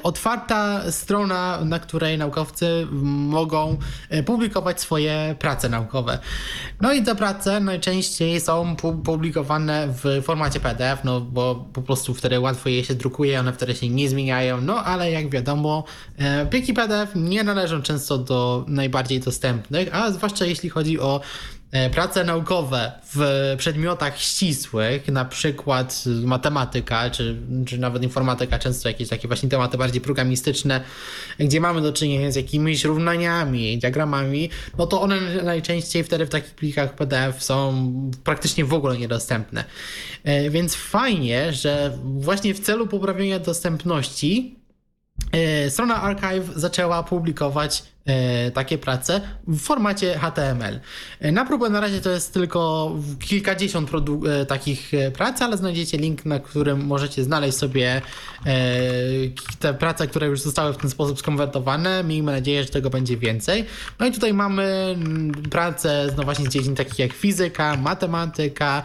otwarta 0.03 0.91
strona, 0.91 1.59
na 1.65 1.79
której 1.79 2.17
naukowcy 2.17 2.87
mogą 2.91 3.77
e, 4.09 4.23
publikować 4.23 4.81
swoje 4.81 5.35
prace 5.39 5.69
naukowe. 5.69 6.19
No 6.81 6.93
i 6.93 7.03
te 7.03 7.15
prace 7.15 7.59
najczęściej 7.59 8.41
są 8.41 8.75
publikowane 9.03 9.87
w 9.87 10.23
formacie 10.23 10.59
PDF, 10.59 11.03
no 11.03 11.21
bo 11.21 11.65
po 11.73 11.81
prostu 11.81 12.13
wtedy 12.13 12.39
łatwo 12.39 12.69
je 12.69 12.83
się 12.83 12.95
drukuje, 12.95 13.39
one 13.39 13.53
wtedy 13.53 13.75
się 13.75 13.89
nie 13.89 14.09
zmieniają, 14.09 14.61
no 14.61 14.83
ale 14.83 15.11
jak 15.11 15.29
wiadomo, 15.29 15.83
e, 16.17 16.45
pliki 16.45 16.73
PDF 16.73 17.11
nie 17.15 17.43
należą 17.43 17.81
często 17.81 18.17
do 18.17 18.65
najbardziej 18.67 19.19
dostępnych, 19.19 19.95
a 19.95 20.11
zwłaszcza 20.11 20.45
jeśli 20.45 20.69
chodzi 20.69 20.99
o 20.99 21.21
E, 21.21 21.60
prace 21.91 22.23
naukowe 22.23 22.91
w 23.15 23.53
przedmiotach 23.57 24.19
ścisłych, 24.19 25.07
na 25.07 25.25
przykład 25.25 26.03
matematyka, 26.23 27.09
czy, 27.09 27.37
czy 27.67 27.77
nawet 27.77 28.03
informatyka, 28.03 28.59
często 28.59 28.89
jakieś 28.89 29.09
takie 29.09 29.27
właśnie 29.27 29.49
tematy 29.49 29.77
bardziej 29.77 30.01
programistyczne, 30.01 30.81
gdzie 31.39 31.61
mamy 31.61 31.81
do 31.81 31.93
czynienia 31.93 32.31
z 32.31 32.35
jakimiś 32.35 32.83
równaniami, 32.83 33.77
diagramami, 33.77 34.49
no 34.77 34.87
to 34.87 35.01
one 35.01 35.43
najczęściej 35.43 36.03
wtedy 36.03 36.25
w 36.25 36.29
takich 36.29 36.55
plikach 36.55 36.95
PDF 36.95 37.43
są 37.43 37.91
praktycznie 38.23 38.65
w 38.65 38.73
ogóle 38.73 38.97
niedostępne. 38.97 39.63
E, 40.23 40.49
więc 40.49 40.75
fajnie, 40.75 41.53
że 41.53 41.97
właśnie 42.03 42.53
w 42.53 42.59
celu 42.59 42.87
poprawienia 42.87 43.39
dostępności 43.39 44.59
e, 45.31 45.69
strona 45.69 46.01
Archive 46.01 46.51
zaczęła 46.55 47.03
publikować 47.03 47.83
E, 48.00 48.00
takie 48.53 48.77
prace 48.77 49.21
w 49.47 49.59
formacie 49.59 50.19
HTML. 50.19 50.79
E, 51.19 51.31
na 51.31 51.45
próbę 51.45 51.69
na 51.69 51.79
razie 51.79 52.01
to 52.01 52.09
jest 52.09 52.33
tylko 52.33 52.91
kilkadziesiąt 53.19 53.89
e, 53.93 54.45
takich 54.45 54.91
prac, 55.13 55.41
ale 55.41 55.57
znajdziecie 55.57 55.97
link, 55.97 56.25
na 56.25 56.39
którym 56.39 56.85
możecie 56.85 57.23
znaleźć 57.23 57.57
sobie 57.57 58.01
te 59.59 59.73
prace, 59.73 60.07
które 60.07 60.27
już 60.27 60.41
zostały 60.41 60.73
w 60.73 60.77
ten 60.77 60.89
sposób 60.89 61.19
skonwertowane. 61.19 62.03
Miejmy 62.03 62.31
nadzieję, 62.31 62.63
że 62.63 62.69
tego 62.69 62.89
będzie 62.89 63.17
więcej. 63.17 63.65
No 63.99 64.05
i 64.05 64.11
tutaj 64.11 64.33
mamy 64.33 64.63
mm, 64.63 65.31
prace 65.31 66.13
no 66.17 66.23
właśnie 66.23 66.45
z 66.45 66.49
dziedzin 66.49 66.75
takich 66.75 66.99
jak 66.99 67.13
fizyka, 67.13 67.77
matematyka, 67.77 68.83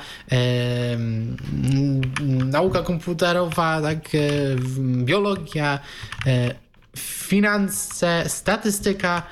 nauka 2.44 2.82
komputerowa, 2.82 3.80
tak, 3.82 3.98
biologia, 5.04 5.78
finanse, 6.96 8.24
statystyka, 8.26 9.22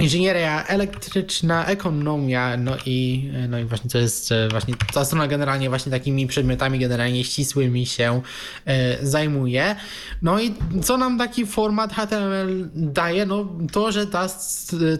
inżynieria 0.00 0.66
elektryczna, 0.66 1.66
ekonomia, 1.66 2.56
no 2.56 2.76
i, 2.86 3.30
no 3.48 3.58
i 3.58 3.64
właśnie 3.64 3.90
to 3.90 3.98
jest 3.98 4.32
e, 4.32 4.48
właśnie 4.48 4.74
ta 4.94 5.04
strona 5.04 5.28
generalnie 5.28 5.68
właśnie 5.68 5.92
takimi 5.92 6.26
przedmiotami 6.26 6.78
generalnie 6.78 7.24
ścisłymi 7.24 7.86
się 7.86 8.22
e, 8.66 9.06
zajmuje. 9.06 9.76
No 10.22 10.40
i 10.40 10.54
co 10.82 10.96
nam 10.96 11.18
taki 11.18 11.46
format 11.46 11.92
HTML 11.92 12.68
daje? 12.74 13.26
No 13.26 13.48
to, 13.72 13.92
że 13.92 14.06
ta, 14.06 14.26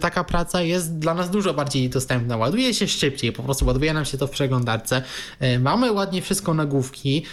taka 0.01 0.23
praca 0.23 0.61
jest 0.61 0.97
dla 0.97 1.13
nas 1.13 1.29
dużo 1.29 1.53
bardziej 1.53 1.89
dostępna. 1.89 2.37
Ładuje 2.37 2.73
się 2.73 2.87
szybciej, 2.87 3.31
po 3.31 3.43
prostu 3.43 3.65
ładuje 3.65 3.93
nam 3.93 4.05
się 4.05 4.17
to 4.17 4.27
w 4.27 4.31
przeglądarce. 4.31 5.01
E, 5.39 5.59
mamy 5.59 5.91
ładnie 5.91 6.21
wszystko 6.21 6.53
nagłówki 6.53 7.25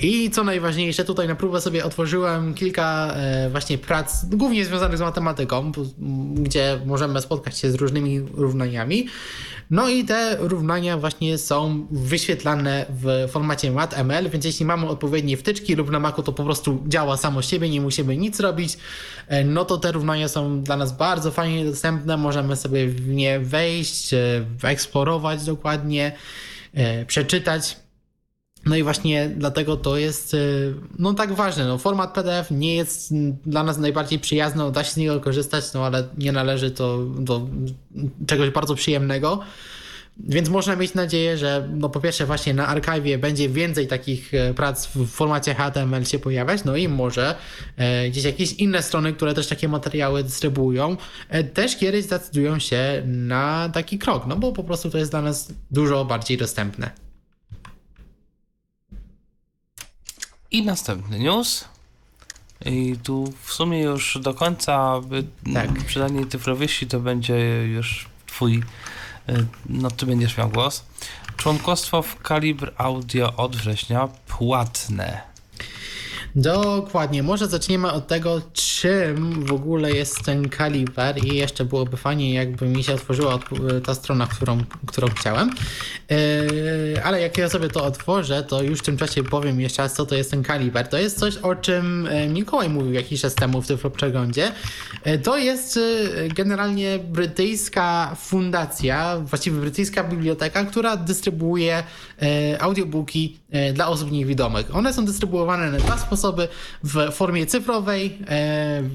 i 0.00 0.30
co 0.30 0.44
najważniejsze, 0.44 1.04
tutaj 1.04 1.28
na 1.28 1.34
próbę 1.34 1.60
sobie 1.60 1.84
otworzyłem 1.84 2.54
kilka 2.54 3.14
właśnie 3.50 3.78
prac, 3.78 4.24
głównie 4.24 4.64
związanych 4.64 4.98
z 4.98 5.00
matematyką, 5.00 5.72
gdzie 6.34 6.80
można 6.86 6.99
możemy 7.00 7.20
spotkać 7.20 7.58
się 7.58 7.70
z 7.70 7.74
różnymi 7.74 8.20
równaniami. 8.20 9.06
No 9.70 9.88
i 9.88 10.04
te 10.04 10.36
równania 10.36 10.98
właśnie 10.98 11.38
są 11.38 11.86
wyświetlane 11.90 12.86
w 12.88 13.28
formacie 13.30 13.70
MATML, 13.70 14.30
więc 14.30 14.44
jeśli 14.44 14.66
mamy 14.66 14.88
odpowiednie 14.88 15.36
wtyczki 15.36 15.74
lub 15.74 15.90
na 15.90 16.00
Macu 16.00 16.22
to 16.22 16.32
po 16.32 16.44
prostu 16.44 16.82
działa 16.88 17.16
samo 17.16 17.42
siebie, 17.42 17.70
nie 17.70 17.80
musimy 17.80 18.16
nic 18.16 18.40
robić, 18.40 18.78
e, 19.28 19.44
no 19.44 19.64
to 19.64 19.78
te 19.78 19.92
równania 19.92 20.28
są 20.28 20.62
dla 20.62 20.76
nas 20.76 20.96
bardzo 20.96 21.30
fajnie 21.30 21.64
dostępne, 21.64 22.16
możemy 22.16 22.56
sobie 22.56 22.88
w 22.88 23.08
nie 23.08 23.40
wejść, 23.40 24.14
e, 24.14 24.44
eksplorować 24.62 25.44
dokładnie, 25.44 26.12
e, 26.74 27.04
przeczytać. 27.06 27.76
No 28.66 28.76
i 28.76 28.82
właśnie 28.82 29.30
dlatego 29.36 29.76
to 29.76 29.96
jest 29.96 30.34
y, 30.34 30.74
no 30.98 31.14
tak 31.14 31.32
ważne. 31.32 31.66
No, 31.66 31.78
format 31.78 32.12
PDF 32.14 32.50
nie 32.50 32.76
jest 32.76 33.14
dla 33.46 33.62
nas 33.62 33.78
najbardziej 33.78 34.18
przyjazny, 34.18 34.72
da 34.72 34.84
się 34.84 34.90
z 34.92 34.96
niego 34.96 35.20
korzystać, 35.20 35.64
no 35.74 35.86
ale 35.86 36.08
nie 36.18 36.32
należy 36.32 36.70
to 36.70 37.04
do 37.04 37.48
czegoś 38.26 38.50
bardzo 38.50 38.74
przyjemnego. 38.74 39.40
Więc 40.28 40.48
można 40.48 40.76
mieć 40.76 40.94
nadzieję, 40.94 41.38
że 41.38 41.68
no 41.72 41.88
po 41.88 42.00
pierwsze 42.00 42.26
właśnie 42.26 42.54
na 42.54 42.66
archiwie 42.66 43.18
będzie 43.18 43.48
więcej 43.48 43.86
takich 43.86 44.34
e, 44.34 44.54
prac 44.54 44.86
w 44.86 45.06
formacie 45.06 45.54
HTML 45.54 46.04
się 46.04 46.18
pojawiać, 46.18 46.64
no 46.64 46.76
i 46.76 46.88
może 46.88 47.34
e, 47.76 48.10
gdzieś 48.10 48.24
jakieś 48.24 48.52
inne 48.52 48.82
strony, 48.82 49.12
które 49.12 49.34
też 49.34 49.46
takie 49.46 49.68
materiały 49.68 50.24
dystrybuują, 50.24 50.96
e, 51.28 51.44
też 51.44 51.76
kiedyś 51.76 52.04
zdecydują 52.04 52.58
się 52.58 53.02
na 53.06 53.68
taki 53.68 53.98
krok, 53.98 54.26
no 54.26 54.36
bo 54.36 54.52
po 54.52 54.64
prostu 54.64 54.90
to 54.90 54.98
jest 54.98 55.10
dla 55.10 55.22
nas 55.22 55.52
dużo 55.70 56.04
bardziej 56.04 56.38
dostępne. 56.38 57.09
I 60.50 60.62
następny 60.62 61.18
news. 61.18 61.64
I 62.64 62.96
tu 63.02 63.32
w 63.42 63.52
sumie 63.52 63.80
już 63.80 64.18
do 64.22 64.34
końca 64.34 65.00
tak. 65.54 65.72
przydanie 65.86 66.26
Tyflowieści 66.26 66.86
to 66.86 67.00
będzie 67.00 67.64
już 67.66 68.08
twój, 68.26 68.62
y, 69.28 69.46
no 69.66 69.90
ty 69.90 70.06
będziesz 70.06 70.36
miał 70.36 70.48
głos. 70.48 70.84
Członkostwo 71.36 72.02
w 72.02 72.22
Kalibr 72.22 72.72
Audio 72.76 73.36
od 73.36 73.56
września 73.56 74.08
płatne. 74.26 75.29
Dokładnie. 76.34 77.22
Może 77.22 77.46
zaczniemy 77.46 77.92
od 77.92 78.06
tego, 78.06 78.40
czym 78.52 79.44
w 79.46 79.52
ogóle 79.52 79.92
jest 79.92 80.24
ten 80.24 80.48
kaliber 80.48 81.24
i 81.24 81.36
jeszcze 81.36 81.64
byłoby 81.64 81.96
fajnie, 81.96 82.34
jakby 82.34 82.66
mi 82.66 82.84
się 82.84 82.94
otworzyła 82.94 83.38
ta 83.84 83.94
strona, 83.94 84.26
którą, 84.26 84.58
którą 84.86 85.08
chciałem. 85.08 85.50
Yy, 86.10 86.16
ale 87.04 87.20
jak 87.20 87.38
ja 87.38 87.48
sobie 87.48 87.68
to 87.68 87.84
otworzę, 87.84 88.42
to 88.42 88.62
już 88.62 88.78
w 88.78 88.82
tym 88.82 88.96
czasie 88.96 89.22
powiem 89.22 89.60
jeszcze 89.60 89.82
raz, 89.82 89.94
co 89.94 90.06
to 90.06 90.14
jest 90.14 90.30
ten 90.30 90.42
kaliber. 90.42 90.88
To 90.88 90.98
jest 90.98 91.18
coś, 91.18 91.36
o 91.36 91.54
czym 91.54 92.06
e, 92.10 92.28
Mikołaj 92.28 92.68
mówił 92.68 92.92
jakiś 92.92 93.20
czas 93.20 93.34
temu 93.34 93.62
w 93.62 93.66
tym 93.66 93.78
przeglądzie. 93.96 94.52
E, 95.04 95.18
to 95.18 95.38
jest 95.38 95.78
generalnie 96.34 96.98
brytyjska 96.98 98.16
fundacja, 98.20 99.16
właściwie 99.20 99.60
brytyjska 99.60 100.04
biblioteka, 100.04 100.64
która 100.64 100.96
dystrybuuje 100.96 101.82
audiobooki 102.60 103.38
dla 103.74 103.88
osób 103.88 104.10
niewidomych. 104.10 104.76
One 104.76 104.94
są 104.94 105.04
dystrybuowane 105.04 105.70
na 105.70 105.78
dwa 105.78 105.98
sposoby, 105.98 106.19
w 106.84 107.12
formie 107.12 107.46
cyfrowej, 107.46 108.18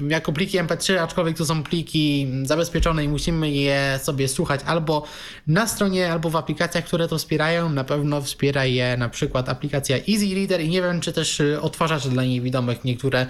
jako 0.08 0.32
pliki 0.32 0.58
MP3, 0.58 0.96
aczkolwiek 0.96 1.36
to 1.36 1.46
są 1.46 1.62
pliki 1.62 2.32
zabezpieczone 2.42 3.04
i 3.04 3.08
musimy 3.08 3.50
je 3.50 4.00
sobie 4.02 4.28
słuchać 4.28 4.60
albo 4.66 5.02
na 5.46 5.66
stronie, 5.66 6.12
albo 6.12 6.30
w 6.30 6.36
aplikacjach, 6.36 6.84
które 6.84 7.08
to 7.08 7.18
wspierają. 7.18 7.70
Na 7.70 7.84
pewno 7.84 8.22
wspiera 8.22 8.64
je 8.64 8.96
na 8.96 9.08
przykład 9.08 9.48
aplikacja 9.48 9.96
Easy 9.96 10.34
Reader 10.34 10.60
i 10.60 10.68
nie 10.68 10.82
wiem, 10.82 11.00
czy 11.00 11.12
też 11.12 11.42
odtwarzacze 11.60 12.08
dla 12.08 12.24
niewidomych 12.24 12.84
niektóre 12.84 13.26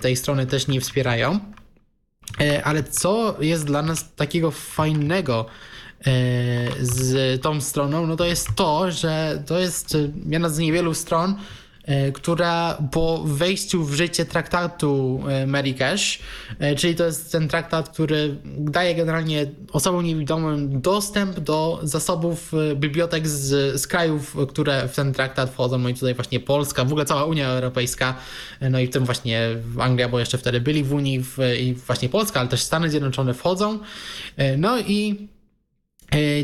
tej 0.00 0.16
strony 0.16 0.46
też 0.46 0.68
nie 0.68 0.80
wspierają. 0.80 1.40
E, 2.40 2.64
ale 2.64 2.82
co 2.82 3.36
jest 3.40 3.64
dla 3.64 3.82
nas 3.82 4.14
takiego 4.14 4.50
fajnego 4.50 5.46
e, 6.00 6.04
z 6.80 7.42
tą 7.42 7.60
stroną, 7.60 8.06
no 8.06 8.16
to 8.16 8.24
jest 8.24 8.48
to, 8.56 8.90
że 8.90 9.42
to 9.46 9.58
jest 9.58 9.96
jedna 10.26 10.48
z 10.48 10.58
niewielu 10.58 10.94
stron, 10.94 11.34
E, 11.34 11.65
która 12.14 12.78
po 12.92 13.22
wejściu 13.24 13.84
w 13.84 13.94
życie 13.94 14.24
traktatu 14.24 15.22
e, 15.28 15.46
Marrakesh, 15.46 16.18
e, 16.58 16.74
czyli 16.74 16.94
to 16.94 17.04
jest 17.04 17.32
ten 17.32 17.48
traktat, 17.48 17.88
który 17.88 18.36
daje 18.58 18.94
generalnie 18.94 19.46
osobom 19.72 20.04
niewidomym 20.04 20.80
dostęp 20.80 21.40
do 21.40 21.80
zasobów 21.82 22.52
bibliotek 22.74 23.28
z, 23.28 23.80
z 23.80 23.86
krajów, 23.86 24.36
które 24.48 24.88
w 24.88 24.96
ten 24.96 25.12
traktat 25.12 25.50
wchodzą, 25.50 25.78
no 25.78 25.88
i 25.88 25.94
tutaj 25.94 26.14
właśnie 26.14 26.40
Polska, 26.40 26.84
w 26.84 26.88
ogóle 26.88 27.04
cała 27.04 27.24
Unia 27.24 27.48
Europejska, 27.48 28.14
no 28.70 28.80
i 28.80 28.86
w 28.86 28.90
tym 28.90 29.04
właśnie 29.04 29.48
Anglia, 29.78 30.08
bo 30.08 30.18
jeszcze 30.18 30.38
wtedy 30.38 30.60
byli 30.60 30.84
w 30.84 30.92
Unii 30.92 31.20
w, 31.20 31.38
i 31.60 31.74
właśnie 31.74 32.08
Polska, 32.08 32.40
ale 32.40 32.48
też 32.48 32.62
Stany 32.62 32.90
Zjednoczone 32.90 33.34
wchodzą. 33.34 33.78
No 34.56 34.78
i 34.78 35.28
E, 35.35 35.35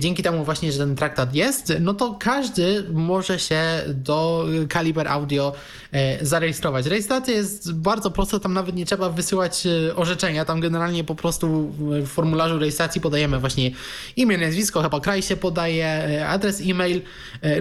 dzięki 0.01 0.22
temu 0.22 0.44
właśnie, 0.44 0.72
że 0.72 0.78
ten 0.78 0.97
traktat 0.97 1.34
jest, 1.34 1.72
no 1.80 1.94
to 1.94 2.16
każdy 2.20 2.84
może 2.93 3.39
się 3.39 3.62
do 3.89 4.47
Kaliber 4.68 5.09
Audio 5.09 5.52
e, 5.93 6.26
zarejestrować. 6.26 6.86
Rejestracja 6.86 7.34
jest 7.34 7.72
bardzo 7.72 8.10
prosta, 8.10 8.39
tam 8.39 8.52
nawet 8.52 8.76
nie 8.76 8.86
trzeba 8.86 9.10
wysyłać 9.10 9.66
e, 9.66 9.97
orzeczenia, 9.97 10.44
tam 10.44 10.60
generalnie 10.60 11.05
po 11.05 11.14
prostu 11.14 11.72
w 11.78 12.06
formularzu 12.06 12.59
rejestracji 12.59 13.01
podajemy 13.01 13.39
właśnie 13.39 13.70
imię, 14.16 14.39
nazwisko, 14.39 14.82
chyba 14.82 15.01
kraj 15.01 15.22
się 15.22 15.36
podaje, 15.36 16.26
adres 16.28 16.62
e-mail, 16.66 17.02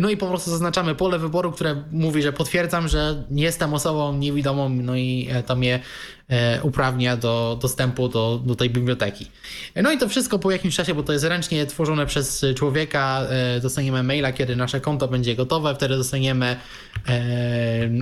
no 0.01 0.09
i 0.09 0.17
po 0.17 0.27
prostu 0.27 0.51
zaznaczamy 0.51 0.95
pole 0.95 1.19
wyboru, 1.19 1.51
które 1.51 1.83
mówi, 1.91 2.21
że 2.21 2.33
potwierdzam, 2.33 2.87
że 2.87 3.23
jestem 3.31 3.73
osobą 3.73 4.17
niewidomą, 4.17 4.69
no 4.69 4.95
i 4.95 5.29
to 5.45 5.55
mnie 5.55 5.79
E, 6.20 6.20
uprawnia 6.61 7.17
do 7.17 7.57
dostępu 7.61 8.09
do, 8.09 8.41
do 8.45 8.55
tej 8.55 8.69
biblioteki. 8.69 9.27
No 9.75 9.91
i 9.91 9.97
to 9.97 10.09
wszystko 10.09 10.39
po 10.39 10.51
jakimś 10.51 10.75
czasie, 10.75 10.95
bo 10.95 11.03
to 11.03 11.13
jest 11.13 11.25
ręcznie 11.25 11.63
stworzone 11.63 12.05
przez 12.05 12.45
człowieka. 12.55 13.21
Dostaniemy 13.61 14.03
maila, 14.03 14.31
kiedy 14.31 14.55
nasze 14.55 14.81
konto 14.81 15.07
będzie 15.07 15.35
gotowe. 15.35 15.75
Wtedy 15.75 15.97
dostaniemy 15.97 16.55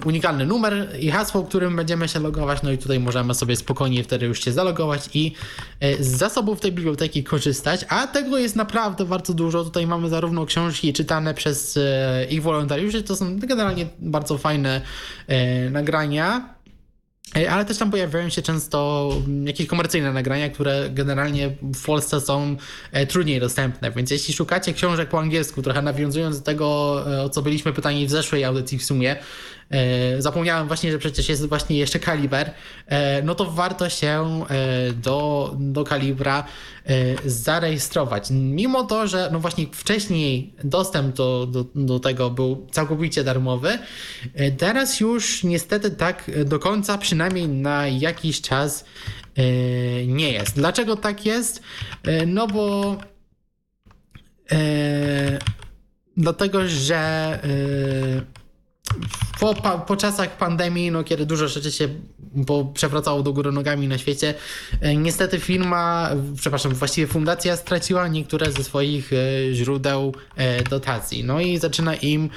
unikalny 0.06 0.46
numer 0.46 0.90
i 1.00 1.12
hasło, 1.12 1.44
którym 1.44 1.76
będziemy 1.76 2.08
się 2.08 2.20
logować. 2.20 2.64
No 2.64 2.72
i 2.72 2.78
tutaj 2.78 3.00
możemy 3.00 3.36
sobie 3.36 3.56
spokojnie 3.56 4.04
wtedy 4.04 4.26
już 4.26 4.44
się 4.44 4.52
zalogować 4.52 5.10
i 5.14 5.34
z 6.00 6.08
zasobów 6.08 6.60
tej 6.60 6.72
biblioteki 6.72 7.24
korzystać. 7.24 7.86
A 7.90 8.08
tego 8.08 8.38
jest 8.38 8.56
naprawdę 8.56 9.06
bardzo 9.06 9.34
dużo. 9.34 9.64
Tutaj 9.64 9.88
mamy 9.88 10.10
zarówno 10.10 10.46
książki 10.46 10.94
czytane 10.94 11.34
przez 11.34 11.80
ich 12.30 12.42
wolontariuszy, 12.42 13.04
to 13.04 13.16
są 13.16 13.40
generalnie 13.40 13.86
bardzo 14.00 14.38
fajne 14.38 14.82
nagrania. 15.72 16.59
Ale 17.50 17.66
też 17.66 17.78
tam 17.78 17.92
pojawiają 17.92 18.30
się 18.30 18.42
często 18.42 19.10
jakieś 19.44 19.68
komercyjne 19.68 20.14
nagrania, 20.14 20.50
które 20.50 20.90
generalnie 20.90 21.56
w 21.62 21.86
Polsce 21.86 22.22
są 22.22 22.56
e, 22.92 23.08
trudniej 23.08 23.40
dostępne. 23.40 23.92
Więc 23.92 24.12
jeśli 24.12 24.34
szukacie 24.34 24.74
książek 24.74 25.10
po 25.10 25.20
angielsku, 25.20 25.62
trochę 25.62 25.82
nawiązując 25.82 26.40
do 26.40 26.46
tego, 26.46 27.04
e, 27.14 27.24
o 27.24 27.30
co 27.30 27.42
byliśmy 27.42 27.74
pytani 27.74 28.08
w 28.08 28.10
zeszłej 28.10 28.44
audycji 28.44 28.78
w 28.78 28.86
sumie, 28.86 29.16
zapomniałem 30.20 30.68
właśnie, 30.68 30.92
że 30.92 31.00
przecież 31.00 31.30
jest 31.30 31.46
właśnie 31.46 31.78
jeszcze 31.78 32.00
kaliber. 32.00 32.54
E, 32.88 33.22
no 33.22 33.36
to 33.36 33.46
warto 33.52 33.90
się 33.90 34.46
e, 34.50 34.94
do, 34.94 35.56
do 35.60 35.84
kalibra 35.84 36.44
zarejestrować. 37.26 38.28
Mimo 38.32 38.84
to, 38.84 39.08
że 39.08 39.30
no 39.32 39.40
właśnie 39.40 39.66
wcześniej 39.72 40.54
dostęp 40.64 41.16
do, 41.16 41.46
do, 41.46 41.66
do 41.76 42.00
tego 42.00 42.30
był 42.30 42.68
całkowicie 42.72 43.24
darmowy, 43.24 43.80
teraz 44.58 45.00
już 45.00 45.44
niestety 45.44 45.92
tak 45.92 46.32
do 46.46 46.60
końca, 46.60 46.98
przynajmniej 46.98 47.48
na 47.48 47.88
jakiś 47.88 48.42
czas 48.42 48.86
nie 50.08 50.32
jest. 50.32 50.56
Dlaczego 50.56 50.96
tak 50.96 51.26
jest? 51.26 51.64
No 52.28 52.48
bo 52.48 52.98
dlatego, 56.18 56.68
że 56.68 57.40
po, 59.40 59.54
po 59.88 59.98
czasach 59.98 60.38
pandemii, 60.38 60.92
no, 60.92 61.04
kiedy 61.04 61.26
dużo 61.26 61.48
rzeczy 61.48 61.72
się 61.72 61.90
przewracało 62.74 63.24
do 63.24 63.34
góry 63.34 63.52
nogami 63.52 63.88
na 63.88 63.98
świecie, 63.98 64.34
e, 64.82 64.96
niestety 64.96 65.40
firma, 65.40 66.10
przepraszam, 66.36 66.74
właściwie 66.74 67.08
fundacja 67.08 67.56
straciła 67.56 68.08
niektóre 68.08 68.52
ze 68.52 68.64
swoich 68.64 69.14
e, 69.14 69.54
źródeł 69.54 70.14
e, 70.36 70.64
dotacji. 70.64 71.24
No 71.24 71.40
i 71.40 71.58
zaczyna 71.58 71.96
im 71.96 72.30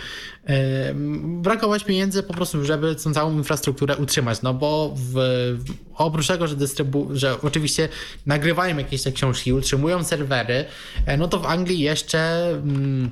brakować 1.22 1.84
pieniędzy 1.84 2.22
po 2.22 2.34
prostu, 2.34 2.64
żeby 2.64 2.94
tą 2.94 3.14
całą 3.14 3.32
infrastrukturę 3.32 3.96
utrzymać. 3.96 4.42
No 4.42 4.54
bo 4.54 4.94
w, 4.96 5.18
oprócz 5.94 6.26
tego, 6.26 6.46
że, 6.46 6.56
dystrybu- 6.56 7.14
że 7.14 7.40
oczywiście 7.42 7.88
nagrywają 8.26 8.78
jakieś 8.78 9.02
te 9.02 9.12
książki, 9.12 9.52
utrzymują 9.52 10.04
serwery, 10.04 10.64
no 11.18 11.28
to 11.28 11.38
w 11.38 11.46
Anglii 11.46 11.78
jeszcze. 11.78 12.50
Mm, 12.50 13.10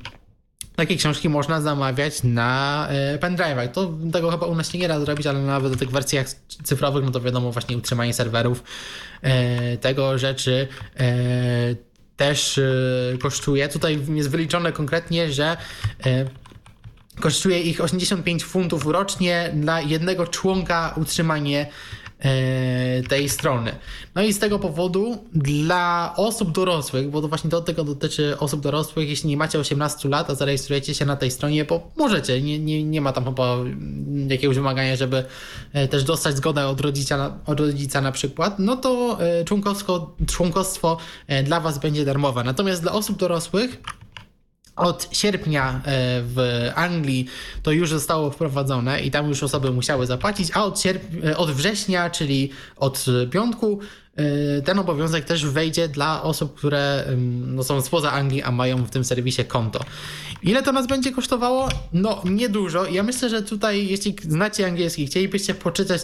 takie 0.81 0.97
książki 0.97 1.29
można 1.29 1.61
zamawiać 1.61 2.23
na 2.23 2.87
e, 2.91 3.19
pendrive'ach. 3.19 3.69
To 3.69 3.93
tego 4.13 4.31
chyba 4.31 4.47
u 4.47 4.55
nas 4.55 4.73
się 4.73 4.79
nie 4.79 4.89
da 4.89 5.01
zrobić, 5.01 5.27
ale 5.27 5.39
nawet 5.39 5.73
do 5.73 5.79
tych 5.79 5.91
wersjach 5.91 6.27
cyfrowych, 6.65 7.05
no 7.05 7.11
to 7.11 7.21
wiadomo, 7.21 7.53
właśnie 7.53 7.77
utrzymanie 7.77 8.15
serwerów 8.15 8.63
e, 9.23 9.77
tego 9.77 10.19
rzeczy 10.19 10.69
e, 11.01 11.15
też 12.17 12.61
kosztuje. 13.23 13.69
Tutaj 13.69 14.01
jest 14.15 14.31
wyliczone 14.31 14.73
konkretnie, 14.73 15.33
że 15.33 15.57
kosztuje 17.21 17.61
ich 17.61 17.81
85 17.81 18.45
funtów 18.45 18.87
rocznie 18.87 19.51
dla 19.55 19.81
jednego 19.81 20.27
członka 20.27 20.95
utrzymanie 20.97 21.67
tej 23.09 23.29
strony. 23.29 23.73
No 24.15 24.23
i 24.23 24.33
z 24.33 24.39
tego 24.39 24.59
powodu 24.59 25.25
dla 25.33 26.15
osób 26.17 26.53
dorosłych, 26.53 27.11
bo 27.11 27.23
to 27.23 27.29
właśnie 27.29 27.51
do 27.51 27.61
tego 27.61 27.85
dotyczy 27.85 28.39
osób 28.39 28.61
dorosłych, 28.61 29.09
jeśli 29.09 29.31
nie 29.31 29.37
macie 29.37 29.59
18 29.59 30.09
lat, 30.09 30.31
a 30.31 30.35
zarejestrujecie 30.35 30.95
się 30.95 31.07
na 31.07 31.17
tej 31.17 31.31
stronie, 31.31 31.65
bo 31.65 31.91
możecie, 31.97 32.43
nie, 32.43 32.59
nie, 32.59 32.85
nie 32.85 33.01
ma 33.01 33.13
tam 33.13 33.25
chyba 33.25 33.57
jakiegoś 34.29 34.57
wymagania, 34.57 34.97
żeby 34.97 35.25
e, 35.73 35.89
też 35.89 36.05
dostać 36.05 36.37
zgodę 36.37 36.67
od 36.67 36.81
rodzica, 36.81 37.39
od 37.47 37.61
rodzica 37.61 38.01
na 38.01 38.13
przykład, 38.13 38.59
no 38.59 38.77
to 38.77 39.19
e, 39.21 39.45
członkowstwo, 39.45 40.15
członkostwo 40.27 40.97
dla 41.45 41.61
Was 41.61 41.79
będzie 41.79 42.05
darmowe. 42.05 42.45
Natomiast 42.45 42.83
dla 42.83 42.93
osób 42.93 43.19
dorosłych 43.19 43.83
od 44.81 45.09
sierpnia 45.13 45.71
e, 45.71 45.81
w 46.23 46.69
Anglii 46.75 47.27
to 47.63 47.73
już 47.73 47.91
zostało 47.91 48.31
wprowadzone 48.31 49.01
i 49.01 49.11
tam 49.11 49.29
już 49.29 49.43
osoby 49.43 49.71
musiały 49.71 50.07
zapłacić, 50.07 50.49
a 50.55 50.65
od, 50.65 50.79
sierp- 50.79 51.27
e, 51.27 51.37
od 51.37 51.51
września, 51.51 52.11
czyli 52.11 52.51
od 52.77 53.05
piątku, 53.31 53.81
e, 54.17 54.63
ten 54.63 54.79
obowiązek 54.79 55.25
też 55.25 55.47
wejdzie 55.47 55.89
dla 55.89 56.23
osób, 56.23 56.55
które 56.55 57.05
no, 57.47 57.65
są 57.65 57.81
spoza 57.81 58.13
Anglii, 58.13 58.43
a 58.43 58.51
mają 58.51 58.85
w 58.85 58.91
tym 58.91 59.05
serwisie 59.05 59.45
konto. 59.45 59.81
Ile 60.43 60.63
to 60.63 60.73
nas 60.73 60.87
będzie 60.87 61.13
kosztowało? 61.13 61.69
No, 61.93 62.23
niedużo. 62.25 62.87
Ja 62.87 63.03
myślę, 63.03 63.29
że 63.31 63.43
tutaj, 63.43 63.87
jeśli 63.89 64.17
znacie 64.23 64.67
angielski, 64.67 65.07
chcielibyście 65.07 65.55
poczytać 65.55 66.03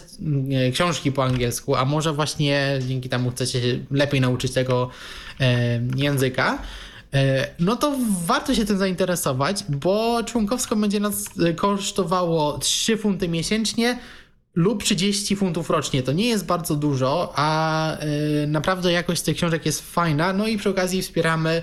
książki 0.72 1.12
po 1.12 1.24
angielsku, 1.24 1.74
a 1.76 1.84
może 1.84 2.12
właśnie 2.12 2.78
dzięki 2.88 3.08
temu 3.08 3.30
chcecie 3.30 3.60
lepiej 3.90 4.20
nauczyć 4.20 4.52
tego 4.52 4.90
języka, 5.96 6.58
no 7.58 7.76
to 7.76 7.96
warto 8.26 8.54
się 8.54 8.64
tym 8.64 8.78
zainteresować, 8.78 9.64
bo 9.68 10.22
członkowsko 10.24 10.76
będzie 10.76 11.00
nas 11.00 11.24
e, 11.44 11.52
kosztowało 11.54 12.58
3 12.58 12.96
funty 12.96 13.28
miesięcznie 13.28 13.98
lub 14.54 14.82
30 14.82 15.36
funtów 15.36 15.70
rocznie. 15.70 16.02
To 16.02 16.12
nie 16.12 16.28
jest 16.28 16.46
bardzo 16.46 16.76
dużo, 16.76 17.32
a 17.36 17.98
e, 17.98 18.06
naprawdę 18.46 18.92
jakość 18.92 19.22
tych 19.22 19.36
książek 19.36 19.66
jest 19.66 19.92
fajna. 19.92 20.32
No 20.32 20.46
i 20.46 20.58
przy 20.58 20.70
okazji 20.70 21.02
wspieramy 21.02 21.62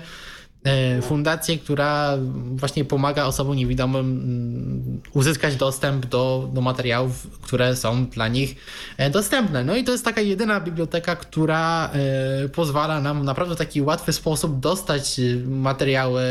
fundację, 1.02 1.58
która 1.58 2.18
właśnie 2.54 2.84
pomaga 2.84 3.24
osobom 3.24 3.56
niewidomym 3.56 4.06
mm, 4.06 5.00
uzyskać 5.12 5.56
dostęp 5.56 6.06
do, 6.06 6.50
do 6.52 6.60
materiałów, 6.60 7.40
które 7.40 7.76
są 7.76 8.06
dla 8.06 8.28
nich 8.28 8.56
e, 8.96 9.10
dostępne. 9.10 9.64
No 9.64 9.76
i 9.76 9.84
to 9.84 9.92
jest 9.92 10.04
taka 10.04 10.20
jedyna 10.20 10.60
biblioteka, 10.60 11.16
która 11.16 11.90
e, 12.44 12.48
pozwala 12.48 13.00
nam 13.00 13.24
naprawdę 13.24 13.54
w 13.54 13.58
taki 13.58 13.82
łatwy 13.82 14.12
sposób 14.12 14.60
dostać 14.60 15.20
materiały 15.46 16.22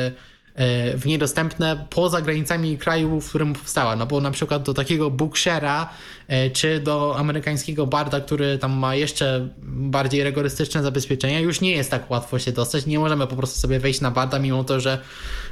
E, 0.56 0.98
w 0.98 1.06
niedostępne 1.06 1.86
poza 1.90 2.22
granicami 2.22 2.78
kraju, 2.78 3.22
w 3.22 3.30
którym 3.30 3.54
powstała. 3.54 3.96
No 3.96 4.06
bo 4.06 4.22
na 4.22 4.32
przykład 4.32 4.64
do 4.64 4.74
takiego 4.74 5.12
Bookshare'a 5.12 5.86
e, 6.28 6.50
czy 6.50 6.80
do 6.80 7.18
amerykańskiego 7.18 7.88
Barda, 7.88 8.22
który 8.22 8.58
tam 8.58 8.72
ma 8.72 8.96
jeszcze 8.96 9.50
bardziej 9.64 10.24
rygorystyczne 10.24 10.84
zabezpieczenia, 10.84 11.40
już 11.40 11.62
nie 11.62 11.72
jest 11.72 11.92
tak 11.92 12.12
łatwo 12.12 12.40
się 12.40 12.52
dostać. 12.52 12.86
Nie 12.86 13.00
możemy 13.00 13.28
po 13.28 13.36
prostu 13.36 13.60
sobie 13.60 13.80
wejść 13.80 14.02
na 14.02 14.12
Barda, 14.12 14.40
mimo 14.40 14.64
to, 14.64 14.80
że 14.80 15.00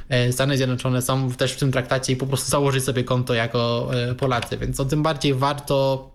e, 0.08 0.32
Stany 0.32 0.56
Zjednoczone 0.56 1.02
są 1.02 1.32
też 1.32 1.52
w 1.52 1.58
tym 1.58 1.72
traktacie 1.72 2.12
i 2.12 2.16
po 2.16 2.26
prostu 2.26 2.50
założyć 2.50 2.84
sobie 2.84 3.04
konto 3.04 3.34
jako 3.34 3.90
Polacy. 4.18 4.58
Więc 4.58 4.80
o 4.80 4.84
tym 4.84 5.02
bardziej 5.02 5.34
warto 5.34 6.08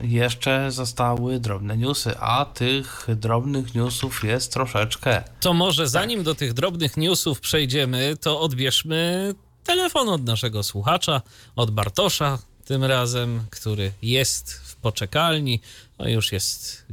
jeszcze 0.00 0.70
zostały 0.70 1.40
drobne 1.40 1.76
newsy, 1.76 2.18
a 2.18 2.44
tych 2.44 3.06
drobnych 3.16 3.74
newsów 3.74 4.24
jest 4.24 4.52
troszeczkę. 4.52 5.24
To 5.40 5.54
może 5.54 5.88
zanim 5.88 6.22
do 6.22 6.34
tych 6.34 6.52
drobnych 6.52 6.96
newsów 6.96 7.40
przejdziemy, 7.40 8.16
to 8.20 8.40
odbierzmy 8.40 9.34
telefon 9.64 10.08
od 10.08 10.24
naszego 10.24 10.62
słuchacza, 10.62 11.22
od 11.56 11.70
Bartosza 11.70 12.38
tym 12.64 12.84
razem, 12.84 13.46
który 13.50 13.92
jest 14.02 14.52
w 14.52 14.76
poczekalni, 14.76 15.60
no 15.98 16.08
już 16.08 16.32
jest 16.32 16.86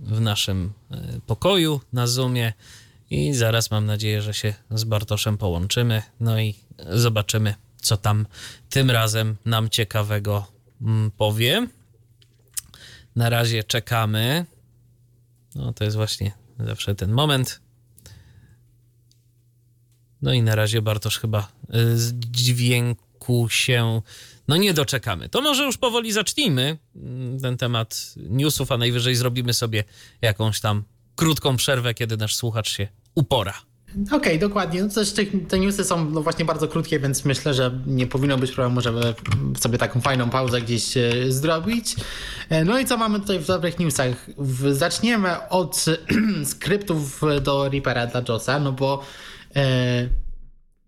w 0.00 0.20
naszym 0.20 0.72
e, 0.90 1.20
pokoju 1.26 1.80
na 1.92 2.06
Zoomie 2.06 2.52
i 3.10 3.34
zaraz 3.34 3.70
mam 3.70 3.86
nadzieję, 3.86 4.22
że 4.22 4.34
się 4.34 4.54
z 4.70 4.84
Bartoszem 4.84 5.38
połączymy, 5.38 6.02
no 6.20 6.40
i 6.40 6.54
zobaczymy, 6.90 7.54
co 7.80 7.96
tam 7.96 8.26
tym 8.70 8.90
razem 8.90 9.36
nam 9.44 9.68
ciekawego 9.68 10.46
powie. 11.16 11.66
Na 13.16 13.30
razie 13.30 13.64
czekamy. 13.64 14.46
No 15.54 15.72
to 15.72 15.84
jest 15.84 15.96
właśnie 15.96 16.32
zawsze 16.58 16.94
ten 16.94 17.12
moment. 17.12 17.60
No 20.22 20.32
i 20.32 20.42
na 20.42 20.54
razie 20.54 20.82
Bartosz 20.82 21.18
chyba 21.18 21.52
y, 21.74 21.98
z 21.98 22.12
dźwięku 22.14 23.48
się 23.48 24.02
no 24.48 24.56
nie 24.56 24.74
doczekamy. 24.74 25.28
To 25.28 25.40
może 25.40 25.64
już 25.64 25.78
powoli 25.78 26.12
zacznijmy 26.12 26.78
mm, 26.96 27.40
ten 27.40 27.56
temat 27.56 28.14
newsów, 28.16 28.72
a 28.72 28.78
najwyżej 28.78 29.14
zrobimy 29.14 29.54
sobie 29.54 29.84
jakąś 30.22 30.60
tam 30.60 30.84
krótką 31.16 31.56
przerwę, 31.56 31.94
kiedy 31.94 32.16
nasz 32.16 32.36
słuchacz 32.36 32.70
się 32.70 32.88
upora. 33.14 33.67
Okej, 33.92 34.16
okay, 34.16 34.38
dokładnie. 34.38 34.82
No 34.82 34.88
też 34.88 35.12
te, 35.48 35.58
newsy 35.58 35.84
są 35.84 36.10
no 36.10 36.22
właśnie 36.22 36.44
bardzo 36.44 36.68
krótkie, 36.68 37.00
więc 37.00 37.24
myślę, 37.24 37.54
że 37.54 37.70
nie 37.86 38.06
powinno 38.06 38.38
być 38.38 38.52
problemu, 38.52 38.80
żeby 38.80 39.14
sobie 39.58 39.78
taką 39.78 40.00
fajną 40.00 40.30
pauzę 40.30 40.60
gdzieś 40.60 40.96
e, 40.96 41.12
zrobić. 41.28 41.96
E, 42.48 42.64
no 42.64 42.78
i 42.78 42.84
co 42.84 42.96
mamy 42.96 43.20
tutaj 43.20 43.38
w 43.38 43.46
dobrych 43.46 43.78
newsach? 43.78 44.26
Zaczniemy 44.70 45.48
od 45.48 45.84
skryptów 46.52 47.20
do 47.42 47.68
Reapera 47.68 48.06
dla 48.06 48.22
Josa, 48.28 48.58
no 48.58 48.72
bo 48.72 49.02
e, 49.56 50.08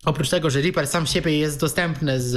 Oprócz 0.05 0.28
tego, 0.28 0.51
że 0.51 0.60
Reaper 0.60 0.86
sam 0.86 1.06
siebie 1.06 1.39
jest 1.39 1.60
dostępny 1.60 2.20
z, 2.20 2.32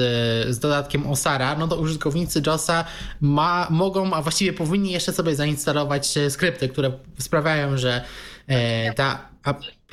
z 0.55 0.59
dodatkiem 0.59 1.07
Osara, 1.07 1.55
no 1.55 1.67
to 1.67 1.75
użytkownicy 1.75 2.41
JOSa 2.47 2.85
ma, 3.21 3.67
mogą, 3.69 4.13
a 4.13 4.21
właściwie 4.21 4.53
powinni 4.53 4.91
jeszcze 4.91 5.13
sobie 5.13 5.35
zainstalować 5.35 6.15
skrypty, 6.29 6.69
które 6.69 6.91
sprawiają, 7.19 7.77
że 7.77 8.03
e, 8.47 8.93
ta 8.93 9.29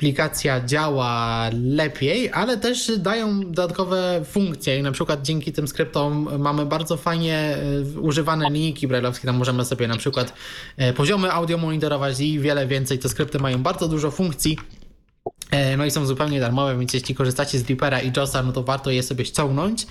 aplikacja 0.01 0.65
działa 0.65 1.49
lepiej, 1.53 2.29
ale 2.33 2.57
też 2.57 2.91
dają 2.97 3.39
dodatkowe 3.39 4.21
funkcje 4.25 4.79
i 4.79 4.83
na 4.83 4.91
przykład 4.91 5.21
dzięki 5.21 5.51
tym 5.51 5.67
skryptom 5.67 6.29
mamy 6.39 6.65
bardzo 6.65 6.97
fajnie 6.97 7.57
e, 7.95 7.99
używane 7.99 8.49
linijki 8.49 8.87
brailleowskie, 8.87 9.25
tam 9.25 9.35
możemy 9.35 9.65
sobie 9.65 9.87
na 9.87 9.97
przykład 9.97 10.33
e, 10.77 10.93
poziomy 10.93 11.31
audio 11.31 11.57
monitorować 11.57 12.19
i 12.19 12.39
wiele 12.39 12.67
więcej. 12.67 12.99
Te 12.99 13.09
skrypty 13.09 13.39
mają 13.39 13.63
bardzo 13.63 13.87
dużo 13.87 14.11
funkcji 14.11 14.57
no 15.77 15.85
i 15.85 15.91
są 15.91 16.05
zupełnie 16.05 16.39
darmowe, 16.39 16.77
więc 16.77 16.93
jeśli 16.93 17.15
korzystacie 17.15 17.59
z 17.59 17.69
Reapera 17.69 18.01
i 18.01 18.11
JOSa, 18.17 18.43
no 18.43 18.51
to 18.51 18.63
warto 18.63 18.91
je 18.91 19.03
sobie 19.03 19.25
ściągnąć. 19.25 19.87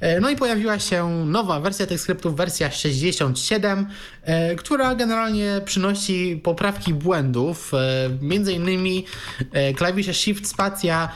E, 0.00 0.20
no 0.20 0.30
i 0.30 0.36
pojawiła 0.36 0.78
się 0.78 1.08
nowa 1.26 1.60
wersja 1.60 1.86
tych 1.86 2.00
skryptów, 2.00 2.36
wersja 2.36 2.70
67, 2.70 3.86
e, 4.22 4.54
która 4.54 4.94
generalnie 4.94 5.60
przynosi 5.64 6.40
poprawki 6.44 6.94
błędów. 6.94 7.72
Między 8.20 8.52
innymi 8.52 9.06
klawisze 9.76 10.14
Shift 10.14 10.48
Spacja 10.48 11.08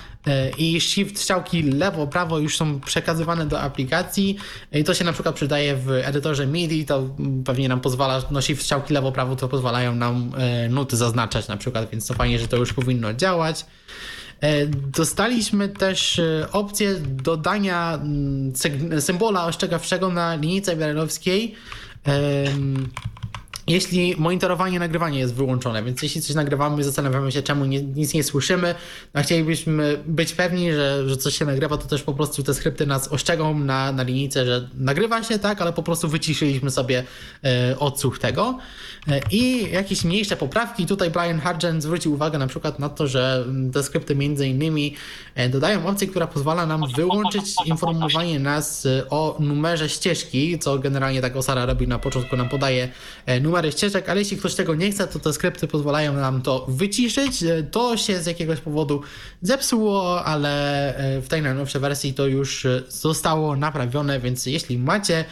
i 0.59 0.81
Shift 0.81 1.19
strzałki 1.19 1.63
lewo, 1.63 2.07
prawo 2.07 2.39
już 2.39 2.57
są 2.57 2.81
przekazywane 2.81 3.47
do 3.47 3.61
aplikacji 3.61 4.37
i 4.73 4.85
to 4.85 4.95
się 4.95 5.05
na 5.05 5.13
przykład 5.13 5.35
przydaje 5.35 5.77
w 5.77 5.91
edytorze 5.91 6.47
MIDI, 6.47 6.85
to 6.85 7.09
pewnie 7.45 7.69
nam 7.69 7.81
pozwala, 7.81 8.23
no 8.31 8.43
Shift 8.43 8.63
strzałki 8.63 8.95
lewo, 8.95 9.13
prawo 9.13 9.37
to 9.37 9.49
pozwalają 9.49 9.95
nam 9.95 10.33
nuty 10.71 10.97
zaznaczać 10.97 11.49
na 11.49 11.57
przykład, 11.57 11.91
więc 11.91 12.07
to 12.07 12.15
fajnie, 12.15 12.39
że 12.39 12.49
to 12.49 12.57
już 12.57 12.73
powinno 12.73 13.15
działać. 13.15 13.67
E, 14.45 14.67
dostaliśmy 14.67 15.69
też 15.69 16.19
e, 16.19 16.49
opcję 16.53 16.95
dodania 17.01 17.95
mm, 17.95 18.53
symbola 19.01 19.47
ostrzegawczego 19.47 20.09
na 20.09 20.35
linijce 20.37 20.77
wiarelowskiej 20.77 21.55
jeśli 23.67 24.15
monitorowanie 24.19 24.79
nagrywanie 24.79 25.19
jest 25.19 25.35
wyłączone, 25.35 25.83
więc 25.83 26.03
jeśli 26.03 26.21
coś 26.21 26.37
nagrywamy, 26.37 26.85
zastanawiamy 26.85 27.33
się, 27.33 27.43
czemu 27.43 27.65
nie, 27.65 27.83
nic 27.83 28.15
nie 28.15 28.25
słyszymy, 28.25 28.75
a 29.13 29.23
chcielibyśmy 29.23 29.99
być 30.07 30.33
pewni, 30.33 30.73
że, 30.73 31.09
że 31.09 31.17
coś 31.17 31.39
się 31.39 31.45
nagrywa, 31.45 31.77
to 31.77 31.89
też 31.89 32.03
po 32.03 32.15
prostu 32.15 32.43
te 32.43 32.55
skrypty 32.55 32.87
nas 32.87 33.09
ostrzegą 33.09 33.59
na, 33.59 33.93
na 33.93 34.03
linijce, 34.03 34.47
że 34.47 34.69
nagrywa 34.75 35.23
się, 35.23 35.39
tak, 35.39 35.63
ale 35.63 35.73
po 35.73 35.83
prostu 35.83 36.09
wyciszyliśmy 36.09 36.71
sobie 36.71 37.05
e, 37.45 37.79
odsłuch 37.79 38.19
tego. 38.19 38.59
E, 39.09 39.21
I 39.31 39.71
jakieś 39.73 40.05
mniejsze 40.05 40.37
poprawki. 40.37 40.87
Tutaj 40.87 41.11
Brian 41.11 41.41
Hargent 41.41 41.83
zwrócił 41.83 42.13
uwagę 42.13 42.39
na 42.39 42.47
przykład 42.47 42.79
na 42.79 42.89
to, 42.89 43.07
że 43.07 43.45
te 43.73 43.83
skrypty 43.83 44.17
między 44.17 44.49
innymi 44.49 44.95
e, 45.35 45.49
dodają 45.49 45.87
opcję, 45.87 46.07
która 46.07 46.27
pozwala 46.27 46.67
nam 46.67 46.83
wyłączyć 46.97 47.45
informowanie 47.67 48.39
nas 48.39 48.87
e, 48.87 49.11
o 49.11 49.37
numerze 49.41 49.89
ścieżki, 49.89 50.59
co 50.59 50.79
generalnie 50.79 51.21
tak 51.21 51.37
Osara 51.37 51.67
robi 51.67 51.89
na 51.89 51.99
początku, 51.99 52.37
nam 52.37 52.49
podaje 52.49 52.89
e, 53.27 53.41
numer 53.41 53.54
numery 53.55 53.73
ścieżek, 53.73 54.09
ale 54.09 54.21
jeśli 54.21 54.37
ktoś 54.37 54.55
tego 54.55 54.75
nie 54.75 54.91
chce, 54.91 55.07
to 55.07 55.19
te 55.19 55.33
skrypty 55.33 55.69
pozwalają 55.69 56.13
nam 56.13 56.43
to 56.43 56.67
wyciszyć. 56.69 57.43
E, 57.43 57.63
to 57.63 57.97
się 57.97 58.23
z 58.23 58.27
jakiegoś 58.27 58.61
powodu 58.61 59.03
zepsuło, 59.43 60.25
ale 60.25 60.51
e, 60.97 61.21
w 61.21 61.29
tej 61.29 61.43
najnowszej 61.43 61.81
wersji 61.81 62.15
to 62.15 62.27
już 62.27 62.67
e, 62.67 62.83
zostało 62.89 63.57
naprawione, 63.57 64.21
więc 64.21 64.47
jeśli 64.47 64.79
macie 64.79 65.25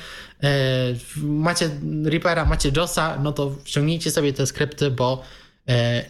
macie 1.22 1.70
Reapera, 2.04 2.44
macie 2.44 2.70
JOSa, 2.76 3.18
no 3.22 3.32
to 3.32 3.56
ściągnijcie 3.64 4.10
sobie 4.10 4.32
te 4.32 4.46
skrypty, 4.46 4.90
bo 4.90 5.22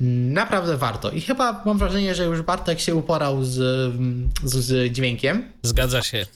naprawdę 0.00 0.76
warto. 0.76 1.10
I 1.10 1.20
chyba 1.20 1.62
mam 1.64 1.78
wrażenie, 1.78 2.14
że 2.14 2.24
już 2.24 2.42
Bartek 2.42 2.80
się 2.80 2.94
uporał 2.94 3.44
z, 3.44 3.54
z, 4.44 4.54
z 4.54 4.92
dźwiękiem. 4.92 5.52
Zgadza 5.62 6.02
się. 6.02 6.26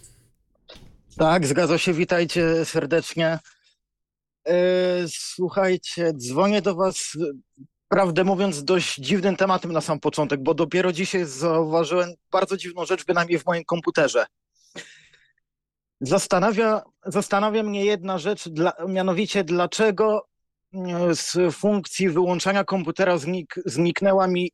Tak, 1.16 1.46
zgadza 1.46 1.78
się. 1.78 1.92
Witajcie 1.92 2.64
serdecznie. 2.64 3.38
E, 4.46 4.54
słuchajcie, 5.08 6.12
dzwonię 6.12 6.62
do 6.62 6.74
Was, 6.74 7.16
prawdę 7.88 8.24
mówiąc, 8.24 8.64
dość 8.64 8.94
dziwnym 8.94 9.36
tematem 9.36 9.72
na 9.72 9.80
sam 9.80 10.00
początek, 10.00 10.42
bo 10.42 10.54
dopiero 10.54 10.92
dzisiaj 10.92 11.24
zauważyłem 11.24 12.14
bardzo 12.30 12.56
dziwną 12.56 12.84
rzecz, 12.84 13.04
bynajmniej 13.04 13.38
w 13.38 13.46
moim 13.46 13.64
komputerze. 13.64 14.26
Zastanawia, 16.00 16.82
zastanawia 17.06 17.62
mnie 17.62 17.84
jedna 17.84 18.18
rzecz, 18.18 18.48
dla, 18.48 18.72
mianowicie 18.88 19.44
dlaczego 19.44 20.26
e, 20.74 21.14
z 21.14 21.54
funkcji 21.54 22.08
wyłączania 22.08 22.64
komputera 22.64 23.18
znik, 23.18 23.54
zniknęła 23.66 24.26
mi 24.26 24.52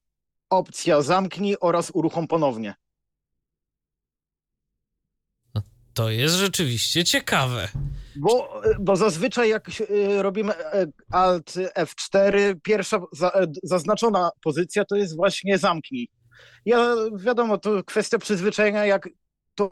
opcja 0.51 1.03
zamknij 1.03 1.57
oraz 1.61 1.91
uruchom 1.95 2.27
ponownie. 2.27 2.75
To 5.95 6.11
jest 6.11 6.35
rzeczywiście 6.35 7.05
ciekawe. 7.05 7.69
Bo, 8.17 8.63
bo 8.81 8.97
zazwyczaj 8.97 9.49
jak 9.49 9.69
y, 9.81 10.23
robimy 10.23 10.55
e, 10.55 10.87
Alt 11.13 11.55
F4, 11.79 12.55
pierwsza 12.63 12.97
e, 12.97 13.47
zaznaczona 13.63 14.31
pozycja 14.43 14.85
to 14.85 14.97
jest 14.97 15.17
właśnie 15.17 15.59
zamknij. 15.59 16.09
Ja 16.65 16.95
wiadomo, 17.17 17.59
to 17.59 17.85
kwestia 17.85 18.19
przyzwyczajenia, 18.19 18.87
jak 18.87 19.09
to 19.55 19.71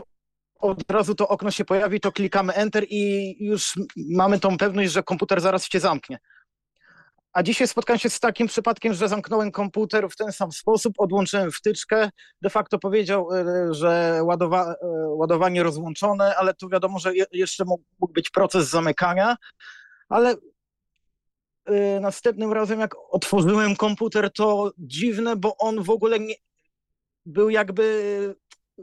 od 0.60 0.90
razu 0.90 1.14
to 1.14 1.28
okno 1.28 1.50
się 1.50 1.64
pojawi, 1.64 2.00
to 2.00 2.12
klikamy 2.12 2.52
Enter 2.52 2.84
i 2.88 3.36
już 3.44 3.78
mamy 3.96 4.40
tą 4.40 4.58
pewność, 4.58 4.92
że 4.92 5.02
komputer 5.02 5.40
zaraz 5.40 5.68
się 5.68 5.80
zamknie. 5.80 6.18
A 7.32 7.42
dzisiaj 7.42 7.68
spotkałem 7.68 7.98
się 7.98 8.10
z 8.10 8.20
takim 8.20 8.46
przypadkiem, 8.46 8.94
że 8.94 9.08
zamknąłem 9.08 9.50
komputer 9.50 10.08
w 10.10 10.16
ten 10.16 10.32
sam 10.32 10.52
sposób, 10.52 10.94
odłączyłem 10.98 11.52
wtyczkę, 11.52 12.10
de 12.42 12.50
facto 12.50 12.78
powiedział, 12.78 13.28
e, 13.34 13.74
że 13.74 14.20
ładowa 14.22 14.72
e, 14.72 14.76
ładowanie 15.08 15.62
rozłączone, 15.62 16.36
ale 16.36 16.54
tu 16.54 16.68
wiadomo, 16.68 16.98
że 16.98 17.12
jeszcze 17.32 17.64
mógł 17.64 18.12
być 18.12 18.30
proces 18.30 18.68
zamykania, 18.68 19.36
ale 20.08 20.34
e, 21.66 22.00
następnym 22.00 22.52
razem 22.52 22.80
jak 22.80 22.94
otworzyłem 23.10 23.76
komputer, 23.76 24.32
to 24.32 24.72
dziwne, 24.78 25.36
bo 25.36 25.56
on 25.56 25.82
w 25.82 25.90
ogóle 25.90 26.20
nie 26.20 26.34
był 27.26 27.50
jakby 27.50 28.34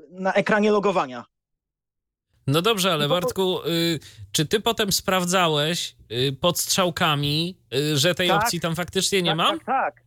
na 0.10 0.34
ekranie 0.34 0.72
logowania. 0.72 1.26
No 2.48 2.62
dobrze, 2.62 2.94
ale 2.94 3.08
no 3.08 3.14
Bartku, 3.16 3.68
y, 3.68 4.00
czy 4.32 4.46
ty 4.46 4.60
potem 4.60 4.92
sprawdzałeś 4.92 5.96
y, 6.12 6.38
pod 6.42 6.60
strzałkami, 6.60 7.58
y, 7.76 7.98
że 7.98 8.16
tej 8.16 8.30
tak, 8.30 8.44
opcji 8.44 8.60
tam 8.60 8.76
faktycznie 8.76 9.22
nie 9.22 9.30
tak, 9.30 9.38
ma? 9.38 9.52
Tak, 9.52 9.66
tak. 9.66 10.04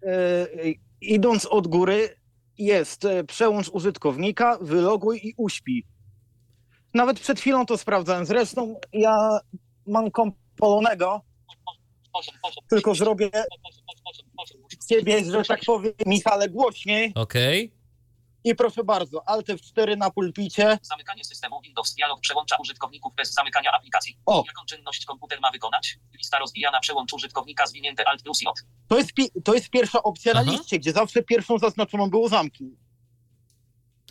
Idąc 1.00 1.46
od 1.46 1.68
góry 1.68 2.16
jest 2.58 3.06
przełącz 3.26 3.68
użytkownika, 3.68 4.58
wyloguj 4.60 5.20
i 5.22 5.34
uśpi. 5.36 5.86
Nawet 6.94 7.20
przed 7.20 7.40
chwilą 7.40 7.66
to 7.66 7.78
sprawdzałem. 7.78 8.26
Zresztą 8.26 8.80
ja 8.92 9.38
mam 9.86 10.10
komp 10.10 10.36
Polonego, 10.56 11.20
tylko 12.70 12.94
zrobię 12.94 13.30
ciebie, 14.88 15.24
że 15.24 15.42
tak 15.44 15.60
powiem, 15.66 15.92
Michale, 16.06 16.48
głośniej. 16.48 17.12
Okej. 17.14 17.64
Okay. 17.64 17.79
I 18.44 18.54
proszę 18.54 18.84
bardzo, 18.84 19.28
Alt 19.28 19.46
F4 19.46 19.96
na 19.96 20.10
pulpicie. 20.10 20.78
Zamykanie 20.82 21.24
systemu 21.24 21.60
Windows 21.62 21.94
Dialog 21.94 22.20
przełącza 22.20 22.56
użytkowników 22.60 23.14
bez 23.14 23.32
zamykania 23.32 23.70
aplikacji. 23.72 24.18
O. 24.26 24.44
Jaką 24.46 24.64
czynność 24.66 25.04
komputer 25.04 25.40
ma 25.40 25.50
wykonać? 25.50 25.98
Lista 26.18 26.38
rozwijana 26.38 26.80
przełącz 26.80 27.12
użytkownika 27.12 27.66
zwinięte 27.66 28.08
Alt 28.08 28.22
plus 28.22 28.42
J. 28.42 28.54
To 28.88 28.98
jest, 28.98 29.10
to 29.44 29.54
jest 29.54 29.70
pierwsza 29.70 30.02
opcja 30.02 30.32
Aha. 30.34 30.44
na 30.44 30.52
liście, 30.52 30.78
gdzie 30.78 30.92
zawsze 30.92 31.22
pierwszą 31.22 31.58
zaznaczoną 31.58 32.10
było 32.10 32.28
zamknij. 32.28 32.76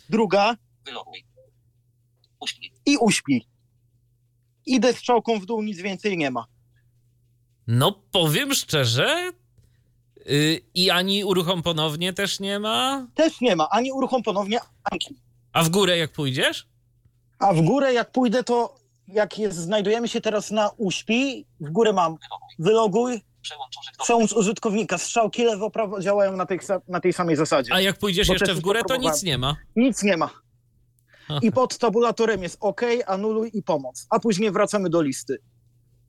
Druga. 0.08 0.56
Wyloguj. 0.84 1.26
Uśpi. 2.40 2.72
I 2.86 2.96
uśpi. 2.96 3.48
Idę 4.66 4.92
strzałką 4.92 5.40
w 5.40 5.46
dół, 5.46 5.62
nic 5.62 5.78
więcej 5.80 6.18
nie 6.18 6.30
ma. 6.30 6.46
No 7.66 7.92
powiem 7.92 8.54
szczerze, 8.54 9.32
I 10.74 10.90
ani 10.90 11.24
uruchom 11.24 11.62
ponownie 11.62 12.12
też 12.12 12.40
nie 12.40 12.58
ma? 12.58 13.06
Też 13.14 13.40
nie 13.40 13.56
ma, 13.56 13.68
ani 13.70 13.92
uruchom 13.92 14.22
ponownie, 14.22 14.58
ani. 14.84 15.20
A 15.52 15.62
w 15.62 15.68
górę 15.68 15.98
jak 15.98 16.12
pójdziesz? 16.12 16.66
A 17.38 17.52
w 17.52 17.60
górę 17.60 17.92
jak 17.92 18.12
pójdę, 18.12 18.44
to 18.44 18.74
jak 19.08 19.38
jest, 19.38 19.58
znajdujemy 19.58 20.08
się 20.08 20.20
teraz 20.20 20.50
na 20.50 20.70
uśpi, 20.76 21.46
w 21.60 21.70
górę 21.70 21.92
mam 21.92 22.16
wyloguj 22.58 23.20
Przełącz 24.02 24.32
użytkownika. 24.32 24.98
Strzałki 24.98 25.44
lewo-prawo 25.44 26.00
działają 26.00 26.36
na 26.36 26.46
tej, 26.46 26.58
na 26.88 27.00
tej 27.00 27.12
samej 27.12 27.36
zasadzie. 27.36 27.74
A 27.74 27.80
jak 27.80 27.98
pójdziesz 27.98 28.26
Bo 28.26 28.32
jeszcze 28.32 28.54
w 28.54 28.60
górę, 28.60 28.80
to 28.88 28.96
nic 28.96 29.22
nie 29.22 29.38
ma. 29.38 29.56
Nic 29.76 30.02
nie 30.02 30.16
ma. 30.16 30.30
Aha. 31.28 31.40
I 31.42 31.52
pod 31.52 31.78
tabulatorem 31.78 32.42
jest 32.42 32.56
OK, 32.60 32.80
anuluj 33.06 33.50
i 33.54 33.62
pomoc. 33.62 34.06
A 34.10 34.18
później 34.18 34.50
wracamy 34.50 34.90
do 34.90 35.02
listy. 35.02 35.38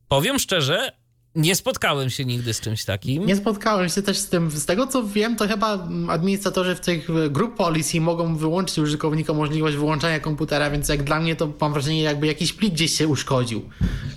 Powiem 0.07 0.39
szczerze, 0.39 0.91
nie 1.36 1.56
spotkałem 1.56 2.10
się 2.10 2.26
nigdy 2.26 2.53
z 2.53 2.62
czymś 2.62 2.86
takim. 2.86 3.26
Nie 3.26 3.36
spotkałem 3.36 3.90
się 3.90 4.02
też 4.02 4.18
z 4.18 4.30
tym. 4.30 4.52
Z 4.52 4.66
tego 4.66 4.88
co 4.88 5.03
wiem, 5.03 5.36
to 5.36 5.48
chyba 5.48 5.88
administratorzy 6.10 6.76
w 6.76 6.80
tych 6.80 7.10
e, 7.10 7.30
group 7.30 7.56
policy 7.56 8.02
mogą 8.02 8.36
wyłączyć 8.36 8.78
użytkownikom 8.78 9.38
możliwość 9.38 9.76
wyłączania 9.76 10.20
komputera, 10.20 10.70
więc 10.70 10.90
jak 10.90 11.03
dla 11.03 11.20
mnie 11.20 11.36
to 11.36 11.53
mam 11.62 11.74
wrażenie, 11.74 12.02
jakby 12.02 12.28
jakiś 12.28 12.53
plik 12.53 12.74
gdzieś 12.74 12.98
się 12.98 13.08
uszkodził, 13.08 13.70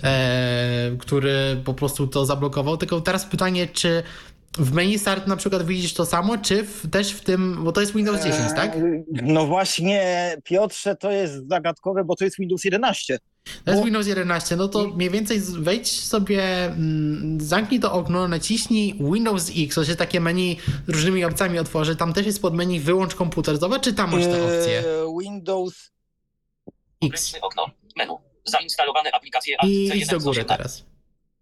e, 0.03 0.91
który 0.99 1.61
po 1.65 1.73
prostu 1.73 2.07
to 2.07 2.25
zablokował. 2.25 2.77
Tylko 2.77 3.01
teraz 3.01 3.25
pytanie, 3.25 3.67
czy 3.67 4.03
w 4.57 4.73
menu 4.73 4.99
start 4.99 5.27
na 5.27 5.35
przykład 5.35 5.65
widzisz 5.67 5.93
to 5.93 6.05
samo, 6.05 6.37
czy 6.37 6.63
w, 6.63 6.89
też 6.91 7.11
w 7.11 7.21
tym, 7.21 7.63
bo 7.63 7.71
to 7.71 7.81
jest 7.81 7.93
Windows 7.95 8.23
10, 8.23 8.49
tak? 8.55 8.75
Eee, 8.75 9.03
No 9.07 9.45
właśnie, 9.45 10.01
Piotrze, 10.43 10.95
to 10.95 11.11
jest 11.11 11.47
zagadkowe, 11.49 12.03
bo 12.03 12.15
to 12.15 12.23
jest 12.25 12.37
Windows 12.39 12.63
11. 12.63 13.19
To 13.45 13.71
jest 13.71 13.81
Bo- 13.81 13.85
Windows 13.85 14.07
11, 14.07 14.55
no 14.55 14.67
to 14.67 14.87
mniej 14.87 15.09
więcej 15.09 15.39
z- 15.39 15.51
wejdź 15.55 16.03
sobie, 16.03 16.65
mm, 16.65 17.41
zamknij 17.41 17.79
to 17.79 17.93
okno, 17.93 18.27
naciśnij 18.27 18.93
Windows 19.13 19.51
X, 19.57 19.75
to 19.75 19.85
się 19.85 19.95
takie 19.95 20.19
menu 20.19 20.57
z 20.87 20.89
różnymi 20.91 21.25
opcjami 21.25 21.59
otworzy, 21.59 21.95
tam 21.95 22.13
też 22.13 22.25
jest 22.25 22.41
pod 22.41 22.53
menu 22.53 22.79
wyłącz 22.79 23.15
komputer, 23.15 23.57
zobacz 23.57 23.83
czy 23.83 23.93
tam 23.93 24.11
masz 24.11 24.23
te 24.23 24.43
opcje 24.43 24.79
Eee, 24.79 25.19
Windows. 25.21 25.91
X 27.03 27.35
okno. 27.41 27.65
Menu. 27.95 28.17
Zainstalowane 28.45 29.11
aplikacje 29.11 29.55
Alt 29.61 29.71
i 29.71 29.89
C1 29.91 29.95
idź 29.97 30.07
do 30.07 30.19
z 30.19 30.23
góry 30.23 30.41
18. 30.41 30.57
teraz. 30.57 30.85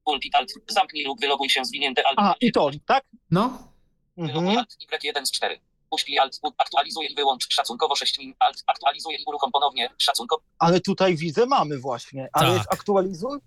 Pulpit 0.05 0.35
Alt. 0.35 0.53
Zamknij 0.69 1.03
lub 1.05 1.19
wyloguj 1.21 1.49
się 1.49 1.65
zwinięte 1.65 2.07
Alt. 2.07 2.19
A, 2.19 2.35
i 2.41 2.51
to, 2.51 2.71
tak? 2.85 3.03
No, 3.31 3.73
Wyloguj 4.17 4.39
Mhm. 4.39 4.57
Alt 4.57 4.77
Y1 5.03 5.25
z 5.25 5.31
4. 5.31 5.59
Uśpij 5.93 6.19
Alt. 6.19 6.39
Aktualizuj 6.57 7.07
i 7.11 7.15
wyłącz 7.15 7.47
szacunkowo 7.49 7.95
6 7.95 8.19
min. 8.19 8.33
Alt. 8.39 8.63
Aktualizuj 8.67 9.13
i 9.13 9.23
uruchom 9.27 9.51
ponownie. 9.51 9.89
Szacunkowo. 9.97 10.41
Ale 10.59 10.79
tutaj 10.79 11.15
widzę, 11.17 11.45
mamy 11.45 11.77
właśnie. 11.79 12.29
Ale 12.33 12.47
Tak. 12.47 12.57
jest 12.57 12.73
aktualizuj? 12.73 13.39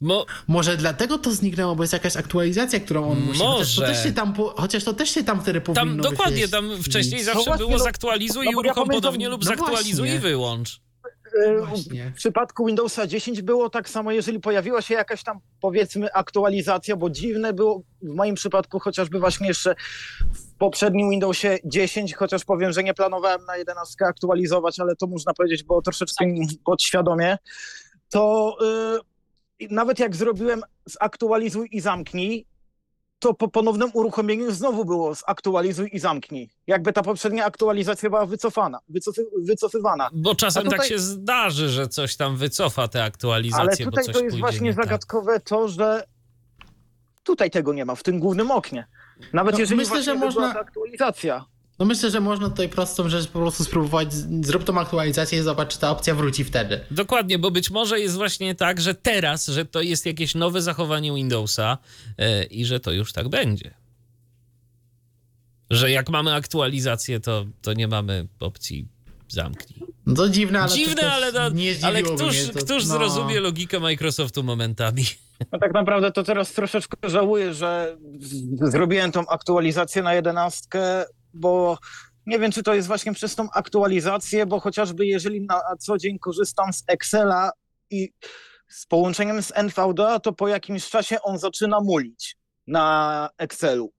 Mo, 0.00 0.26
może 0.48 0.76
dlatego 0.76 1.18
to 1.18 1.30
zniknęło, 1.30 1.76
bo 1.76 1.82
jest 1.82 1.92
jakaś 1.92 2.16
aktualizacja, 2.16 2.80
którą 2.80 3.10
on 3.10 3.20
musi, 3.20 3.40
chociaż 3.40 3.74
to 3.74 3.80
Może. 3.80 3.92
też 3.94 4.02
się 4.02 4.12
tam, 4.12 4.32
po, 4.32 4.54
chociaż 4.60 4.84
to 4.84 4.92
też 4.92 5.10
się 5.10 5.24
tam 5.24 5.42
wtedy 5.42 5.60
powinno 5.60 6.02
tam 6.02 6.12
dokładnie, 6.12 6.48
tam 6.48 6.82
wcześniej 6.82 7.24
No 7.24 7.32
zawsze 7.34 7.56
było 7.58 7.70
no- 7.70 7.78
zaktualizuj 7.78 8.44
no 8.44 8.50
i 8.50 8.54
ja 8.54 8.58
uruchom 8.58 8.74
pamiętam- 8.86 9.00
ponownie 9.02 9.28
lub 9.28 9.40
no 9.40 9.46
zaktualizuj 9.46 9.94
właśnie. 9.94 10.14
i 10.16 10.18
wyłącz. 10.18 10.80
Eee, 11.46 11.66
Właśnie. 11.66 12.10
W 12.10 12.14
przypadku 12.16 12.66
Windowsa 12.66 13.06
10 13.06 13.42
było 13.42 13.70
tak 13.70 13.88
samo, 13.88 14.12
jeżeli 14.12 14.40
pojawiła 14.40 14.82
się 14.82 14.94
jakaś 14.94 15.22
tam 15.22 15.40
powiedzmy 15.60 16.12
aktualizacja, 16.12 16.96
bo 16.96 17.10
dziwne 17.10 17.52
było 17.52 17.82
w 18.02 18.14
moim 18.14 18.34
przypadku 18.34 18.78
chociażby 18.80 19.18
właśnie 19.20 19.48
jeszcze 19.48 19.74
w 20.34 20.43
poprzednim 20.64 21.10
Windowsie 21.10 21.58
10, 21.64 22.14
chociaż 22.14 22.44
powiem, 22.44 22.72
że 22.72 22.82
nie 22.82 22.94
planowałem 22.94 23.44
na 23.44 23.56
11 23.56 24.04
aktualizować, 24.04 24.80
ale 24.80 24.96
to 24.96 25.06
można 25.06 25.34
powiedzieć 25.34 25.62
było 25.62 25.82
troszeczkę 25.82 26.24
podświadomie, 26.64 27.38
to 28.10 28.56
yy, 29.60 29.68
nawet 29.70 29.98
jak 29.98 30.16
zrobiłem 30.16 30.62
zaktualizuj 30.86 31.68
i 31.72 31.80
zamknij, 31.80 32.46
to 33.18 33.34
po 33.34 33.48
ponownym 33.48 33.90
uruchomieniu 33.92 34.52
znowu 34.52 34.84
było 34.84 35.14
zaktualizuj 35.14 35.90
i 35.92 35.98
zamknij. 35.98 36.50
Jakby 36.66 36.92
ta 36.92 37.02
poprzednia 37.02 37.44
aktualizacja 37.44 38.10
była 38.10 38.26
wycofana, 38.26 38.78
wycofy, 38.88 39.26
wycofywana. 39.42 40.10
Bo 40.12 40.34
czasem 40.34 40.60
A 40.60 40.64
tutaj- 40.64 40.78
tak 40.78 40.88
się 40.88 40.98
zdarzy, 40.98 41.68
że 41.68 41.88
coś 41.88 42.16
tam 42.16 42.36
wycofa 42.36 42.88
te 42.88 43.04
aktualizacje, 43.04 43.62
Ale 43.62 43.76
bo 43.84 43.90
tutaj 43.90 44.04
coś 44.04 44.14
to 44.14 44.24
jest 44.24 44.38
właśnie 44.38 44.60
nie 44.66 44.74
tak. 44.74 44.84
zagadkowe 44.84 45.40
to, 45.40 45.68
że 45.68 46.04
tutaj 47.22 47.50
tego 47.50 47.72
nie 47.74 47.84
ma, 47.84 47.94
w 47.94 48.02
tym 48.02 48.18
głównym 48.20 48.50
oknie. 48.50 48.86
Nawet 49.32 49.52
No, 49.54 49.58
jeżeli 49.60 49.76
myślę, 49.80 50.02
że 50.02 50.14
można- 50.14 50.54
aktualizacja. 50.60 51.44
No 51.78 51.84
myślę, 51.84 52.10
że 52.10 52.20
można 52.20 52.50
tutaj 52.50 52.68
prostą 52.68 53.08
rzecz 53.08 53.26
po 53.26 53.38
prostu 53.38 53.64
spróbować, 53.64 54.12
zrób 54.44 54.64
tą 54.64 54.80
aktualizację 54.80 55.38
i 55.38 55.42
zobacz, 55.42 55.72
czy 55.74 55.78
ta 55.78 55.90
opcja 55.90 56.14
wróci 56.14 56.44
wtedy. 56.44 56.80
Dokładnie, 56.90 57.38
bo 57.38 57.50
być 57.50 57.70
może 57.70 58.00
jest 58.00 58.16
właśnie 58.16 58.54
tak, 58.54 58.80
że 58.80 58.94
teraz, 58.94 59.46
że 59.46 59.64
to 59.64 59.80
jest 59.80 60.06
jakieś 60.06 60.34
nowe 60.34 60.62
zachowanie 60.62 61.14
Windowsa 61.14 61.78
e, 62.18 62.44
i 62.44 62.64
że 62.64 62.80
to 62.80 62.92
już 62.92 63.12
tak 63.12 63.28
będzie. 63.28 63.74
Że 65.70 65.90
jak 65.90 66.08
mamy 66.10 66.34
aktualizację, 66.34 67.20
to, 67.20 67.44
to 67.62 67.72
nie 67.72 67.88
mamy 67.88 68.26
opcji 68.40 68.88
zamknij. 69.28 69.93
No 70.06 70.14
to 70.14 70.28
dziwne, 70.28 70.60
ale 70.60 70.68
to 70.68 70.74
Dziwne, 70.74 70.94
też 70.94 71.12
ale, 71.12 71.32
no, 71.32 71.48
nie 71.48 71.74
ale 71.82 72.02
któż, 72.02 72.44
mnie 72.44 72.52
to, 72.52 72.64
któż 72.64 72.86
no. 72.86 72.94
zrozumie 72.94 73.40
logikę 73.40 73.80
Microsoftu 73.80 74.42
momentami? 74.42 75.04
No 75.52 75.58
tak 75.58 75.74
naprawdę 75.74 76.12
to 76.12 76.22
teraz 76.22 76.52
troszeczkę 76.52 77.10
żałuję, 77.10 77.54
że 77.54 77.96
zrobiłem 78.62 79.12
tą 79.12 79.26
aktualizację 79.26 80.02
na 80.02 80.14
jedenastkę, 80.14 81.04
bo 81.34 81.78
nie 82.26 82.38
wiem, 82.38 82.52
czy 82.52 82.62
to 82.62 82.74
jest 82.74 82.88
właśnie 82.88 83.12
przez 83.12 83.34
tą 83.34 83.50
aktualizację, 83.50 84.46
bo 84.46 84.60
chociażby 84.60 85.06
jeżeli 85.06 85.40
na 85.40 85.60
co 85.78 85.98
dzień 85.98 86.18
korzystam 86.18 86.72
z 86.72 86.84
Excela 86.86 87.50
i 87.90 88.12
z 88.68 88.86
połączeniem 88.86 89.42
z 89.42 89.52
NVDA, 89.54 90.20
to 90.20 90.32
po 90.32 90.48
jakimś 90.48 90.90
czasie 90.90 91.22
on 91.22 91.38
zaczyna 91.38 91.80
mulić 91.80 92.36
na 92.66 93.28
Excelu. 93.38 93.92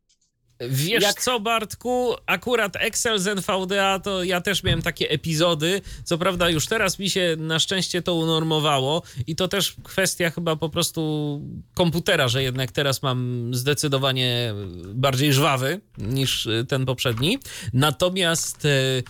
Wiesz 0.60 1.04
Jak- 1.04 1.22
co, 1.22 1.40
Bartku? 1.40 2.14
Akurat 2.26 2.76
Excel 2.76 3.20
z 3.20 3.28
NVDA 3.28 4.00
to 4.00 4.24
ja 4.24 4.42
też 4.42 4.64
miałem 4.64 4.82
takie 4.82 5.10
epizody. 5.10 5.82
Co 6.04 6.18
prawda, 6.18 6.50
już 6.50 6.68
teraz 6.68 7.00
mi 7.00 7.10
się 7.10 7.36
na 7.40 7.60
szczęście 7.60 8.02
to 8.02 8.16
unormowało 8.16 9.02
i 9.28 9.36
to 9.36 9.48
też 9.48 9.76
kwestia 9.84 10.30
chyba 10.30 10.56
po 10.56 10.70
prostu 10.70 11.42
komputera, 11.74 12.28
że 12.28 12.44
jednak 12.44 12.72
teraz 12.72 13.04
mam 13.04 13.50
zdecydowanie 13.56 14.54
bardziej 14.86 15.34
żwawy 15.34 15.82
niż 15.98 16.46
y, 16.46 16.66
ten 16.70 16.86
poprzedni. 16.86 17.40
Natomiast 17.74 18.66
y, 18.66 19.04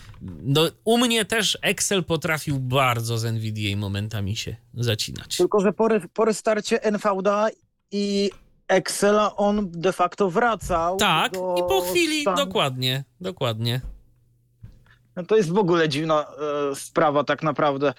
no, 0.44 0.62
u 0.84 0.98
mnie 0.98 1.26
też 1.26 1.58
Excel 1.62 2.04
potrafił 2.04 2.60
bardzo 2.60 3.18
z 3.18 3.26
NVDA 3.26 3.78
momentami 3.78 4.36
się 4.36 4.56
zacinać. 4.74 5.38
Tylko, 5.38 5.60
że 5.60 5.74
po, 5.74 5.86
re- 5.86 6.08
po 6.14 6.26
restarcie 6.26 6.84
NVDA 6.84 7.48
i 7.92 8.32
Excela 8.68 9.36
on 9.36 9.72
de 9.72 9.94
facto 9.94 10.30
wracał. 10.30 10.98
Tak, 10.98 11.34
do 11.34 11.56
i 11.58 11.62
po 11.70 11.82
chwili, 11.82 12.22
stan- 12.22 12.36
dokładnie, 12.36 13.04
dokładnie. 13.22 13.82
No 15.16 15.24
to 15.26 15.36
jest 15.36 15.50
w 15.54 15.58
ogóle 15.58 15.90
dziwna 15.90 16.26
e, 16.72 16.76
sprawa 16.76 17.24
tak 17.24 17.44
naprawdę. 17.44 17.94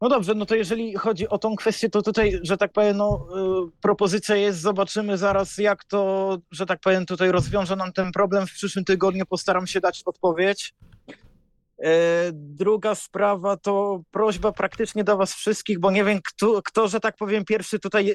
No 0.00 0.08
dobrze, 0.08 0.34
no 0.34 0.46
to 0.46 0.54
jeżeli 0.54 0.94
chodzi 0.94 1.28
o 1.28 1.38
tą 1.38 1.56
kwestię, 1.56 1.90
to 1.90 2.02
tutaj, 2.02 2.40
że 2.42 2.56
tak 2.56 2.72
powiem, 2.72 2.96
no, 2.96 3.26
e, 3.36 3.68
propozycja 3.80 4.36
jest, 4.36 4.60
zobaczymy 4.60 5.18
zaraz 5.18 5.58
jak 5.58 5.84
to, 5.84 6.38
że 6.50 6.66
tak 6.66 6.80
powiem, 6.80 7.06
tutaj 7.06 7.30
rozwiąże 7.30 7.76
nam 7.76 7.92
ten 7.92 8.12
problem. 8.12 8.46
W 8.46 8.52
przyszłym 8.52 8.84
tygodniu 8.84 9.26
postaram 9.26 9.66
się 9.66 9.80
dać 9.80 10.02
odpowiedź. 10.04 10.74
E, 11.82 12.30
Druga 12.32 12.94
sprawa 12.94 13.56
to 13.56 14.02
prośba 14.10 14.52
praktycznie 14.52 15.04
do 15.04 15.16
was 15.16 15.34
wszystkich, 15.34 15.80
bo 15.80 15.90
nie 15.90 16.04
wiem, 16.04 16.20
kto, 16.24 16.62
kto 16.62 16.88
że 16.88 17.00
tak 17.00 17.16
powiem, 17.16 17.44
pierwszy 17.44 17.78
tutaj 17.78 18.10
e, 18.10 18.14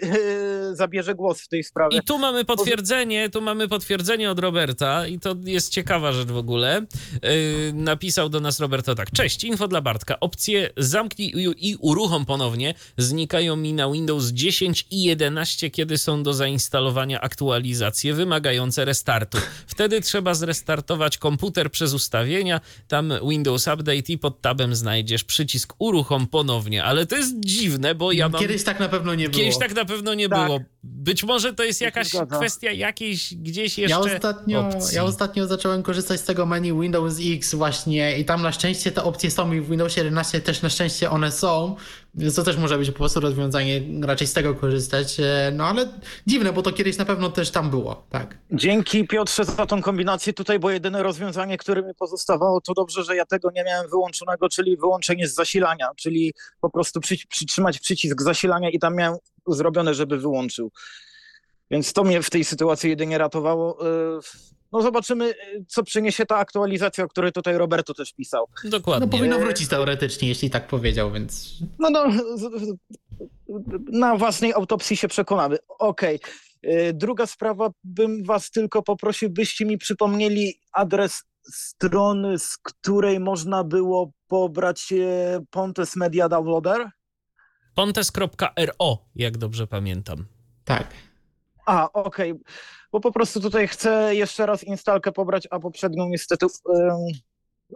zabierze 0.75 1.15
głos 1.15 1.41
w 1.41 1.47
tej 1.47 1.63
sprawie. 1.63 1.97
I 1.97 2.01
tu 2.01 2.17
mamy 2.17 2.45
potwierdzenie, 2.45 3.29
tu 3.29 3.41
mamy 3.41 3.67
potwierdzenie 3.67 4.31
od 4.31 4.39
Roberta 4.39 5.07
i 5.07 5.19
to 5.19 5.35
jest 5.45 5.71
ciekawa 5.71 6.11
rzecz 6.11 6.27
w 6.27 6.37
ogóle. 6.37 6.85
Yy, 7.23 7.73
napisał 7.73 8.29
do 8.29 8.39
nas 8.39 8.59
Roberto 8.59 8.95
tak. 8.95 9.11
Cześć, 9.11 9.43
info 9.43 9.67
dla 9.67 9.81
Bartka. 9.81 10.19
Opcje 10.19 10.69
zamknij 10.77 11.31
i, 11.35 11.69
i 11.69 11.75
uruchom 11.75 12.25
ponownie 12.25 12.73
znikają 12.97 13.55
mi 13.55 13.73
na 13.73 13.91
Windows 13.91 14.27
10 14.27 14.87
i 14.91 15.03
11, 15.03 15.69
kiedy 15.69 15.97
są 15.97 16.23
do 16.23 16.33
zainstalowania 16.33 17.21
aktualizacje 17.21 18.13
wymagające 18.13 18.85
restartu. 18.85 19.37
Wtedy 19.67 20.01
trzeba 20.01 20.33
zrestartować 20.33 21.17
komputer 21.17 21.71
przez 21.71 21.93
ustawienia, 21.93 22.61
tam 22.87 23.13
Windows 23.29 23.48
Update 23.55 23.95
i 24.13 24.17
pod 24.17 24.41
tabem 24.41 24.75
znajdziesz 24.75 25.23
przycisk 25.23 25.73
uruchom 25.79 26.27
ponownie. 26.27 26.83
Ale 26.83 27.05
to 27.05 27.15
jest 27.15 27.33
dziwne, 27.39 27.95
bo 27.95 28.11
ja 28.11 28.29
mam... 28.29 28.41
Kiedyś 28.41 28.63
tak 28.63 28.79
na 28.79 28.89
pewno 28.89 29.15
nie 29.15 29.29
było. 29.29 29.43
Kiedyś 29.43 29.57
tak 29.59 29.75
na 29.75 29.85
pewno 29.85 30.13
nie 30.13 30.29
Tak. 30.29 30.45
było. 30.47 30.59
Być 30.83 31.23
może 31.23 31.53
to 31.53 31.63
jest 31.63 31.81
jakaś 31.81 32.07
zgadza. 32.09 32.37
kwestia 32.37 32.71
jakiejś 32.71 33.33
gdzieś 33.35 33.77
jeszcze 33.77 33.91
Ja 33.91 33.99
ostatnio, 33.99 34.59
opcji. 34.67 34.95
ja 34.95 35.03
ostatnio 35.03 35.47
zacząłem 35.47 35.83
korzystać 35.83 36.19
z 36.19 36.23
tego 36.23 36.45
menu 36.45 36.81
Windows 36.81 37.15
X 37.25 37.55
właśnie 37.55 38.17
i 38.19 38.25
tam 38.25 38.41
na 38.41 38.51
szczęście 38.51 38.91
te 38.91 39.03
opcje 39.03 39.31
są 39.31 39.53
i 39.53 39.61
w 39.61 39.69
Windowsie 39.69 40.01
11 40.01 40.41
też 40.41 40.61
na 40.61 40.69
szczęście 40.69 41.09
one 41.09 41.31
są, 41.31 41.75
więc 42.19 42.35
to 42.35 42.43
też 42.43 42.57
może 42.57 42.77
być 42.77 42.91
po 42.91 42.97
prostu 42.97 43.19
rozwiązanie, 43.19 43.81
raczej 44.01 44.27
z 44.27 44.33
tego 44.33 44.55
korzystać, 44.55 45.19
e, 45.19 45.51
no 45.53 45.65
ale 45.65 45.89
dziwne, 46.27 46.53
bo 46.53 46.61
to 46.61 46.71
kiedyś 46.71 46.97
na 46.97 47.05
pewno 47.05 47.29
też 47.29 47.51
tam 47.51 47.69
było, 47.69 48.03
tak. 48.09 48.37
Dzięki 48.51 49.07
Piotrze 49.07 49.45
za 49.45 49.65
tą 49.65 49.81
kombinację 49.81 50.33
tutaj, 50.33 50.59
bo 50.59 50.69
jedyne 50.69 51.03
rozwiązanie, 51.03 51.57
które 51.57 51.83
mi 51.83 51.95
pozostawało, 51.95 52.61
to 52.61 52.73
dobrze, 52.73 53.03
że 53.03 53.15
ja 53.15 53.25
tego 53.25 53.51
nie 53.55 53.63
miałem 53.63 53.89
wyłączonego, 53.89 54.49
czyli 54.49 54.77
wyłączenie 54.77 55.27
z 55.27 55.33
zasilania, 55.33 55.89
czyli 55.95 56.33
po 56.61 56.69
prostu 56.69 56.99
przy, 56.99 57.15
przytrzymać 57.29 57.79
przycisk 57.79 58.21
zasilania 58.21 58.69
i 58.69 58.79
tam 58.79 58.95
miałem 58.95 59.17
zrobione, 59.47 59.93
żeby 59.93 60.17
wyłączył. 60.17 60.71
Więc 61.71 61.93
to 61.93 62.03
mnie 62.03 62.21
w 62.21 62.29
tej 62.29 62.45
sytuacji 62.45 62.89
jedynie 62.89 63.17
ratowało. 63.17 63.77
Yy, 63.83 64.19
No 64.71 64.81
zobaczymy, 64.81 65.25
yy, 65.25 65.65
co 65.67 65.83
przyniesie 65.83 66.25
ta 66.25 66.37
aktualizacja, 66.37 67.03
o 67.03 67.07
której 67.07 67.31
tutaj 67.31 67.57
Roberto 67.57 67.93
też 67.93 68.13
pisał. 68.13 68.47
Dokładnie. 68.63 69.07
No 69.07 69.11
powinno 69.11 69.39
wrócić 69.39 69.67
teoretycznie, 69.69 70.27
jeśli 70.27 70.49
tak 70.49 70.67
powiedział, 70.67 71.11
więc 71.11 71.53
No, 71.79 71.89
no, 71.89 72.05
na 73.91 74.17
własnej 74.17 74.53
autopsji 74.53 74.97
się 74.97 75.07
przekonamy. 75.07 75.57
Okej. 75.79 76.19
Y, 76.65 76.93
druga 76.93 77.25
sprawa, 77.27 77.69
bym 77.83 78.23
was 78.23 78.51
tylko 78.51 78.83
poprosił, 78.83 79.29
byście 79.29 79.65
mi 79.65 79.77
przypomnieli 79.77 80.59
adres 80.71 81.23
strony, 81.53 82.39
z 82.39 82.57
której 82.57 83.19
można 83.19 83.63
było 83.63 84.11
pobrać 84.27 84.93
e, 84.93 85.39
Pontes 85.49 85.95
Media 85.95 86.29
Downloader. 86.29 86.89
Pontes.ro, 87.75 89.05
jak 89.15 89.37
dobrze 89.37 89.67
pamiętam. 89.67 90.25
Tak. 90.65 90.87
A, 91.69 91.91
okej, 91.93 92.31
okay. 92.31 92.43
bo 92.91 92.99
po 92.99 93.11
prostu 93.11 93.41
tutaj 93.41 93.67
chcę 93.67 94.15
jeszcze 94.15 94.45
raz 94.45 94.63
instalkę 94.63 95.11
pobrać, 95.11 95.47
a 95.51 95.59
poprzednią 95.59 96.07
niestety 96.09 96.45
um, 96.65 96.97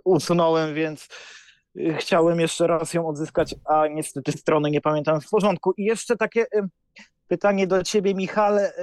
usunąłem, 0.04 0.74
więc 0.74 1.08
y, 1.78 1.96
chciałem 2.00 2.40
jeszcze 2.40 2.68
raz 2.68 2.94
ją 2.94 3.08
odzyskać, 3.08 3.56
a 3.66 3.88
niestety 3.88 4.32
strony 4.32 4.72
nie 4.72 4.82
pamiętam 4.82 5.22
w 5.22 5.30
porządku. 5.30 5.74
I 5.78 5.84
jeszcze 5.84 6.18
takie 6.18 6.46
pytanie 7.28 7.68
do 7.68 7.84
ciebie, 7.84 8.16
Michale. 8.16 8.74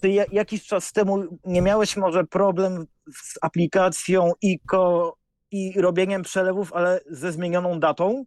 Ty 0.00 0.08
jakiś 0.32 0.66
czas 0.66 0.92
temu 0.92 1.24
nie 1.44 1.62
miałeś 1.62 1.96
może 1.96 2.24
problem 2.24 2.86
z 3.12 3.38
aplikacją 3.42 4.32
ICO 4.40 5.16
i 5.50 5.80
robieniem 5.80 6.22
przelewów, 6.22 6.72
ale 6.72 7.00
ze 7.06 7.32
zmienioną 7.32 7.80
datą? 7.80 8.24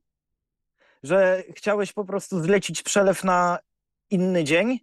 Że 1.04 1.44
chciałeś 1.56 1.94
po 1.94 2.06
prostu 2.06 2.44
zlecić 2.44 2.84
przelew 2.84 3.24
na 3.24 3.60
inny 4.10 4.44
dzień? 4.44 4.80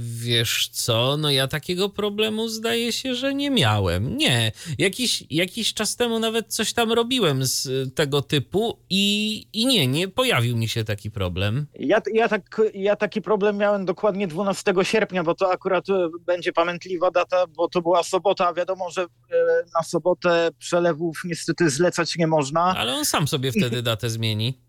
Wiesz 0.00 0.68
co, 0.68 1.16
no 1.16 1.30
ja 1.30 1.48
takiego 1.48 1.88
problemu 1.88 2.48
zdaje 2.48 2.92
się, 2.92 3.14
że 3.14 3.34
nie 3.34 3.50
miałem. 3.50 4.16
Nie, 4.16 4.52
jakiś, 4.78 5.24
jakiś 5.30 5.74
czas 5.74 5.96
temu 5.96 6.18
nawet 6.18 6.54
coś 6.54 6.72
tam 6.72 6.92
robiłem 6.92 7.44
z 7.44 7.94
tego 7.94 8.22
typu 8.22 8.78
i, 8.90 9.46
i 9.52 9.66
nie, 9.66 9.86
nie 9.86 10.08
pojawił 10.08 10.56
mi 10.56 10.68
się 10.68 10.84
taki 10.84 11.10
problem. 11.10 11.66
Ja, 11.74 12.00
ja, 12.12 12.28
tak, 12.28 12.60
ja 12.74 12.96
taki 12.96 13.22
problem 13.22 13.56
miałem 13.56 13.84
dokładnie 13.84 14.26
12 14.26 14.74
sierpnia, 14.82 15.24
bo 15.24 15.34
to 15.34 15.50
akurat 15.50 15.88
e, 15.88 16.08
będzie 16.26 16.52
pamiętliwa 16.52 17.10
data, 17.10 17.46
bo 17.46 17.68
to 17.68 17.82
była 17.82 18.02
sobota, 18.02 18.48
a 18.48 18.54
wiadomo, 18.54 18.90
że 18.90 19.02
e, 19.02 19.06
na 19.74 19.82
sobotę 19.82 20.50
przelewów 20.58 21.20
niestety 21.24 21.70
zlecać 21.70 22.16
nie 22.16 22.26
można. 22.26 22.60
Ale 22.60 22.94
on 22.94 23.04
sam 23.04 23.28
sobie 23.28 23.52
wtedy 23.52 23.82
datę 23.92 24.10
zmieni. 24.10 24.67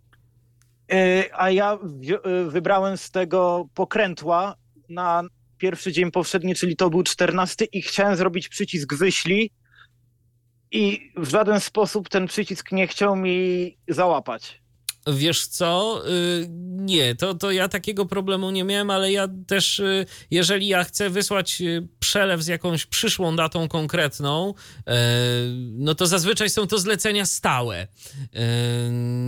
A 1.33 1.51
ja 1.51 1.77
wybrałem 2.47 2.97
z 2.97 3.11
tego 3.11 3.65
pokrętła 3.73 4.55
na 4.89 5.23
pierwszy 5.57 5.91
dzień 5.91 6.11
powszedni, 6.11 6.55
czyli 6.55 6.75
to 6.75 6.89
był 6.89 7.03
14 7.03 7.65
i 7.65 7.81
chciałem 7.81 8.15
zrobić 8.15 8.49
przycisk 8.49 8.95
wyślij 8.95 9.51
i 10.71 11.11
w 11.17 11.29
żaden 11.29 11.59
sposób 11.59 12.09
ten 12.09 12.27
przycisk 12.27 12.71
nie 12.71 12.87
chciał 12.87 13.15
mi 13.15 13.77
załapać. 13.87 14.58
Wiesz 15.13 15.47
co? 15.47 16.01
Y, 16.07 16.47
nie, 16.79 17.15
to, 17.15 17.33
to 17.33 17.51
ja 17.51 17.69
takiego 17.69 18.05
problemu 18.05 18.51
nie 18.51 18.63
miałem, 18.63 18.89
ale 18.89 19.11
ja 19.11 19.27
też, 19.47 19.79
y, 19.79 20.05
jeżeli 20.31 20.67
ja 20.67 20.83
chcę 20.83 21.09
wysłać 21.09 21.61
y, 21.61 21.87
przelew 21.99 22.41
z 22.41 22.47
jakąś 22.47 22.85
przyszłą 22.85 23.35
datą 23.35 23.67
konkretną, 23.67 24.53
no 25.71 25.95
to 25.95 26.07
zazwyczaj 26.07 26.49
są 26.49 26.67
to 26.67 26.77
zlecenia 26.77 27.25
stałe. 27.25 27.87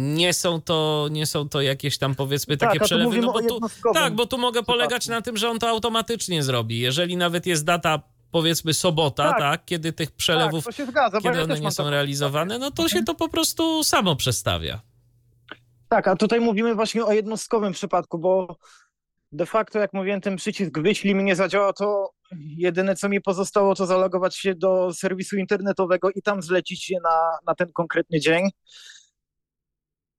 Nie 0.02 0.34
są 0.34 0.62
to, 0.62 1.08
nie 1.12 1.26
są 1.26 1.50
to 1.50 1.62
jakieś 1.62 1.98
tam 1.98 2.16
powiedzmy 2.16 2.58
takie 2.58 2.80
tak, 2.80 2.88
przelewy. 2.88 3.22
No 3.22 3.34
bo 3.34 3.42
tu, 3.42 3.60
tak, 3.94 4.16
bo 4.16 4.26
tu 4.26 4.38
mogę 4.38 4.64
polegać 4.64 5.08
na 5.08 5.22
tym, 5.22 5.38
że 5.38 5.50
on 5.50 5.60
to 5.60 5.70
automatycznie 5.70 6.44
zrobi. 6.44 6.80
Jeżeli 6.80 7.18
nawet 7.18 7.46
jest 7.46 7.66
data 7.66 8.02
powiedzmy 8.32 8.74
sobota, 8.74 9.30
tak, 9.30 9.40
tak 9.40 9.66
kiedy 9.66 9.94
tych 9.94 10.12
przelewów, 10.12 10.66
tak, 10.66 10.88
zgadza, 10.88 11.22
kiedy 11.22 11.44
one 11.44 11.60
nie 11.60 11.72
są 11.72 11.90
realizowane, 11.90 12.60
no 12.60 12.72
to 12.72 12.90
się 12.90 13.04
to 13.04 13.16
po 13.16 13.30
prostu 13.30 13.84
samo 13.84 14.16
przestawia. 14.16 14.82
Tak, 15.92 16.08
a 16.08 16.16
tutaj 16.16 16.40
mówimy 16.40 16.76
właśnie 16.76 17.06
o 17.06 17.14
jednostkowym 17.14 17.74
przypadku, 17.74 18.20
bo 18.20 18.58
de 19.32 19.46
facto, 19.46 19.80
jak 19.80 19.94
mówiłem, 19.94 20.22
ten 20.22 20.36
przycisk 20.36 20.80
wyślij 20.80 21.16
mi 21.16 21.24
nie 21.24 21.36
zadziała, 21.36 21.74
to 21.74 22.12
jedyne 22.58 22.96
co 22.96 23.10
mi 23.10 23.22
pozostało, 23.22 23.76
to 23.76 23.86
zalogować 23.86 24.38
się 24.38 24.56
do 24.56 24.94
serwisu 24.94 25.38
internetowego 25.38 26.10
i 26.16 26.22
tam 26.22 26.42
zlecić 26.42 26.84
się 26.84 26.96
na, 27.04 27.38
na 27.48 27.56
ten 27.56 27.72
konkretny 27.74 28.20
dzień. 28.20 28.50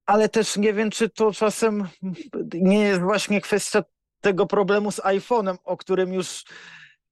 Ale 0.06 0.28
też 0.28 0.56
nie 0.56 0.72
wiem, 0.72 0.90
czy 0.90 1.08
to 1.08 1.32
czasem 1.32 1.88
nie 2.54 2.80
jest 2.80 3.00
właśnie 3.00 3.40
kwestia 3.40 3.82
tego 4.20 4.46
problemu 4.46 4.92
z 4.92 5.00
iPhone'em, 5.00 5.56
o 5.64 5.76
którym 5.76 6.12
już 6.12 6.44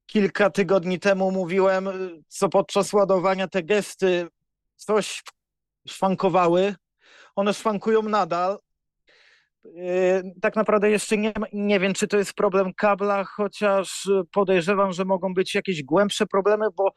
kilka 0.06 0.50
tygodni 0.50 0.98
temu 0.98 1.30
mówiłem, 1.30 1.88
co 2.28 2.48
podczas 2.48 2.92
ładowania 2.92 3.48
te 3.48 3.62
gesty 3.62 4.28
coś 4.76 5.22
szwankowały 5.88 6.74
one 7.36 7.54
szwankują 7.54 8.02
nadal. 8.02 8.58
Yy, 9.64 9.72
tak 10.42 10.56
naprawdę 10.56 10.90
jeszcze 10.90 11.16
nie, 11.16 11.32
nie 11.52 11.80
wiem, 11.80 11.94
czy 11.94 12.08
to 12.08 12.16
jest 12.16 12.32
problem 12.32 12.74
kabla, 12.74 13.24
chociaż 13.24 14.08
podejrzewam, 14.32 14.92
że 14.92 15.04
mogą 15.04 15.34
być 15.34 15.54
jakieś 15.54 15.82
głębsze 15.82 16.26
problemy, 16.26 16.66
bo 16.76 16.92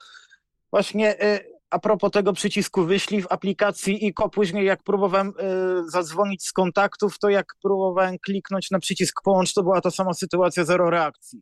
właśnie 0.72 1.16
yy, 1.22 1.54
a 1.70 1.80
propos 1.80 2.12
tego 2.12 2.34
przycisku 2.34 2.86
wyślij 2.86 3.22
w 3.22 3.32
aplikacji 3.32 4.08
ICO, 4.08 4.30
później 4.30 4.66
jak 4.66 4.84
próbowałem 4.84 5.34
yy, 5.40 5.90
zadzwonić 5.90 6.48
z 6.48 6.52
kontaktów, 6.52 7.20
to 7.20 7.30
jak 7.30 7.46
próbowałem 7.64 8.16
kliknąć 8.20 8.72
na 8.72 8.80
przycisk 8.80 9.22
połącz, 9.24 9.54
to 9.54 9.64
była 9.64 9.82
ta 9.82 9.92
sama 9.92 10.14
sytuacja, 10.14 10.66
zero 10.66 10.90
reakcji. 10.90 11.42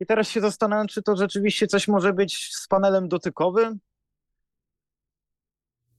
I 0.00 0.06
teraz 0.06 0.28
się 0.28 0.40
zastanawiam, 0.40 0.86
czy 0.86 1.02
to 1.02 1.16
rzeczywiście 1.16 1.66
coś 1.66 1.88
może 1.88 2.12
być 2.12 2.50
z 2.52 2.68
panelem 2.68 3.08
dotykowym? 3.08 3.80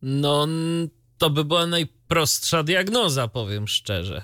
No, 0.02 0.48
to 1.18 1.30
by 1.30 1.46
była 1.46 1.66
najprostsza 1.66 2.64
diagnoza, 2.64 3.28
powiem 3.28 3.68
szczerze. 3.68 4.22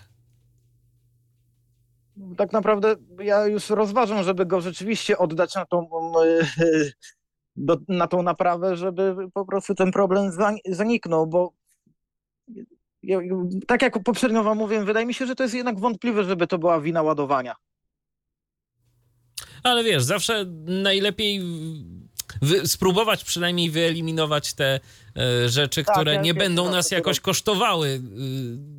Tak 2.38 2.52
naprawdę 2.52 2.96
ja 3.20 3.48
już 3.48 3.70
rozważam, 3.70 4.24
żeby 4.24 4.46
go 4.46 4.62
rzeczywiście 4.62 5.18
oddać 5.18 5.56
na 5.56 5.66
tą, 5.66 5.90
do, 7.56 7.78
na 7.88 8.08
tą 8.08 8.24
naprawę, 8.24 8.76
żeby 8.76 9.16
po 9.34 9.46
prostu 9.46 9.76
ten 9.76 9.92
problem 9.92 10.32
zaniknął, 10.66 11.28
bo 11.28 11.54
tak 13.68 13.82
jak 13.82 14.04
poprzednio 14.04 14.44
wam 14.44 14.58
mówiłem, 14.58 14.86
wydaje 14.86 15.06
mi 15.06 15.14
się, 15.14 15.26
że 15.26 15.36
to 15.36 15.44
jest 15.44 15.56
jednak 15.56 15.80
wątpliwe, 15.80 16.24
żeby 16.24 16.48
to 16.48 16.58
była 16.58 16.82
wina 16.82 17.02
ładowania. 17.02 17.56
Ale 19.64 19.84
wiesz, 19.84 20.04
zawsze 20.04 20.46
najlepiej 20.66 21.42
wy, 22.42 22.68
spróbować 22.68 23.24
przynajmniej 23.24 23.72
wyeliminować 23.72 24.54
te 24.54 24.80
e, 25.18 25.50
rzeczy, 25.50 25.84
tak, 25.84 25.96
które 25.96 26.18
nie 26.18 26.34
będą 26.34 26.72
nas 26.72 26.92
jakoś 26.92 27.20
kosztowały 27.20 27.88
y, 27.88 28.00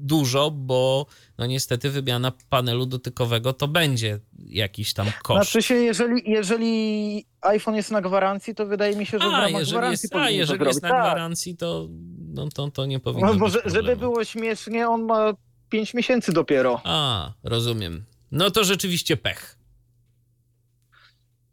dużo, 0.00 0.50
bo 0.50 1.06
no 1.38 1.46
niestety 1.46 1.90
wymiana 1.90 2.32
panelu 2.48 2.86
dotykowego 2.86 3.52
to 3.52 3.68
będzie 3.68 4.18
jakiś 4.38 4.94
tam 4.94 5.06
koszt. 5.22 5.50
Znaczy 5.50 5.62
się, 5.62 5.74
jeżeli, 5.74 6.30
jeżeli 6.30 7.24
iPhone 7.40 7.74
jest 7.74 7.90
na 7.90 8.00
gwarancji, 8.00 8.54
to 8.54 8.66
wydaje 8.66 8.96
mi 8.96 9.06
się, 9.06 9.18
że 9.18 9.24
a, 9.24 9.48
jeżeli 9.48 9.90
jest, 9.90 10.14
A, 10.14 10.30
jeżeli 10.30 10.64
jest 10.64 10.82
na 10.82 10.88
tak. 10.88 11.00
gwarancji, 11.00 11.56
to, 11.56 11.88
no, 12.34 12.48
to, 12.48 12.70
to 12.70 12.86
nie 12.86 13.00
powinno 13.00 13.32
no, 13.32 13.38
bo, 13.38 13.48
być 13.48 13.54
Żeby 13.64 13.96
było 13.96 14.24
śmiesznie, 14.24 14.88
on 14.88 15.02
ma 15.02 15.32
5 15.68 15.94
miesięcy 15.94 16.32
dopiero. 16.32 16.80
A, 16.84 17.32
rozumiem. 17.44 18.04
No 18.30 18.50
to 18.50 18.64
rzeczywiście 18.64 19.16
pech. 19.16 19.58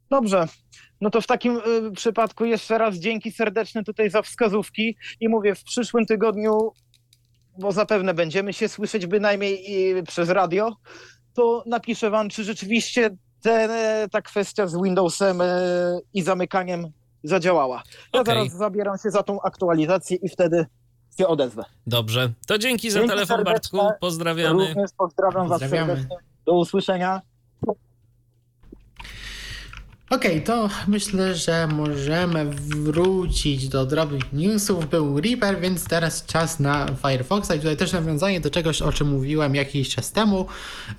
Dobrze, 0.09 0.47
no 1.01 1.09
to 1.09 1.21
w 1.21 1.27
takim 1.27 1.61
y, 1.87 1.91
przypadku 1.91 2.45
jeszcze 2.45 2.77
raz 2.77 2.95
dzięki 2.95 3.31
serdeczne 3.31 3.83
tutaj 3.83 4.09
za 4.09 4.21
wskazówki 4.21 4.97
i 5.19 5.29
mówię, 5.29 5.55
w 5.55 5.63
przyszłym 5.63 6.05
tygodniu, 6.05 6.71
bo 7.59 7.71
zapewne 7.71 8.13
będziemy 8.13 8.53
się 8.53 8.69
słyszeć 8.69 9.05
bynajmniej 9.05 10.03
przez 10.03 10.29
radio, 10.29 10.75
to 11.33 11.63
napiszę 11.65 12.09
wam, 12.09 12.29
czy 12.29 12.43
rzeczywiście 12.43 13.09
te, 13.41 14.07
ta 14.11 14.21
kwestia 14.21 14.67
z 14.67 14.81
Windowsem 14.83 15.41
y, 15.41 15.45
i 16.13 16.21
zamykaniem 16.21 16.91
zadziałała. 17.23 17.83
Ja 18.13 18.21
okay. 18.21 18.35
zaraz 18.35 18.57
zabieram 18.57 18.97
się 18.97 19.09
za 19.09 19.23
tą 19.23 19.41
aktualizację 19.41 20.17
i 20.17 20.29
wtedy 20.29 20.65
się 21.19 21.27
odezwę. 21.27 21.63
Dobrze, 21.87 22.29
to 22.47 22.57
dzięki 22.57 22.91
za 22.91 23.07
telefon 23.07 23.43
Bartku, 23.43 23.77
pozdrawiamy. 24.01 24.67
Również 24.67 24.91
pozdrawiam 24.97 25.47
was 25.47 25.59
serdecznie. 25.59 26.07
Do 26.45 26.53
usłyszenia. 26.53 27.21
Okej, 30.09 30.31
okay, 30.31 30.41
to 30.41 30.69
myślę, 30.87 31.35
że 31.35 31.67
możemy 31.67 32.45
wrócić 32.45 33.67
do 33.69 33.85
drobnych 33.85 34.33
newsów. 34.33 34.89
Był 34.89 35.21
Reaper, 35.21 35.59
więc 35.59 35.87
teraz 35.87 36.25
czas 36.25 36.59
na 36.59 36.85
Firefoxa 37.01 37.51
i 37.55 37.59
tutaj 37.59 37.77
też 37.77 37.93
nawiązanie 37.93 38.41
do 38.41 38.49
czegoś, 38.49 38.81
o 38.81 38.91
czym 38.91 39.07
mówiłem 39.07 39.55
jakiś 39.55 39.95
czas 39.95 40.11
temu, 40.11 40.45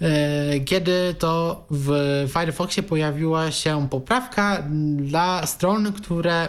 e, 0.01 0.61
kiedy 0.61 1.15
to 1.19 1.65
w 1.71 1.93
Firefoxie 2.33 2.83
pojawiła 2.83 3.51
się 3.51 3.89
poprawka 3.91 4.63
dla 4.97 5.47
stron, 5.47 5.93
które 5.93 6.49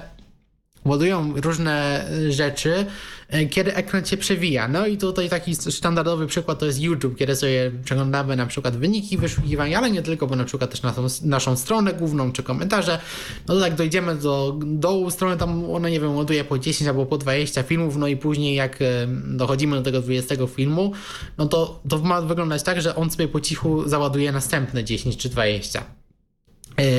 ładują 0.86 1.34
różne 1.36 2.08
rzeczy, 2.30 2.86
e, 3.30 3.46
kiedy 3.46 3.76
ekran 3.76 4.06
się 4.06 4.18
przewija. 4.18 4.68
No 4.68 4.88
i 4.88 4.98
tutaj 4.98 5.30
taki 5.30 5.56
standardowy 5.56 6.28
przykład 6.28 6.60
to 6.60 6.66
jest 6.66 6.82
YouTube, 6.82 7.18
kiedy 7.18 7.36
sobie 7.36 7.72
przeglądamy 7.84 8.36
na 8.36 8.46
przykład 8.46 8.78
wyniki 8.78 9.18
wyszukiwania, 9.18 9.78
ale 9.78 9.92
nie 9.92 10.02
tylko, 10.02 10.28
bo 10.28 10.36
na 10.36 10.46
przykład 10.46 10.72
też 10.72 10.82
naszą, 10.82 11.08
naszą 11.24 11.56
stronę 11.56 11.94
główną 11.94 12.32
czy 12.32 12.44
komentarze. 12.44 13.00
No 13.48 13.56
to 13.56 13.62
tak 13.62 13.76
dojdziemy 13.76 14.16
do 14.16 14.60
dołu 14.66 15.12
strony, 15.12 15.38
tam 15.38 15.72
ona 15.72 15.90
nie 15.90 16.00
wiem, 16.00 16.16
ładuje 16.16 16.44
po 16.44 16.60
10 16.60 16.88
albo 16.88 17.06
po 17.06 17.18
20 17.18 17.64
filmów, 17.64 17.98
no 17.98 18.08
i 18.08 18.18
później 18.18 18.56
jak 18.56 18.82
e, 18.82 19.08
dochodzimy 19.26 19.76
do 19.76 19.82
tego 19.82 20.02
20 20.02 20.36
filmu, 20.48 20.94
no 21.38 21.46
to 21.46 21.82
to 21.90 21.98
ma 21.98 22.22
wyglądać 22.22 22.64
tak, 22.64 22.82
że 22.82 22.96
on 22.96 23.12
sobie 23.12 23.28
po 23.28 23.42
cichu 23.42 23.90
załaduje 23.90 24.32
następne 24.32 24.84
10 24.84 25.18
czy 25.18 25.30
20 25.30 25.99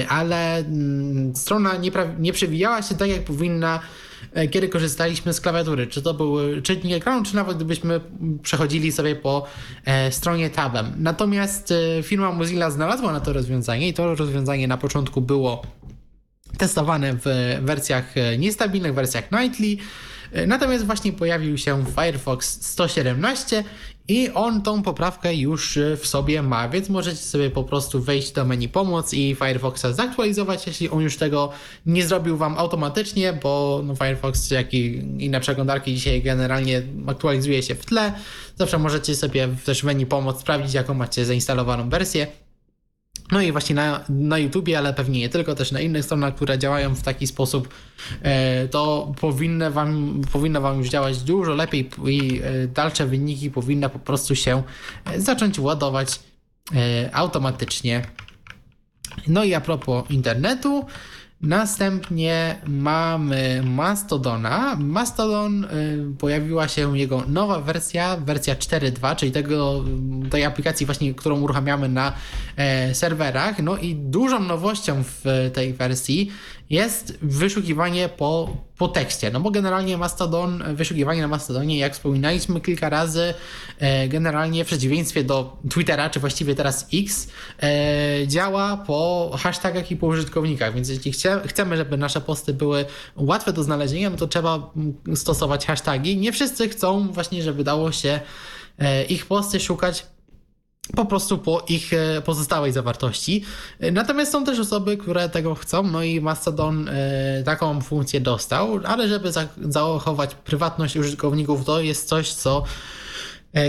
ale 0.09 0.57
mm, 0.59 1.37
strona 1.37 1.77
nie, 1.77 1.91
nie 2.19 2.33
przewijała 2.33 2.83
się 2.83 2.95
tak, 2.95 3.09
jak 3.11 3.25
powinna, 3.25 3.81
e, 4.33 4.49
kiedy 4.49 4.69
korzystaliśmy 4.69 5.33
z 5.33 5.41
klawiatury. 5.41 5.87
Czy 5.87 6.03
to 6.03 6.15
był 6.15 6.37
czytnik 6.63 6.95
ekranu, 6.95 7.25
czy 7.25 7.37
nawet 7.37 7.57
gdybyśmy 7.57 8.01
przechodzili 8.43 8.93
sobie 8.93 9.17
po 9.17 9.47
e, 9.85 10.13
stronie 10.13 10.51
tabem. 10.51 10.93
Natomiast 10.97 11.73
e, 11.73 12.03
firma 12.03 12.33
Mozilla 12.33 12.71
znalazła 12.71 13.13
na 13.13 13.21
to 13.21 13.33
rozwiązanie 13.33 13.89
i 13.89 13.95
to 13.95 14.15
rozwiązanie 14.15 14.69
na 14.69 14.77
początku 14.77 15.21
było 15.21 15.63
testowane 16.59 17.15
w 17.15 17.25
wersjach 17.63 18.15
niestabilnych, 18.39 18.95
wersjach 18.95 19.33
nightly. 19.33 19.77
Natomiast 20.47 20.87
właśnie 20.87 21.13
pojawił 21.13 21.59
się 21.59 21.85
Firefox 21.95 22.67
117 22.67 23.65
i 24.11 24.31
on 24.35 24.63
tą 24.63 24.83
poprawkę 24.83 25.35
już 25.35 25.77
e, 25.77 25.97
w 25.97 26.07
sobie 26.07 26.43
ma, 26.43 26.69
więc 26.69 26.89
możecie 26.89 27.17
sobie 27.17 27.51
po 27.51 27.65
prostu 27.65 28.03
wejść 28.03 28.33
do 28.33 28.45
menu 28.45 28.69
pomoc 28.69 29.15
i 29.15 29.35
Firefoxa 29.35 29.93
zaktualizować, 29.93 30.67
jeśli 30.67 30.91
on 30.91 31.01
już 31.01 31.17
tego 31.17 31.53
nie 31.87 32.07
zrobił 32.07 32.37
Wam 32.37 32.59
automatycznie, 32.59 33.33
bo 33.33 33.83
no 33.85 33.95
Firefox, 33.95 34.51
jak 34.51 34.75
i 34.75 34.95
inne 35.19 35.41
przeglądarki 35.41 35.95
dzisiaj 35.95 36.23
generalnie 36.23 36.83
aktualizuje 37.07 37.63
się 37.63 37.75
w 37.75 37.87
tle. 37.87 38.13
Zawsze 38.57 38.79
możecie 38.79 39.15
sobie 39.15 39.49
też 39.65 39.83
menu 39.83 40.07
pomoc 40.07 40.41
sprawdzić, 40.41 40.75
jaką 40.75 40.95
macie 40.95 41.25
zainstalowaną 41.25 41.91
wersję. 41.91 42.27
No 43.33 43.41
i 43.41 43.53
właśnie 43.53 43.75
na, 43.75 44.05
na 44.09 44.39
YouTubie, 44.39 44.79
ale 44.79 44.95
pewnie 44.95 45.21
nie 45.21 45.29
tylko, 45.29 45.55
też 45.55 45.73
na 45.73 45.81
innych 45.81 46.05
stronach, 46.05 46.35
które 46.35 46.59
działają 46.59 46.95
w 46.95 47.03
taki 47.03 47.27
sposób, 47.27 47.69
e, 48.23 48.69
to 48.69 49.13
powinno 49.21 49.71
wam, 49.71 50.21
powinno 50.33 50.61
wam 50.61 50.79
już 50.79 50.89
działać 50.89 51.19
dużo 51.19 51.55
lepiej 51.55 51.91
i 52.07 52.41
e, 52.45 52.67
dalsze 52.67 53.07
wyniki 53.07 53.51
powinny 53.51 53.89
po 53.89 53.99
prostu 53.99 54.37
się 54.37 54.63
e, 55.05 55.21
zacząć 55.21 55.59
ładować 55.59 56.21
automatycznie. 57.13 58.03
No 59.27 59.45
i 59.45 59.55
a 59.55 59.61
propos 59.61 60.11
internetu, 60.11 60.87
Następnie 61.43 62.57
mamy 62.67 63.63
Mastodona. 63.65 64.77
Mastodon 64.77 65.65
y, 65.65 65.69
pojawiła 66.19 66.69
się 66.69 66.99
jego 66.99 67.23
nowa 67.29 67.61
wersja, 67.61 68.17
wersja 68.17 68.55
4.2, 68.55 69.17
czyli 69.17 69.33
tego, 69.33 69.85
tej 70.31 70.45
aplikacji 70.45 70.87
właśnie, 70.87 71.15
którą 71.15 71.41
uruchamiamy 71.41 71.89
na 71.89 72.13
e, 72.57 72.95
serwerach. 72.95 73.59
No 73.59 73.77
i 73.77 73.95
dużą 73.95 74.41
nowością 74.41 75.03
w 75.03 75.51
tej 75.55 75.75
wersji 75.75 76.31
jest 76.71 77.19
wyszukiwanie 77.23 78.09
po, 78.09 78.57
po 78.79 78.89
tekście. 78.89 79.31
No 79.31 79.41
bo 79.41 79.51
generalnie 79.51 79.99
Mastodon, 79.99 80.65
wyszukiwanie 80.75 81.21
na 81.23 81.29
Mastodonie, 81.29 81.79
jak 81.79 81.93
wspominaliśmy 81.93 82.61
kilka 82.61 82.89
razy, 82.89 83.35
e, 83.79 84.09
generalnie 84.09 84.65
w 84.65 84.67
przeciwieństwie 84.67 85.25
do 85.25 85.57
Twittera, 85.71 86.11
czy 86.11 86.21
właściwie 86.21 86.55
teraz 86.55 86.87
X, 86.95 87.29
e, 87.63 88.27
działa 88.27 88.77
po 88.77 89.31
hashtagach 89.39 89.91
i 89.91 89.97
po 89.97 90.07
użytkownikach. 90.07 90.75
Więc 90.75 90.89
jeśli 90.89 91.13
chcemy, 91.47 91.77
żeby 91.77 91.97
nasze 91.97 92.21
posty 92.21 92.55
były 92.55 92.85
łatwe 93.17 93.53
do 93.53 93.63
znalezienia, 93.63 94.11
no 94.11 94.17
to 94.17 94.27
trzeba 94.27 94.71
stosować 95.15 95.67
hasztagi. 95.67 96.17
Nie 96.17 96.33
wszyscy 96.33 96.69
chcą 96.69 97.13
właśnie, 97.13 97.43
żeby 97.43 97.65
dało 97.65 97.93
się 97.93 98.21
e, 98.79 99.05
ich 99.05 99.27
posty 99.27 99.61
szukać 99.61 100.07
po 100.97 101.05
prostu 101.05 101.39
po 101.39 101.65
ich 101.69 101.93
e, 101.93 102.23
pozostałej 102.23 102.73
zawartości. 102.73 103.45
E, 103.81 103.91
natomiast 103.91 104.33
są 104.33 104.45
też 104.45 104.59
osoby, 104.59 104.97
które 104.97 105.29
tego 105.29 105.55
chcą, 105.55 105.83
no 105.83 106.03
i 106.03 106.21
Mastodon 106.21 106.89
e, 106.89 107.43
taką 107.45 107.81
funkcję 107.81 108.21
dostał, 108.21 108.81
ale 108.85 109.09
żeby 109.09 109.33
zachować 109.61 110.35
prywatność 110.35 110.97
użytkowników, 110.97 111.65
to 111.65 111.81
jest 111.81 112.09
coś, 112.09 112.33
co 112.33 112.65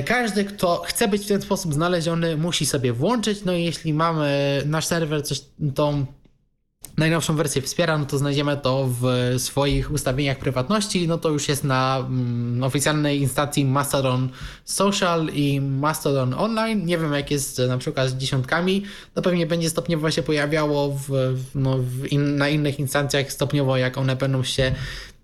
każdy, 0.05 0.45
kto 0.45 0.83
chce 0.85 1.07
być 1.07 1.23
w 1.23 1.27
ten 1.27 1.41
sposób 1.41 1.73
znaleziony, 1.73 2.37
musi 2.37 2.65
sobie 2.65 2.93
włączyć. 2.93 3.45
No 3.45 3.53
i 3.53 3.63
jeśli 3.63 3.93
mamy 3.93 4.61
nasz 4.65 4.85
serwer, 4.85 5.23
coś, 5.23 5.41
tą 5.75 6.05
najnowszą 6.97 7.35
wersję 7.35 7.61
wspiera, 7.61 7.97
no 7.97 8.05
to 8.05 8.17
znajdziemy 8.17 8.57
to 8.57 8.89
w 9.01 9.35
swoich 9.37 9.91
ustawieniach 9.91 10.37
prywatności, 10.37 11.07
no 11.07 11.17
to 11.17 11.29
już 11.29 11.49
jest 11.49 11.63
na 11.63 11.97
mm, 11.99 12.63
oficjalnej 12.63 13.21
instancji 13.21 13.65
Mastodon 13.65 14.29
Social 14.65 15.29
i 15.33 15.61
Mastodon 15.61 16.33
Online. 16.33 16.85
Nie 16.85 16.97
wiem 16.97 17.13
jak 17.13 17.31
jest 17.31 17.61
na 17.67 17.77
przykład 17.77 18.09
z 18.09 18.13
dziesiątkami, 18.13 18.83
to 19.13 19.21
pewnie 19.21 19.47
będzie 19.47 19.69
stopniowo 19.69 20.11
się 20.11 20.23
pojawiało 20.23 20.97
w, 21.07 21.35
no, 21.55 21.77
w 21.77 22.11
in, 22.11 22.37
na 22.37 22.49
innych 22.49 22.79
instancjach 22.79 23.31
stopniowo, 23.31 23.77
jak 23.77 23.97
one 23.97 24.15
będą 24.15 24.43
się 24.43 24.71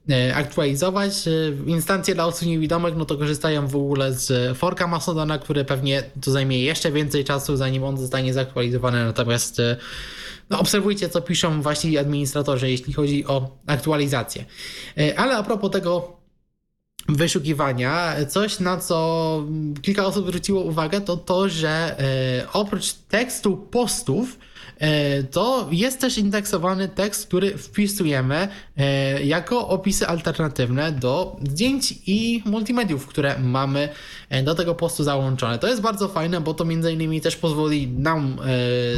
e, 0.10 0.36
aktualizować. 0.36 1.28
E, 1.28 1.32
instancje 1.70 2.16
dla 2.16 2.26
osób 2.26 2.48
niewidomych, 2.48 2.96
no 2.96 3.06
to 3.06 3.18
korzystają 3.18 3.68
w 3.68 3.76
ogóle 3.76 4.14
z 4.14 4.58
forka 4.58 4.88
Mastodona, 4.88 5.40
który 5.40 5.66
pewnie 5.66 6.04
to 6.22 6.32
zajmie 6.32 6.64
jeszcze 6.64 6.92
więcej 6.92 7.26
czasu, 7.26 7.56
zanim 7.56 7.84
on 7.84 7.98
zostanie 7.98 8.34
zaktualizowany, 8.34 9.06
natomiast 9.06 9.60
e, 9.60 9.78
no, 10.50 10.60
obserwujcie, 10.60 11.10
co 11.10 11.22
piszą 11.22 11.62
właśnie 11.62 12.00
administratorzy, 12.00 12.70
jeśli 12.72 12.94
chodzi 12.94 13.26
o 13.26 13.58
aktualizację. 13.68 14.46
E, 14.98 15.20
ale 15.20 15.38
a 15.38 15.44
propos 15.44 15.72
tego 15.72 16.17
wyszukiwania, 17.08 18.16
coś 18.30 18.60
na 18.60 18.78
co 18.78 19.44
kilka 19.82 20.06
osób 20.06 20.28
zwróciło 20.28 20.62
uwagę, 20.62 21.02
to 21.02 21.18
to, 21.18 21.50
że 21.50 21.96
e, 22.00 22.48
oprócz 22.54 22.94
tekstu 22.94 23.58
postów, 23.58 24.38
E, 24.80 25.24
to 25.24 25.68
jest 25.72 26.02
też 26.02 26.18
indeksowany 26.18 26.88
tekst, 26.88 27.28
który 27.28 27.58
wpisujemy 27.58 28.48
e, 28.78 29.24
jako 29.24 29.68
opisy 29.68 30.08
alternatywne 30.08 30.92
do 30.92 31.36
zdjęć 31.50 31.94
i 32.08 32.44
multimediów, 32.46 33.08
które 33.08 33.40
mamy 33.40 33.90
do 34.44 34.56
tego 34.56 34.76
postu 34.76 35.04
załączone. 35.04 35.60
To 35.60 35.68
jest 35.68 35.82
bardzo 35.82 36.08
fajne, 36.08 36.42
bo 36.42 36.54
to 36.54 36.66
między 36.66 36.92
innymi 36.92 37.22
też 37.22 37.36
pozwoli 37.36 37.88
nam 37.88 38.38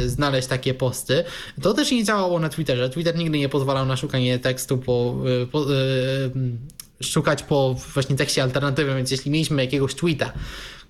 znaleźć 0.06 0.48
takie 0.48 0.74
posty. 0.74 1.24
To 1.62 1.74
też 1.74 1.90
nie 1.90 2.04
działało 2.04 2.40
na 2.40 2.48
Twitterze. 2.48 2.90
Twitter 2.90 3.16
nigdy 3.16 3.38
nie 3.38 3.48
pozwalał 3.48 3.86
na 3.86 3.96
szukanie 3.96 4.38
tekstu 4.38 4.78
po, 4.78 5.16
po 5.52 5.66
szukać 7.02 7.42
po 7.42 7.74
właśnie 7.94 8.16
tekście 8.16 8.42
alternatywnym, 8.42 8.96
więc 8.96 9.10
jeśli 9.10 9.30
mieliśmy 9.30 9.64
jakiegoś 9.64 9.94
tweeta, 9.94 10.32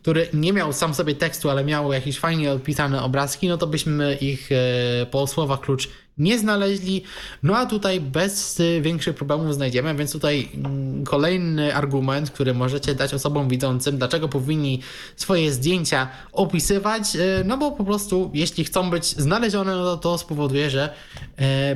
który 0.03 0.29
nie 0.35 0.53
miał 0.53 0.73
sam 0.73 0.95
sobie 0.95 1.15
tekstu, 1.15 1.51
ale 1.51 1.65
miał 1.65 1.93
jakieś 1.93 2.19
fajnie 2.19 2.53
odpisane 2.53 3.03
obrazki, 3.03 3.49
no 3.49 3.57
to 3.57 3.67
byśmy 3.67 4.15
ich 4.15 4.53
e, 4.53 5.07
po 5.07 5.27
słowach 5.27 5.61
klucz 5.61 5.89
nie 6.19 6.39
znaleźli. 6.39 7.03
No 7.43 7.57
a 7.57 7.67
tutaj 7.67 8.01
bez 8.01 8.61
e, 8.61 8.81
większych 8.81 9.15
problemów 9.15 9.55
znajdziemy, 9.55 9.95
więc 9.95 10.13
tutaj 10.13 10.49
mm, 10.55 11.05
kolejny 11.05 11.75
argument, 11.75 12.31
który 12.31 12.55
możecie 12.55 12.95
dać 12.95 13.15
osobom 13.15 13.49
widzącym, 13.49 13.99
dlaczego 13.99 14.29
powinni 14.29 14.81
swoje 15.17 15.53
zdjęcia 15.53 16.09
opisywać, 16.33 17.17
e, 17.17 17.45
no 17.45 17.59
bo 17.59 17.73
po 17.73 17.85
prostu 17.85 18.31
jeśli 18.35 18.65
chcą 18.65 18.91
być 18.91 19.07
znalezione, 19.07 19.77
no 19.77 19.85
to 19.85 19.97
to 19.97 20.19
spowoduje, 20.19 20.71
że 20.71 20.95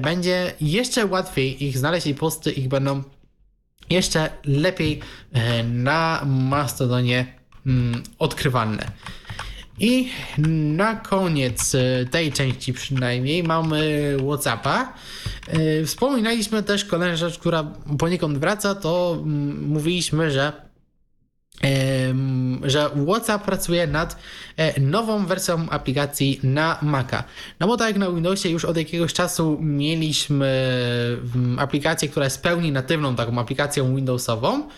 będzie 0.01 0.55
jeszcze 0.61 1.07
łatwiej 1.07 1.65
ich 1.65 1.79
znaleźć 1.79 2.07
i 2.07 2.15
posty 2.15 2.53
ich 2.53 2.69
będą 2.69 3.03
jeszcze 3.91 4.31
lepiej 4.45 5.01
na 5.65 6.23
Mastodonie 6.27 7.27
mm, 7.67 8.03
odkrywalne. 8.19 8.91
I 9.79 10.09
na 10.77 10.95
koniec 10.95 11.75
e, 11.75 12.07
tej 12.11 12.33
części 12.33 12.73
przynajmniej 12.73 13.43
mamy 13.43 14.17
WhatsAppa. 14.27 14.93
E, 15.49 15.85
wspominaliśmy 15.85 16.63
też 16.63 16.85
kolejną 16.85 17.17
rzecz, 17.17 17.39
która 17.39 17.65
poniekąd 17.99 18.39
wraca, 18.39 18.75
to 18.75 19.19
mm, 19.23 19.69
mówiliśmy, 19.69 20.31
że 20.31 20.64
że 22.63 22.91
WhatsApp 23.07 23.45
pracuje 23.45 23.87
nad 23.87 24.17
e, 24.57 24.81
nową 24.81 25.27
wersją 25.27 25.71
aplikacji 25.71 26.41
na 26.43 26.79
Maca. 26.83 27.25
No 27.61 27.67
bo 27.67 27.77
tak 27.77 27.89
jak 27.89 27.97
na 27.97 28.11
Windowsie 28.11 28.49
już 28.49 28.65
od 28.65 28.77
jakiegoś 28.77 29.13
czasu 29.13 29.59
mieliśmy 29.61 30.49
aplikację, 31.59 32.09
która 32.09 32.25
jest 32.25 32.43
pełni 32.43 32.73
natywną 32.73 33.17
taką 33.17 33.39
aplikacją 33.39 33.97
Windowsową 33.97 34.69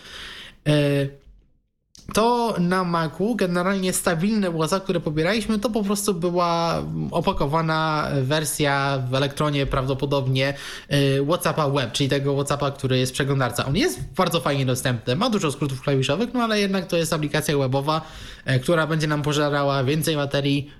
to 2.13 2.55
na 2.59 2.83
Macu 2.83 3.35
generalnie 3.35 3.93
stabilne 3.93 4.51
WhatsApp, 4.51 4.83
które 4.83 4.99
pobieraliśmy, 4.99 5.59
to 5.59 5.69
po 5.69 5.83
prostu 5.83 6.13
była 6.13 6.83
opakowana 7.11 8.09
wersja 8.21 9.03
w 9.09 9.15
elektronie 9.15 9.65
prawdopodobnie 9.65 10.53
y, 10.93 11.25
WhatsAppa 11.25 11.69
Web, 11.69 11.91
czyli 11.91 12.09
tego 12.09 12.33
WhatsAppa, 12.33 12.71
który 12.71 12.97
jest 12.97 13.13
przeglądarca. 13.13 13.65
On 13.65 13.75
jest 13.75 14.13
bardzo 14.13 14.41
fajnie 14.41 14.65
dostępny, 14.65 15.15
ma 15.15 15.29
dużo 15.29 15.51
skrótów 15.51 15.81
klawiszowych, 15.81 16.33
no 16.33 16.43
ale 16.43 16.59
jednak 16.59 16.87
to 16.87 16.97
jest 16.97 17.13
aplikacja 17.13 17.57
webowa, 17.57 18.01
y, 18.49 18.59
która 18.59 18.87
będzie 18.87 19.07
nam 19.07 19.21
pożerała 19.21 19.83
więcej 19.83 20.15
baterii, 20.15 20.71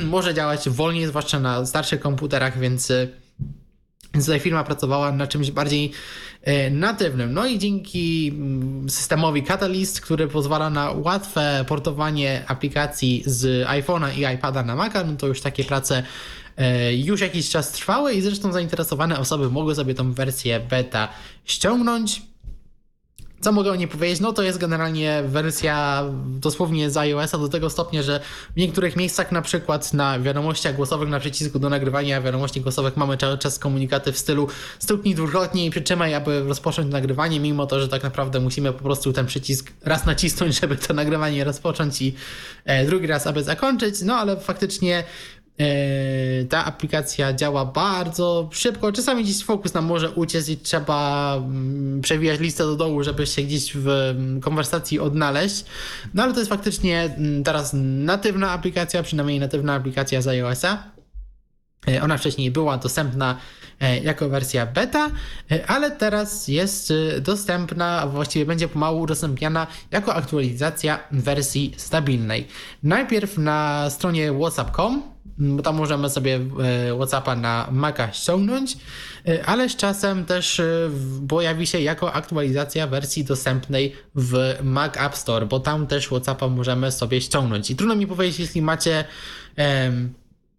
y, 0.00 0.04
może 0.14 0.34
działać 0.34 0.68
wolniej, 0.68 1.06
zwłaszcza 1.06 1.40
na 1.40 1.66
starszych 1.66 2.00
komputerach, 2.00 2.58
więc 2.58 2.92
Więc 4.16 4.26
tutaj 4.26 4.40
firma 4.40 4.64
pracowała 4.64 5.12
nad 5.12 5.30
czymś 5.30 5.50
bardziej 5.50 5.92
e, 6.42 6.70
natywnym. 6.70 7.32
No 7.32 7.46
i 7.46 7.58
dzięki 7.58 8.32
mm, 8.34 8.90
systemowi 8.90 9.42
Catalyst, 9.42 10.00
który 10.00 10.28
pozwala 10.28 10.70
na 10.70 10.90
łatwe 10.90 11.64
portowanie 11.68 12.44
aplikacji 12.46 13.22
z 13.26 13.68
iPhone'a 13.68 14.18
i 14.18 14.34
iPada 14.34 14.62
na 14.62 14.76
Maca, 14.76 15.04
no 15.04 15.16
to 15.16 15.26
już 15.26 15.40
takie 15.40 15.64
prace 15.64 16.02
e, 16.56 16.94
już 16.94 17.20
jakiś 17.20 17.50
czas 17.50 17.72
trwały 17.72 18.14
i 18.14 18.22
zresztą 18.22 18.52
zainteresowane 18.52 19.18
osoby 19.18 19.50
mogły 19.50 19.74
sobie 19.74 19.94
tą 19.94 20.12
wersję 20.12 20.60
beta 20.60 21.08
ściągnąć. 21.44 22.22
Co 23.46 23.52
mogę 23.52 23.70
o 23.72 23.76
niej 23.76 23.88
powiedzieć? 23.88 24.20
No 24.20 24.32
to 24.32 24.42
jest 24.42 24.58
generalnie 24.58 25.22
wersja 25.26 26.04
dosłownie 26.26 26.90
z 26.90 26.96
iOS-a 26.96 27.38
do 27.38 27.48
tego 27.48 27.70
stopnia, 27.70 28.02
że 28.02 28.20
w 28.56 28.56
niektórych 28.56 28.96
miejscach, 28.96 29.32
na 29.32 29.42
przykład 29.42 29.92
na 29.92 30.20
wiadomościach 30.20 30.76
głosowych, 30.76 31.08
na 31.08 31.20
przycisku 31.20 31.58
do 31.58 31.68
nagrywania 31.68 32.20
wiadomości 32.20 32.60
głosowych 32.60 32.96
mamy 32.96 33.16
cały 33.16 33.38
czas 33.38 33.58
komunikaty 33.58 34.12
w 34.12 34.18
stylu 34.18 34.48
stuknij 34.78 35.14
dwukrotnie 35.14 35.66
i 35.66 35.70
przytrzymaj, 35.70 36.14
aby 36.14 36.44
rozpocząć 36.44 36.92
nagrywanie, 36.92 37.40
mimo 37.40 37.66
to, 37.66 37.80
że 37.80 37.88
tak 37.88 38.02
naprawdę 38.02 38.40
musimy 38.40 38.72
po 38.72 38.82
prostu 38.82 39.12
ten 39.12 39.26
przycisk 39.26 39.72
raz 39.84 40.06
nacisnąć, 40.06 40.54
żeby 40.60 40.76
to 40.76 40.94
nagrywanie 40.94 41.44
rozpocząć 41.44 42.02
i 42.02 42.14
e, 42.64 42.86
drugi 42.86 43.06
raz, 43.06 43.26
aby 43.26 43.42
zakończyć. 43.42 44.02
No 44.02 44.14
ale 44.14 44.36
faktycznie 44.36 45.04
ta 46.48 46.64
aplikacja 46.64 47.32
działa 47.32 47.64
bardzo 47.64 48.48
szybko. 48.52 48.92
Czasami 48.92 49.24
gdzieś 49.24 49.44
fokus 49.44 49.74
nam 49.74 49.84
może 49.84 50.10
uciec 50.10 50.48
i 50.48 50.56
trzeba 50.56 51.34
mm, 51.36 52.00
przewijać 52.00 52.40
listę 52.40 52.64
do 52.64 52.76
dołu, 52.76 53.02
żeby 53.02 53.26
się 53.26 53.42
gdzieś 53.42 53.76
w 53.76 53.88
mm, 53.88 54.40
konwersacji 54.40 55.00
odnaleźć. 55.00 55.64
No 56.14 56.22
ale 56.22 56.32
to 56.32 56.38
jest 56.38 56.50
faktycznie 56.50 57.02
mm, 57.02 57.44
teraz 57.44 57.70
natywna 57.74 58.50
aplikacja, 58.50 59.02
przynajmniej 59.02 59.40
natywna 59.40 59.74
aplikacja 59.74 60.22
z 60.22 60.28
iOS-a. 60.28 60.90
E, 61.88 62.02
ona 62.02 62.18
wcześniej 62.18 62.50
była 62.50 62.78
dostępna 62.78 63.36
e, 63.80 63.98
jako 63.98 64.28
wersja 64.28 64.66
beta, 64.66 65.10
ale 65.66 65.90
teraz 65.90 66.48
jest 66.48 66.92
dostępna, 67.20 68.00
a 68.00 68.06
właściwie 68.06 68.46
będzie 68.46 68.68
pomału 68.68 69.00
udostępniana 69.00 69.66
jako 69.90 70.14
aktualizacja 70.14 70.98
wersji 71.10 71.74
stabilnej. 71.76 72.48
Najpierw 72.82 73.38
na 73.38 73.90
stronie 73.90 74.32
whatsapp.com 74.32 75.15
bo 75.38 75.62
tam 75.62 75.76
możemy 75.76 76.10
sobie 76.10 76.40
e, 76.90 76.94
WhatsAppa 76.96 77.36
na 77.36 77.68
Maca 77.70 78.12
ściągnąć, 78.12 78.76
e, 79.28 79.46
ale 79.46 79.68
z 79.68 79.76
czasem 79.76 80.24
też 80.24 80.60
e, 80.60 80.90
pojawi 81.28 81.66
się 81.66 81.80
jako 81.80 82.12
aktualizacja 82.12 82.86
wersji 82.86 83.24
dostępnej 83.24 83.92
w 84.14 84.58
Mac 84.62 84.96
App 84.96 85.16
Store, 85.16 85.46
bo 85.46 85.60
tam 85.60 85.86
też 85.86 86.06
WhatsAppa 86.06 86.48
możemy 86.48 86.92
sobie 86.92 87.20
ściągnąć. 87.20 87.70
I 87.70 87.76
trudno 87.76 87.96
mi 87.96 88.06
powiedzieć, 88.06 88.40
jeśli 88.40 88.62
macie 88.62 89.04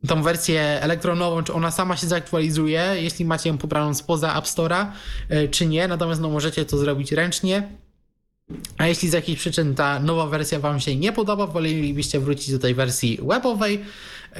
tą 0.07 0.23
wersję 0.23 0.61
elektronową, 0.61 1.43
czy 1.43 1.53
ona 1.53 1.71
sama 1.71 1.97
się 1.97 2.07
zaktualizuje, 2.07 2.93
jeśli 2.95 3.25
macie 3.25 3.49
ją 3.49 3.57
pobraną 3.57 3.93
spoza 3.93 4.37
App 4.37 4.45
Store'a, 4.45 4.85
czy 5.51 5.65
nie, 5.65 5.87
natomiast 5.87 6.21
no, 6.21 6.29
możecie 6.29 6.65
to 6.65 6.77
zrobić 6.77 7.11
ręcznie. 7.11 7.69
A 8.77 8.87
jeśli 8.87 9.09
z 9.09 9.13
jakichś 9.13 9.39
przyczyn 9.39 9.75
ta 9.75 9.99
nowa 9.99 10.27
wersja 10.27 10.59
Wam 10.59 10.79
się 10.79 10.95
nie 10.95 11.11
podoba, 11.11 11.47
wolelibyście 11.47 12.19
wrócić 12.19 12.51
do 12.51 12.59
tej 12.59 12.75
wersji 12.75 13.19
webowej, 13.23 13.85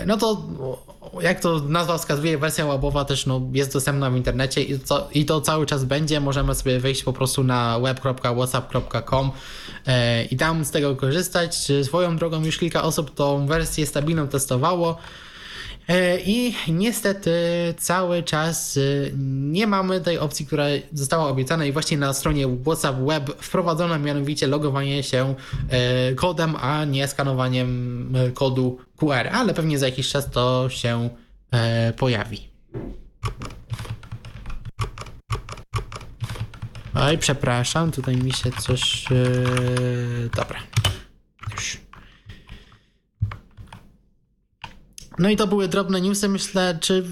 no 0.05 0.17
to 0.17 0.47
jak 1.21 1.39
to 1.39 1.59
nazwa 1.59 1.97
wskazuje, 1.97 2.37
wersja 2.37 2.67
webowa 2.67 3.05
też 3.05 3.25
no, 3.25 3.41
jest 3.53 3.73
dostępna 3.73 4.09
w 4.09 4.15
internecie 4.15 4.63
i 4.63 4.79
to, 4.79 5.09
i 5.13 5.25
to 5.25 5.41
cały 5.41 5.65
czas 5.65 5.85
będzie. 5.85 6.19
Możemy 6.19 6.55
sobie 6.55 6.79
wejść 6.79 7.03
po 7.03 7.13
prostu 7.13 7.43
na 7.43 7.79
web.whatsapp.com 7.79 9.31
e, 9.87 10.23
i 10.25 10.37
tam 10.37 10.65
z 10.65 10.71
tego 10.71 10.95
korzystać. 10.95 11.71
Swoją 11.83 12.17
drogą 12.17 12.43
już 12.45 12.57
kilka 12.57 12.83
osób 12.83 13.15
tą 13.15 13.47
wersję 13.47 13.85
stabilną 13.85 14.27
testowało. 14.27 14.97
E, 15.87 16.19
I 16.19 16.55
niestety 16.67 17.31
cały 17.77 18.23
czas 18.23 18.77
e, 18.77 18.81
nie 19.17 19.67
mamy 19.67 20.01
tej 20.01 20.19
opcji, 20.19 20.45
która 20.45 20.65
została 20.93 21.27
obiecana 21.27 21.65
i 21.65 21.71
właśnie 21.71 21.97
na 21.97 22.13
stronie 22.13 22.47
WhatsApp 22.63 22.97
Web 22.99 23.41
wprowadzono 23.41 23.99
mianowicie 23.99 24.47
logowanie 24.47 25.03
się 25.03 25.35
e, 25.69 26.15
kodem, 26.15 26.55
a 26.55 26.85
nie 26.85 27.07
skanowaniem 27.07 28.13
kodu 28.33 28.77
QR, 28.97 29.27
ale 29.33 29.53
pewnie 29.53 29.79
za 29.79 29.85
jakiś 29.85 30.09
czas 30.09 30.31
to 30.31 30.69
się 30.69 31.09
pojawi. 31.97 32.49
Oj, 36.95 37.17
przepraszam, 37.17 37.91
tutaj 37.91 38.17
mi 38.17 38.33
się 38.33 38.51
coś... 38.51 39.05
Dobra. 40.35 40.59
Już. 41.55 41.86
No 45.19 45.29
i 45.29 45.35
to 45.35 45.47
były 45.47 45.67
drobne 45.67 46.01
newsy, 46.01 46.29
myślę, 46.29 46.77
czy 46.81 47.03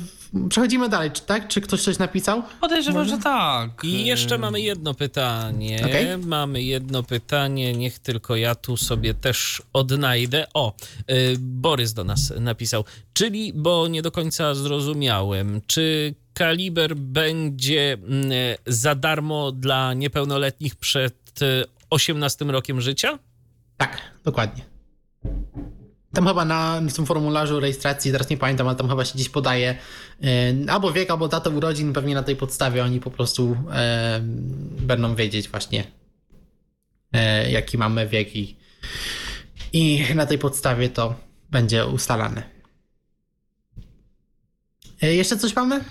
przechodzimy 0.49 0.89
dalej, 0.89 1.11
czy 1.11 1.21
tak? 1.21 1.47
Czy 1.47 1.61
ktoś 1.61 1.81
coś 1.81 1.99
napisał? 1.99 2.43
Podejrzewam, 2.61 3.07
że 3.07 3.17
tak. 3.17 3.69
I 3.83 4.05
jeszcze 4.05 4.37
mamy 4.37 4.61
jedno 4.61 4.93
pytanie. 4.93 5.79
Okay. 5.85 6.17
Mamy 6.17 6.63
jedno 6.63 7.03
pytanie, 7.03 7.73
niech 7.73 7.99
tylko 7.99 8.35
ja 8.35 8.55
tu 8.55 8.77
sobie 8.77 9.13
też 9.13 9.61
odnajdę. 9.73 10.47
O, 10.53 10.73
yy, 11.07 11.35
Borys 11.39 11.93
do 11.93 12.03
nas 12.03 12.33
napisał. 12.39 12.85
Czyli, 13.13 13.53
bo 13.53 13.87
nie 13.87 14.01
do 14.01 14.11
końca 14.11 14.55
zrozumiałem, 14.55 15.61
czy 15.67 16.13
kaliber 16.33 16.95
będzie 16.95 17.97
yy, 18.65 18.73
za 18.73 18.95
darmo 18.95 19.51
dla 19.51 19.93
niepełnoletnich 19.93 20.75
przed 20.75 21.41
yy, 21.41 21.65
18 21.89 22.45
rokiem 22.45 22.81
życia? 22.81 23.19
Tak, 23.77 24.01
dokładnie. 24.23 24.65
Tam 26.15 26.27
chyba 26.27 26.45
na 26.45 26.81
tym 26.95 27.05
formularzu 27.05 27.59
rejestracji, 27.59 28.11
teraz 28.11 28.29
nie 28.29 28.37
pamiętam, 28.37 28.67
ale 28.67 28.75
tam 28.75 28.89
chyba 28.89 29.05
się 29.05 29.13
gdzieś 29.13 29.29
podaje 29.29 29.77
e, 30.23 30.71
albo 30.71 30.93
wiek, 30.93 31.11
albo 31.11 31.27
datę 31.27 31.49
urodzin, 31.49 31.93
pewnie 31.93 32.15
na 32.15 32.23
tej 32.23 32.35
podstawie 32.35 32.83
oni 32.83 32.99
po 32.99 33.11
prostu 33.11 33.57
e, 33.73 34.19
będą 34.79 35.15
wiedzieć 35.15 35.49
właśnie 35.49 35.83
e, 37.13 37.51
jaki 37.51 37.77
mamy 37.77 38.07
wiek 38.07 38.35
i, 38.35 38.55
i 39.73 40.05
na 40.15 40.25
tej 40.25 40.37
podstawie 40.37 40.89
to 40.89 41.15
będzie 41.49 41.85
ustalane. 41.85 42.43
E, 45.01 45.13
jeszcze 45.13 45.37
coś 45.37 45.55
mamy? 45.55 45.83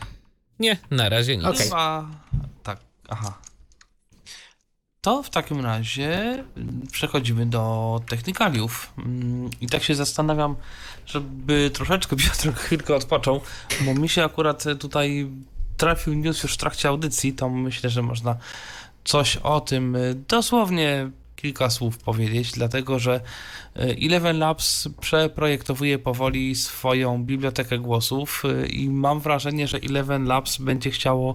Nie, 0.59 0.77
na 0.91 1.09
razie 1.09 1.37
nic. 1.37 1.47
Okay. 1.47 1.65
Chyba... 1.65 2.11
Tak, 2.63 2.81
aha. 3.09 3.39
To 5.05 5.23
w 5.23 5.31
takim 5.31 5.61
razie 5.61 6.45
przechodzimy 6.93 7.47
do 7.47 8.01
technikaliów. 8.09 8.93
Mm, 8.99 9.51
I 9.61 9.67
tak 9.67 9.83
się 9.83 9.95
zastanawiam, 9.95 10.57
żeby 11.07 11.71
troszeczkę 11.75 12.17
Piotr 12.25 12.55
chwilkę 12.55 12.95
odpoczął, 12.97 13.41
bo 13.81 13.95
mi 13.95 14.09
się 14.09 14.25
akurat 14.25 14.65
tutaj 14.81 15.31
trafił 15.77 16.15
news 16.15 16.43
już 16.43 16.55
w 16.55 16.57
trakcie 16.57 16.89
audycji, 16.89 17.33
to 17.33 17.49
myślę, 17.49 17.91
że 17.91 18.03
można 18.03 18.37
coś 19.05 19.37
o 19.37 19.61
tym 19.61 19.97
dosłownie 20.29 21.11
kilka 21.45 21.71
słów 21.71 21.99
powiedzieć, 21.99 22.53
dlatego 22.53 22.99
że 22.99 23.21
y, 23.77 23.97
Eleven 24.03 24.39
Labs 24.39 24.89
przeprojektowuje 25.01 25.99
powoli 25.99 26.55
swoją 26.55 27.25
bibliotekę 27.25 27.79
głosów 27.79 28.43
y, 28.45 28.67
i 28.67 28.91
mam 28.91 29.21
wrażenie, 29.21 29.69
że 29.69 29.79
Eleven 29.79 30.25
Labs 30.25 30.59
będzie 30.59 30.91
chciało 30.91 31.35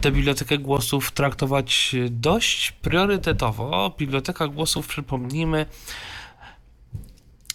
tę 0.00 0.12
bibliotekę 0.12 0.58
głosów 0.58 1.12
traktować 1.12 1.96
dość 2.10 2.72
priorytetowo. 2.72 3.94
Biblioteka 3.98 4.48
głosów, 4.48 4.86
przypomnijmy, 4.86 5.66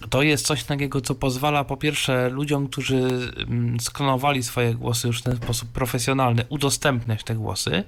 to 0.09 0.21
jest 0.21 0.45
coś 0.45 0.63
takiego, 0.63 1.01
co 1.01 1.15
pozwala 1.15 1.63
po 1.63 1.77
pierwsze 1.77 2.29
ludziom, 2.29 2.67
którzy 2.67 3.31
mm, 3.37 3.79
sklonowali 3.79 4.43
swoje 4.43 4.73
głosy 4.73 5.07
już 5.07 5.19
w 5.19 5.23
ten 5.23 5.35
sposób 5.35 5.69
profesjonalny, 5.69 6.45
udostępniać 6.49 7.23
te 7.23 7.35
głosy. 7.35 7.83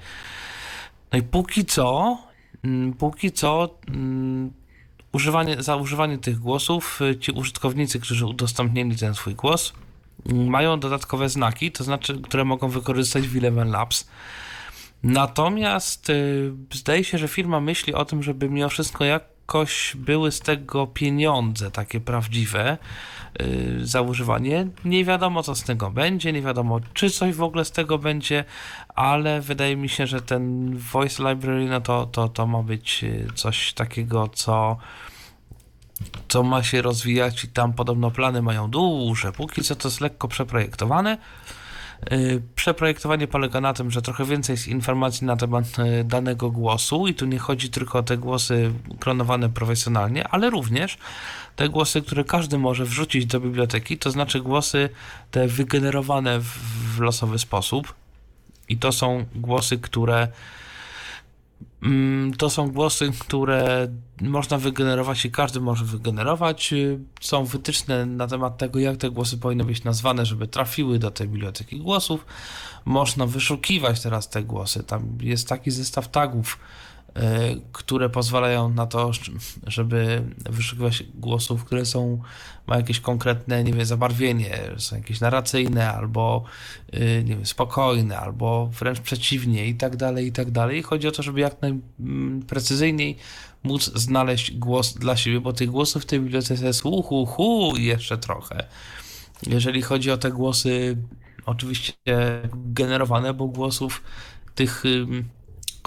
No 1.12 1.20
i 1.20 1.24
póki 1.24 1.66
co 1.66 2.18
póki 3.00 3.32
co 3.32 3.78
mm, 3.88 4.52
używanie, 5.12 5.64
za 5.64 5.76
używanie 5.76 6.18
tych 6.18 6.40
głosów 6.40 7.00
y, 7.02 7.20
ci 7.20 7.32
użytkownicy, 7.32 8.00
którzy 8.00 8.26
udostępnili 8.26 8.96
ten 8.96 9.16
swój 9.16 9.36
głos, 9.36 9.74
mm, 10.30 10.48
mają 10.48 10.80
dodatkowe 10.80 11.30
znaki, 11.30 11.72
to 11.72 11.84
znaczy, 11.84 12.22
które 12.22 12.46
mogą 12.46 12.70
wykorzystać 12.70 13.28
w 13.28 13.38
Eleven 13.38 13.72
Labs. 13.72 14.08
Natomiast 15.04 16.10
y, 16.10 16.52
zdaje 16.74 17.04
się, 17.04 17.18
że 17.18 17.28
firma 17.28 17.60
myśli 17.60 17.94
o 17.94 18.06
tym, 18.06 18.24
żeby 18.24 18.50
mimo 18.50 18.70
wszystko 18.70 19.06
jakoś 19.06 19.96
były 19.96 20.32
z 20.32 20.40
tego 20.40 20.88
pieniądze 20.88 21.72
takie 21.72 22.00
prawdziwe, 22.00 22.78
za 23.82 24.02
używanie. 24.02 24.68
Nie 24.86 25.06
wiadomo, 25.06 25.44
co 25.44 25.56
z 25.56 25.64
tego 25.64 25.92
będzie, 25.92 26.34
nie 26.34 26.42
wiadomo, 26.42 26.80
czy 26.94 27.10
coś 27.10 27.36
w 27.36 27.44
ogóle 27.44 27.66
z 27.66 27.72
tego 27.72 27.98
będzie, 27.98 28.46
ale 28.96 29.42
wydaje 29.42 29.76
mi 29.76 29.90
się, 29.90 30.08
że 30.08 30.22
ten 30.22 30.76
Voice 30.78 31.30
Library, 31.30 31.66
no 31.66 31.82
to, 31.82 32.06
to, 32.06 32.30
to 32.30 32.48
ma 32.48 32.64
być 32.64 33.04
y, 33.04 33.28
coś 33.36 33.74
takiego, 33.74 34.28
co 34.28 34.78
co 36.28 36.44
ma 36.44 36.64
się 36.64 36.82
rozwijać 36.82 37.44
i 37.44 37.48
tam 37.48 37.74
podobno 37.74 38.12
plany 38.12 38.42
mają 38.42 38.70
duże. 38.70 39.32
Póki 39.32 39.64
co 39.64 39.76
to 39.76 39.88
jest 39.88 40.02
lekko 40.02 40.28
przeprojektowane. 40.28 41.18
Y, 42.12 42.42
przeprojektowanie 42.56 43.28
polega 43.28 43.62
na 43.62 43.74
tym, 43.74 43.92
że 43.92 44.02
trochę 44.02 44.26
więcej 44.26 44.54
jest 44.54 44.68
informacji 44.68 45.28
na 45.28 45.38
temat 45.38 45.66
danego 46.06 46.52
głosu 46.52 47.08
i 47.08 47.14
tu 47.14 47.26
nie 47.26 47.40
chodzi 47.40 47.70
tylko 47.70 48.00
o 48.00 48.04
te 48.04 48.18
głosy 48.18 48.72
klonowane 49.00 49.50
profesjonalnie, 49.50 50.28
ale 50.28 50.50
również 50.50 50.98
te 51.56 51.70
głosy, 51.70 52.02
które 52.02 52.24
każdy 52.24 52.58
może 52.58 52.86
wrzucić 52.86 53.26
do 53.26 53.40
biblioteki, 53.40 53.98
to 53.98 54.12
znaczy 54.12 54.42
głosy 54.42 54.90
te 55.32 55.48
wygenerowane 55.48 56.40
w, 56.40 57.00
losowy 57.00 57.40
sposób. 57.40 57.94
I 58.70 58.78
to 58.78 58.92
są 58.92 59.26
głosy, 59.36 59.78
które 59.78 60.28
to 62.38 62.50
są 62.50 62.72
głosy, 62.72 63.12
które 63.20 63.88
można 64.22 64.58
wygenerować 64.58 65.26
i 65.26 65.32
każdy 65.32 65.60
może 65.60 65.86
wygenerować. 65.86 66.74
Są 67.22 67.46
wytyczne 67.46 68.06
na 68.06 68.28
temat 68.28 68.58
tego, 68.58 68.80
jak 68.80 68.98
te 68.98 69.10
głosy 69.10 69.38
powinny 69.38 69.64
być 69.64 69.84
nazwane, 69.84 70.26
żeby 70.26 70.48
trafiły 70.48 71.00
do 71.00 71.12
tej 71.12 71.28
biblioteki 71.28 71.80
głosów. 71.80 72.26
Można 72.86 73.26
wyszukiwać 73.26 74.02
teraz 74.02 74.30
te 74.30 74.44
głosy. 74.44 74.84
Tam 74.84 75.18
jest 75.22 75.48
taki 75.48 75.72
zestaw 75.72 76.12
tagów, 76.12 76.60
które 77.72 78.10
pozwalają 78.10 78.70
na 78.70 78.86
to, 78.86 79.12
żeby 79.68 80.24
wyszukiwać 80.50 81.04
głosów, 81.16 81.66
które 81.66 81.86
są, 81.86 82.22
mają 82.68 82.82
jakieś 82.82 83.00
konkretne, 83.00 83.64
nie 83.64 83.74
wiem, 83.74 83.86
zabarwienie, 83.86 84.60
są 84.78 84.96
jakieś 84.96 85.20
narracyjne, 85.20 85.92
albo 85.92 86.44
e, 86.92 87.24
nie 87.24 87.36
wiem, 87.36 87.46
spokojne, 87.46 88.20
albo 88.20 88.70
wręcz 88.80 89.00
przeciwnie 89.00 89.66
i 89.66 89.76
tak 89.76 89.96
dalej, 89.96 90.28
i 90.28 90.32
tak 90.32 90.52
dalej. 90.52 90.84
Chodzi 90.84 91.08
o 91.08 91.12
to, 91.12 91.24
żeby 91.24 91.40
jak 91.40 91.56
najprecyzyjniej 91.62 93.18
móc 93.64 93.92
znaleźć 93.96 94.52
głos 94.52 94.94
dla 94.94 95.18
siebie, 95.18 95.42
bo 95.42 95.54
tych 95.54 95.70
głosów 95.70 96.04
w 96.04 96.06
tej 96.06 96.20
bibliotece 96.20 96.66
jest 96.66 96.86
uhu, 96.86 97.26
hu 97.26 97.74
jeszcze 97.78 98.18
trochę. 98.18 98.68
Jeżeli 99.48 99.82
chodzi 99.82 100.12
o 100.12 100.18
te 100.18 100.32
głosy, 100.32 100.98
oczywiście 101.46 101.94
generowane, 102.54 103.34
bo 103.34 103.48
głosów 103.48 104.04
tych 104.56 104.84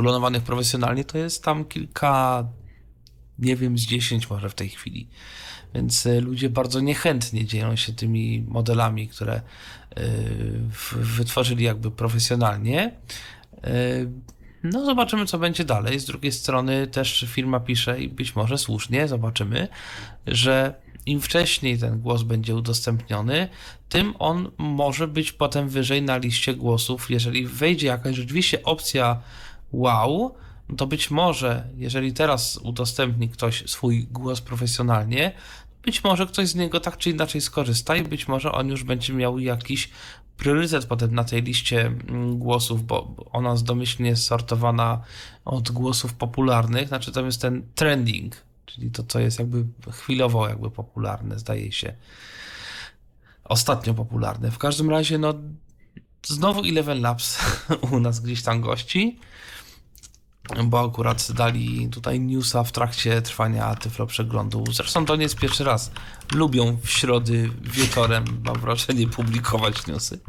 klonowanych 0.01 0.43
profesjonalnie, 0.43 1.05
to 1.05 1.19
jest 1.19 1.45
tam 1.45 1.65
kilka, 1.65 2.45
nie 3.39 3.57
wiem, 3.57 3.79
z 3.79 3.83
dziesięć 3.83 4.31
może 4.31 4.49
w 4.49 4.55
tej 4.55 4.69
chwili. 4.69 5.09
Więc 5.75 6.07
e, 6.07 6.21
ludzie 6.21 6.51
bardzo 6.51 6.81
niechętnie 6.81 7.45
dzielą 7.45 7.77
się 7.77 7.93
tymi 7.93 8.45
modelami, 8.49 9.09
które 9.09 9.35
e, 9.35 9.43
wytworzyli 10.97 11.65
jakby 11.65 11.91
profesjonalnie. 11.91 12.93
E, 13.65 13.71
no, 14.63 14.85
zobaczymy, 14.85 15.27
co 15.27 15.39
będzie 15.39 15.65
dalej. 15.65 16.01
Z 16.01 16.05
drugiej 16.05 16.33
strony 16.33 16.87
też 16.87 17.27
firma 17.29 17.61
pisze 17.61 18.01
i 18.01 18.09
być 18.09 18.37
może 18.37 18.59
słusznie 18.59 19.09
zobaczymy, 19.09 19.69
że 20.27 20.75
im 21.07 21.21
wcześniej 21.21 21.79
ten 21.79 22.01
głos 22.01 22.23
będzie 22.23 22.57
udostępniony, 22.57 23.49
tym 23.89 24.15
on 24.19 24.51
może 24.59 25.09
być 25.09 25.33
potem 25.33 25.69
wyżej 25.69 26.03
na 26.03 26.17
liście 26.17 26.55
głosów. 26.55 27.11
Jeżeli 27.11 27.47
wejdzie 27.47 27.87
jakaś 27.87 28.17
rzeczywiście 28.17 28.63
opcja 28.63 29.23
wow, 29.73 30.35
to 30.77 30.87
być 30.87 31.11
może, 31.11 31.69
jeżeli 31.77 32.13
teraz 32.13 32.57
udostępni 32.57 33.29
ktoś 33.29 33.71
swój 33.71 34.07
głos 34.07 34.41
profesjonalnie, 34.41 35.33
być 35.83 36.05
może 36.05 36.27
ktoś 36.27 36.49
z 36.49 36.55
niego 36.55 36.81
tak 36.81 36.97
czy 36.97 37.11
inaczej 37.11 37.41
skorzysta 37.41 37.97
i 37.97 38.03
być 38.03 38.29
może 38.29 38.53
on 38.53 38.69
już 38.69 38.85
będzie 38.85 39.13
miał 39.13 39.39
jakiś 39.39 39.91
priorytet 40.37 40.87
potem 40.87 41.15
na 41.15 41.25
tej 41.25 41.43
liście 41.43 41.87
mm, 41.87 42.39
głosów, 42.39 42.87
bo 42.87 43.15
ona 43.33 43.51
jest 43.51 43.65
domyślnie 43.65 44.17
sortowana 44.17 45.01
od 45.45 45.71
głosów 45.71 46.15
popularnych, 46.15 46.89
znaczy 46.89 47.13
tam 47.13 47.27
jest 47.27 47.41
ten 47.41 47.63
trending, 47.75 48.37
czyli 48.67 48.91
to, 48.91 49.03
co 49.03 49.21
jest 49.21 49.39
jakby 49.39 49.65
chwilowo 49.93 50.49
jakby 50.49 50.71
popularne, 50.71 51.39
zdaje 51.39 51.73
się. 51.73 51.95
Ostatnio 53.45 53.95
popularne. 53.95 54.51
W 54.51 54.59
każdym 54.59 54.91
razie, 54.91 55.19
no, 55.19 55.35
znowu 56.27 56.61
Eleven 56.61 57.01
Labs 57.01 57.39
u 57.93 58.01
nas 58.01 58.21
gdzieś 58.21 58.43
tam 58.43 58.61
gości 58.61 59.19
bo 60.65 60.85
akurat 60.85 61.33
dali 61.33 61.89
tutaj 61.89 62.21
newsa 62.21 62.65
w 62.65 62.73
trakcie 62.73 63.23
trwania 63.23 63.75
Tyflo 63.75 64.07
przeglądu. 64.07 64.65
Zresztą 64.73 65.07
to 65.07 65.17
nie 65.17 65.23
jest 65.23 65.37
pierwszy 65.37 65.65
raz. 65.65 65.91
Lubią 66.35 66.79
w 66.83 66.91
środy 66.91 67.51
wieczorem, 67.63 68.25
mam 68.45 68.61
wrażenie, 68.61 69.09
publikować 69.09 69.87
newsy. 69.87 70.21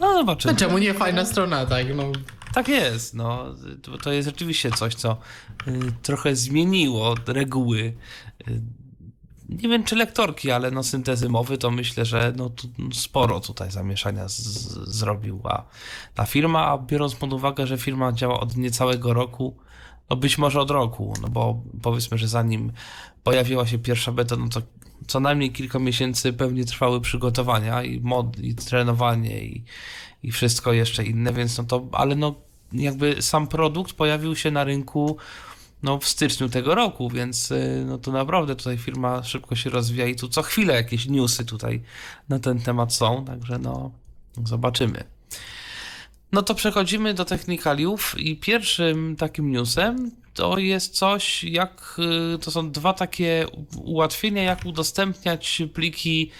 No 0.00 0.12
zobaczymy. 0.12 0.54
No, 0.54 0.58
czemu 0.58 0.78
nie 0.78 0.94
fajna 0.94 1.24
strona, 1.24 1.66
tak? 1.66 1.86
No. 1.96 2.12
Tak 2.52 2.68
jest, 2.68 3.14
no. 3.14 3.44
To 4.02 4.12
jest 4.12 4.28
rzeczywiście 4.28 4.70
coś, 4.70 4.94
co 4.94 5.16
y, 5.68 5.80
trochę 6.02 6.36
zmieniło 6.36 7.14
reguły 7.26 7.78
y, 8.48 8.60
nie 9.48 9.68
wiem 9.68 9.84
czy 9.84 9.96
lektorki, 9.96 10.50
ale 10.50 10.70
no 10.70 10.82
syntezy 10.82 11.28
mowy 11.28 11.58
to 11.58 11.70
myślę, 11.70 12.04
że 12.04 12.32
no 12.36 12.50
sporo 12.92 13.40
tutaj 13.40 13.70
zamieszania 13.70 14.28
z, 14.28 14.38
z, 14.38 14.88
zrobił 14.88 15.40
a 15.44 15.64
ta 16.14 16.26
firma, 16.26 16.66
a 16.66 16.78
biorąc 16.78 17.14
pod 17.14 17.32
uwagę, 17.32 17.66
że 17.66 17.78
firma 17.78 18.12
działa 18.12 18.40
od 18.40 18.56
niecałego 18.56 19.14
roku, 19.14 19.56
no 20.10 20.16
być 20.16 20.38
może 20.38 20.60
od 20.60 20.70
roku, 20.70 21.14
no 21.22 21.28
bo 21.28 21.62
powiedzmy, 21.82 22.18
że 22.18 22.28
zanim 22.28 22.72
pojawiła 23.22 23.66
się 23.66 23.78
pierwsza 23.78 24.12
beta, 24.12 24.36
no 24.36 24.48
to 24.48 24.62
co 25.06 25.20
najmniej 25.20 25.52
kilka 25.52 25.78
miesięcy 25.78 26.32
pewnie 26.32 26.64
trwały 26.64 27.00
przygotowania 27.00 27.82
i 27.82 28.00
mod, 28.00 28.38
i 28.38 28.54
trenowanie 28.54 29.44
i, 29.44 29.64
i 30.22 30.32
wszystko 30.32 30.72
jeszcze 30.72 31.04
inne, 31.04 31.32
więc 31.32 31.58
no 31.58 31.64
to, 31.64 31.88
ale 31.92 32.16
no 32.16 32.34
jakby 32.72 33.22
sam 33.22 33.46
produkt 33.46 33.92
pojawił 33.92 34.36
się 34.36 34.50
na 34.50 34.64
rynku 34.64 35.16
no, 35.82 35.98
w 35.98 36.08
styczniu 36.08 36.48
tego 36.48 36.74
roku, 36.74 37.10
więc 37.10 37.50
y, 37.50 37.84
no 37.86 37.98
to 37.98 38.12
naprawdę 38.12 38.56
tutaj 38.56 38.78
firma 38.78 39.22
szybko 39.22 39.56
się 39.56 39.70
rozwija 39.70 40.06
i 40.06 40.16
tu 40.16 40.28
co 40.28 40.42
chwilę 40.42 40.74
jakieś 40.74 41.06
newsy 41.06 41.44
tutaj 41.44 41.82
na 42.28 42.38
ten 42.38 42.60
temat 42.60 42.94
są, 42.94 43.24
także 43.24 43.58
no 43.58 43.90
zobaczymy. 44.44 45.04
No 46.32 46.42
to 46.42 46.54
przechodzimy 46.54 47.14
do 47.14 47.24
technikaliów 47.24 48.14
i 48.18 48.36
pierwszym 48.36 49.16
takim 49.16 49.50
newsem 49.50 50.10
to 50.34 50.58
jest 50.58 50.94
coś 50.94 51.44
jak, 51.44 51.96
y, 52.34 52.38
to 52.38 52.50
są 52.50 52.70
dwa 52.70 52.92
takie 52.92 53.46
ułatwienia, 53.76 54.42
jak 54.42 54.64
udostępniać 54.64 55.62
pliki 55.74 56.30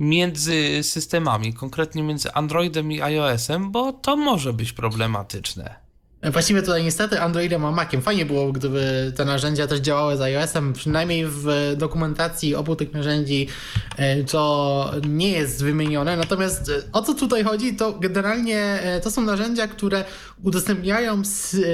między 0.00 0.82
systemami, 0.82 1.54
konkretnie 1.54 2.02
między 2.02 2.32
Androidem 2.32 2.92
i 2.92 3.00
iOS-em, 3.00 3.70
bo 3.70 3.92
to 3.92 4.16
może 4.16 4.52
być 4.52 4.72
problematyczne. 4.72 5.87
Właściwie 6.22 6.62
tutaj 6.62 6.84
niestety 6.84 7.20
Androidem 7.20 7.64
a 7.64 7.70
Maciem. 7.70 8.02
Fajnie 8.02 8.26
było, 8.26 8.52
gdyby 8.52 9.12
te 9.16 9.24
narzędzia 9.24 9.66
też 9.66 9.80
działały 9.80 10.16
z 10.16 10.20
iOS-em, 10.20 10.72
przynajmniej 10.72 11.26
w 11.26 11.74
dokumentacji 11.76 12.54
obu 12.54 12.76
tych 12.76 12.92
narzędzi 12.92 13.48
e, 13.96 14.24
to 14.24 14.90
nie 15.08 15.30
jest 15.30 15.64
wymienione. 15.64 16.16
Natomiast 16.16 16.68
e, 16.68 16.82
o 16.92 17.02
co 17.02 17.14
tutaj 17.14 17.44
chodzi, 17.44 17.76
to 17.76 17.92
generalnie 17.92 18.60
e, 18.60 19.00
to 19.00 19.10
są 19.10 19.22
narzędzia, 19.22 19.68
które 19.68 20.04
udostępniają 20.42 21.22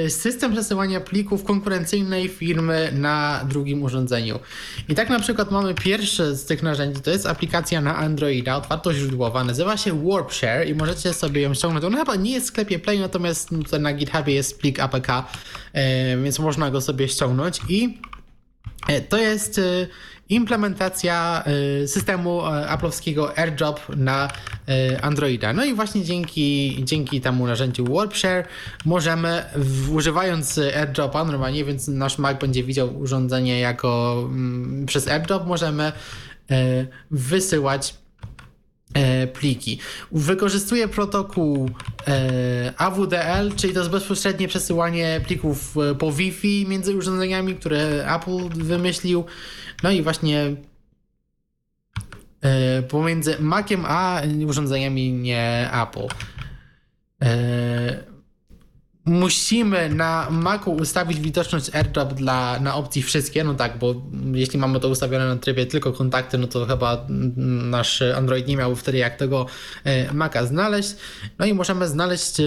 system 0.08 0.52
przesyłania 0.52 1.00
plików 1.00 1.44
konkurencyjnej 1.44 2.28
firmy 2.28 2.92
na 2.94 3.44
drugim 3.48 3.82
urządzeniu. 3.82 4.38
I 4.88 4.94
tak 4.94 5.10
na 5.10 5.20
przykład 5.20 5.50
mamy 5.50 5.74
pierwsze 5.74 6.34
z 6.36 6.44
tych 6.44 6.62
narzędzi, 6.62 7.00
to 7.00 7.10
jest 7.10 7.26
aplikacja 7.26 7.80
na 7.80 7.96
Androida, 7.96 8.56
otwartoźródłowa, 8.56 9.44
nazywa 9.44 9.76
się 9.76 10.08
WarpShare 10.08 10.68
i 10.68 10.74
możecie 10.74 11.12
sobie 11.12 11.40
ją 11.40 11.54
ściągnąć. 11.54 11.84
Ona 11.84 11.98
chyba 11.98 12.16
nie 12.16 12.30
jest 12.30 12.46
w 12.46 12.48
sklepie 12.48 12.78
Play, 12.78 13.00
natomiast 13.00 13.50
na 13.80 13.92
GitHubie 13.92 14.33
jest 14.34 14.58
plik 14.58 14.80
APK, 14.80 15.08
e, 15.72 16.16
więc 16.16 16.38
można 16.38 16.70
go 16.70 16.80
sobie 16.80 17.08
ściągnąć 17.08 17.60
i 17.68 17.98
e, 18.88 19.00
to 19.00 19.18
jest 19.18 19.58
e, 19.58 19.62
implementacja 20.28 21.44
systemu 21.86 22.40
Apple'owskiego 22.42 23.28
AirDrop 23.36 23.80
na 23.96 24.28
Androida. 25.02 25.52
No 25.52 25.64
i 25.64 25.74
właśnie 25.74 26.04
dzięki, 26.04 26.78
dzięki 26.84 27.20
temu 27.20 27.46
narzędziu 27.46 27.84
WarpShare 27.94 28.46
możemy, 28.84 29.42
używając 29.92 30.58
AirDropa 30.58 31.24
normalnie, 31.24 31.64
więc 31.64 31.88
nasz 31.88 32.18
Mac 32.18 32.40
będzie 32.40 32.64
widział 32.64 32.98
urządzenie 32.98 33.60
jako 33.60 34.22
mm, 34.26 34.86
przez 34.86 35.08
AirDrop, 35.08 35.46
możemy 35.46 35.92
wysyłać 37.10 37.94
pliki. 39.32 39.78
Wykorzystuje 40.12 40.88
protokół 40.88 41.70
e, 42.08 42.72
AWDL, 42.76 43.54
czyli 43.56 43.72
to 43.72 43.78
jest 43.78 43.90
bezpośrednie 43.90 44.48
przesyłanie 44.48 45.20
plików 45.26 45.76
e, 45.76 45.94
po 45.94 46.12
Wi-Fi 46.12 46.66
między 46.68 46.96
urządzeniami, 46.96 47.54
które 47.54 48.14
Apple 48.16 48.48
wymyślił. 48.48 49.24
No 49.82 49.90
i 49.90 50.02
właśnie 50.02 50.56
pomiędzy 52.88 53.36
Maciem 53.40 53.84
a 53.88 54.22
urządzeniami 54.46 55.12
nie 55.12 55.70
Apple 55.82 56.08
musimy 59.06 59.88
na 59.88 60.28
Macu 60.30 60.72
ustawić 60.72 61.20
widoczność 61.20 61.74
AirDrop 61.74 62.14
dla, 62.14 62.60
na 62.60 62.74
opcji 62.74 63.02
wszystkie, 63.02 63.44
no 63.44 63.54
tak, 63.54 63.78
bo 63.78 63.94
jeśli 64.32 64.58
mamy 64.58 64.80
to 64.80 64.88
ustawione 64.88 65.28
na 65.28 65.36
trybie 65.36 65.66
tylko 65.66 65.92
kontakty, 65.92 66.38
no 66.38 66.46
to 66.46 66.66
chyba 66.66 67.06
nasz 67.46 68.02
Android 68.02 68.48
nie 68.48 68.56
miał 68.56 68.76
wtedy 68.76 68.98
jak 68.98 69.16
tego 69.16 69.46
e, 69.84 70.12
Maca 70.12 70.46
znaleźć. 70.46 70.96
No 71.38 71.46
i 71.46 71.54
możemy 71.54 71.88
znaleźć 71.88 72.40
e, 72.40 72.44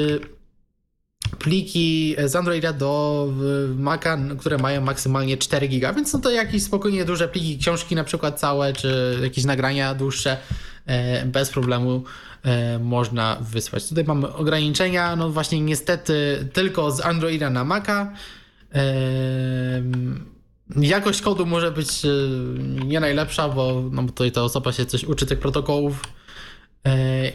pliki 1.40 2.16
z 2.26 2.36
Androida 2.36 2.74
do 2.74 3.28
Maca, 3.76 4.18
które 4.40 4.58
mają 4.58 4.82
maksymalnie 4.82 5.38
4 5.38 5.68
giga, 5.68 5.94
więc 5.94 6.12
są 6.12 6.22
to 6.22 6.32
jakieś 6.32 6.64
spokojnie 6.64 7.06
duże 7.06 7.28
pliki, 7.28 7.58
książki 7.58 7.96
na 7.96 8.04
przykład 8.04 8.40
całe, 8.40 8.74
czy 8.74 9.20
jakieś 9.24 9.46
nagrania 9.46 9.96
dłuższe 9.96 10.38
bez 11.26 11.50
problemu 11.50 12.04
E, 12.48 12.80
można 12.80 13.38
wysłać. 13.42 13.90
Tutaj 13.90 14.04
mamy 14.04 14.34
ograniczenia, 14.34 15.16
no 15.16 15.30
właśnie 15.30 15.62
niestety 15.62 16.48
tylko 16.54 16.92
z 16.92 17.02
Androida 17.02 17.50
na 17.50 17.64
Maca. 17.64 18.14
E, 18.74 18.82
jakość 20.76 21.22
kodu 21.22 21.46
może 21.46 21.72
być 21.72 22.06
e, 22.06 22.10
nie 22.86 23.00
najlepsza, 23.00 23.50
bo, 23.50 23.84
no 23.92 24.04
tutaj 24.04 24.32
ta 24.32 24.44
osoba 24.44 24.72
się 24.72 24.86
coś 24.86 25.04
uczy 25.04 25.26
tych 25.26 25.40
protokołów. 25.40 26.02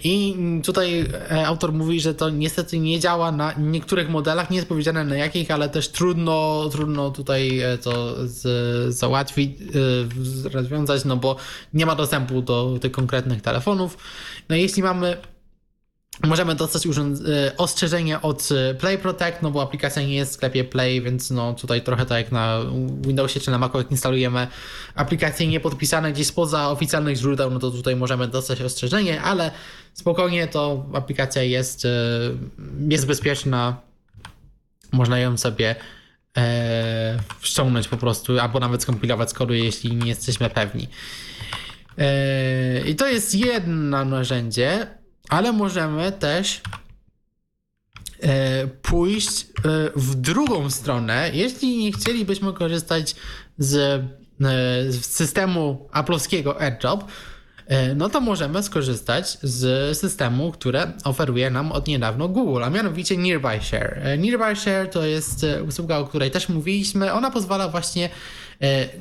I 0.04 0.36
tutaj 0.64 1.08
autor 1.46 1.72
mówi, 1.72 2.00
że 2.00 2.14
to 2.14 2.30
niestety 2.30 2.78
nie 2.78 3.00
działa 3.00 3.32
na 3.32 3.54
niektórych 3.58 4.10
modelach, 4.10 4.50
nie 4.50 4.56
jest 4.56 4.68
powiedziane 4.68 5.04
na 5.04 5.16
jakich, 5.16 5.50
ale 5.50 5.68
też 5.68 5.88
trudno, 5.88 6.68
trudno 6.72 7.10
tutaj 7.10 7.60
to 7.82 8.14
z, 8.26 8.94
załatwić, 8.94 9.58
rozwiązać, 10.52 11.04
no 11.04 11.16
bo 11.16 11.36
nie 11.74 11.86
ma 11.86 11.94
dostępu 11.94 12.42
do 12.42 12.78
tych 12.80 12.92
konkretnych 12.92 13.42
telefonów. 13.42 13.98
No 14.48 14.56
jeśli 14.56 14.82
mamy 14.82 15.16
Możemy 16.20 16.54
dostać 16.54 16.86
e, 16.86 16.90
ostrzeżenie 17.56 18.22
od 18.22 18.48
e, 18.52 18.74
Play 18.74 18.98
Protect, 18.98 19.42
no 19.42 19.50
bo 19.50 19.62
aplikacja 19.62 20.02
nie 20.02 20.14
jest 20.14 20.30
w 20.30 20.34
sklepie 20.34 20.64
Play, 20.64 21.02
więc 21.02 21.30
no 21.30 21.54
tutaj 21.54 21.82
trochę 21.82 22.06
tak 22.06 22.18
jak 22.18 22.32
na 22.32 22.60
Windowsie 23.00 23.40
czy 23.40 23.50
na 23.50 23.58
Macu, 23.58 23.78
jak 23.78 23.90
instalujemy 23.90 24.46
aplikacje 24.94 25.46
niepodpisane 25.46 26.12
gdzieś 26.12 26.26
spoza 26.26 26.68
oficjalnych 26.68 27.16
źródeł, 27.16 27.50
no 27.50 27.58
to 27.58 27.70
tutaj 27.70 27.96
możemy 27.96 28.28
dostać 28.28 28.62
ostrzeżenie, 28.62 29.22
ale 29.22 29.50
spokojnie 29.94 30.48
to 30.48 30.86
aplikacja 30.94 31.42
jest, 31.42 31.84
e, 31.84 31.88
jest 32.88 33.06
bezpieczna. 33.06 33.80
Można 34.92 35.18
ją 35.18 35.36
sobie 35.36 35.76
e, 36.36 37.18
ściągnąć 37.42 37.88
po 37.88 37.96
prostu, 37.96 38.38
albo 38.38 38.60
nawet 38.60 38.82
skompilować 38.82 39.30
z 39.30 39.34
kodu, 39.34 39.54
jeśli 39.54 39.96
nie 39.96 40.08
jesteśmy 40.08 40.50
pewni. 40.50 40.88
E, 41.98 42.80
I 42.80 42.94
to 42.94 43.08
jest 43.08 43.34
jedno 43.34 44.04
narzędzie 44.04 45.01
ale 45.32 45.52
możemy 45.52 46.12
też 46.12 46.60
e, 48.22 48.66
pójść 48.66 49.42
e, 49.42 49.46
w 49.96 50.14
drugą 50.14 50.70
stronę. 50.70 51.30
Jeśli 51.32 51.76
nie 51.76 51.92
chcielibyśmy 51.92 52.52
korzystać 52.52 53.14
z, 53.58 53.74
e, 53.74 54.92
z 54.92 55.06
systemu 55.06 55.88
aplowskiego 55.92 56.60
AirDrop, 56.60 57.04
no 57.96 58.08
to 58.08 58.20
możemy 58.20 58.62
skorzystać 58.62 59.38
z 59.42 59.98
systemu, 59.98 60.52
które 60.52 60.92
oferuje 61.04 61.50
nam 61.50 61.72
od 61.72 61.86
niedawno 61.86 62.28
Google, 62.28 62.64
a 62.64 62.70
mianowicie 62.70 63.16
Nearby 63.16 63.60
Share. 63.60 64.18
Nearby 64.18 64.56
Share 64.56 64.90
to 64.90 65.06
jest 65.06 65.46
usługa, 65.68 65.98
o 65.98 66.06
której 66.06 66.30
też 66.30 66.48
mówiliśmy. 66.48 67.12
Ona 67.12 67.30
pozwala 67.30 67.68
właśnie 67.68 68.08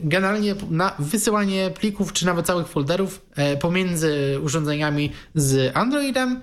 generalnie 0.03 0.55
na 0.69 0.95
wysyłanie 0.99 1.69
plików 1.69 2.13
czy 2.13 2.25
nawet 2.25 2.45
całych 2.45 2.67
folderów 2.67 3.25
pomiędzy 3.59 4.39
urządzeniami 4.43 5.11
z 5.35 5.77
Androidem 5.77 6.41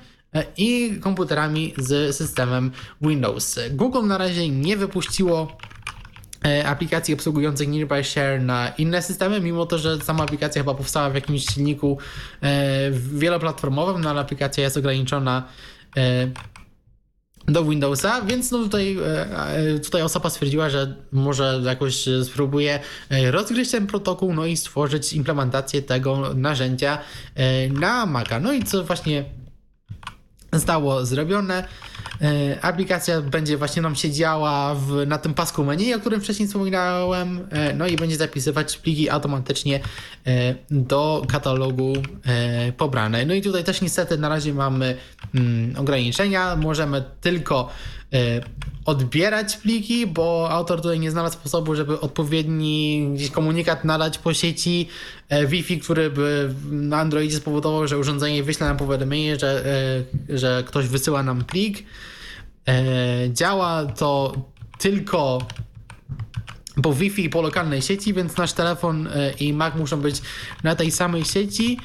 i 0.56 0.98
komputerami 1.00 1.74
z 1.78 2.16
systemem 2.16 2.70
Windows. 3.00 3.58
Google 3.70 4.06
na 4.06 4.18
razie 4.18 4.48
nie 4.48 4.76
wypuściło 4.76 5.56
aplikacji 6.64 7.14
obsługujących 7.14 7.68
Nearby 7.68 8.04
Share 8.04 8.42
na 8.42 8.68
inne 8.68 9.02
systemy, 9.02 9.40
mimo 9.40 9.66
to, 9.66 9.78
że 9.78 10.00
sama 10.00 10.24
aplikacja 10.24 10.62
chyba 10.62 10.74
powstała 10.74 11.10
w 11.10 11.14
jakimś 11.14 11.46
silniku 11.46 11.98
wieloplatformowym, 12.92 14.00
no 14.00 14.10
ale 14.10 14.20
aplikacja 14.20 14.64
jest 14.64 14.76
ograniczona 14.76 15.48
do 17.48 17.64
Windowsa, 17.64 18.22
więc 18.22 18.50
no 18.50 18.58
tutaj, 18.58 18.98
e, 19.04 19.78
tutaj 19.78 20.02
osoba 20.02 20.30
stwierdziła, 20.30 20.70
że 20.70 20.94
może 21.12 21.60
jakoś 21.64 22.04
spróbuje 22.24 22.80
e, 23.10 23.30
rozgryźć 23.30 23.70
ten 23.70 23.86
protokół, 23.86 24.34
no 24.34 24.46
i 24.46 24.56
stworzyć 24.56 25.12
implementację 25.12 25.82
tego 25.82 26.34
narzędzia 26.34 26.98
e, 27.34 27.68
na 27.68 28.06
Maca. 28.06 28.40
No 28.40 28.52
i 28.52 28.62
co 28.62 28.84
właśnie 28.84 29.24
zostało 30.52 31.06
zrobione. 31.06 31.64
Aplikacja 32.62 33.20
będzie 33.22 33.56
właśnie 33.56 33.82
nam 33.82 33.96
siedziała 33.96 34.74
w, 34.74 35.06
na 35.06 35.18
tym 35.18 35.34
pasku 35.34 35.64
menu, 35.64 35.94
o 35.94 36.00
którym 36.00 36.20
wcześniej 36.20 36.48
wspominałem, 36.48 37.48
no 37.74 37.86
i 37.86 37.96
będzie 37.96 38.16
zapisywać 38.16 38.76
pliki 38.76 39.10
automatycznie 39.10 39.80
do 40.70 41.22
katalogu 41.28 41.92
pobrane. 42.76 43.26
No 43.26 43.34
i 43.34 43.42
tutaj 43.42 43.64
też 43.64 43.80
niestety 43.80 44.18
na 44.18 44.28
razie 44.28 44.54
mamy 44.54 44.96
mm, 45.34 45.74
ograniczenia. 45.78 46.56
Możemy 46.56 47.04
tylko 47.20 47.68
odbierać 48.89 49.56
pliki, 49.56 50.06
bo 50.06 50.51
autor 50.51 50.82
tutaj 50.82 51.01
nie 51.01 51.10
znalazł 51.10 51.35
sposobu, 51.35 51.74
żeby 51.74 52.01
odpowiedni 52.01 53.09
gdzieś 53.15 53.31
komunikat 53.31 53.85
nadać 53.85 54.19
po 54.19 54.35
sieci 54.35 54.89
Wi-Fi, 55.47 55.78
który 55.78 56.10
by 56.10 56.55
na 56.70 57.01
Androidzie 57.01 57.36
spowodował, 57.36 57.89
że 57.89 57.98
urządzenie 57.98 58.43
wyśle 58.43 58.66
nam 58.66 58.77
powiadomienie, 58.77 59.39
że, 59.39 59.65
że 60.28 60.65
ktoś 60.66 60.86
wysyła 60.86 61.23
nam 61.23 61.44
plik. 61.44 61.85
Działa 63.32 63.86
to 63.86 64.32
tylko 64.78 65.39
po 66.82 66.94
Wi-Fi 66.94 67.24
i 67.24 67.31
po 67.31 67.43
lokalnej 67.43 67.82
sieci, 67.82 68.15
więc 68.15 68.36
nasz 68.36 68.52
telefon 68.52 69.09
i 69.40 69.52
Mac 69.52 69.74
muszą 69.74 70.01
być 70.01 70.23
na 70.62 70.74
tej 70.74 70.90
samej 70.90 71.24
sieci. 71.24 71.78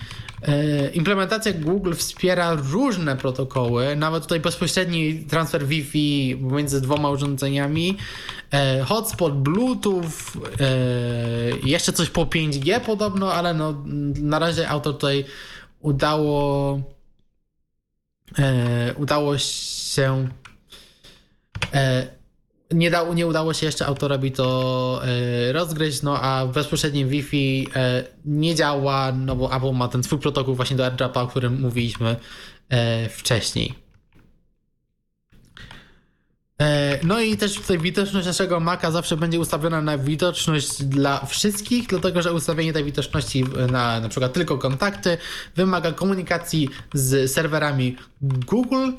E, 0.47 0.89
implementacja 0.89 1.53
Google 1.53 1.93
wspiera 1.93 2.53
różne 2.71 3.15
protokoły, 3.15 3.95
nawet 3.95 4.23
tutaj 4.23 4.39
bezpośredni 4.39 5.19
transfer 5.19 5.65
Wi-Fi 5.65 6.37
między 6.41 6.81
dwoma 6.81 7.09
urządzeniami, 7.09 7.97
e, 8.51 8.83
hotspot, 8.83 9.41
Bluetooth, 9.41 10.03
e, 10.59 10.69
jeszcze 11.63 11.93
coś 11.93 12.09
po 12.09 12.25
5G 12.25 12.79
podobno, 12.79 13.33
ale 13.33 13.53
no, 13.53 13.83
na 14.21 14.39
razie 14.39 14.69
auto 14.69 14.93
tutaj 14.93 15.25
udało 15.79 16.79
udało 18.97 19.37
się 19.37 20.27
nie, 22.73 22.91
nie 23.15 23.27
udało 23.27 23.53
się 23.53 23.65
jeszcze 23.65 23.85
autorowi 23.85 24.31
to 24.31 25.01
e, 25.03 25.53
rozgryźć, 25.53 26.01
no 26.01 26.21
a 26.21 26.45
bezpośrednim 26.45 27.09
Wi-Fi 27.09 27.67
e, 27.75 28.03
nie 28.25 28.55
działa, 28.55 29.11
no 29.11 29.35
bo 29.35 29.55
Apple 29.55 29.73
ma 29.73 29.87
ten 29.87 30.03
swój 30.03 30.19
protokół 30.19 30.55
właśnie 30.55 30.77
do 30.77 30.85
AirDropa, 30.85 31.21
o 31.21 31.27
którym 31.27 31.61
mówiliśmy 31.61 32.15
e, 32.69 33.09
wcześniej. 33.09 33.83
No 37.03 37.19
i 37.19 37.37
też 37.37 37.55
tutaj 37.55 37.79
widoczność 37.79 38.27
naszego 38.27 38.59
Maca 38.59 38.91
zawsze 38.91 39.17
będzie 39.17 39.39
ustawiona 39.39 39.81
na 39.81 39.97
widoczność 39.97 40.83
dla 40.83 41.25
wszystkich, 41.25 41.87
dlatego 41.87 42.21
że 42.21 42.33
ustawienie 42.33 42.73
tej 42.73 42.83
widoczności 42.83 43.45
na 43.71 43.99
na 43.99 44.09
przykład 44.09 44.33
tylko 44.33 44.57
kontakty 44.57 45.17
wymaga 45.55 45.91
komunikacji 45.91 46.69
z 46.93 47.31
serwerami 47.31 47.97
Google, 48.21 48.91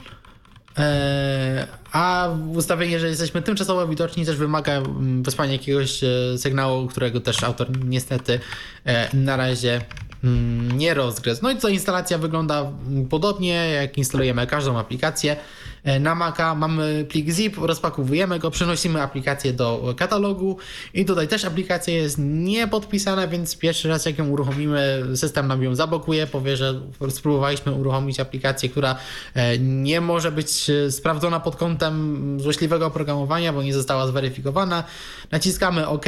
a 1.93 2.29
ustawienie, 2.55 3.01
że 3.01 3.09
jesteśmy 3.09 3.43
tymczasowo 3.43 3.89
widoczni, 3.89 4.27
też 4.27 4.37
wymaga 4.37 4.73
mm, 4.73 5.23
wysłania 5.23 5.53
jakiegoś 5.53 6.05
e, 6.05 6.09
sygnału, 6.39 6.87
którego 6.89 7.21
też 7.21 7.43
autor 7.43 7.85
niestety 7.85 8.41
e, 8.87 9.17
na 9.17 9.37
razie 9.37 9.81
mm, 10.25 10.79
nie 10.79 10.95
rozgryzł. 10.95 11.41
No 11.43 11.51
i 11.51 11.59
co 11.59 11.69
instalacja 11.69 12.19
wygląda 12.19 12.73
podobnie, 13.11 13.55
jak 13.55 13.99
instalujemy 13.99 14.47
każdą 14.47 14.79
aplikację. 14.79 15.37
E, 15.85 16.01
na 16.01 16.15
Maca 16.15 16.55
mamy 16.55 17.07
plik 17.09 17.31
zip, 17.31 17.57
rozpakowujemy 17.59 18.39
go, 18.39 18.51
przenosimy 18.51 19.03
aplikację 19.03 19.53
do 19.53 19.95
katalogu 19.97 20.57
i 20.95 21.05
tutaj 21.05 21.29
też 21.29 21.45
aplikacja 21.45 21.95
jest 21.95 22.17
niepodpisana, 22.19 23.29
więc 23.29 23.57
pierwszy 23.57 23.89
raz 23.89 24.07
jak 24.07 24.19
ją 24.19 24.29
uruchomimy, 24.29 25.03
system 25.15 25.49
nam 25.49 25.63
ją 25.63 25.75
zablokuje, 25.75 26.27
powie, 26.27 26.57
że 26.57 26.81
spróbowaliśmy 27.09 27.73
uruchomić 27.73 28.21
aplikację, 28.21 28.69
która 28.69 28.97
e, 29.35 29.59
nie 29.59 30.01
może 30.01 30.33
być 30.33 30.71
e, 30.71 30.91
sprawdzona 30.91 31.41
pod 31.41 31.57
kątem 31.57 32.41
złośliwego 32.41 32.87
oprogramowania, 32.87 33.53
bo 33.53 33.63
nie 33.63 33.75
została 33.75 34.07
zweryfikowana. 34.07 34.85
Naciskamy 35.31 35.89
OK, 35.89 36.07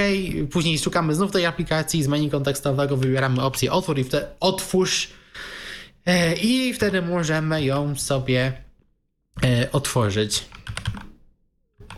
później 0.50 0.78
szukamy 0.78 1.14
znów 1.14 1.32
tej 1.32 1.46
aplikacji, 1.46 2.02
z 2.02 2.08
menu 2.08 2.30
kontekstowego 2.30 2.96
wybieramy 2.96 3.42
opcję 3.42 3.72
otwórz 3.72 3.98
i 3.98 4.04
wtedy 4.04 4.26
otwórz 4.40 5.08
i 6.42 6.74
wtedy 6.74 7.02
możemy 7.02 7.64
ją 7.64 7.96
sobie 7.96 8.65
otworzyć. 9.72 10.44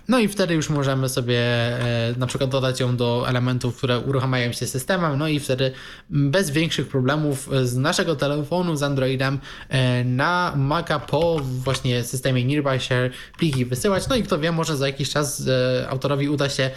No 0.09 0.19
i 0.19 0.29
wtedy 0.29 0.55
już 0.55 0.71
możemy 0.71 1.09
sobie 1.09 1.41
e, 1.41 2.15
na 2.19 2.27
przykład 2.27 2.51
dodać 2.51 2.81
ją 2.81 2.97
do 2.97 3.25
elementów, 3.29 3.77
które 3.77 4.01
uruchamiają 4.01 4.53
się 4.53 4.67
systemem, 4.67 5.19
no 5.19 5.29
i 5.29 5.41
wtedy 5.41 5.73
bez 6.11 6.51
większych 6.51 6.89
problemów 6.89 7.51
z 7.63 7.77
naszego 7.77 8.17
telefonu 8.17 8.77
z 8.77 8.83
Androidem 8.83 9.39
e, 9.69 10.05
na 10.05 10.53
Maca 10.57 10.99
po 10.99 11.41
właśnie 11.43 12.05
systemie 12.05 12.45
Nearby 12.45 12.81
Share 12.81 13.11
pliki 13.39 13.65
wysyłać. 13.65 14.09
No 14.09 14.17
i 14.17 14.23
kto 14.23 14.39
wie, 14.39 14.53
może 14.53 14.77
za 14.77 14.87
jakiś 14.87 15.11
czas 15.11 15.43
autorowi 15.89 16.29
uda 16.29 16.49
się 16.49 16.71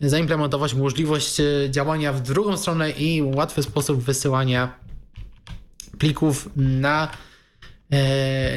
zaimplementować 0.00 0.74
możliwość 0.74 1.36
działania 1.70 2.12
w 2.12 2.20
drugą 2.20 2.56
stronę 2.56 2.90
i 2.90 3.22
łatwy 3.22 3.62
sposób 3.62 4.02
wysyłania 4.02 4.74
plików 5.98 6.48
na 6.56 7.08
E, 7.08 7.33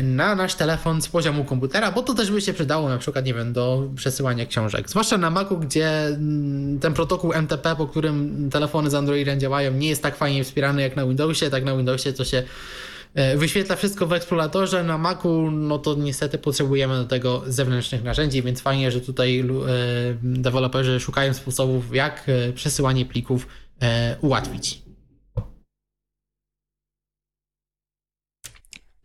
na 0.04 0.36
nasz 0.36 0.56
telefon 0.56 1.02
z 1.02 1.08
poziomu 1.08 1.44
komputera, 1.44 1.92
bo 1.92 2.02
to 2.02 2.14
też 2.14 2.32
by 2.32 2.42
się 2.42 2.54
przydało 2.54 2.90
na 2.90 2.98
przykład, 2.98 3.26
nie 3.26 3.34
wiem, 3.34 3.54
do 3.54 3.90
przesyłania 3.96 4.46
książek. 4.46 4.90
Zwłaszcza 4.90 5.18
na 5.18 5.30
Macu, 5.30 5.58
gdzie 5.58 6.08
mm, 6.08 6.80
ten 6.80 6.94
protokół 6.94 7.34
MTP, 7.34 7.76
po 7.76 7.88
którym 7.88 8.50
telefony 8.52 8.90
z 8.90 8.94
Androidem 8.94 9.40
działają, 9.40 9.72
nie 9.72 9.90
jest 9.90 10.04
tak 10.04 10.16
fajnie 10.16 10.44
wspierany 10.44 10.82
jak 10.82 10.96
na 10.96 11.06
Windowsie. 11.06 11.50
Tak 11.50 11.66
na 11.66 11.78
Windowsie 11.78 12.14
to 12.14 12.26
się 12.26 12.44
e, 13.16 13.38
wyświetla 13.38 13.76
wszystko 13.76 14.08
w 14.08 14.14
eksploratorze. 14.14 14.84
Na 14.84 14.98
Macu, 14.98 15.52
no 15.52 15.80
to 15.80 15.96
niestety 15.96 16.38
potrzebujemy 16.38 16.96
do 16.96 17.06
tego 17.06 17.44
zewnętrznych 17.48 18.04
narzędzi, 18.04 18.44
więc 18.44 18.62
fajnie, 18.62 18.92
że 18.92 19.02
tutaj 19.02 19.40
e, 19.40 19.46
deweloperzy 20.24 21.00
szukają 21.00 21.34
sposobów, 21.34 21.96
jak 21.96 22.26
przesyłanie 22.56 23.06
plików 23.06 23.48
ułatwić. 24.22 24.87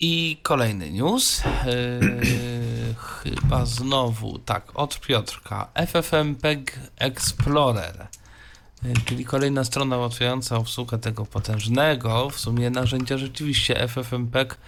I 0.05 0.37
kolejny 0.43 0.91
news. 0.91 1.43
Yy, 1.66 2.95
chyba 2.95 3.66
znowu, 3.66 4.39
tak, 4.39 4.73
od 4.74 5.01
Piotrka. 5.01 5.69
FFmpeg 5.87 6.79
Explorer. 6.99 8.07
Yy, 8.83 8.95
czyli 9.05 9.24
kolejna 9.24 9.65
strona 9.65 9.99
ułatwiająca 9.99 10.57
obsługę 10.57 10.99
tego 10.99 11.27
potężnego 11.27 12.31
w 12.31 12.41
sumie 12.41 12.70
narzędzia. 12.70 13.19
Rzeczywiście 13.19 13.89
FFmpeg, 13.89 14.59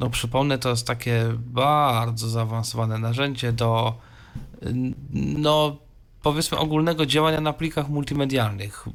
no 0.00 0.10
przypomnę, 0.10 0.58
to 0.58 0.70
jest 0.70 0.86
takie 0.86 1.24
bardzo 1.36 2.28
zaawansowane 2.28 2.98
narzędzie 2.98 3.52
do 3.52 3.94
no 5.12 5.76
powiedzmy 6.22 6.58
ogólnego 6.58 7.06
działania 7.06 7.40
na 7.40 7.52
plikach 7.52 7.88
multimedialnych. 7.88 8.86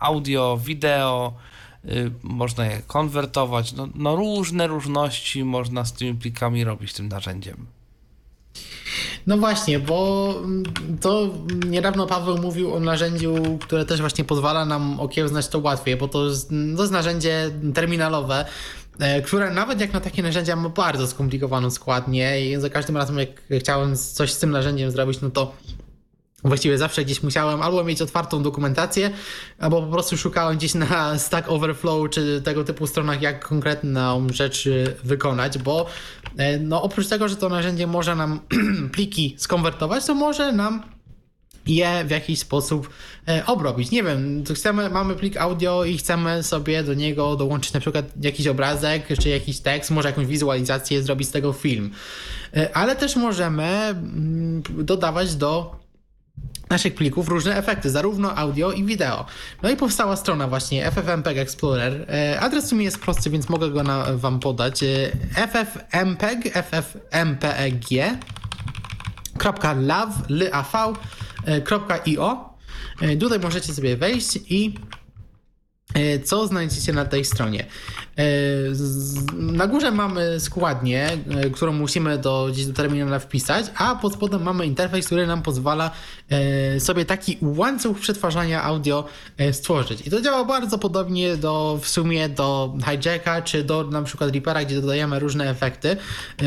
Audio, 0.00 0.58
wideo, 0.64 1.34
można 2.22 2.66
je 2.66 2.82
konwertować, 2.86 3.72
no, 3.72 3.88
no, 3.94 4.16
różne 4.16 4.66
różności 4.66 5.44
można 5.44 5.84
z 5.84 5.92
tymi 5.92 6.14
plikami 6.14 6.64
robić 6.64 6.92
tym 6.92 7.08
narzędziem. 7.08 7.66
No 9.26 9.38
właśnie, 9.38 9.78
bo 9.78 10.34
to 11.00 11.28
niedawno 11.66 12.06
Paweł 12.06 12.38
mówił 12.38 12.74
o 12.74 12.80
narzędziu, 12.80 13.58
które 13.60 13.84
też 13.84 14.00
właśnie 14.00 14.24
pozwala 14.24 14.64
nam 14.64 15.00
okiełznać 15.00 15.48
to 15.48 15.58
łatwiej, 15.58 15.96
bo 15.96 16.08
to 16.08 16.26
jest, 16.26 16.48
to 16.76 16.82
jest 16.82 16.92
narzędzie 16.92 17.50
terminalowe, 17.74 18.44
e, 18.98 19.22
które 19.22 19.50
nawet 19.50 19.80
jak 19.80 19.92
na 19.92 20.00
takie 20.00 20.22
narzędzia 20.22 20.56
ma 20.56 20.68
bardzo 20.68 21.06
skomplikowaną 21.06 21.70
składnię 21.70 22.50
i 22.50 22.60
za 22.60 22.70
każdym 22.70 22.96
razem 22.96 23.18
jak 23.18 23.28
chciałem 23.60 23.96
coś 23.96 24.32
z 24.32 24.38
tym 24.38 24.50
narzędziem 24.50 24.90
zrobić, 24.90 25.20
no 25.20 25.30
to 25.30 25.52
Właściwie 26.44 26.78
zawsze 26.78 27.04
gdzieś 27.04 27.22
musiałem 27.22 27.62
albo 27.62 27.84
mieć 27.84 28.02
otwartą 28.02 28.42
dokumentację, 28.42 29.10
albo 29.58 29.82
po 29.82 29.92
prostu 29.92 30.16
szukałem 30.16 30.56
gdzieś 30.56 30.74
na 30.74 31.18
Stack 31.18 31.48
Overflow 31.48 32.10
czy 32.10 32.42
tego 32.44 32.64
typu 32.64 32.86
stronach, 32.86 33.22
jak 33.22 33.48
konkretną 33.48 34.26
rzecz 34.32 34.68
wykonać, 35.04 35.58
bo 35.58 35.86
e, 36.36 36.58
no, 36.58 36.82
oprócz 36.82 37.08
tego, 37.08 37.28
że 37.28 37.36
to 37.36 37.48
narzędzie 37.48 37.86
może 37.86 38.16
nam 38.16 38.40
pliki 38.94 39.34
skonwertować, 39.38 40.06
to 40.06 40.14
może 40.14 40.52
nam 40.52 40.82
je 41.66 42.04
w 42.04 42.10
jakiś 42.10 42.38
sposób 42.38 42.90
e, 43.28 43.46
obrobić. 43.46 43.90
Nie 43.90 44.02
wiem, 44.02 44.44
chcemy, 44.54 44.90
mamy 44.90 45.14
plik 45.14 45.36
audio 45.36 45.84
i 45.84 45.98
chcemy 45.98 46.42
sobie 46.42 46.82
do 46.82 46.94
niego 46.94 47.36
dołączyć 47.36 47.72
na 47.72 47.80
przykład 47.80 48.06
jakiś 48.20 48.46
obrazek, 48.46 49.06
czy 49.22 49.28
jakiś 49.28 49.60
tekst, 49.60 49.90
może 49.90 50.08
jakąś 50.08 50.26
wizualizację, 50.26 51.02
zrobić 51.02 51.28
z 51.28 51.30
tego 51.30 51.52
film. 51.52 51.90
E, 52.56 52.76
ale 52.76 52.96
też 52.96 53.16
możemy 53.16 53.64
mm, 53.64 54.62
dodawać 54.78 55.34
do 55.34 55.83
naszych 56.74 56.94
plików 56.94 57.28
różne 57.28 57.56
efekty, 57.56 57.90
zarówno 57.90 58.36
audio 58.36 58.72
i 58.72 58.84
wideo. 58.84 59.26
No 59.62 59.70
i 59.70 59.76
powstała 59.76 60.16
strona 60.16 60.48
właśnie 60.48 60.90
FFmpeg 60.90 61.38
Explorer. 61.38 62.06
E, 62.10 62.40
adres 62.40 62.64
w 62.64 62.68
sumie 62.68 62.84
jest 62.84 62.98
prosty, 62.98 63.30
więc 63.30 63.48
mogę 63.48 63.70
go 63.70 63.82
na, 63.82 64.04
wam 64.14 64.40
podać. 64.40 64.82
E, 64.82 65.12
ffmpeg, 65.36 66.54
ffmpeg 66.54 67.82
.lav.io 71.56 72.54
e, 73.00 73.16
Tutaj 73.16 73.40
możecie 73.40 73.74
sobie 73.74 73.96
wejść 73.96 74.38
i 74.48 74.74
co 76.24 76.46
znajdziecie 76.46 76.92
na 76.92 77.04
tej 77.04 77.24
stronie? 77.24 77.66
E, 78.18 78.24
na 79.32 79.66
górze 79.66 79.90
mamy 79.90 80.40
składnię, 80.40 81.08
e, 81.30 81.50
którą 81.50 81.72
musimy 81.72 82.18
do, 82.18 82.48
gdzieś 82.52 82.66
do 82.66 82.72
terminala 82.72 83.18
wpisać, 83.18 83.66
a 83.76 83.96
pod 83.96 84.14
spodem 84.14 84.42
mamy 84.42 84.66
interfejs, 84.66 85.06
który 85.06 85.26
nam 85.26 85.42
pozwala 85.42 85.90
sobie 86.78 87.04
taki 87.04 87.38
łańcuch 87.42 87.98
przetwarzania 87.98 88.62
audio 88.62 89.04
stworzyć. 89.52 90.06
I 90.06 90.10
to 90.10 90.20
działa 90.20 90.44
bardzo 90.44 90.78
podobnie 90.78 91.36
do, 91.36 91.78
w 91.82 91.88
sumie 91.88 92.28
do 92.28 92.74
hijacka, 92.84 93.42
czy 93.42 93.64
do 93.64 93.84
na 93.84 94.02
przykład 94.02 94.30
Reapera, 94.30 94.64
gdzie 94.64 94.80
dodajemy 94.80 95.18
różne 95.18 95.50
efekty, 95.50 95.96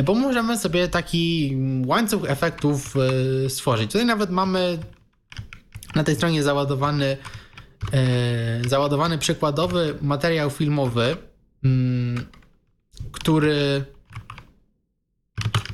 bo 0.04 0.14
możemy 0.16 0.58
sobie 0.58 0.88
taki 0.88 1.58
łańcuch 1.86 2.30
efektów 2.30 2.96
stworzyć. 3.48 3.92
Tutaj 3.92 4.06
nawet 4.06 4.30
mamy 4.30 4.78
na 5.96 6.04
tej 6.04 6.16
stronie 6.16 6.44
załadowany 6.44 7.06
e, 7.06 7.18
załadowany 8.68 9.18
przykładowy 9.18 9.96
materiał 10.02 10.50
filmowy, 10.50 11.18
mm, 11.64 12.26
który 13.12 13.86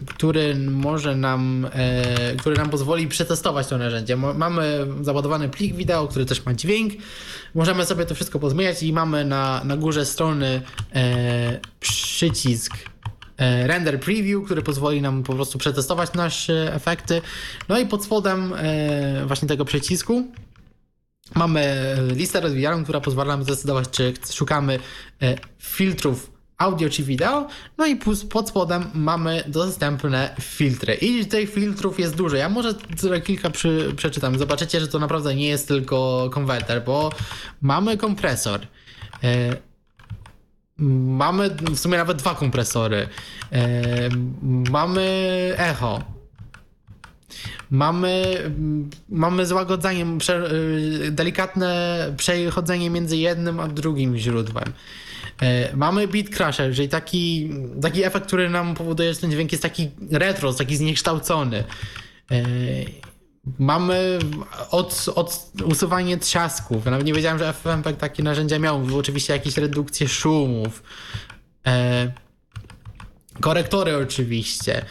który 0.05 0.55
może 0.55 1.15
nam, 1.15 1.67
e, 1.73 2.35
który 2.35 2.55
nam 2.55 2.69
pozwoli 2.69 3.07
przetestować 3.07 3.67
to 3.67 3.77
narzędzie. 3.77 4.15
Mamy 4.17 4.87
załadowany 5.01 5.49
plik 5.49 5.75
wideo, 5.75 6.07
który 6.07 6.25
też 6.25 6.45
ma 6.45 6.53
dźwięk. 6.53 6.93
Możemy 7.55 7.85
sobie 7.85 8.05
to 8.05 8.15
wszystko 8.15 8.39
pozmieniać 8.39 8.83
i 8.83 8.93
mamy 8.93 9.25
na, 9.25 9.63
na 9.63 9.77
górze 9.77 10.05
strony 10.05 10.61
e, 10.95 11.59
przycisk 11.79 12.73
e, 13.37 13.67
render 13.67 13.99
preview, 13.99 14.45
który 14.45 14.61
pozwoli 14.61 15.01
nam 15.01 15.23
po 15.23 15.33
prostu 15.33 15.57
przetestować 15.57 16.13
nasze 16.13 16.75
efekty. 16.75 17.21
No 17.69 17.79
i 17.79 17.85
pod 17.85 18.03
spodem 18.03 18.53
e, 18.53 19.25
właśnie 19.25 19.47
tego 19.47 19.65
przycisku 19.65 20.27
Mamy 21.35 21.95
listę 22.15 22.41
rozwijaną, 22.41 22.83
która 22.83 23.01
pozwala 23.01 23.33
nam 23.37 23.43
zdecydować, 23.43 23.89
czy 23.89 24.13
szukamy 24.33 24.79
e, 25.21 25.35
filtrów 25.59 26.33
audio 26.57 26.89
czy 26.89 27.03
wideo, 27.03 27.47
no 27.77 27.85
i 27.85 27.95
pod 28.29 28.49
spodem 28.49 28.85
mamy 28.93 29.43
dostępne 29.47 30.35
filtry. 30.41 30.93
I 30.93 31.25
tych 31.25 31.53
filtrów 31.53 31.99
jest 31.99 32.15
dużo. 32.15 32.35
Ja 32.35 32.49
może 32.49 32.73
kilka 33.23 33.49
przy, 33.49 33.93
przeczytam. 33.95 34.39
Zobaczycie, 34.39 34.79
że 34.79 34.87
to 34.87 34.99
naprawdę 34.99 35.35
nie 35.35 35.47
jest 35.47 35.67
tylko 35.67 36.29
konwerter, 36.33 36.83
bo 36.83 37.11
mamy 37.61 37.97
kompresor. 37.97 38.59
E, 39.23 39.55
mamy 40.77 41.49
w 41.49 41.79
sumie 41.79 41.97
nawet 41.97 42.17
dwa 42.17 42.35
kompresory. 42.35 43.07
E, 43.51 44.09
mamy 44.71 45.03
echo 45.57 46.12
Mamy, 47.73 48.37
mamy 49.09 49.45
złagodzenie, 49.45 50.05
prze, 50.19 50.51
y, 51.07 51.11
delikatne 51.11 52.13
przechodzenie 52.17 52.89
między 52.89 53.17
jednym 53.17 53.59
a 53.59 53.67
drugim 53.67 54.17
źródłem. 54.17 54.73
E, 55.41 55.75
mamy 55.75 56.07
beat 56.07 56.29
crusher, 56.29 56.75
czyli 56.75 56.89
taki, 56.89 57.49
taki 57.81 58.03
efekt, 58.03 58.27
który 58.27 58.49
nam 58.49 58.75
powoduje, 58.75 59.13
że 59.13 59.19
ten 59.19 59.31
dźwięk 59.31 59.51
jest 59.51 59.61
taki 59.61 59.89
retro, 60.11 60.53
taki 60.53 60.77
zniekształcony. 60.77 61.63
E, 62.31 62.43
mamy 63.59 64.19
od, 64.71 65.05
od 65.15 65.51
usuwanie 65.65 66.17
trzasków. 66.17 66.85
Nawet 66.85 67.05
nie 67.05 67.13
wiedziałem, 67.13 67.39
że 67.39 67.53
FFmpeg 67.53 67.97
takie 67.97 68.23
narzędzia 68.23 68.59
miał. 68.59 68.81
Oczywiście 68.97 69.33
jakieś 69.33 69.57
redukcje 69.57 70.07
szumów. 70.07 70.83
E, 71.67 72.11
korektory 73.41 73.97
oczywiście. 73.97 74.85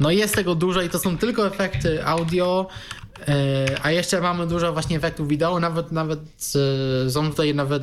No 0.00 0.10
jest 0.10 0.34
tego 0.34 0.54
dużo 0.54 0.82
i 0.82 0.88
to 0.88 0.98
są 0.98 1.18
tylko 1.18 1.46
efekty 1.46 2.06
audio, 2.06 2.66
e, 3.28 3.66
a 3.82 3.90
jeszcze 3.90 4.20
mamy 4.20 4.46
dużo 4.46 4.72
właśnie 4.72 4.96
efektów 4.96 5.28
wideo, 5.28 5.60
nawet, 5.60 5.92
nawet 5.92 6.20
e, 7.06 7.10
są 7.10 7.30
tutaj 7.30 7.54
nawet 7.54 7.82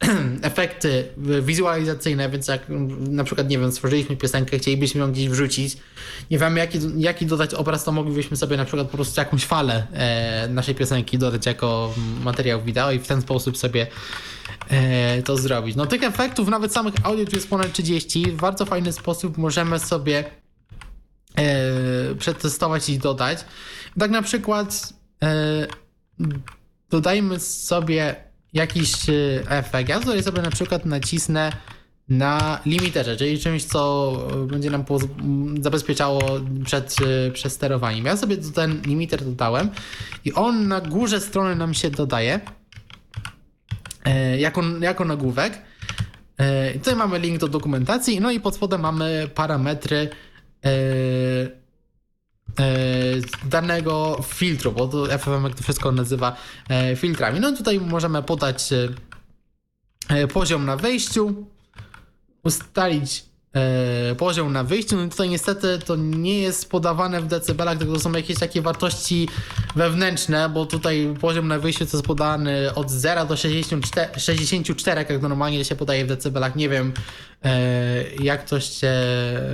efekty 0.42 1.04
wizualizacyjne, 1.42 2.30
więc 2.30 2.48
jak 2.48 2.62
na 2.98 3.24
przykład, 3.24 3.48
nie 3.48 3.58
wiem, 3.58 3.72
stworzyliśmy 3.72 4.16
piosenkę, 4.16 4.58
chcielibyśmy 4.58 5.00
ją 5.00 5.12
gdzieś 5.12 5.28
wrzucić, 5.28 5.76
nie 6.30 6.38
wiemy 6.38 6.60
jaki, 6.60 6.78
jaki 6.96 7.26
dodać 7.26 7.54
obraz, 7.54 7.84
to 7.84 7.92
moglibyśmy 7.92 8.36
sobie 8.36 8.56
na 8.56 8.64
przykład 8.64 8.88
po 8.88 8.96
prostu 8.96 9.20
jakąś 9.20 9.44
falę 9.44 9.86
e, 9.92 10.48
naszej 10.48 10.74
piosenki 10.74 11.18
dodać 11.18 11.46
jako 11.46 11.94
materiał 12.24 12.62
wideo 12.62 12.92
i 12.92 12.98
w 12.98 13.06
ten 13.06 13.22
sposób 13.22 13.56
sobie 13.56 13.86
to 15.24 15.36
zrobić. 15.36 15.76
No 15.76 15.86
tych 15.86 16.02
efektów, 16.02 16.48
nawet 16.48 16.72
samych 16.72 16.94
audio 17.02 17.24
tu 17.24 17.36
jest 17.36 17.48
ponad 17.48 17.72
30, 17.72 18.22
w 18.32 18.36
bardzo 18.36 18.64
fajny 18.66 18.92
sposób 18.92 19.38
możemy 19.38 19.78
sobie 19.78 20.24
e, 21.36 22.14
przetestować 22.14 22.88
i 22.88 22.98
dodać. 22.98 23.44
Tak 23.98 24.10
na 24.10 24.22
przykład 24.22 24.92
e, 25.22 25.66
dodajmy 26.90 27.40
sobie 27.40 28.16
jakiś 28.52 29.08
e, 29.08 29.12
efekt. 29.48 29.88
Ja 29.88 30.00
tutaj 30.00 30.22
sobie 30.22 30.42
na 30.42 30.50
przykład 30.50 30.86
nacisnę 30.86 31.52
na 32.08 32.60
limiterze, 32.66 33.16
czyli 33.16 33.38
czymś, 33.38 33.64
co 33.64 34.12
będzie 34.46 34.70
nam 34.70 34.84
zabezpieczało 35.60 36.22
przed, 36.64 36.96
e, 37.28 37.30
przed 37.30 37.52
sterowaniem. 37.52 38.04
Ja 38.04 38.16
sobie 38.16 38.36
ten 38.36 38.82
limiter 38.82 39.24
dodałem 39.24 39.70
i 40.24 40.32
on 40.32 40.68
na 40.68 40.80
górze 40.80 41.20
strony 41.20 41.56
nam 41.56 41.74
się 41.74 41.90
dodaje 41.90 42.40
e, 44.04 44.40
jako, 44.40 44.62
jako 44.80 45.04
nagłówek. 45.04 45.62
Tutaj 46.74 46.96
mamy 46.96 47.18
link 47.18 47.38
do 47.38 47.48
dokumentacji, 47.48 48.20
no 48.20 48.30
i 48.30 48.40
pod 48.40 48.54
spodem 48.54 48.80
mamy 48.80 49.30
parametry 49.34 50.08
danego 53.44 54.24
filtru, 54.28 54.72
bo 54.72 54.88
to 54.88 55.18
FFM 55.18 55.50
to 55.56 55.62
wszystko 55.62 55.92
nazywa 55.92 56.36
e, 56.68 56.96
filtrami. 56.96 57.40
No 57.40 57.52
tutaj 57.52 57.80
możemy 57.80 58.22
podać 58.22 58.68
poziom 60.32 60.66
na 60.66 60.76
wejściu, 60.76 61.46
ustalić 62.42 63.29
poziom 64.18 64.52
na 64.52 64.64
wyjściu. 64.64 64.96
No 64.96 65.08
tutaj 65.08 65.28
niestety 65.28 65.78
to 65.86 65.96
nie 65.96 66.38
jest 66.38 66.70
podawane 66.70 67.20
w 67.20 67.26
decybelach, 67.26 67.78
tylko 67.78 67.94
to 67.94 68.00
są 68.00 68.12
jakieś 68.12 68.38
takie 68.38 68.62
wartości 68.62 69.28
wewnętrzne, 69.76 70.48
bo 70.48 70.66
tutaj 70.66 71.14
poziom 71.20 71.48
na 71.48 71.58
wyjściu 71.58 71.86
to 71.86 71.96
jest 71.96 72.06
podany 72.06 72.74
od 72.74 72.90
0 72.90 73.24
do 73.24 73.36
64, 73.36 74.20
64 74.20 75.06
jak 75.08 75.22
normalnie 75.22 75.64
się 75.64 75.76
podaje 75.76 76.04
w 76.04 76.08
decybelach. 76.08 76.56
Nie 76.56 76.68
wiem 76.68 76.92
jak 78.20 78.44
to 78.44 78.60
się, 78.60 78.92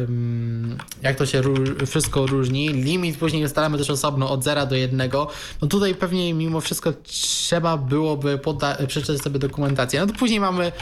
mm, 0.09 0.78
jak 1.02 1.16
to 1.16 1.27
się 1.27 1.43
wszystko 1.86 2.27
różni. 2.27 2.68
Limit 2.68 3.16
później 3.16 3.44
ustalamy 3.44 3.78
też 3.78 3.90
osobno 3.90 4.31
od 4.31 4.44
0 4.44 4.66
do 4.66 4.74
1. 4.74 5.10
No 5.62 5.68
tutaj 5.68 5.94
pewnie 5.94 6.35
mimo 6.35 6.60
wszystko 6.60 6.93
trzeba 7.02 7.77
byłoby 7.77 8.40
przeczytać 8.89 9.23
sobie 9.23 9.39
dokumentację. 9.39 10.01
No 10.01 10.06
to 10.06 10.12
później 10.12 10.40
mamy 10.40 10.64
e, 10.66 10.73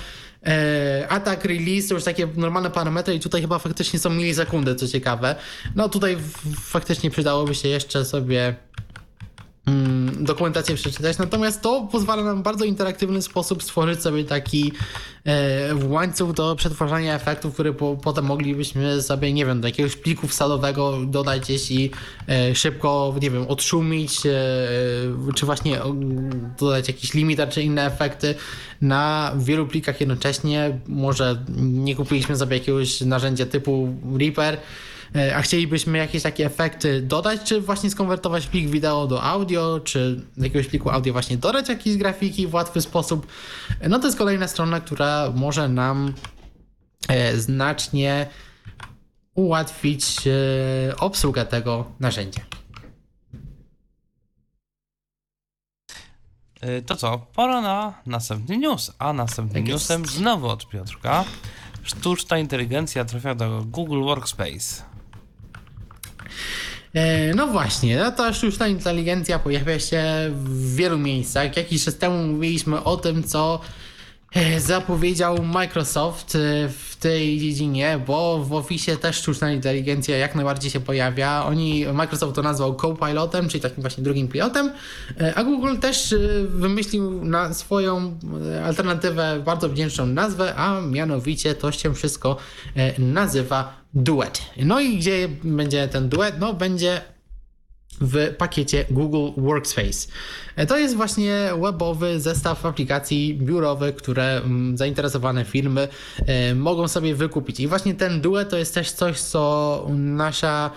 atak, 1.09 1.45
release, 1.45 1.89
to 1.89 1.95
już 1.95 2.05
takie 2.05 2.29
normalne 2.37 2.71
parametry 2.71 3.15
i 3.15 3.21
tutaj 3.21 3.41
chyba 3.41 3.59
faktycznie 3.59 3.99
są 3.99 4.11
milisekundy, 4.11 4.75
co 4.75 4.89
ciekawe. 4.89 5.37
No 5.75 5.89
tutaj 5.89 6.17
faktycznie 6.61 7.11
przydałoby 7.11 7.55
się 7.55 7.69
jeszcze 7.69 8.05
sobie 8.05 8.55
dokumentację 10.21 10.75
przeczytać. 10.75 11.19
Natomiast 11.19 11.63
to 11.63 11.89
pozwala 11.93 12.25
nam 12.25 12.41
w 12.41 12.43
bardzo 12.43 12.65
interaktywny 12.65 13.23
sposób 13.23 13.63
stworzyć 13.63 14.03
sobie 14.03 14.25
taki 14.25 14.73
e, 15.27 15.75
łańcuch 15.89 16.33
do 16.33 16.57
przetwarzania 16.57 17.15
efektów, 17.15 17.55
który 17.55 17.73
po, 17.73 17.97
potem 17.97 18.25
moglibyśmy 18.25 19.03
sobie, 19.03 19.33
nie 19.33 19.47
wiem, 19.47 19.61
do 19.61 19.69
jakiegoś 19.69 19.97
pliku 19.97 20.29
wsadowego 20.29 20.99
dodać, 21.07 21.51
jeśli 21.51 21.91
e, 22.29 22.55
szybko, 22.55 23.15
nie 23.23 23.31
wiem, 23.31 23.47
odszumić, 23.49 24.27
e, 24.27 24.31
czy 25.35 25.47
właśnie 25.47 25.81
dodać 26.59 26.89
jakiś 26.89 27.15
limiter, 27.15 27.49
czy 27.49 27.63
inne 27.63 27.87
efekty 27.87 28.35
na 28.81 29.33
wielu 29.39 29.67
plikach 29.67 30.01
jednocześnie. 30.01 30.79
Może 30.87 31.45
nie 31.59 31.97
kupiliśmy 31.97 32.37
sobie 32.37 32.59
jakiegoś 32.59 33.01
narzędzia 33.01 33.47
typu 33.47 33.95
Reaper, 34.19 34.59
a 35.35 35.43
chcielibyśmy 35.43 35.99
jakieś 35.99 36.23
takie 36.23 36.47
efekty 36.47 37.03
dodać, 37.03 37.41
czy 37.43 37.61
właśnie 37.61 37.91
skonwertować 37.91 38.47
plik 38.47 38.71
wideo 38.71 39.07
do 39.07 39.23
audio, 39.23 39.81
czy 39.81 40.21
jakiegoś 40.37 40.67
pliku 40.67 40.91
audio 40.91 41.13
właśnie 41.13 41.37
dodać 41.37 41.69
jakieś 41.69 41.97
grafiki 41.97 42.47
w 42.47 42.55
łatwy 42.55 42.81
sposób, 42.81 43.27
e, 43.81 43.89
no 43.89 43.99
to 43.99 44.07
jest 44.07 44.19
kolejna 44.19 44.49
strona, 44.49 44.81
która 44.81 45.33
może 45.35 45.69
nam 45.69 46.15
e, 47.09 47.37
znacznie 47.37 48.27
ułatwić 49.35 50.17
obsługę 50.99 51.47
tego 51.47 51.93
narzędzia. 52.01 52.41
To 56.87 56.97
co, 56.97 57.19
pora 57.19 57.61
na 57.61 57.95
następny 58.07 58.59
news, 58.59 58.93
a 58.99 59.13
następnym 59.13 59.63
tak 59.63 59.73
newsem 59.73 60.07
znowu 60.07 60.49
od 60.49 60.69
Piotrka. 60.69 61.25
Sztuczna 61.83 62.39
inteligencja 62.39 63.05
trafia 63.05 63.35
do 63.35 63.65
Google 63.65 64.03
Workspace. 64.03 64.94
E, 66.95 67.35
no 67.35 67.47
właśnie, 67.47 67.97
no 67.97 68.13
to 68.13 68.33
sztuczna 68.33 68.69
inteligencja 68.69 69.39
pojawia 69.39 69.79
się 69.79 70.05
w 70.31 70.77
wielu 70.77 70.99
miejscach. 70.99 71.57
Jakiś 71.57 71.85
czas 71.85 71.97
temu 71.99 72.27
mówiliśmy 72.27 72.85
o 72.85 72.97
tym, 72.97 73.23
co 73.23 73.61
zapowiedział 74.59 75.43
Microsoft 75.43 76.35
e, 76.35 76.39
w 76.69 76.97
tej 76.97 77.39
dziedzinie, 77.39 78.01
bo 78.07 78.45
w 78.45 78.53
Office 78.53 78.97
też 78.97 79.17
sztuczna 79.17 79.53
inteligencja 79.53 80.17
jak 80.17 80.35
najbardziej 80.35 80.71
się 80.71 80.81
pojawia. 80.81 81.45
Oni, 81.47 81.87
Microsoft 81.93 82.35
to 82.35 82.43
nazwał 82.43 82.75
Copilotem, 82.75 83.49
czyli 83.49 83.61
takim 83.61 83.81
właśnie 83.81 84.05
drugim 84.05 84.29
pilotem, 84.29 84.73
a 85.35 85.45
Google 85.45 85.77
też 85.77 86.15
wymyślił 86.49 87.25
na 87.25 87.55
swoją 87.55 88.19
alternatywę 88.65 89.41
bardzo 89.45 89.69
wdzięczną 89.69 90.07
nazwę, 90.07 90.55
a 90.57 90.81
mianowicie 90.81 91.55
to 91.55 91.73
się 91.73 91.95
wszystko 91.95 92.37
nazywa 92.99 93.75
duet. 93.95 94.43
No 94.57 94.81
i 94.81 94.99
gdzie 94.99 95.29
będzie 95.45 95.89
ten 95.89 96.09
duet? 96.09 96.35
No 96.41 96.55
będzie 96.55 97.01
w 98.01 98.35
pakiecie 98.39 98.85
Google 98.91 99.43
Workspace. 99.43 100.09
To 100.69 100.79
jest 100.79 100.97
właśnie 100.97 101.51
webowy 101.63 102.21
zestaw 102.21 102.67
aplikacji 102.67 103.35
biurowych, 103.35 103.97
które 103.97 104.37
mm, 104.37 104.77
zainteresowane 104.77 105.45
firmy 105.45 105.89
e, 106.27 106.55
mogą 106.55 106.89
sobie 106.89 107.15
wykupić. 107.15 107.61
I 107.61 107.67
właśnie 107.67 107.95
ten 107.95 108.21
duet 108.21 108.49
to 108.49 108.59
jest 108.59 108.75
też 108.75 108.93
coś, 108.93 109.21
co 109.21 109.87
nasza 109.91 110.71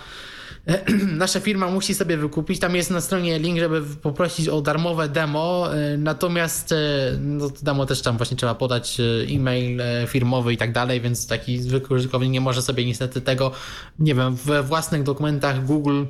nasza 1.18 1.40
firma 1.40 1.68
musi 1.68 1.94
sobie 1.96 2.18
wykupić. 2.18 2.60
Tam 2.60 2.76
jest 2.76 2.92
na 2.92 3.02
stronie 3.02 3.40
link, 3.40 3.60
żeby 3.60 3.82
poprosić 3.82 4.48
o 4.48 4.62
darmowe 4.62 5.10
demo, 5.10 5.76
e, 5.76 5.98
natomiast 5.98 6.72
e, 6.72 6.76
no, 7.20 7.50
demo 7.62 7.86
też 7.86 8.02
tam 8.02 8.18
właśnie 8.18 8.38
trzeba 8.38 8.56
podać 8.56 9.00
e, 9.00 9.04
e-mail 9.34 9.82
firmowy 10.08 10.54
i 10.54 10.58
tak 10.58 10.72
dalej, 10.72 11.02
więc 11.02 11.28
taki 11.28 11.60
zwykły 11.60 11.98
użytkownik 11.98 12.32
nie 12.32 12.42
może 12.42 12.62
sobie 12.62 12.86
niestety 12.86 13.22
tego, 13.22 13.52
nie 14.00 14.16
wiem, 14.16 14.36
we 14.36 14.64
własnych 14.64 15.04
dokumentach 15.04 15.66
Google 15.66 16.04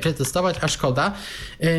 przetestować, 0.00 0.56
a 0.60 0.68
szkoda. 0.68 1.12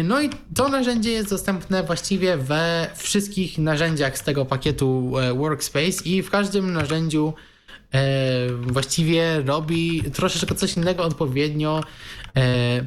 No 0.03 0.21
i 0.21 0.29
to 0.55 0.69
narzędzie 0.69 1.11
jest 1.11 1.29
dostępne 1.29 1.83
właściwie 1.83 2.37
we 2.37 2.89
wszystkich 2.95 3.57
narzędziach 3.57 4.17
z 4.17 4.23
tego 4.23 4.45
pakietu 4.45 5.13
Workspace 5.35 6.03
i 6.05 6.21
w 6.21 6.29
każdym 6.29 6.73
narzędziu 6.73 7.33
e, 7.93 8.01
właściwie 8.51 9.41
robi 9.41 10.03
troszeczkę 10.13 10.55
coś 10.55 10.77
innego 10.77 11.03
odpowiednio 11.03 11.83
e, 12.37 12.85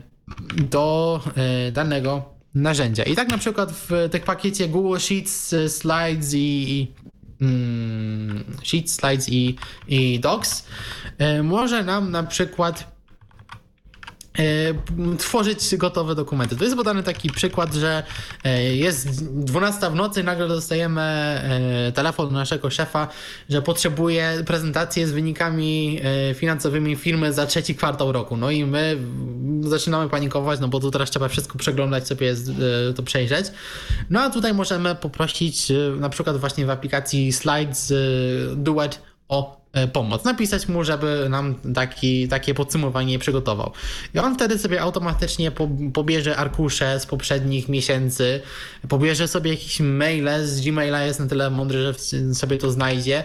do 0.57 1.21
e, 1.37 1.73
danego 1.73 2.35
narzędzia. 2.55 3.03
I 3.03 3.15
tak 3.15 3.29
na 3.29 3.39
przykład 3.39 3.73
w 3.73 4.09
tym 4.11 4.21
pakiecie 4.21 4.69
Google 4.69 4.99
Sheets, 4.99 5.53
e, 5.53 5.69
Slides 5.69 6.35
i, 6.35 6.93
mm, 7.41 8.45
Sheets, 8.63 8.95
Slides 8.95 9.29
i, 9.29 9.57
i 9.89 10.21
Docs 10.21 10.65
e, 11.19 11.43
może 11.43 11.85
nam 11.85 12.11
na 12.11 12.23
przykład 12.23 12.94
E, 12.94 12.94
tworzyć 15.19 15.77
gotowe 15.77 16.15
dokumenty. 16.15 16.57
To 16.57 16.65
jest 16.65 16.77
podany 16.77 17.03
taki 17.03 17.31
przykład, 17.31 17.75
że 17.75 18.03
e, 18.45 18.75
jest 18.77 19.35
12 19.45 19.91
w 19.91 19.95
nocy 19.95 20.21
i 20.21 20.25
nagle 20.25 20.49
dostajemy 20.49 21.03
e, 21.03 21.93
telefon 21.93 22.33
naszego 22.33 22.71
szefa, 22.71 23.09
że 23.49 23.63
potrzebuje 23.63 24.43
prezentację 24.47 25.07
z 25.07 25.13
wynikami 25.13 26.01
finansowymi 26.35 26.97
firmy 26.97 27.33
za 27.33 27.47
trzeci 27.47 27.75
kwartał 27.75 28.13
roku. 28.13 28.37
No 28.37 28.51
i 28.51 28.65
my 28.65 28.97
zaczynamy 29.61 30.11
panikować, 30.11 30.61
no 30.61 30.69
bo 30.69 30.81
tu 30.81 30.91
teraz 30.91 31.11
trzeba 31.11 31.29
wszystko 31.29 31.59
przeglądać, 31.59 32.07
sobie 32.07 32.35
to 32.97 33.03
przejrzeć. 33.03 33.47
No 34.11 34.21
a 34.21 34.31
tutaj 34.31 34.55
możemy 34.55 34.95
poprosić 34.95 35.73
na 35.97 36.09
przykład 36.09 36.37
właśnie 36.37 36.67
w 36.67 36.71
aplikacji 36.71 37.33
Slides 37.33 37.93
Duet 38.57 39.03
o 39.29 39.64
E, 39.64 39.64
pomoc. 39.93 40.25
Napisać 40.25 40.69
mu, 40.69 40.85
żeby 40.85 41.27
nam 41.31 41.55
taki, 41.75 42.29
takie 42.29 42.55
podsumowanie 42.55 43.19
przygotował. 43.19 43.73
I 44.15 44.19
on 44.19 44.35
wtedy 44.35 44.59
sobie 44.59 44.83
automatycznie 44.83 45.51
po, 45.51 45.69
pobierze 45.93 46.37
arkusze 46.37 47.01
z 47.01 47.07
poprzednich 47.07 47.69
miesięcy, 47.69 48.41
pobierze 48.89 49.29
sobie 49.29 49.51
jakieś 49.51 49.81
maile 49.81 50.47
z 50.47 50.61
Gmaila, 50.61 51.05
jest 51.05 51.21
na 51.21 51.27
tyle 51.27 51.51
mądry, 51.51 51.83
że 51.83 51.95
sobie 52.35 52.59
to 52.59 52.71
znajdzie. 52.71 53.25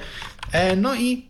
E, 0.51 0.76
no 0.76 0.95
i 0.95 1.30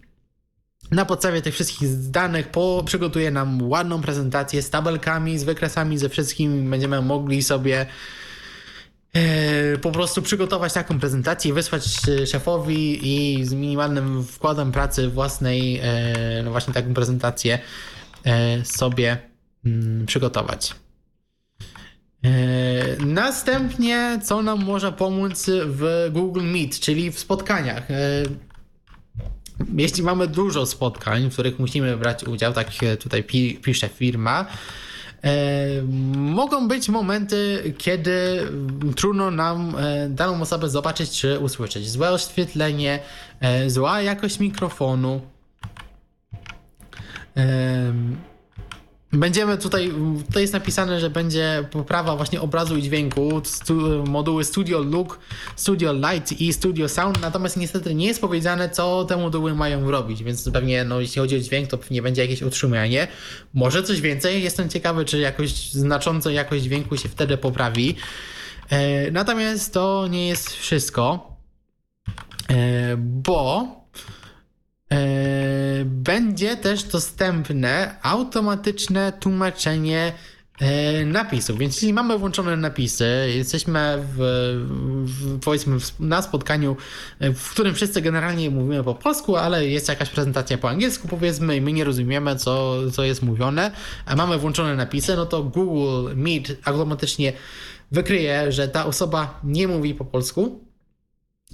na 0.91 1.05
podstawie 1.05 1.41
tych 1.41 1.53
wszystkich 1.53 2.09
danych 2.09 2.47
po, 2.47 2.83
przygotuje 2.85 3.31
nam 3.31 3.69
ładną 3.69 4.01
prezentację 4.01 4.61
z 4.61 4.69
tabelkami, 4.69 5.39
z 5.39 5.43
wykresami, 5.43 5.97
ze 5.97 6.09
wszystkim. 6.09 6.69
Będziemy 6.69 7.01
mogli 7.01 7.43
sobie 7.43 7.81
E, 7.81 7.85
po 9.81 9.91
prostu 9.91 10.21
przygotować 10.21 10.73
taką 10.73 10.99
prezentację, 10.99 11.53
wysłać 11.53 11.83
szefowi 12.25 12.99
i 13.03 13.45
z 13.45 13.53
minimalnym 13.53 14.23
wkładem 14.23 14.71
pracy 14.71 15.09
własnej 15.09 15.79
e, 15.83 16.41
no 16.43 16.51
właśnie 16.51 16.73
taką 16.73 16.93
prezentację 16.93 17.59
e, 18.25 18.65
sobie 18.65 19.17
mm, 19.65 20.05
przygotować. 20.05 20.75
Następnie, 22.99 24.19
co 24.23 24.41
nam 24.43 24.63
może 24.63 24.91
pomóc 24.91 25.45
w 25.65 26.09
Google 26.11 26.43
Meet, 26.43 26.79
czyli 26.79 27.11
w 27.11 27.19
spotkaniach. 27.19 27.87
Jeśli 29.75 30.03
mamy 30.03 30.27
dużo 30.27 30.65
spotkań, 30.65 31.29
w 31.29 31.33
których 31.33 31.59
musimy 31.59 31.97
brać 31.97 32.23
udział, 32.23 32.53
tak 32.53 32.67
tutaj 32.99 33.23
pisze 33.61 33.89
firma, 33.89 34.45
E, 34.45 34.88
mogą 36.15 36.67
być 36.67 36.89
momenty, 36.89 37.73
kiedy 37.77 38.47
trudno 38.95 39.31
nam 39.31 39.75
e, 39.77 40.09
daną 40.09 40.41
osobę 40.41 40.69
zobaczyć 40.69 41.11
czy 41.11 41.39
usłyszeć. 41.39 41.89
Złe 41.89 42.11
oświetlenie, 42.11 42.99
e, 43.39 43.69
zła 43.69 44.01
jakość 44.01 44.39
mikrofonu. 44.39 45.21
Będziemy 49.13 49.57
tutaj, 49.57 49.93
tutaj 50.27 50.43
jest 50.43 50.53
napisane, 50.53 50.99
że 50.99 51.09
będzie 51.09 51.65
poprawa 51.71 52.15
właśnie 52.15 52.41
obrazu 52.41 52.77
i 52.77 52.81
dźwięku, 52.81 53.41
stu, 53.43 54.05
moduły 54.07 54.43
Studio 54.43 54.79
Look, 54.79 55.19
Studio 55.55 55.93
Light 55.93 56.31
i 56.41 56.53
Studio 56.53 56.89
Sound, 56.89 57.21
natomiast 57.21 57.57
niestety 57.57 57.95
nie 57.95 58.07
jest 58.07 58.21
powiedziane, 58.21 58.69
co 58.69 59.05
te 59.05 59.17
moduły 59.17 59.55
mają 59.55 59.91
robić, 59.91 60.23
więc 60.23 60.49
pewnie, 60.49 60.83
no, 60.83 61.01
jeśli 61.01 61.21
chodzi 61.21 61.35
o 61.35 61.39
dźwięk, 61.39 61.69
to 61.69 61.77
pewnie 61.77 62.01
będzie 62.01 62.21
jakieś 62.21 62.41
utrzymanie. 62.41 63.07
Może 63.53 63.83
coś 63.83 64.01
więcej, 64.01 64.43
jestem 64.43 64.69
ciekawy, 64.69 65.05
czy 65.05 65.19
jakoś 65.19 65.71
znacząco 65.71 66.29
jakość 66.29 66.63
dźwięku 66.63 66.97
się 66.97 67.09
wtedy 67.09 67.37
poprawi. 67.37 67.95
E, 68.69 69.11
natomiast 69.11 69.73
to 69.73 70.07
nie 70.07 70.27
jest 70.27 70.49
wszystko, 70.49 71.35
e, 72.49 72.97
bo 72.97 73.78
będzie 75.85 76.57
też 76.57 76.83
dostępne 76.83 77.95
automatyczne 78.01 79.13
tłumaczenie 79.19 80.13
e, 80.59 81.05
napisów. 81.05 81.57
Więc 81.57 81.75
jeśli 81.75 81.93
mamy 81.93 82.17
włączone 82.17 82.57
napisy, 82.57 83.05
jesteśmy 83.35 83.97
w, 83.97 84.17
w, 85.05 85.39
powiedzmy 85.39 85.79
w, 85.79 85.99
na 85.99 86.21
spotkaniu, 86.21 86.77
w 87.19 87.51
którym 87.51 87.75
wszyscy 87.75 88.01
generalnie 88.01 88.49
mówimy 88.49 88.83
po 88.83 88.95
polsku, 88.95 89.35
ale 89.35 89.67
jest 89.67 89.89
jakaś 89.89 90.09
prezentacja 90.09 90.57
po 90.57 90.69
angielsku, 90.69 91.07
powiedzmy, 91.07 91.55
i 91.55 91.61
my 91.61 91.73
nie 91.73 91.83
rozumiemy, 91.83 92.35
co, 92.35 92.75
co 92.91 93.03
jest 93.03 93.23
mówione, 93.23 93.71
a 94.05 94.15
mamy 94.15 94.37
włączone 94.37 94.75
napisy, 94.75 95.15
no 95.15 95.25
to 95.25 95.43
Google 95.43 96.15
Meet 96.15 96.57
automatycznie 96.65 97.33
wykryje, 97.91 98.51
że 98.51 98.67
ta 98.67 98.85
osoba 98.85 99.39
nie 99.43 99.67
mówi 99.67 99.93
po 99.93 100.05
polsku 100.05 100.68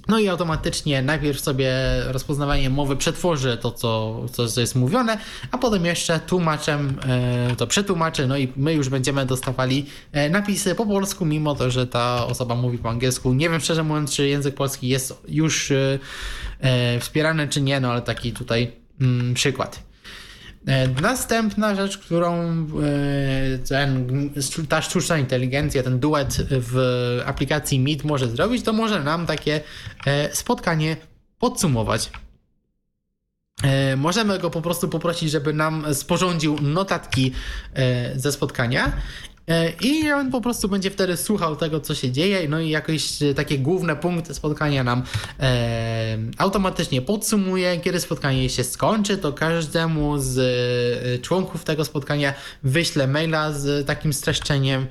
no 0.08 0.18
i 0.18 0.28
automatycznie 0.28 1.02
najpierw 1.02 1.40
sobie 1.40 1.72
rozpoznawanie 2.06 2.70
mowy 2.70 2.96
przetworzy 2.96 3.56
to, 3.56 3.70
co, 3.70 4.20
co 4.28 4.60
jest 4.60 4.74
mówione, 4.74 5.18
a 5.50 5.58
potem 5.58 5.84
jeszcze 5.84 6.20
tłumaczem 6.20 6.98
e, 7.08 7.56
to 7.56 7.66
przetłumaczy, 7.66 8.26
no 8.26 8.36
i 8.36 8.52
my 8.56 8.74
już 8.74 8.88
będziemy 8.88 9.26
dostawali 9.26 9.86
e, 10.12 10.30
napisy 10.30 10.74
po 10.74 10.86
polsku, 10.86 11.24
mimo 11.24 11.54
to, 11.54 11.70
że 11.70 11.86
ta 11.86 12.26
osoba 12.26 12.54
mówi 12.54 12.78
po 12.78 12.90
angielsku. 12.90 13.34
Nie 13.34 13.50
wiem 13.50 13.60
szczerze 13.60 13.82
mówiąc, 13.84 14.12
czy 14.12 14.28
język 14.28 14.54
polski 14.54 14.88
jest 14.88 15.22
już 15.28 15.70
e, 16.60 17.00
wspierany, 17.00 17.48
czy 17.48 17.60
nie, 17.60 17.80
no 17.80 17.92
ale 17.92 18.02
taki 18.02 18.32
tutaj 18.32 18.72
mm, 19.00 19.34
przykład. 19.34 19.82
E, 20.66 20.88
następna 20.88 21.74
rzecz, 21.74 21.98
którą 21.98 22.34
e, 22.34 22.66
ten, 23.68 24.08
ta 24.68 24.82
sztuczna 24.82 25.18
inteligencja, 25.18 25.82
ten 25.82 25.98
duet 25.98 26.36
w 26.50 26.76
aplikacji 27.26 27.80
Meet 27.80 28.04
może 28.04 28.28
zrobić, 28.28 28.64
to 28.64 28.72
może 28.72 29.04
nam 29.04 29.26
takie 29.26 29.60
e, 30.06 30.34
spotkanie 30.34 30.96
podsumować. 31.38 32.10
Możemy 33.96 34.38
go 34.38 34.50
po 34.50 34.62
prostu 34.62 34.88
poprosić, 34.88 35.30
żeby 35.30 35.52
nam 35.52 35.94
sporządził 35.94 36.58
notatki 36.60 37.32
ze 38.16 38.32
spotkania 38.32 38.92
I 39.80 40.12
on 40.12 40.30
po 40.30 40.40
prostu 40.40 40.68
będzie 40.68 40.90
wtedy 40.90 41.16
słuchał 41.16 41.56
tego, 41.56 41.80
co 41.80 41.94
się 41.94 42.10
dzieje, 42.10 42.48
no 42.48 42.60
i 42.60 42.68
jakieś 42.68 43.22
e, 43.22 43.34
takie 43.34 43.58
główne 43.58 43.96
punkty 43.96 44.34
spotkania 44.34 44.84
nam 44.84 45.02
e, 45.40 46.18
automatycznie 46.38 47.02
podsumuje. 47.02 47.80
Kiedy 47.80 48.00
spotkanie 48.00 48.50
się 48.50 48.64
skończy, 48.64 49.18
to 49.18 49.32
każdemu 49.32 50.18
z 50.18 50.38
e, 50.38 51.18
członków 51.18 51.64
tego 51.64 51.84
spotkania 51.84 52.34
wyślę 52.62 53.06
maila 53.06 53.52
z 53.52 53.86
takim 53.86 54.12
streszczeniem. 54.12 54.86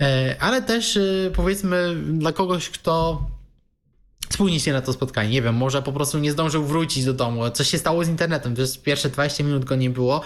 E, 0.00 0.36
ale 0.40 0.62
też 0.62 0.96
e, 0.96 1.00
powiedzmy 1.34 1.96
dla 2.12 2.32
kogoś, 2.32 2.70
kto 2.70 3.22
spóźni 4.30 4.60
się 4.60 4.72
na 4.72 4.82
to 4.82 4.92
spotkanie, 4.92 5.30
nie 5.30 5.42
wiem, 5.42 5.54
może 5.54 5.82
po 5.82 5.92
prostu 5.92 6.18
nie 6.18 6.32
zdążył 6.32 6.64
wrócić 6.64 7.04
do 7.04 7.12
domu, 7.12 7.50
coś 7.50 7.70
się 7.70 7.78
stało 7.78 8.04
z 8.04 8.08
internetem, 8.08 8.54
jest 8.58 8.82
pierwsze 8.82 9.08
20 9.08 9.44
minut 9.44 9.64
go 9.64 9.76
nie 9.76 9.90
było, 9.90 10.22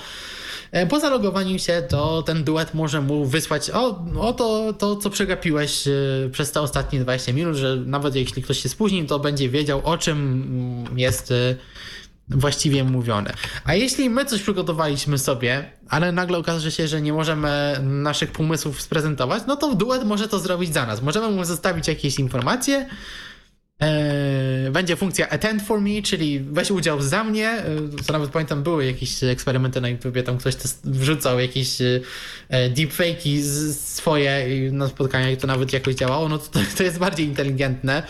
E, 0.73 0.87
po 0.87 1.01
zalogowaniu 1.01 1.59
się 1.59 1.83
to 1.89 2.23
ten 2.23 2.45
duet 2.45 2.74
może 2.74 3.01
mu 3.01 3.24
wysłać 3.24 3.70
o, 3.70 4.05
o 4.20 4.33
to, 4.33 4.73
to, 4.73 4.97
co 4.97 5.11
przegapiłeś 5.11 5.89
e, 5.89 5.93
przez 6.33 6.53
te 6.53 6.61
ostatnie 6.61 7.01
20 7.01 7.33
minut, 7.33 7.57
że 7.57 7.77
nawet 7.77 8.15
jeśli 8.15 8.43
ktoś 8.43 8.62
się 8.62 8.69
spóźni, 8.69 9.07
to 9.07 9.19
będzie 9.19 9.49
wiedział 9.49 9.81
o 9.85 9.99
czym 9.99 10.85
jest 10.97 11.31
e, 11.31 11.55
właściwie 12.29 12.85
mówione. 12.85 13.35
A 13.65 13.74
jeśli 13.74 14.11
my 14.11 14.24
coś 14.24 14.43
przygotowaliśmy 14.43 15.19
sobie, 15.19 15.70
ale 15.89 16.12
nagle 16.12 16.39
okaże 16.39 16.70
się, 16.70 16.89
że 16.89 17.01
nie 17.03 17.12
możemy 17.12 17.81
naszych 17.83 18.33
pomysłów 18.33 18.83
sprezentować, 18.83 19.43
no 19.47 19.57
to 19.57 19.74
duet 19.74 20.05
może 20.05 20.29
to 20.29 20.39
zrobić 20.39 20.74
za 20.74 20.87
nas. 20.87 21.03
Możemy 21.03 21.31
mu 21.31 21.45
zostawić 21.45 21.89
jakieś 21.89 22.19
informacje, 22.19 22.89
będzie 24.72 24.96
funkcja 24.96 25.28
attend 25.28 25.62
for 25.62 25.80
me, 25.80 26.02
czyli 26.02 26.40
weź 26.40 26.70
udział 26.70 27.02
za 27.02 27.24
mnie. 27.24 27.48
E, 27.48 27.64
co 28.04 28.12
nawet 28.12 28.30
pamiętam, 28.30 28.62
były 28.62 28.86
jakieś 28.86 29.24
eksperymenty 29.24 29.80
na 29.80 29.88
YouTube, 29.88 30.22
tam 30.24 30.38
ktoś 30.38 30.54
wrzucał 30.84 31.40
jakieś 31.40 31.80
e, 31.80 32.00
deepfake'i 32.70 33.42
swoje 33.72 34.46
na 34.72 34.88
spotkania 34.88 35.30
i 35.30 35.36
to 35.36 35.46
nawet 35.46 35.72
jakoś 35.72 35.94
działało. 35.94 36.28
No 36.28 36.38
to, 36.38 36.60
to 36.76 36.82
jest 36.82 36.98
bardziej 36.98 37.26
inteligentne 37.26 38.02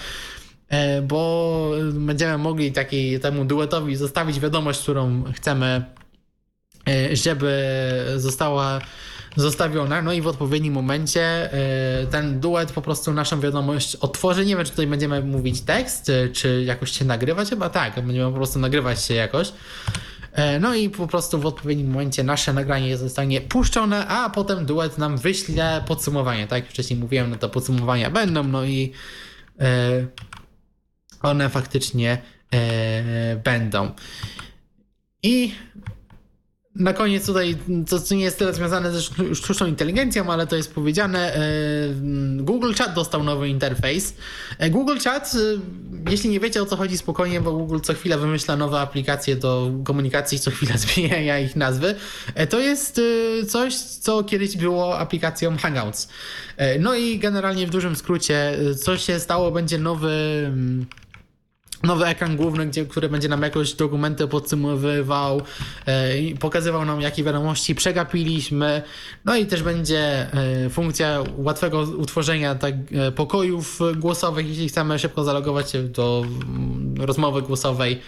bo 1.03 1.71
będziemy 1.93 2.39
mogli 2.39 2.73
takiej, 2.73 3.21
temu 3.21 3.45
duetowi 3.45 3.97
zostawić 3.97 4.41
wiadomość, 4.41 4.81
którą 4.81 5.25
chcemy, 5.33 5.85
żeby 7.13 7.75
została 8.17 8.81
zostawiona, 9.37 10.03
no 10.03 10.13
i 10.13 10.21
w 10.21 10.27
odpowiednim 10.27 10.75
momencie 10.75 11.53
e, 11.53 12.07
ten 12.07 12.41
duet 12.41 12.73
po 12.73 12.83
prostu 12.83 13.13
naszą 13.13 13.41
wiadomość 13.41 13.97
otworzy. 13.97 14.47
Nie 14.47 14.57
wiem, 14.57 14.65
czy 14.65 14.71
tutaj 14.71 14.87
będziemy 14.87 15.23
mówić 15.23 15.61
tekst, 15.61 16.13
czy 16.33 16.65
jakoś 16.67 16.91
się 16.91 17.05
nagrywać, 17.05 17.49
chyba 17.49 17.69
tak, 17.69 17.95
będziemy 17.95 18.31
po 18.31 18.37
prostu 18.37 18.59
nagrywać 18.59 19.05
się 19.05 19.15
jakoś. 19.15 19.53
E, 20.33 20.61
no 20.61 20.75
i 20.75 20.91
po 20.91 21.07
prostu 21.07 21.39
w 21.41 21.47
odpowiednim 21.47 21.91
momencie 21.91 22.25
nasze 22.25 22.53
nagranie 22.53 22.97
zostanie 22.97 23.41
puszczone, 23.41 24.07
a 24.07 24.31
potem 24.31 24.67
duet 24.67 24.99
nam 24.99 25.19
wyśle 25.19 25.85
podsumowanie. 25.87 26.47
Tak 26.47 26.63
jak 26.63 26.73
wcześniej 26.73 26.99
mówiłem, 26.99 27.31
no 27.31 27.37
to 27.37 27.49
podsumowania 27.49 28.11
będą, 28.11 28.45
no 28.45 28.65
i 28.65 28.93
e, 29.61 30.07
one 31.23 31.49
faktycznie 31.49 32.19
będą. 33.45 33.91
I 35.23 35.55
na 36.77 36.93
koniec 36.93 37.27
tutaj, 37.27 37.57
co 37.87 38.15
nie 38.15 38.25
jest 38.25 38.39
tyle 38.39 38.55
związane 38.55 38.93
ze 38.93 39.03
sztuczną 39.35 39.67
inteligencją, 39.67 40.33
ale 40.33 40.47
to 40.47 40.57
jest 40.57 40.75
powiedziane, 40.75 41.35
e, 41.35 41.41
Google 42.37 42.73
Chat 42.73 42.95
dostał 42.95 43.25
nowy 43.25 43.49
interfejs. 43.49 44.15
E, 44.59 44.71
Google 44.71 44.99
Chat, 45.05 45.33
e, 45.35 46.11
jeśli 46.11 46.31
nie 46.31 46.41
wiecie 46.41 46.63
o 46.63 46.67
co 46.67 46.77
chodzi, 46.77 46.99
spokojnie, 46.99 47.41
bo 47.41 47.53
Google 47.53 47.79
co 47.83 47.95
chwilę 47.95 48.19
wymyśla 48.19 48.57
nowe 48.57 48.81
aplikacje 48.81 49.37
do 49.37 49.71
komunikacji, 49.85 50.39
co 50.39 50.51
chwilę 50.51 50.79
zmienia 50.95 51.39
ich 51.39 51.57
nazwy. 51.57 51.95
To 52.51 52.61
jest 52.61 53.01
coś, 53.49 53.75
co 53.75 54.25
kiedyś 54.25 54.57
było 54.57 54.99
aplikacją 54.99 55.57
Hangouts. 55.57 56.09
No 56.81 56.95
i 56.95 57.19
generalnie 57.19 57.67
w 57.67 57.71
dużym 57.71 57.97
skrócie, 57.97 58.59
co 58.83 58.99
się 58.99 59.21
stało, 59.21 59.51
będzie 59.51 59.79
nowy 59.79 60.13
nowy 61.83 62.07
ekran 62.07 62.37
główny, 62.37 62.67
gdzie, 62.67 62.87
który 62.87 63.09
będzie 63.09 63.29
nam 63.29 63.43
jakoś 63.43 63.73
dokumenty 63.73 64.29
podsumowywał, 64.29 65.43
e, 65.87 66.15
pokazywał 66.41 66.85
nam, 66.85 67.01
jakie 67.01 67.25
wiadomości 67.25 67.75
przegapiliśmy. 67.75 68.83
No 69.25 69.37
i 69.37 69.47
też 69.47 69.63
będzie 69.63 70.01
e, 70.33 70.71
funkcja 70.71 71.23
łatwego 71.37 71.81
utworzenia 71.81 72.55
tak, 72.55 72.75
e, 72.93 73.13
pokojów 73.13 73.79
głosowych, 73.97 74.49
jeśli 74.49 74.69
chcemy 74.69 74.99
szybko 74.99 75.25
zalogować 75.25 75.71
się 75.71 75.83
do 75.83 76.25
mm, 76.27 76.95
rozmowy 76.99 77.43
głosowej, 77.43 78.01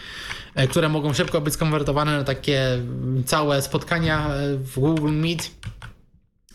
które 0.70 0.88
mogą 0.88 1.12
szybko 1.12 1.40
być 1.40 1.54
skonwertowane 1.54 2.18
na 2.18 2.24
takie 2.24 2.78
całe 3.26 3.62
spotkania 3.62 4.30
w 4.58 4.80
Google 4.80 5.12
Meet. 5.12 5.50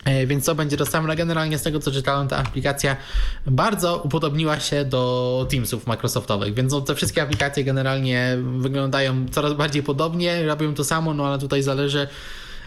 E, 0.04 0.26
więc 0.26 0.44
co 0.44 0.54
będzie 0.54 0.76
dostępne? 0.76 1.16
Generalnie 1.16 1.58
z 1.58 1.62
tego 1.62 1.80
co 1.80 1.90
czytałem, 1.90 2.28
ta 2.28 2.36
aplikacja 2.36 2.96
bardzo 3.46 3.98
upodobniła 3.98 4.60
się 4.60 4.84
do 4.84 5.46
Teamsów 5.50 5.86
Microsoftowych, 5.86 6.54
więc 6.54 6.72
no, 6.72 6.80
te 6.80 6.94
wszystkie 6.94 7.22
aplikacje 7.22 7.64
generalnie 7.64 8.38
wyglądają 8.58 9.26
coraz 9.30 9.52
bardziej 9.52 9.82
podobnie, 9.82 10.46
robią 10.46 10.74
to 10.74 10.84
samo, 10.84 11.14
no 11.14 11.26
ale 11.26 11.38
tutaj 11.38 11.62
zależy 11.62 12.08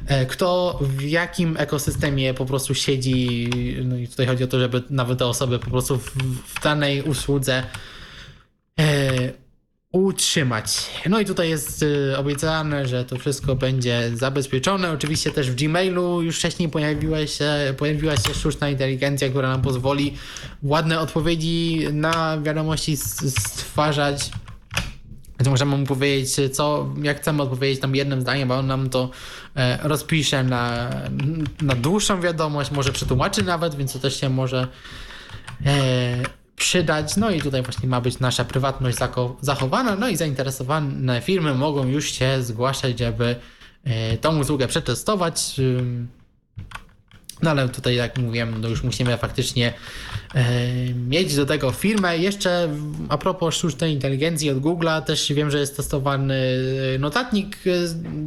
e, 0.07 0.25
kto 0.25 0.79
w 0.81 1.01
jakim 1.01 1.55
ekosystemie 1.57 2.33
po 2.33 2.45
prostu 2.45 2.75
siedzi. 2.75 3.49
No 3.85 3.97
i 3.97 4.07
tutaj 4.07 4.25
chodzi 4.27 4.43
o 4.43 4.47
to, 4.47 4.59
żeby 4.59 4.83
nawet 4.89 5.19
te 5.19 5.25
osoby 5.25 5.59
po 5.59 5.69
prostu 5.69 5.97
w, 5.97 6.11
w 6.45 6.63
danej 6.63 7.01
usłudze 7.01 7.63
e, 8.79 9.42
utrzymać. 9.93 10.89
No 11.09 11.19
i 11.19 11.25
tutaj 11.25 11.49
jest 11.49 11.83
y, 11.83 12.17
obiecane, 12.17 12.87
że 12.87 13.05
to 13.05 13.17
wszystko 13.17 13.55
będzie 13.55 14.11
zabezpieczone. 14.13 14.91
Oczywiście 14.91 15.31
też 15.31 15.51
w 15.51 15.55
Gmailu 15.55 16.21
już 16.21 16.37
wcześniej 16.37 16.69
pojawiła 16.69 17.27
się, 17.27 17.73
pojawiła 17.77 18.17
się 18.17 18.33
sztuczna 18.33 18.69
inteligencja, 18.69 19.29
która 19.29 19.49
nam 19.49 19.61
pozwoli 19.61 20.13
ładne 20.63 20.99
odpowiedzi 20.99 21.87
na 21.91 22.37
wiadomości 22.41 22.97
stwarzać. 22.97 24.31
Więc 25.39 25.49
możemy 25.49 25.77
mu 25.77 25.85
powiedzieć, 25.85 26.55
co, 26.55 26.93
jak 27.01 27.17
chcemy 27.17 27.43
odpowiedzieć 27.43 27.79
tam 27.79 27.95
jednym 27.95 28.21
zdaniem, 28.21 28.51
a 28.51 28.55
on 28.59 28.67
nam 28.67 28.89
to 28.89 29.09
e, 29.55 29.79
rozpisze 29.83 30.43
na, 30.43 30.89
na 31.61 31.75
dłuższą 31.75 32.21
wiadomość, 32.21 32.71
może 32.71 32.91
przetłumaczy 32.91 33.43
nawet, 33.43 33.75
więc 33.75 33.93
to 33.93 33.99
też 33.99 34.19
się 34.19 34.29
może 34.29 34.67
e, 35.65 36.42
przydać. 36.63 37.17
No 37.17 37.31
i 37.31 37.41
tutaj 37.41 37.63
właśnie 37.63 37.89
ma 37.89 38.01
być 38.01 38.19
nasza 38.19 38.45
prywatność 38.45 38.97
zachowana. 39.41 39.95
No 39.95 40.09
i 40.09 40.17
zainteresowane 40.17 41.21
firmy 41.21 41.53
mogą 41.53 41.87
już 41.87 42.11
się 42.11 42.43
zgłaszać, 42.43 42.99
żeby 42.99 43.35
e, 43.83 44.17
tą 44.17 44.39
usługę 44.39 44.67
przetestować. 44.67 45.55
No 47.41 47.49
ale 47.49 47.69
tutaj, 47.69 47.95
jak 47.95 48.17
mówiłem, 48.17 48.61
no 48.61 48.67
już 48.69 48.83
musimy 48.83 49.17
faktycznie 49.17 49.73
e, 50.35 50.43
mieć 50.93 51.35
do 51.35 51.45
tego 51.45 51.71
firmę. 51.71 52.17
Jeszcze 52.17 52.69
a 53.09 53.17
propos 53.17 53.55
sztucznej 53.55 53.93
inteligencji 53.93 54.49
od 54.49 54.57
Google'a, 54.57 55.01
też 55.01 55.33
wiem, 55.33 55.51
że 55.51 55.59
jest 55.59 55.77
testowany 55.77 56.39
notatnik 56.99 57.57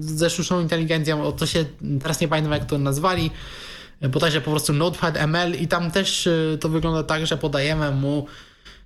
ze 0.00 0.30
sztuczną 0.30 0.60
inteligencją. 0.60 1.24
O 1.24 1.32
to 1.32 1.46
się 1.46 1.64
teraz 2.02 2.20
nie 2.20 2.28
pamiętam, 2.28 2.52
jak 2.52 2.64
to 2.64 2.78
nazwali 2.78 3.30
bodajże 4.02 4.40
po 4.40 4.50
prostu 4.50 4.72
Notepad 4.72 5.16
ML 5.16 5.54
i 5.54 5.68
tam 5.68 5.90
też 5.90 6.26
y, 6.26 6.58
to 6.60 6.68
wygląda 6.68 7.02
tak, 7.02 7.26
że 7.26 7.36
podajemy 7.36 7.90
mu 7.90 8.26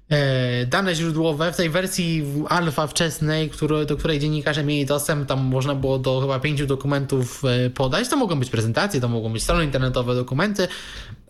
e, 0.08 0.66
dane 0.66 0.94
źródłowe 0.94 1.52
w 1.52 1.56
tej 1.56 1.70
wersji 1.70 2.24
alfa 2.48 2.86
wczesnej, 2.86 3.50
który, 3.50 3.86
do 3.86 3.96
której 3.96 4.18
dziennikarze 4.18 4.64
mieli 4.64 4.86
dostęp, 4.86 5.28
tam 5.28 5.40
można 5.44 5.74
było 5.74 5.98
do 5.98 6.20
chyba 6.20 6.40
pięciu 6.40 6.66
dokumentów 6.66 7.42
e, 7.44 7.70
podać. 7.70 8.08
To 8.08 8.16
mogą 8.16 8.38
być 8.38 8.50
prezentacje, 8.50 9.00
to 9.00 9.08
mogą 9.08 9.32
być 9.32 9.42
strony 9.42 9.64
internetowe, 9.64 10.14
dokumenty, 10.14 10.68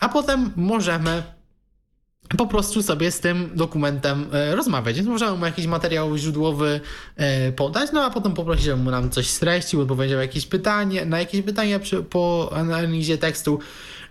a 0.01 0.09
potem 0.09 0.52
możemy 0.57 1.23
po 2.36 2.47
prostu 2.47 2.82
sobie 2.82 3.11
z 3.11 3.20
tym 3.20 3.51
dokumentem 3.55 4.27
e, 4.32 4.57
rozmawiać. 4.57 4.97
Więc 4.97 5.09
możemy 5.09 5.39
mu 5.39 5.47
jakiś 5.47 5.66
materiał 5.66 6.16
źródłowy 6.16 6.81
e, 7.16 7.52
podać, 7.52 7.93
no 7.93 8.05
a 8.05 8.11
potem 8.11 8.35
poprosić, 8.35 8.65
żeby 8.65 8.82
mu 8.82 8.90
nam 8.90 9.11
coś 9.11 9.27
streścił, 9.27 9.81
odpowiedział 9.81 10.20
jakieś 10.20 10.47
pytanie, 10.47 11.07
na 11.07 11.19
jakieś 11.19 11.43
pytania 11.43 11.78
przy, 11.78 12.02
po 12.02 12.52
analizie 12.55 13.19
tekstu. 13.19 13.59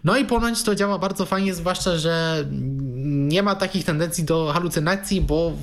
No 0.03 0.17
i 0.17 0.25
ponoć 0.25 0.63
to 0.63 0.75
działa 0.75 0.99
bardzo 0.99 1.25
fajnie, 1.25 1.53
zwłaszcza, 1.53 1.97
że 1.97 2.45
nie 3.29 3.43
ma 3.43 3.55
takich 3.55 3.85
tendencji 3.85 4.23
do 4.23 4.51
halucynacji, 4.53 5.21
bo 5.21 5.53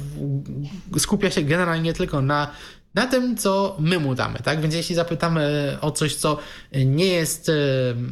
skupia 0.99 1.31
się 1.31 1.43
generalnie 1.43 1.93
tylko 1.93 2.23
na 2.23 2.51
na 2.97 3.07
tym, 3.07 3.37
co 3.37 3.77
my 3.79 3.99
mu 3.99 4.15
damy, 4.15 4.39
tak? 4.39 4.61
Więc 4.61 4.75
jeśli 4.75 4.95
zapytamy 4.95 5.77
o 5.81 5.91
coś, 5.91 6.15
co 6.15 6.39
nie 6.73 7.07
jest 7.07 7.49
e, 7.49 7.53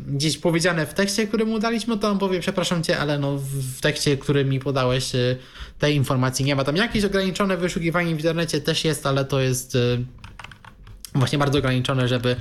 gdzieś 0.07 0.39
powiedziane 0.39 0.87
w 0.87 0.95
tekście, 0.95 1.27
który 1.27 1.45
mu 1.45 1.59
daliśmy, 1.59 1.99
to 1.99 2.09
on 2.09 2.19
powie, 2.19 2.41
przepraszam 2.41 2.83
cię, 2.83 2.99
ale 2.99 3.19
no 3.19 3.37
w 3.39 3.81
tekście, 3.81 4.17
który 4.17 4.45
mi 4.45 4.61
podałeś, 4.61 5.15
e, 5.15 5.37
tej 5.79 5.95
informacji 5.95 6.45
nie 6.45 6.57
ma. 6.57 6.65
Tam 6.65 6.77
jakieś 6.77 7.05
ograniczone 7.05 7.57
wyszukiwanie 7.57 8.15
w 8.15 8.19
internecie 8.19 8.61
też 8.61 8.85
jest, 8.85 9.07
ale 9.07 9.25
to 9.25 9.41
jest 9.41 9.77
e, 9.77 9.79
właśnie 11.15 11.39
bardzo 11.39 11.59
ograniczone, 11.59 12.09
żeby 12.09 12.37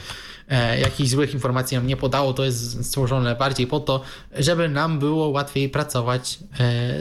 jakichś 0.79 1.09
złych 1.09 1.33
informacji 1.33 1.77
nam 1.77 1.87
nie 1.87 1.97
podało. 1.97 2.33
To 2.33 2.45
jest 2.45 2.85
stworzone 2.85 3.35
bardziej 3.35 3.67
po 3.67 3.79
to, 3.79 4.01
żeby 4.37 4.69
nam 4.69 4.99
było 4.99 5.27
łatwiej 5.27 5.69
pracować 5.69 6.39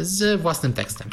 z 0.00 0.40
własnym 0.40 0.72
tekstem. 0.72 1.08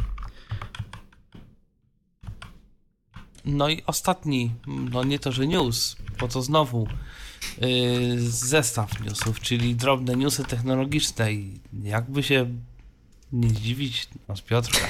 No 3.45 3.69
i 3.69 3.83
ostatni, 3.85 4.51
no 4.67 5.03
nie 5.03 5.19
to, 5.19 5.31
że 5.31 5.47
news, 5.47 5.95
bo 6.19 6.27
to 6.27 6.41
znowu 6.41 6.87
yy, 7.61 8.21
zestaw 8.21 8.99
newsów, 8.99 9.39
czyli 9.39 9.75
drobne 9.75 10.15
newsy 10.15 10.43
technologiczne 10.43 11.33
i 11.33 11.59
jakby 11.83 12.23
się 12.23 12.49
nie 13.31 13.49
zdziwić, 13.49 14.07
no 14.27 14.35
z 14.35 14.41
Piotrka. 14.41 14.87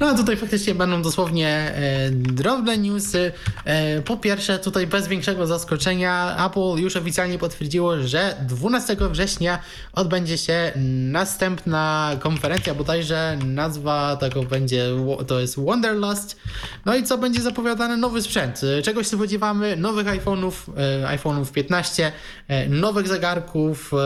No 0.00 0.16
tutaj 0.16 0.36
faktycznie 0.36 0.74
będą 0.74 1.02
dosłownie 1.02 1.48
e, 1.48 2.10
drobne 2.10 2.78
newsy. 2.78 3.32
E, 3.64 4.02
po 4.02 4.16
pierwsze, 4.16 4.58
tutaj 4.58 4.86
bez 4.86 5.08
większego 5.08 5.46
zaskoczenia 5.46 6.46
Apple 6.46 6.82
już 6.82 6.96
oficjalnie 6.96 7.38
potwierdziło, 7.38 8.02
że 8.02 8.36
12 8.48 8.96
września 9.10 9.58
odbędzie 9.92 10.38
się 10.38 10.72
następna 11.10 12.10
konferencja, 12.20 12.74
bodajże 12.74 13.38
nazwa 13.44 14.16
tego 14.16 14.42
będzie, 14.42 14.86
to 15.26 15.40
jest 15.40 15.60
Wanderlust. 15.60 16.40
No 16.84 16.96
i 16.96 17.02
co 17.02 17.18
będzie 17.18 17.42
zapowiadane? 17.42 17.96
Nowy 17.96 18.22
sprzęt. 18.22 18.60
Czegoś 18.84 19.10
się 19.10 19.16
spodziewamy? 19.16 19.76
Nowych 19.76 20.06
iPhone'ów, 20.06 20.52
e, 20.76 21.18
iPhone'ów 21.18 21.52
15, 21.52 22.12
e, 22.48 22.68
nowych 22.68 23.08
zegarków, 23.08 23.92
e, 23.94 23.96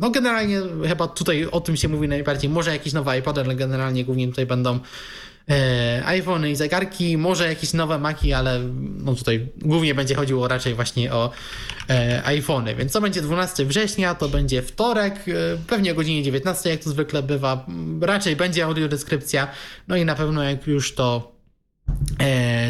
no 0.00 0.10
generalnie 0.10 0.60
chyba 0.88 1.08
tutaj 1.08 1.46
o 1.46 1.60
tym 1.60 1.76
się 1.76 1.88
mówi 1.88 2.08
najbardziej. 2.08 2.50
Może 2.50 2.72
jakieś 2.72 2.92
nowe 2.92 3.18
iPody, 3.18 3.40
ale 3.40 3.54
generalnie 3.54 4.04
głównie 4.04 4.28
tutaj 4.28 4.46
będą 4.46 4.78
e, 5.50 6.02
iPhony 6.04 6.50
i 6.50 6.56
zegarki, 6.56 7.18
może 7.18 7.48
jakieś 7.48 7.72
nowe 7.72 7.98
Maki, 7.98 8.32
ale 8.32 8.60
no 8.80 9.14
tutaj 9.14 9.48
głównie 9.56 9.94
będzie 9.94 10.14
chodziło 10.14 10.48
raczej 10.48 10.74
właśnie 10.74 11.12
o 11.12 11.30
e, 11.90 12.22
iPhony. 12.24 12.74
Więc 12.74 12.92
co 12.92 13.00
będzie 13.00 13.22
12 13.22 13.64
września, 13.64 14.14
to 14.14 14.28
będzie 14.28 14.62
wtorek, 14.62 15.14
e, 15.14 15.32
pewnie 15.66 15.92
o 15.92 15.94
godzinie 15.94 16.22
19, 16.22 16.70
jak 16.70 16.80
to 16.80 16.90
zwykle 16.90 17.22
bywa. 17.22 17.66
Raczej 18.00 18.36
będzie 18.36 18.64
audiodeskrypcja, 18.64 19.48
no 19.88 19.96
i 19.96 20.04
na 20.04 20.14
pewno 20.14 20.42
jak 20.42 20.66
już 20.66 20.94
to 20.94 21.33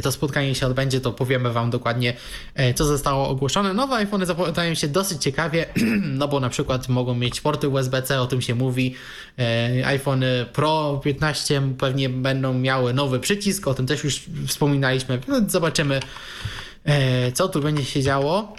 to 0.03 0.12
spotkanie 0.12 0.55
się 0.55 0.66
odbędzie, 0.66 1.01
to 1.01 1.12
powiemy 1.12 1.53
Wam 1.53 1.70
dokładnie, 1.70 2.16
e, 2.55 2.74
co 2.74 2.85
zostało 2.85 3.28
ogłoszone. 3.28 3.74
Nowe 3.74 3.97
iPhony 3.97 4.27
zapowiadają 4.27 4.74
się 4.74 4.89
dosyć 4.89 5.23
ciekawie, 5.23 5.66
no 6.19 6.28
bo 6.28 6.41
na 6.41 6.49
przykład 6.49 6.89
mogą 6.89 7.15
mieć 7.15 7.41
porty 7.41 7.69
USB-C, 7.69 8.20
o 8.20 8.27
tym 8.27 8.43
się 8.43 8.55
mówi. 8.55 8.95
E, 9.39 9.86
iPhony 9.86 10.47
Pro 10.53 11.01
15 11.05 11.62
pewnie 11.78 12.09
będą 12.09 12.55
miały 12.55 12.95
nowy 12.95 13.20
przycisk, 13.20 13.69
o 13.69 13.74
tym 13.74 13.86
też 13.86 14.05
już 14.05 14.23
wspominaliśmy. 14.47 15.20
Zobaczymy, 15.49 16.01
co 17.35 17.49
tu 17.49 17.61
będzie 17.61 17.85
się 17.85 18.03
działo. 18.03 18.57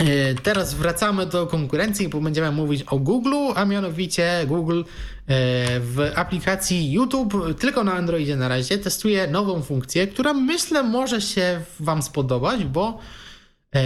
E, 0.00 0.34
teraz 0.34 0.74
wracamy 0.74 1.26
do 1.26 1.46
konkurencji, 1.46 2.08
bo 2.08 2.20
będziemy 2.20 2.52
mówić 2.52 2.82
o 2.82 2.98
Google, 2.98 3.34
a 3.54 3.64
mianowicie 3.64 4.44
Google 4.46 4.80
e, 4.80 4.84
w 5.80 6.12
aplikacji 6.16 6.92
YouTube 6.92 7.34
tylko 7.58 7.84
na 7.84 7.94
Androidzie 7.94 8.36
na 8.36 8.48
razie 8.48 8.78
testuje 8.78 9.26
nową 9.26 9.62
funkcję, 9.62 10.06
która 10.06 10.34
myślę 10.34 10.82
może 10.82 11.20
się 11.20 11.60
Wam 11.80 12.02
spodobać, 12.02 12.64
bo 12.64 12.98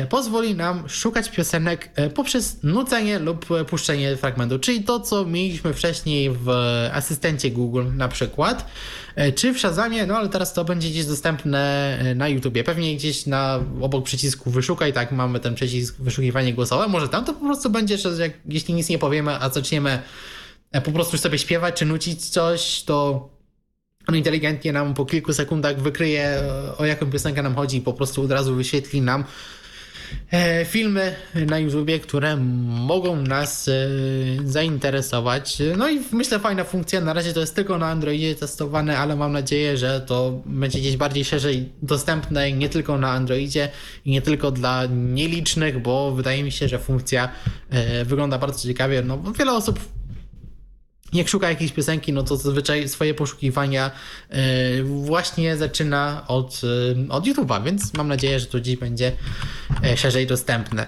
pozwoli 0.08 0.54
nam 0.54 0.88
szukać 0.88 1.30
piosenek 1.30 1.90
e, 1.94 2.10
poprzez 2.10 2.62
nucenie 2.62 3.18
lub 3.18 3.46
puszczenie 3.68 4.16
fragmentu, 4.16 4.58
czyli 4.58 4.84
to, 4.84 5.00
co 5.00 5.24
mieliśmy 5.24 5.74
wcześniej 5.74 6.30
w 6.30 6.48
asystencie 6.92 7.50
Google 7.50 7.84
na 7.92 8.08
przykład, 8.08 8.70
e, 9.16 9.32
czy 9.32 9.52
w 9.54 9.58
Shazamie, 9.58 10.06
no 10.06 10.16
ale 10.16 10.28
teraz 10.28 10.52
to 10.52 10.64
będzie 10.64 10.88
gdzieś 10.88 11.06
dostępne 11.06 11.98
na 12.16 12.28
YouTubie, 12.28 12.64
pewnie 12.64 12.96
gdzieś 12.96 13.26
na 13.26 13.60
obok 13.80 14.04
przycisku 14.04 14.50
wyszukaj, 14.50 14.92
tak, 14.92 15.12
mamy 15.12 15.40
ten 15.40 15.54
przycisk 15.54 15.96
wyszukiwanie 15.98 16.54
głosowe, 16.54 16.88
może 16.88 17.08
tam 17.08 17.24
to 17.24 17.34
po 17.34 17.40
prostu 17.46 17.70
będzie, 17.70 17.98
że 17.98 18.30
jeśli 18.48 18.74
nic 18.74 18.88
nie 18.88 18.98
powiemy, 18.98 19.32
a 19.40 19.50
zaczniemy 19.50 20.02
po 20.84 20.92
prostu 20.92 21.18
sobie 21.18 21.38
śpiewać 21.38 21.74
czy 21.74 21.84
nucić 21.84 22.28
coś, 22.28 22.82
to 22.82 23.28
on 24.06 24.16
inteligentnie 24.16 24.72
nam 24.72 24.94
po 24.94 25.06
kilku 25.06 25.32
sekundach 25.32 25.80
wykryje 25.80 26.42
o 26.78 26.84
jaką 26.84 27.10
piosenkę 27.10 27.42
nam 27.42 27.54
chodzi 27.54 27.76
i 27.76 27.80
po 27.80 27.92
prostu 27.92 28.22
od 28.22 28.30
razu 28.30 28.54
wyświetli 28.54 29.00
nam 29.00 29.24
E, 29.24 29.26
filmy 30.64 31.14
na 31.46 31.58
YouTubie, 31.58 32.00
które 32.00 32.36
mogą 32.36 33.16
nas 33.16 33.68
e, 33.68 33.72
zainteresować. 34.44 35.58
No 35.76 35.90
i 35.90 36.00
myślę 36.12 36.38
fajna 36.38 36.64
funkcja. 36.64 37.00
Na 37.00 37.12
razie 37.12 37.32
to 37.32 37.40
jest 37.40 37.54
tylko 37.54 37.78
na 37.78 37.86
Androidzie 37.86 38.34
testowane, 38.34 38.98
ale 38.98 39.16
mam 39.16 39.32
nadzieję, 39.32 39.76
że 39.76 40.00
to 40.00 40.42
będzie 40.46 40.78
gdzieś 40.78 40.96
bardziej 40.96 41.24
szerzej 41.24 41.72
dostępne 41.82 42.52
nie 42.52 42.68
tylko 42.68 42.98
na 42.98 43.10
Androidzie 43.10 43.68
i 44.04 44.10
nie 44.10 44.22
tylko 44.22 44.50
dla 44.50 44.86
nielicznych, 44.86 45.82
bo 45.82 46.12
wydaje 46.12 46.42
mi 46.42 46.52
się, 46.52 46.68
że 46.68 46.78
funkcja 46.78 47.28
e, 47.70 48.04
wygląda 48.04 48.38
bardzo 48.38 48.68
ciekawie. 48.68 49.02
No, 49.02 49.18
wiele 49.38 49.52
osób 49.52 49.80
jak 51.14 51.28
szuka 51.28 51.48
jakiejś 51.48 51.72
piosenki, 51.72 52.12
no 52.12 52.22
to 52.22 52.36
zazwyczaj 52.36 52.88
swoje 52.88 53.14
poszukiwania 53.14 53.90
e, 54.30 54.82
właśnie 54.82 55.56
zaczyna 55.56 56.24
od, 56.28 56.60
e, 57.08 57.12
od 57.12 57.24
YouTube'a, 57.24 57.64
więc 57.64 57.94
mam 57.94 58.08
nadzieję, 58.08 58.40
że 58.40 58.46
to 58.46 58.60
dziś 58.60 58.76
będzie 58.76 59.12
e, 59.82 59.96
szerzej 59.96 60.26
dostępne. 60.26 60.86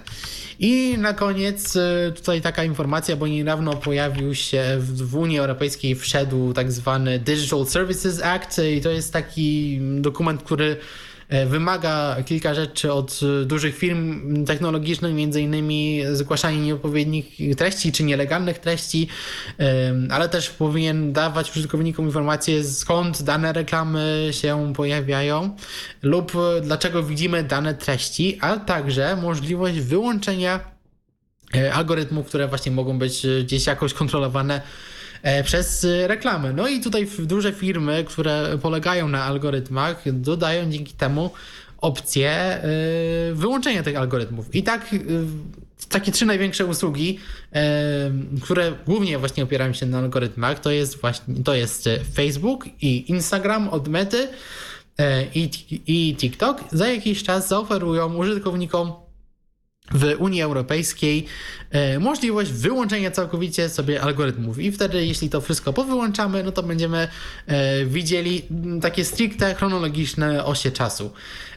I 0.59 0.95
na 0.97 1.13
koniec 1.13 1.77
tutaj 2.15 2.41
taka 2.41 2.63
informacja, 2.63 3.15
bo 3.15 3.27
niedawno 3.27 3.73
pojawił 3.73 4.35
się 4.35 4.77
w, 4.79 5.15
Unii 5.15 5.39
Europejskiej 5.39 5.95
wszedł 5.95 6.53
tak 6.53 6.71
zwany 6.71 7.19
Digital 7.19 7.65
Services 7.65 8.21
Act 8.23 8.61
i 8.77 8.81
to 8.81 8.89
jest 8.89 9.13
taki 9.13 9.79
dokument, 10.01 10.43
który 10.43 10.77
wymaga 11.29 12.15
kilka 12.25 12.53
rzeczy 12.53 12.93
od 12.93 13.19
e, 13.41 13.45
dużych 13.45 13.77
firm 13.77 14.45
technologicznych, 14.45 15.13
między 15.13 15.41
innymi 15.41 16.01
zgłaszanie 16.13 16.59
nieodpowiednich 16.59 17.37
treści 17.57 17.91
czy 17.91 18.03
nielegalnych 18.03 18.59
treści, 18.59 19.07
e, 19.59 19.93
ale 20.09 20.29
też 20.29 20.49
powinien 20.49 21.13
dawać 21.13 21.51
użytkownikom 21.51 22.05
informacje 22.05 22.63
skąd 22.63 23.21
dane 23.21 23.53
reklamy 23.53 24.29
się 24.31 24.73
pojawiają 24.75 25.55
lub 26.01 26.31
dlaczego 26.61 27.03
widzimy 27.03 27.43
dane 27.43 27.75
treści, 27.75 28.37
a 28.41 28.57
także 28.57 29.15
możliwość 29.15 29.79
wyłączenia 29.79 30.59
algorytmów, 31.73 32.27
które 32.27 32.47
właśnie 32.47 32.71
mogą 32.71 32.99
być 32.99 33.27
gdzieś 33.43 33.67
jakoś 33.67 33.93
kontrolowane 33.93 34.61
E, 34.61 34.61
przez 35.43 35.87
reklamy. 36.07 36.53
No 36.53 36.67
i 36.67 36.81
tutaj 36.81 37.07
duże 37.19 37.53
firmy, 37.53 38.03
które 38.07 38.57
polegają 38.61 39.07
na 39.07 39.23
algorytmach, 39.23 40.13
dodają 40.13 40.71
dzięki 40.71 40.93
temu 40.93 41.31
opcję 41.81 42.29
e, 42.29 42.61
wyłączenia 43.33 43.83
tych 43.83 43.97
algorytmów. 43.97 44.55
I 44.55 44.63
tak 44.63 44.93
e, 44.93 44.97
takie 45.89 46.11
trzy 46.11 46.25
największe 46.25 46.65
usługi, 46.65 47.19
które 48.41 48.73
głównie 48.85 49.17
właśnie 49.17 49.43
opierają 49.43 49.73
się 49.73 49.85
na 49.85 49.99
algorytmach, 49.99 50.59
to 50.59 50.71
jest 50.71 51.01
właśnie 51.01 51.35
to 51.43 51.55
jest 51.55 51.89
Facebook 52.13 52.65
i 52.81 53.11
Instagram 53.11 53.69
od 53.69 53.87
Mety 53.87 54.27
i, 55.35 55.49
i 55.87 56.15
TikTok. 56.15 56.63
Za 56.71 56.87
jakiś 56.87 57.23
czas 57.23 57.47
zaoferują 57.47 58.15
użytkownikom 58.15 58.93
w 59.91 60.15
Unii 60.19 60.41
Europejskiej 60.41 61.25
e, 61.71 61.99
możliwość 61.99 62.51
wyłączenia 62.51 63.11
całkowicie 63.11 63.69
sobie 63.69 64.01
algorytmów. 64.01 64.59
I 64.59 64.71
wtedy 64.71 65.05
jeśli 65.05 65.29
to 65.29 65.41
wszystko 65.41 65.73
powyłączamy, 65.73 66.43
no 66.43 66.51
to 66.51 66.63
będziemy 66.63 67.07
e, 67.47 67.85
widzieli 67.85 68.41
takie 68.81 69.05
stricte 69.05 69.55
chronologiczne 69.55 70.45
osie 70.45 70.71
czasu. 70.71 71.11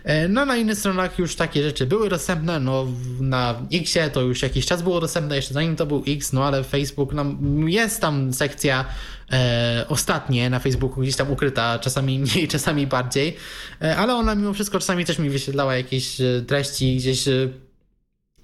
E, 0.04 0.28
no 0.28 0.46
na 0.46 0.56
innych 0.56 0.78
stronach 0.78 1.18
już 1.18 1.36
takie 1.36 1.62
rzeczy 1.62 1.86
były 1.86 2.08
dostępne, 2.08 2.60
no 2.60 2.86
na 3.20 3.54
Xie 3.72 4.10
to 4.10 4.20
już 4.20 4.42
jakiś 4.42 4.66
czas 4.66 4.82
było 4.82 5.00
dostępne, 5.00 5.36
jeszcze 5.36 5.54
zanim 5.54 5.76
to 5.76 5.86
był 5.86 6.04
X, 6.08 6.32
no 6.32 6.44
ale 6.44 6.64
Facebook, 6.64 7.12
no 7.12 7.24
jest 7.66 8.00
tam 8.00 8.32
sekcja 8.32 8.84
e, 9.32 9.84
ostatnie 9.88 10.50
na 10.50 10.58
Facebooku 10.58 11.02
gdzieś 11.02 11.16
tam 11.16 11.30
ukryta, 11.30 11.78
czasami 11.78 12.18
mniej, 12.18 12.48
czasami 12.48 12.86
bardziej, 12.86 13.36
e, 13.82 13.96
ale 13.96 14.14
ona 14.14 14.34
mimo 14.34 14.52
wszystko 14.52 14.78
czasami 14.78 15.04
też 15.04 15.18
mi 15.18 15.30
wyświetlała 15.30 15.76
jakieś 15.76 16.16
treści 16.46 16.96
gdzieś 16.96 17.24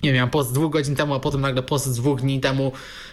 nie 0.03 0.13
wiem, 0.13 0.31
post 0.31 0.53
dwóch 0.53 0.73
godzin 0.73 0.97
temu, 0.97 1.15
a 1.15 1.21
potem 1.21 1.41
nagle 1.41 1.63
post 1.63 1.87
z 1.87 1.97
dwóch 1.97 2.21
dni 2.21 2.41
temu, 2.41 2.73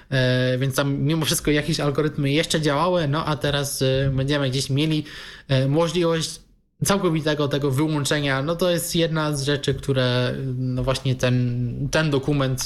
e, 0.10 0.58
więc 0.58 0.76
tam 0.76 0.98
mimo 0.98 1.26
wszystko 1.26 1.52
jakieś 1.52 1.80
algorytmy 1.80 2.32
jeszcze 2.32 2.62
działały, 2.62 3.08
no 3.08 3.26
a 3.26 3.36
teraz 3.36 3.82
e, 3.82 4.12
będziemy 4.14 4.50
gdzieś 4.50 4.70
mieli 4.70 5.04
e, 5.48 5.68
możliwość 5.68 6.40
całkowitego 6.86 7.48
tego 7.48 7.72
wyłączenia, 7.72 8.42
no 8.42 8.56
to 8.56 8.70
jest 8.70 8.96
jedna 8.96 9.38
z 9.38 9.44
rzeczy, 9.44 9.74
które 9.74 10.36
no 10.56 10.84
właśnie 10.84 11.16
ten, 11.16 11.88
ten 11.92 12.10
dokument 12.10 12.66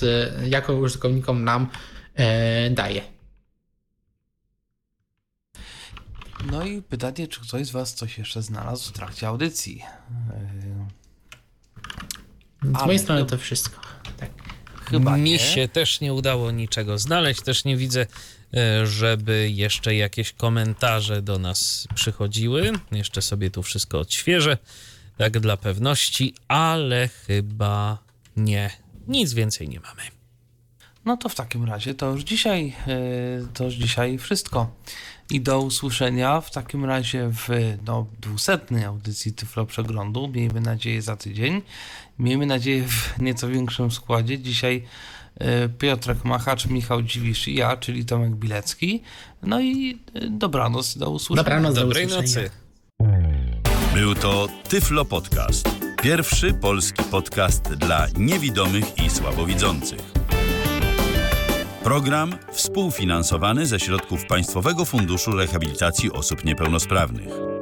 jako 0.49 0.73
użytkownikom 0.73 1.43
nam 1.43 1.67
daje. 2.71 3.01
No 6.51 6.65
i 6.65 6.81
pytanie, 6.81 7.27
czy 7.27 7.41
ktoś 7.41 7.67
z 7.67 7.71
Was 7.71 7.93
coś 7.93 8.17
jeszcze 8.17 8.41
znalazł 8.41 8.89
w 8.89 8.91
trakcie 8.91 9.27
audycji? 9.27 9.83
Z 12.63 12.85
mojej 12.85 12.99
strony 12.99 13.25
to 13.25 13.37
wszystko. 13.37 13.86
Tak. 14.17 14.29
Chyba 14.89 15.17
Mi 15.17 15.31
nie. 15.31 15.39
się 15.39 15.67
też 15.67 16.01
nie 16.01 16.13
udało 16.13 16.51
niczego 16.51 16.97
znaleźć, 16.97 17.41
też 17.41 17.65
nie 17.65 17.77
widzę, 17.77 18.05
e, 18.53 18.87
żeby 18.87 19.49
jeszcze 19.49 19.95
jakieś 19.95 20.33
komentarze 20.33 21.21
do 21.21 21.39
nas 21.39 21.87
przychodziły. 21.95 22.71
Jeszcze 22.91 23.21
sobie 23.21 23.51
tu 23.51 23.63
wszystko 23.63 23.99
odświeżę, 23.99 24.57
tak 25.17 25.39
dla 25.39 25.57
pewności, 25.57 26.33
ale 26.47 27.07
chyba 27.07 27.97
nie. 28.37 28.71
Nic 29.07 29.33
więcej 29.33 29.69
nie 29.69 29.79
mamy. 29.79 30.01
No 31.05 31.17
to 31.17 31.29
w 31.29 31.35
takim 31.35 31.65
razie 31.65 31.93
to 31.93 32.11
już 32.11 32.23
dzisiaj, 32.23 32.73
e, 32.87 33.47
to 33.53 33.63
już 33.63 33.73
dzisiaj 33.73 34.17
wszystko. 34.17 34.71
I 35.29 35.41
do 35.41 35.61
usłyszenia 35.61 36.41
w 36.41 36.51
takim 36.51 36.85
razie 36.85 37.29
w 37.33 37.47
no, 37.85 38.07
200 38.19 38.59
audycji 38.87 39.33
Tyflo 39.33 39.65
Przeglądu. 39.65 40.27
Miejmy 40.27 40.61
nadzieję 40.61 41.01
za 41.01 41.17
tydzień. 41.17 41.61
Miejmy 42.19 42.45
nadzieję 42.45 42.83
w 42.87 43.21
nieco 43.21 43.47
większym 43.47 43.91
składzie. 43.91 44.39
Dzisiaj 44.39 44.83
e, 45.39 45.69
Piotrek 45.69 46.25
Machacz, 46.25 46.65
Michał 46.65 47.01
Dziwisz 47.01 47.47
i 47.47 47.55
ja, 47.55 47.77
czyli 47.77 48.05
Tomek 48.05 48.35
Bilecki. 48.35 49.01
No 49.43 49.59
i 49.59 49.99
e, 50.13 50.29
dobranoc, 50.29 50.97
do 50.97 51.09
usłyszenia. 51.09 51.43
Dobranoc, 51.43 51.75
Dobrej 51.75 52.07
do 52.07 52.15
nocy. 52.15 52.49
Był 53.93 54.15
to 54.15 54.47
Tyflo 54.69 55.05
Podcast. 55.05 55.69
Pierwszy 56.01 56.53
polski 56.53 57.03
podcast 57.03 57.73
dla 57.73 58.07
niewidomych 58.17 59.05
i 59.05 59.09
słabowidzących. 59.09 60.17
Program 61.83 62.35
współfinansowany 62.51 63.65
ze 63.65 63.79
środków 63.79 64.25
Państwowego 64.25 64.85
Funduszu 64.85 65.31
Rehabilitacji 65.31 66.11
Osób 66.11 66.45
Niepełnosprawnych. 66.45 67.56